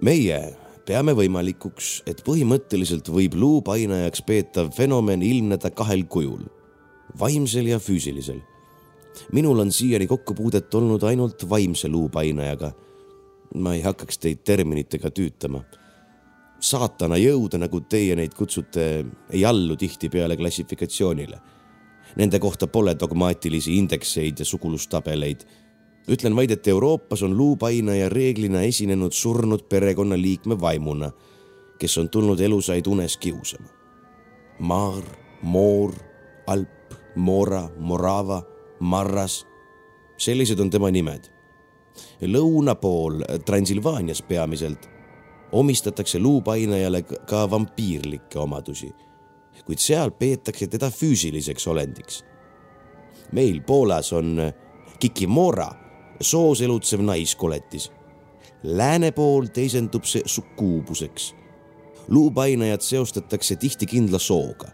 meie 0.00 0.40
peame 0.86 1.14
võimalikuks, 1.14 2.02
et 2.10 2.22
põhimõtteliselt 2.26 3.08
võib 3.12 3.36
luupainajaks 3.38 4.24
peetav 4.26 4.72
fenomen 4.74 5.22
ilmneda 5.22 5.70
kahel 5.70 6.06
kujul, 6.10 6.46
vaimsel 7.18 7.68
ja 7.68 7.78
füüsilisel. 7.78 8.40
minul 9.32 9.58
on 9.58 9.72
siiani 9.72 10.06
kokkupuudet 10.06 10.74
olnud 10.74 11.02
ainult 11.02 11.48
vaimse 11.48 11.88
luupainajaga. 11.88 12.72
ma 13.54 13.74
ei 13.74 13.82
hakkaks 13.82 14.18
teid 14.18 14.44
terminitega 14.44 15.10
tüütama. 15.10 15.64
saatana 16.60 17.16
jõud, 17.16 17.58
nagu 17.58 17.80
teie 17.80 18.16
neid 18.16 18.34
kutsute, 18.34 19.04
ei 19.30 19.44
allu 19.44 19.76
tihtipeale 19.76 20.36
klassifikatsioonile. 20.36 21.40
Nende 22.16 22.38
kohta 22.38 22.66
pole 22.66 22.94
dogmaatilisi 22.94 23.78
indekseid 23.78 24.38
ja 24.38 24.44
sugulustabeleid 24.44 25.46
ütlen 26.08 26.36
vaid, 26.36 26.50
et 26.50 26.68
Euroopas 26.68 27.22
on 27.22 27.36
luupainaja 27.36 28.08
reeglina 28.08 28.62
esinenud 28.62 29.12
surnud 29.12 29.68
perekonnaliikme 29.68 30.60
vaimuna, 30.60 31.10
kes 31.78 31.98
on 31.98 32.10
tulnud 32.10 32.40
elusaid 32.40 32.86
unes 32.86 33.16
kiusama. 33.16 33.68
Maar, 34.58 35.02
Moor, 35.42 35.92
Alp, 36.46 36.94
Mora, 37.16 37.68
Morava, 37.78 38.42
Marras, 38.80 39.46
sellised 40.16 40.60
on 40.60 40.70
tema 40.70 40.90
nimed. 40.90 41.30
lõuna 42.22 42.74
pool, 42.74 43.20
Transilvaanias 43.44 44.22
peamiselt, 44.22 44.88
omistatakse 45.52 46.18
luupainajale 46.18 47.02
ka 47.02 47.50
vampiirlikke 47.50 48.38
omadusi, 48.38 48.92
kuid 49.66 49.78
seal 49.78 50.10
peetakse 50.10 50.66
teda 50.66 50.90
füüsiliseks 50.90 51.66
olendiks. 51.68 52.24
meil 53.32 53.60
Poolas 53.60 54.12
on 54.12 54.36
Kikimora 54.98 55.81
soos 56.22 56.60
elutsev 56.60 57.00
naiskoletis. 57.00 57.90
Lääne 58.62 59.10
pool 59.12 59.46
teisendub 59.46 60.04
see 60.04 60.22
sukuubuseks. 60.26 61.34
luupainajat 62.08 62.82
seostatakse 62.82 63.56
tihti 63.56 63.86
kindla 63.86 64.18
sooga. 64.18 64.68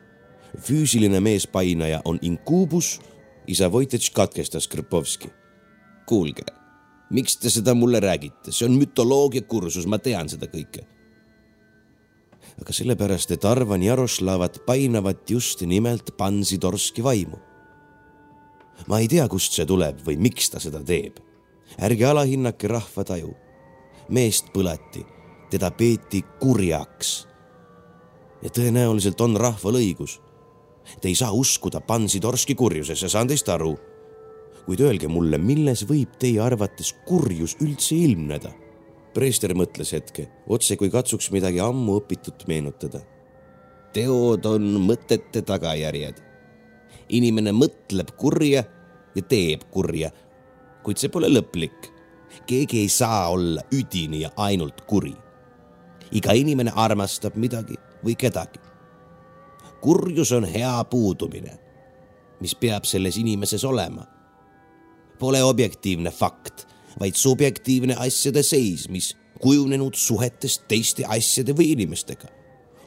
füüsiline 0.58 1.20
meespainaja 1.20 2.00
on 2.04 2.18
inkuubus, 2.22 3.00
isa 3.46 3.72
Vojtitš 3.72 4.10
katkestas 4.10 4.68
Krpovski. 4.68 5.28
kuulge, 6.06 6.42
miks 7.10 7.36
te 7.36 7.50
seda 7.50 7.74
mulle 7.74 8.00
räägite, 8.00 8.52
see 8.52 8.66
on 8.68 8.76
mütoloogia 8.76 9.42
kursus, 9.42 9.86
ma 9.86 9.98
tean 9.98 10.28
seda 10.28 10.46
kõike. 10.46 10.84
aga 12.60 12.72
sellepärast, 12.72 13.30
et 13.30 13.44
arvan 13.44 13.82
Jaroslavat 13.82 14.58
painavat 14.66 15.30
just 15.30 15.60
nimelt 15.60 16.16
Pansidorski 16.16 17.02
vaimu. 17.02 17.38
ma 18.86 18.98
ei 18.98 19.08
tea, 19.08 19.28
kust 19.28 19.52
see 19.52 19.66
tuleb 19.66 20.04
või 20.06 20.16
miks 20.16 20.50
ta 20.50 20.60
seda 20.60 20.84
teeb 20.84 21.27
ärge 21.82 22.06
alahinnake 22.06 22.68
rahva 22.68 23.04
taju. 23.04 23.34
meest 24.08 24.46
põleti, 24.54 25.04
teda 25.50 25.70
peeti 25.70 26.24
kurjaks. 26.40 27.28
ja 28.42 28.50
tõenäoliselt 28.50 29.20
on 29.20 29.36
rahval 29.36 29.74
õigus. 29.74 30.20
Te 31.00 31.08
ei 31.08 31.14
saa 31.14 31.32
uskuda 31.32 31.80
Pansidorski 31.80 32.54
kurjusesse, 32.54 33.08
saan 33.08 33.28
teist 33.28 33.48
aru. 33.48 33.78
kuid 34.66 34.80
öelge 34.80 35.08
mulle, 35.08 35.38
milles 35.38 35.84
võib 35.88 36.16
teie 36.18 36.40
arvates 36.40 36.94
kurjus 37.06 37.56
üldse 37.60 37.94
ilmneda? 37.94 38.52
preester 39.14 39.54
mõtles 39.56 39.92
hetke, 39.92 40.28
otse 40.46 40.76
kui 40.76 40.90
katsuks 40.90 41.30
midagi 41.34 41.60
ammu 41.60 41.98
õpitut 42.00 42.46
meenutada. 42.48 43.00
teod 43.92 44.46
on 44.46 44.62
mõtete 44.86 45.42
tagajärjed. 45.42 46.22
inimene 47.08 47.52
mõtleb 47.52 48.10
kurja 48.16 48.64
ja 49.14 49.22
teeb 49.22 49.64
kurja 49.70 50.10
kuid 50.88 50.96
see 51.02 51.12
pole 51.12 51.28
lõplik. 51.28 51.90
keegi 52.48 52.78
ei 52.80 52.88
saa 52.88 53.28
olla 53.28 53.60
üdini 53.76 54.22
ja 54.22 54.30
ainult 54.40 54.86
kuri. 54.88 55.12
iga 56.12 56.32
inimene 56.32 56.72
armastab 56.74 57.36
midagi 57.36 57.76
või 58.04 58.16
kedagi. 58.16 58.58
kurjus 59.82 60.32
on 60.32 60.48
hea 60.48 60.84
puudumine, 60.84 61.58
mis 62.40 62.54
peab 62.54 62.88
selles 62.88 63.16
inimeses 63.20 63.64
olema. 63.64 64.06
Pole 65.18 65.42
objektiivne 65.44 66.10
fakt, 66.10 66.66
vaid 67.00 67.14
subjektiivne 67.14 67.94
asjade 67.94 68.42
seis, 68.42 68.88
mis 68.88 69.14
kujunenud 69.40 69.94
suhetest 69.94 70.64
teiste 70.68 71.04
asjade 71.04 71.52
või 71.52 71.72
inimestega. 71.76 72.28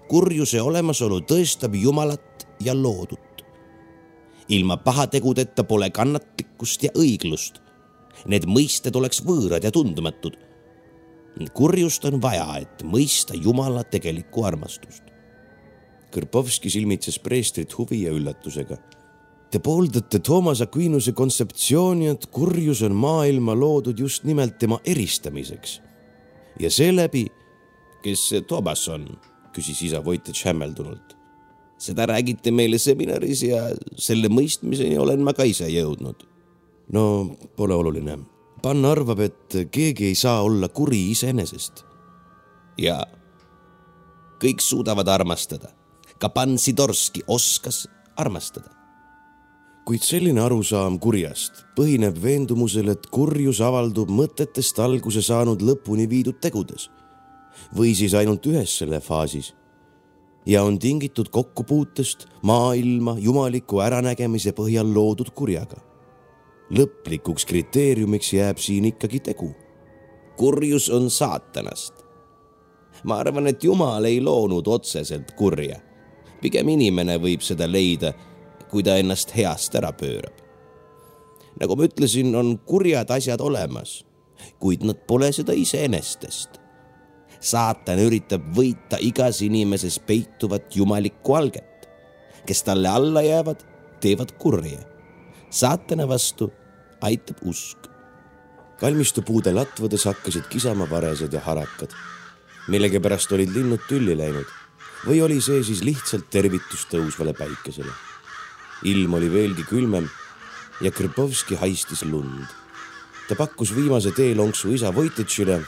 kurjuse 0.09 0.61
olemasolu 0.61 1.21
tõestab 1.21 1.75
Jumalat 1.75 2.47
ja 2.59 2.73
loodut. 2.73 3.45
ilma 4.49 4.77
pahategudeta 4.77 5.63
pole 5.63 5.89
kannatlikkust 5.89 6.83
ja 6.83 6.89
õiglust 6.95 7.61
Need 8.29 8.45
mõisted 8.49 8.95
oleks 8.95 9.21
võõrad 9.25 9.63
ja 9.63 9.71
tundmatud. 9.71 10.37
kurjust 11.53 12.05
on 12.05 12.19
vaja, 12.21 12.59
et 12.59 12.83
mõista 12.83 13.33
Jumala 13.33 13.83
tegelikku 13.83 14.43
armastust. 14.43 15.03
Kõrpovski 16.11 16.69
silmitses 16.69 17.17
preestrit 17.19 17.71
huvi 17.77 18.03
ja 18.03 18.11
üllatusega. 18.11 18.77
Te 19.51 19.59
pooldate 19.59 20.19
Toomas 20.19 20.61
Aquinuse 20.61 21.11
kontseptsiooni, 21.11 22.07
et 22.07 22.27
kurjus 22.31 22.81
on 22.83 22.95
maailma 22.95 23.55
loodud 23.55 23.99
just 23.99 24.23
nimelt 24.23 24.57
tema 24.59 24.79
eristamiseks. 24.85 25.81
ja 26.59 26.69
seeläbi, 26.69 27.27
kes 28.03 28.29
see 28.29 28.41
Toomas 28.41 28.87
on, 28.87 29.07
küsis 29.53 29.81
isa 29.81 30.05
Vojtitš 30.05 30.45
hämmeldunult. 30.45 31.17
seda 31.77 32.05
räägite 32.05 32.51
meile 32.51 32.77
seminaris 32.77 33.43
ja 33.43 33.71
selle 33.97 34.27
mõistmiseni 34.27 34.99
olen 34.99 35.23
ma 35.23 35.33
ka 35.33 35.43
ise 35.43 35.65
jõudnud 35.65 36.30
no 36.93 37.35
pole 37.55 37.75
oluline. 37.75 38.17
Pann 38.61 38.85
arvab, 38.85 39.19
et 39.25 39.57
keegi 39.73 40.11
ei 40.11 40.15
saa 40.15 40.41
olla 40.41 40.69
kuri 40.69 41.09
iseenesest. 41.11 41.85
jaa, 42.77 43.05
kõik 44.43 44.61
suudavad 44.61 45.07
armastada. 45.07 45.69
ka 46.19 46.29
Pann 46.29 46.57
Sidorski 46.57 47.21
oskas 47.27 47.87
armastada. 48.15 48.69
kuid 49.85 50.03
selline 50.05 50.41
arusaam 50.41 50.99
kurjast 50.99 51.65
põhineb 51.75 52.21
veendumusel, 52.21 52.89
et 52.89 53.07
kurjus 53.07 53.61
avaldub 53.61 54.09
mõtetest 54.09 54.79
alguse 54.79 55.21
saanud 55.21 55.61
lõpuni 55.61 56.09
viidud 56.09 56.37
tegudes 56.39 56.89
või 57.75 57.95
siis 57.95 58.13
ainult 58.13 58.45
ühes 58.45 58.77
selle 58.77 58.99
faasis 59.01 59.53
ja 60.45 60.63
on 60.63 60.79
tingitud 60.79 61.29
kokkupuutest 61.29 62.27
maailma 62.41 63.15
jumaliku 63.19 63.81
äranägemise 63.81 64.53
põhjal 64.53 64.93
loodud 64.93 65.33
kurjaga 65.33 65.90
lõplikuks 66.71 67.45
kriteeriumiks 67.45 68.33
jääb 68.33 68.57
siin 68.57 68.85
ikkagi 68.85 69.19
tegu. 69.19 69.55
kurjus 70.37 70.89
on 70.89 71.09
saatanast. 71.09 71.93
ma 73.03 73.17
arvan, 73.17 73.47
et 73.47 73.63
Jumal 73.63 74.05
ei 74.05 74.21
loonud 74.21 74.67
otseselt 74.67 75.31
kurja. 75.31 75.79
pigem 76.41 76.69
inimene 76.69 77.17
võib 77.17 77.41
seda 77.41 77.71
leida, 77.71 78.13
kui 78.69 78.83
ta 78.83 78.95
ennast 78.95 79.35
heast 79.35 79.75
ära 79.75 79.91
pöörab. 79.91 80.33
nagu 81.59 81.75
ma 81.75 81.83
ütlesin, 81.83 82.35
on 82.35 82.57
kurjad 82.57 83.11
asjad 83.11 83.41
olemas, 83.41 84.05
kuid 84.59 84.83
nad 84.83 84.97
pole 85.07 85.31
seda 85.31 85.53
iseenestest. 85.53 86.49
saatan 87.39 87.99
üritab 87.99 88.41
võita 88.55 88.97
igas 88.99 89.41
inimeses 89.41 89.99
peituvat 89.99 90.75
jumalikku 90.75 91.33
alget, 91.33 91.89
kes 92.45 92.63
talle 92.63 92.87
alla 92.87 93.21
jäävad, 93.21 93.67
teevad 93.99 94.31
kurja 94.39 94.91
saatana 95.51 96.07
vastu 96.07 96.51
aitab 97.01 97.37
usk. 97.41 97.77
kalmistupuude 98.79 99.53
latvades 99.53 100.05
hakkasid 100.05 100.47
kisama 100.49 100.89
varesed 100.89 101.33
ja 101.33 101.41
harakad. 101.41 101.91
millegipärast 102.67 103.31
olid 103.31 103.49
linnud 103.49 103.81
tülli 103.89 104.17
läinud 104.17 104.49
või 105.05 105.21
oli 105.25 105.41
see 105.41 105.63
siis 105.63 105.81
lihtsalt 105.83 106.29
tervitus 106.29 106.85
tõusvale 106.91 107.33
päikesele. 107.33 107.91
ilm 108.83 109.13
oli 109.13 109.31
veelgi 109.33 109.63
külmem 109.63 110.09
ja 110.81 110.91
Krpovski 110.91 111.55
haistis 111.55 112.03
lund. 112.03 112.45
ta 113.27 113.35
pakkus 113.35 113.75
viimase 113.75 114.11
teelonksu 114.11 114.73
isa 114.73 114.93
Vojtitšile, 114.95 115.61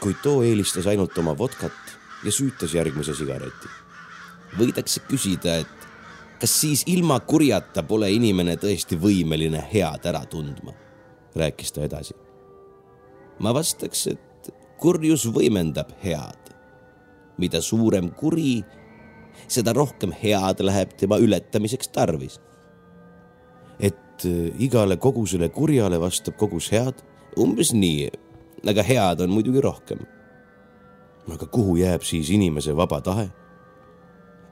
kuid 0.00 0.16
too 0.22 0.42
eelistas 0.42 0.86
ainult 0.86 1.18
oma 1.18 1.36
vodkat 1.38 1.96
ja 2.24 2.32
süütas 2.32 2.74
järgmise 2.74 3.14
sigareti. 3.14 3.68
võidakse 4.58 5.00
küsida, 5.08 5.60
et 5.60 5.79
kas 6.40 6.60
siis 6.60 6.82
ilma 6.86 7.20
kurjata 7.20 7.82
pole 7.82 8.10
inimene 8.12 8.56
tõesti 8.56 8.96
võimeline 9.00 9.60
head 9.72 10.06
ära 10.08 10.24
tundma, 10.26 10.72
rääkis 11.36 11.72
ta 11.72 11.84
edasi. 11.84 12.14
ma 13.38 13.54
vastaks, 13.54 14.06
et 14.06 14.52
kurjus 14.80 15.26
võimendab 15.32 15.92
head 16.04 16.50
mida 17.40 17.60
suurem 17.64 18.10
kuri, 18.16 18.60
seda 19.48 19.74
rohkem 19.76 20.12
head 20.22 20.62
läheb 20.64 20.94
tema 21.00 21.18
ületamiseks 21.20 21.92
tarvis. 21.94 22.40
et 23.80 24.24
äh, 24.28 24.52
igale 24.60 24.96
kogusele 24.96 25.48
kurjale 25.48 26.00
vastab 26.00 26.36
kogus 26.36 26.70
head? 26.72 27.00
umbes 27.40 27.72
nii, 27.72 28.10
aga 28.68 28.82
head 28.84 29.20
on 29.24 29.32
muidugi 29.32 29.60
rohkem. 29.64 30.04
aga 31.32 31.46
kuhu 31.46 31.76
jääb 31.80 32.04
siis 32.04 32.30
inimese 32.30 32.76
vaba 32.76 33.00
tahe? 33.00 33.30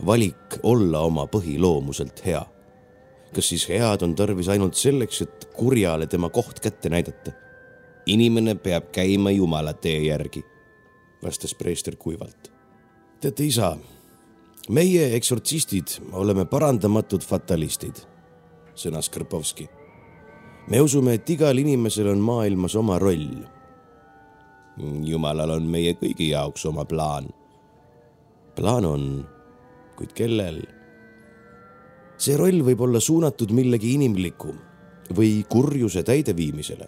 Valik 0.06 0.58
olla 0.62 1.00
oma 1.00 1.26
põhiloomuselt 1.26 2.24
hea. 2.26 2.44
kas 3.34 3.48
siis 3.48 3.68
head 3.68 4.02
on 4.02 4.14
tarvis 4.14 4.48
ainult 4.48 4.74
selleks, 4.74 5.22
et 5.22 5.50
kurjale 5.56 6.06
tema 6.06 6.28
koht 6.28 6.60
kätte 6.60 6.88
näidata? 6.88 7.32
inimene 8.06 8.54
peab 8.54 8.92
käima 8.92 9.30
Jumala 9.30 9.72
tee 9.72 9.98
järgi, 10.06 10.44
vastas 11.22 11.54
preester 11.54 11.96
kuivalt 11.96 12.58
teate, 13.20 13.44
isa, 13.44 13.72
meie 14.70 15.10
eksortsistid 15.16 15.98
oleme 16.12 16.44
parandamatud 16.46 17.24
fatalistid, 17.26 18.04
sõnas 18.78 19.10
Krpovski. 19.10 19.68
me 20.70 20.80
usume, 20.80 21.14
et 21.14 21.30
igal 21.30 21.58
inimesel 21.58 22.12
on 22.12 22.18
maailmas 22.18 22.76
oma 22.76 22.98
roll. 22.98 23.42
jumalal 25.04 25.50
on 25.50 25.66
meie 25.66 25.92
kõigi 25.92 26.30
jaoks 26.30 26.66
oma 26.66 26.84
plaan. 26.84 27.28
plaan 28.54 28.84
on, 28.84 29.26
kuid 29.98 30.14
kellel? 30.14 30.62
see 32.18 32.36
roll 32.38 32.62
võib 32.66 32.80
olla 32.86 33.00
suunatud 33.02 33.52
millegi 33.54 33.92
inimliku 33.94 34.54
või 35.14 35.42
kurjuse 35.48 36.02
täideviimisele. 36.02 36.86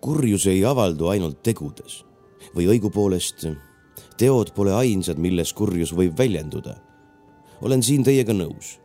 kurjus 0.00 0.46
ei 0.46 0.64
avaldu 0.64 1.10
ainult 1.10 1.42
tegudes 1.42 2.04
või 2.54 2.66
õigupoolest 2.74 3.46
teod 4.20 4.52
pole 4.56 4.72
ainsad, 4.74 5.18
milles 5.18 5.52
kurjus 5.52 5.92
võib 5.96 6.18
väljenduda. 6.18 6.76
olen 7.62 7.82
siin 7.82 8.04
teiega 8.04 8.32
nõus. 8.32 8.78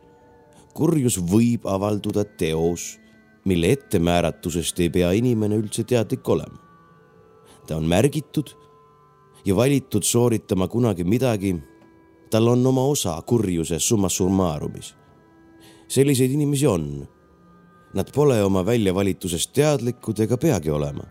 kurjus 0.74 1.18
võib 1.18 1.66
avalduda 1.66 2.24
teos, 2.24 2.98
mille 3.44 3.72
ettemääratusest 3.72 4.80
ei 4.80 4.90
pea 4.90 5.12
inimene 5.12 5.56
üldse 5.56 5.84
teadlik 5.84 6.28
olema. 6.28 6.58
ta 7.66 7.76
on 7.76 7.84
märgitud 7.84 8.54
ja 9.44 9.56
valitud 9.56 10.02
sooritama 10.02 10.68
kunagi 10.68 11.04
midagi. 11.04 11.56
Tal 12.36 12.52
on 12.52 12.66
oma 12.68 12.84
osa 12.84 13.16
kurjuse 13.22 13.78
summa 13.80 14.08
summarumis. 14.12 14.94
selliseid 15.88 16.30
inimesi 16.30 16.66
on. 16.66 17.08
Nad 17.94 18.12
pole 18.12 18.42
oma 18.44 18.66
väljavalitusest 18.66 19.52
teadlikud 19.56 20.18
ega 20.20 20.36
peagi 20.36 20.70
olema 20.70 21.06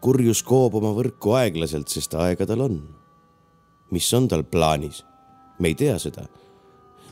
kurjus 0.00 0.42
koob 0.46 0.78
oma 0.78 0.92
võrku 0.94 1.34
aeglaselt, 1.34 1.90
sest 1.90 2.14
aega 2.14 2.46
tal 2.46 2.62
on. 2.62 2.78
mis 3.90 4.12
on 4.14 4.28
tal 4.28 4.44
plaanis? 4.44 5.04
me 5.58 5.68
ei 5.68 5.74
tea 5.74 5.98
seda. 5.98 6.24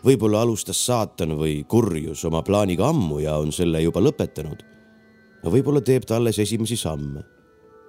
võib-olla 0.05 0.41
alustas 0.41 0.87
saatan 0.87 1.37
või 1.37 1.65
kurjus 1.69 2.25
oma 2.25 2.43
plaaniga 2.43 2.89
ammu 2.89 3.19
ja 3.21 3.37
on 3.37 3.53
selle 3.53 3.83
juba 3.83 4.01
lõpetanud. 4.01 4.63
võib-olla 5.45 5.81
teeb 5.81 6.07
ta 6.07 6.17
alles 6.17 6.39
esimesi 6.39 6.77
samme. 6.77 7.25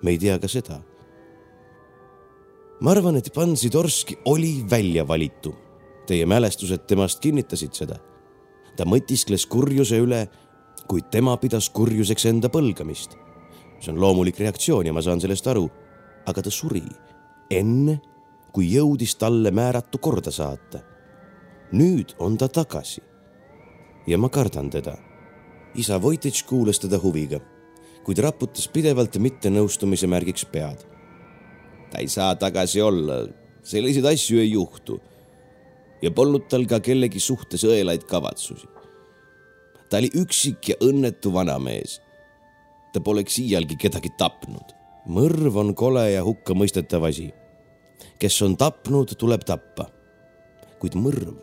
me 0.01 0.11
ei 0.11 0.17
tea 0.17 0.39
ka 0.39 0.47
seda. 0.47 0.81
Ma 2.81 2.91
arvan, 2.91 3.17
et 3.17 3.31
Pansidorski 3.33 4.17
oli 4.25 4.65
väljavalitu. 4.69 5.55
Teie 6.07 6.25
mälestused 6.25 6.85
temast 6.87 7.19
kinnitasid 7.19 7.73
seda. 7.73 7.99
ta 8.77 8.85
mõtiskles 8.85 9.47
kurjuse 9.49 9.97
üle, 9.97 10.27
kuid 10.87 11.09
tema 11.11 11.37
pidas 11.37 11.69
kurjuseks 11.73 12.25
enda 12.29 12.49
põlgamist 12.53 13.17
see 13.79 13.93
on 13.93 14.01
loomulik 14.01 14.39
reaktsioon 14.39 14.85
ja 14.85 14.93
ma 14.93 15.01
saan 15.01 15.21
sellest 15.21 15.47
aru. 15.47 15.69
aga 16.27 16.41
ta 16.43 16.51
suri 16.51 16.83
enne, 17.51 18.01
kui 18.51 18.67
jõudis 18.73 19.13
talle 19.15 19.51
määratu 19.51 19.97
korda 19.97 20.31
saata. 20.31 20.79
nüüd 21.71 22.15
on 22.19 22.37
ta 22.37 22.47
tagasi. 22.47 23.01
ja 24.07 24.17
ma 24.17 24.29
kardan 24.29 24.69
teda. 24.69 24.97
isa 25.75 26.01
Vojtitš 26.01 26.43
kuulas 26.43 26.79
teda 26.79 26.99
huviga, 26.99 27.39
kuid 28.03 28.19
raputas 28.19 28.67
pidevalt 28.67 29.17
mittenõustumise 29.17 30.07
märgiks 30.07 30.45
pead. 30.45 30.96
Ta 31.91 32.01
ei 32.03 32.07
saa 32.07 32.35
tagasi 32.35 32.81
olla, 32.81 33.25
selliseid 33.63 34.05
asju 34.05 34.39
ei 34.39 34.51
juhtu. 34.51 34.99
ja 36.01 36.11
polnud 36.11 36.45
tal 36.49 36.65
ka 36.69 36.79
kellegi 36.79 37.19
suhtes 37.19 37.63
õelaid 37.63 38.03
kavatsusi. 38.05 38.67
ta 39.89 39.97
oli 39.97 40.11
üksik 40.13 40.69
ja 40.69 40.75
õnnetu 40.81 41.33
vanamees 41.33 42.01
ta 42.97 43.03
poleks 43.03 43.37
iialgi 43.37 43.77
kedagi 43.77 44.09
tapnud. 44.17 44.73
mõrv 45.07 45.55
on 45.61 45.75
kole 45.77 46.01
ja 46.11 46.23
hukkamõistetav 46.25 47.03
asi. 47.05 47.29
kes 48.19 48.41
on 48.41 48.57
tapnud, 48.57 49.13
tuleb 49.17 49.45
tappa. 49.45 49.85
kuid 50.79 50.95
mõrv, 50.95 51.35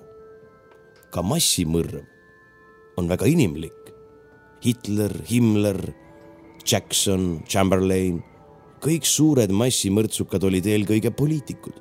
ka 1.10 1.22
massimõrv, 1.22 2.02
on 2.98 3.08
väga 3.08 3.26
inimlik. 3.26 3.94
Hitler, 4.64 5.12
Himmler, 5.30 5.92
Jackson, 6.66 7.42
Chamberlain, 7.46 8.22
kõik 8.84 9.08
suured 9.08 9.50
massimõrtsukad 9.50 10.44
olid 10.44 10.66
eelkõige 10.66 11.10
poliitikud. 11.10 11.80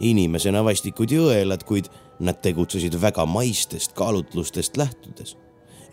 inimesena 0.00 0.64
vastikud 0.64 1.10
jõelad, 1.10 1.62
kuid 1.64 1.88
nad 2.20 2.40
tegutsesid 2.42 2.94
väga 3.00 3.26
maistest 3.26 3.92
kaalutlustest 3.94 4.76
lähtudes 4.76 5.36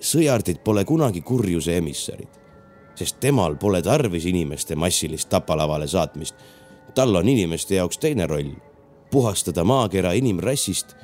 sõjardid 0.02 0.64
pole 0.64 0.86
kunagi 0.86 1.22
kurjuse 1.22 1.78
emissarid 1.78 2.42
sest 2.96 3.20
temal 3.24 3.56
pole 3.60 3.82
tarvis 3.82 4.26
inimeste 4.30 4.76
massilist 4.76 5.30
tapalavale 5.30 5.88
saatmist. 5.88 6.36
tal 6.96 7.16
on 7.16 7.30
inimeste 7.30 7.76
jaoks 7.76 7.98
teine 7.98 8.28
roll, 8.28 8.52
puhastada 9.12 9.64
maakera 9.64 10.12
inimrassist, 10.12 10.96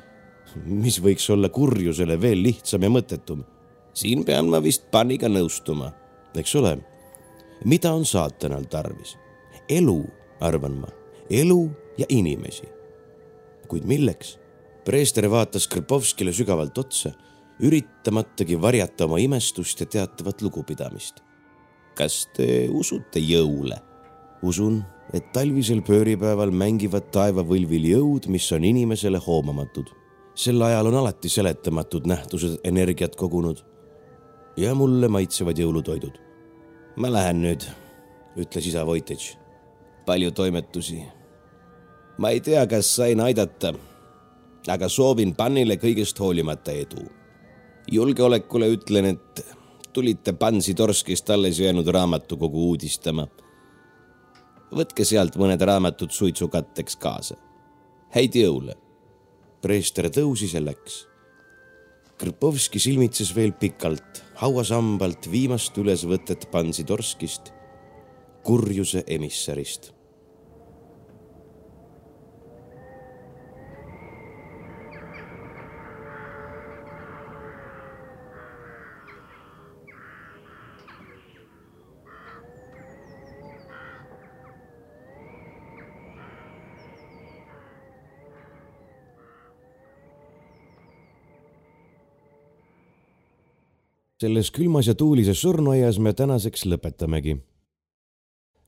mis 0.64 0.98
võiks 1.00 1.30
olla 1.32 1.48
kurjusele 1.48 2.20
veel 2.20 2.42
lihtsam 2.42 2.82
ja 2.82 2.90
mõttetum. 2.90 3.44
siin 3.94 4.24
pean 4.24 4.50
ma 4.50 4.62
vist 4.62 4.90
Paniga 4.90 5.28
nõustuma. 5.28 5.92
eks 6.34 6.54
ole. 6.54 6.78
Mida 7.64 7.92
on 7.92 8.04
saatanal 8.04 8.64
tarvis? 8.70 9.16
elu, 9.68 10.04
arvan 10.40 10.80
ma, 10.80 10.88
elu 11.30 11.70
ja 11.98 12.06
inimesi. 12.08 12.68
kuid 13.68 13.84
milleks? 13.84 14.38
preester 14.84 15.30
vaatas 15.30 15.68
Krpovskile 15.68 16.32
sügavalt 16.32 16.78
otsa, 16.78 17.12
üritamatagi 17.60 18.60
varjata 18.60 19.04
oma 19.04 19.18
imestust 19.18 19.80
ja 19.80 19.86
teatavat 19.86 20.42
lugupidamist 20.42 21.28
kas 21.98 22.26
te 22.36 22.68
usute 22.70 23.20
jõule? 23.22 23.82
usun, 24.46 24.76
et 25.10 25.32
talvisel 25.34 25.80
pööripäeval 25.82 26.52
mängivad 26.54 27.08
taevavõlvil 27.10 27.88
jõud, 27.90 28.28
mis 28.30 28.46
on 28.54 28.62
inimesele 28.64 29.18
hoomamatud. 29.18 29.88
sel 30.38 30.62
ajal 30.62 30.86
on 30.86 30.94
alati 31.00 31.28
seletamatud 31.28 32.06
nähtused 32.06 32.60
energiat 32.64 33.16
kogunud. 33.16 33.64
ja 34.56 34.74
mulle 34.74 35.08
maitsevad 35.08 35.58
jõulutoidud. 35.58 36.27
Ma 36.98 37.10
lähen 37.12 37.42
nüüd, 37.42 37.62
ütles 38.36 38.66
isa 38.66 38.86
Vojtitš. 38.86 39.36
palju 40.06 40.30
toimetusi. 40.30 41.02
ma 42.18 42.30
ei 42.30 42.40
tea, 42.40 42.66
kas 42.66 42.96
sain 42.96 43.20
aidata, 43.20 43.74
aga 44.68 44.88
soovin 44.88 45.34
Pannile 45.34 45.76
kõigest 45.76 46.18
hoolimata 46.18 46.72
edu. 46.72 47.06
julgeolekule 47.90 48.68
ütlen, 48.74 49.04
et 49.04 49.46
tulite 49.92 50.32
Pansitorskist 50.32 51.30
alles 51.30 51.60
jäänud 51.60 51.86
raamatukogu 51.86 52.68
uudistama. 52.68 53.28
võtke 54.72 55.04
sealt 55.04 55.36
mõned 55.36 55.60
raamatud 55.60 56.10
suitsukatteks 56.10 56.96
kaasa. 56.96 57.36
häid 58.10 58.34
jõule. 58.34 58.74
preester 59.62 60.04
tõusis 60.10 60.54
ja 60.54 60.64
läks. 60.64 61.06
Krpovski 62.18 62.78
silmitses 62.78 63.36
veel 63.36 63.52
pikalt 63.52 64.27
hauasambalt 64.38 65.26
viimast 65.30 65.78
ülesvõtet 65.78 66.46
Pansitorskist, 66.52 67.52
kurjuse 68.46 69.02
emissarist 69.06 69.97
selles 94.20 94.50
külmas 94.50 94.86
ja 94.86 94.94
tuulises 94.94 95.40
surnuaias 95.40 95.98
me 95.98 96.12
tänaseks 96.12 96.66
lõpetamegi. 96.66 97.38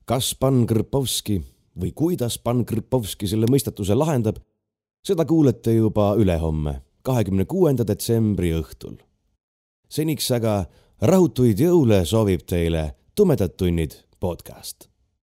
kas 0.05 0.35
Pan 0.35 0.65
Krpovski 0.67 1.41
või 1.79 1.91
kuidas 1.95 2.37
Pan 2.37 2.65
Krpovski 2.65 3.27
selle 3.27 3.47
mõistatuse 3.47 3.95
lahendab, 3.95 4.39
seda 5.03 5.25
kuulete 5.25 5.73
juba 5.73 6.15
ülehomme, 6.15 6.81
kahekümne 7.01 7.45
kuuenda 7.45 7.87
detsembri 7.87 8.53
õhtul. 8.53 8.95
seniks 9.89 10.31
aga 10.31 10.65
rahutuid 11.01 11.59
jõule 11.59 12.05
soovib 12.05 12.45
teile 12.45 12.95
Tumedad 13.15 13.57
tunnid 13.57 13.93
podcast 14.19 14.90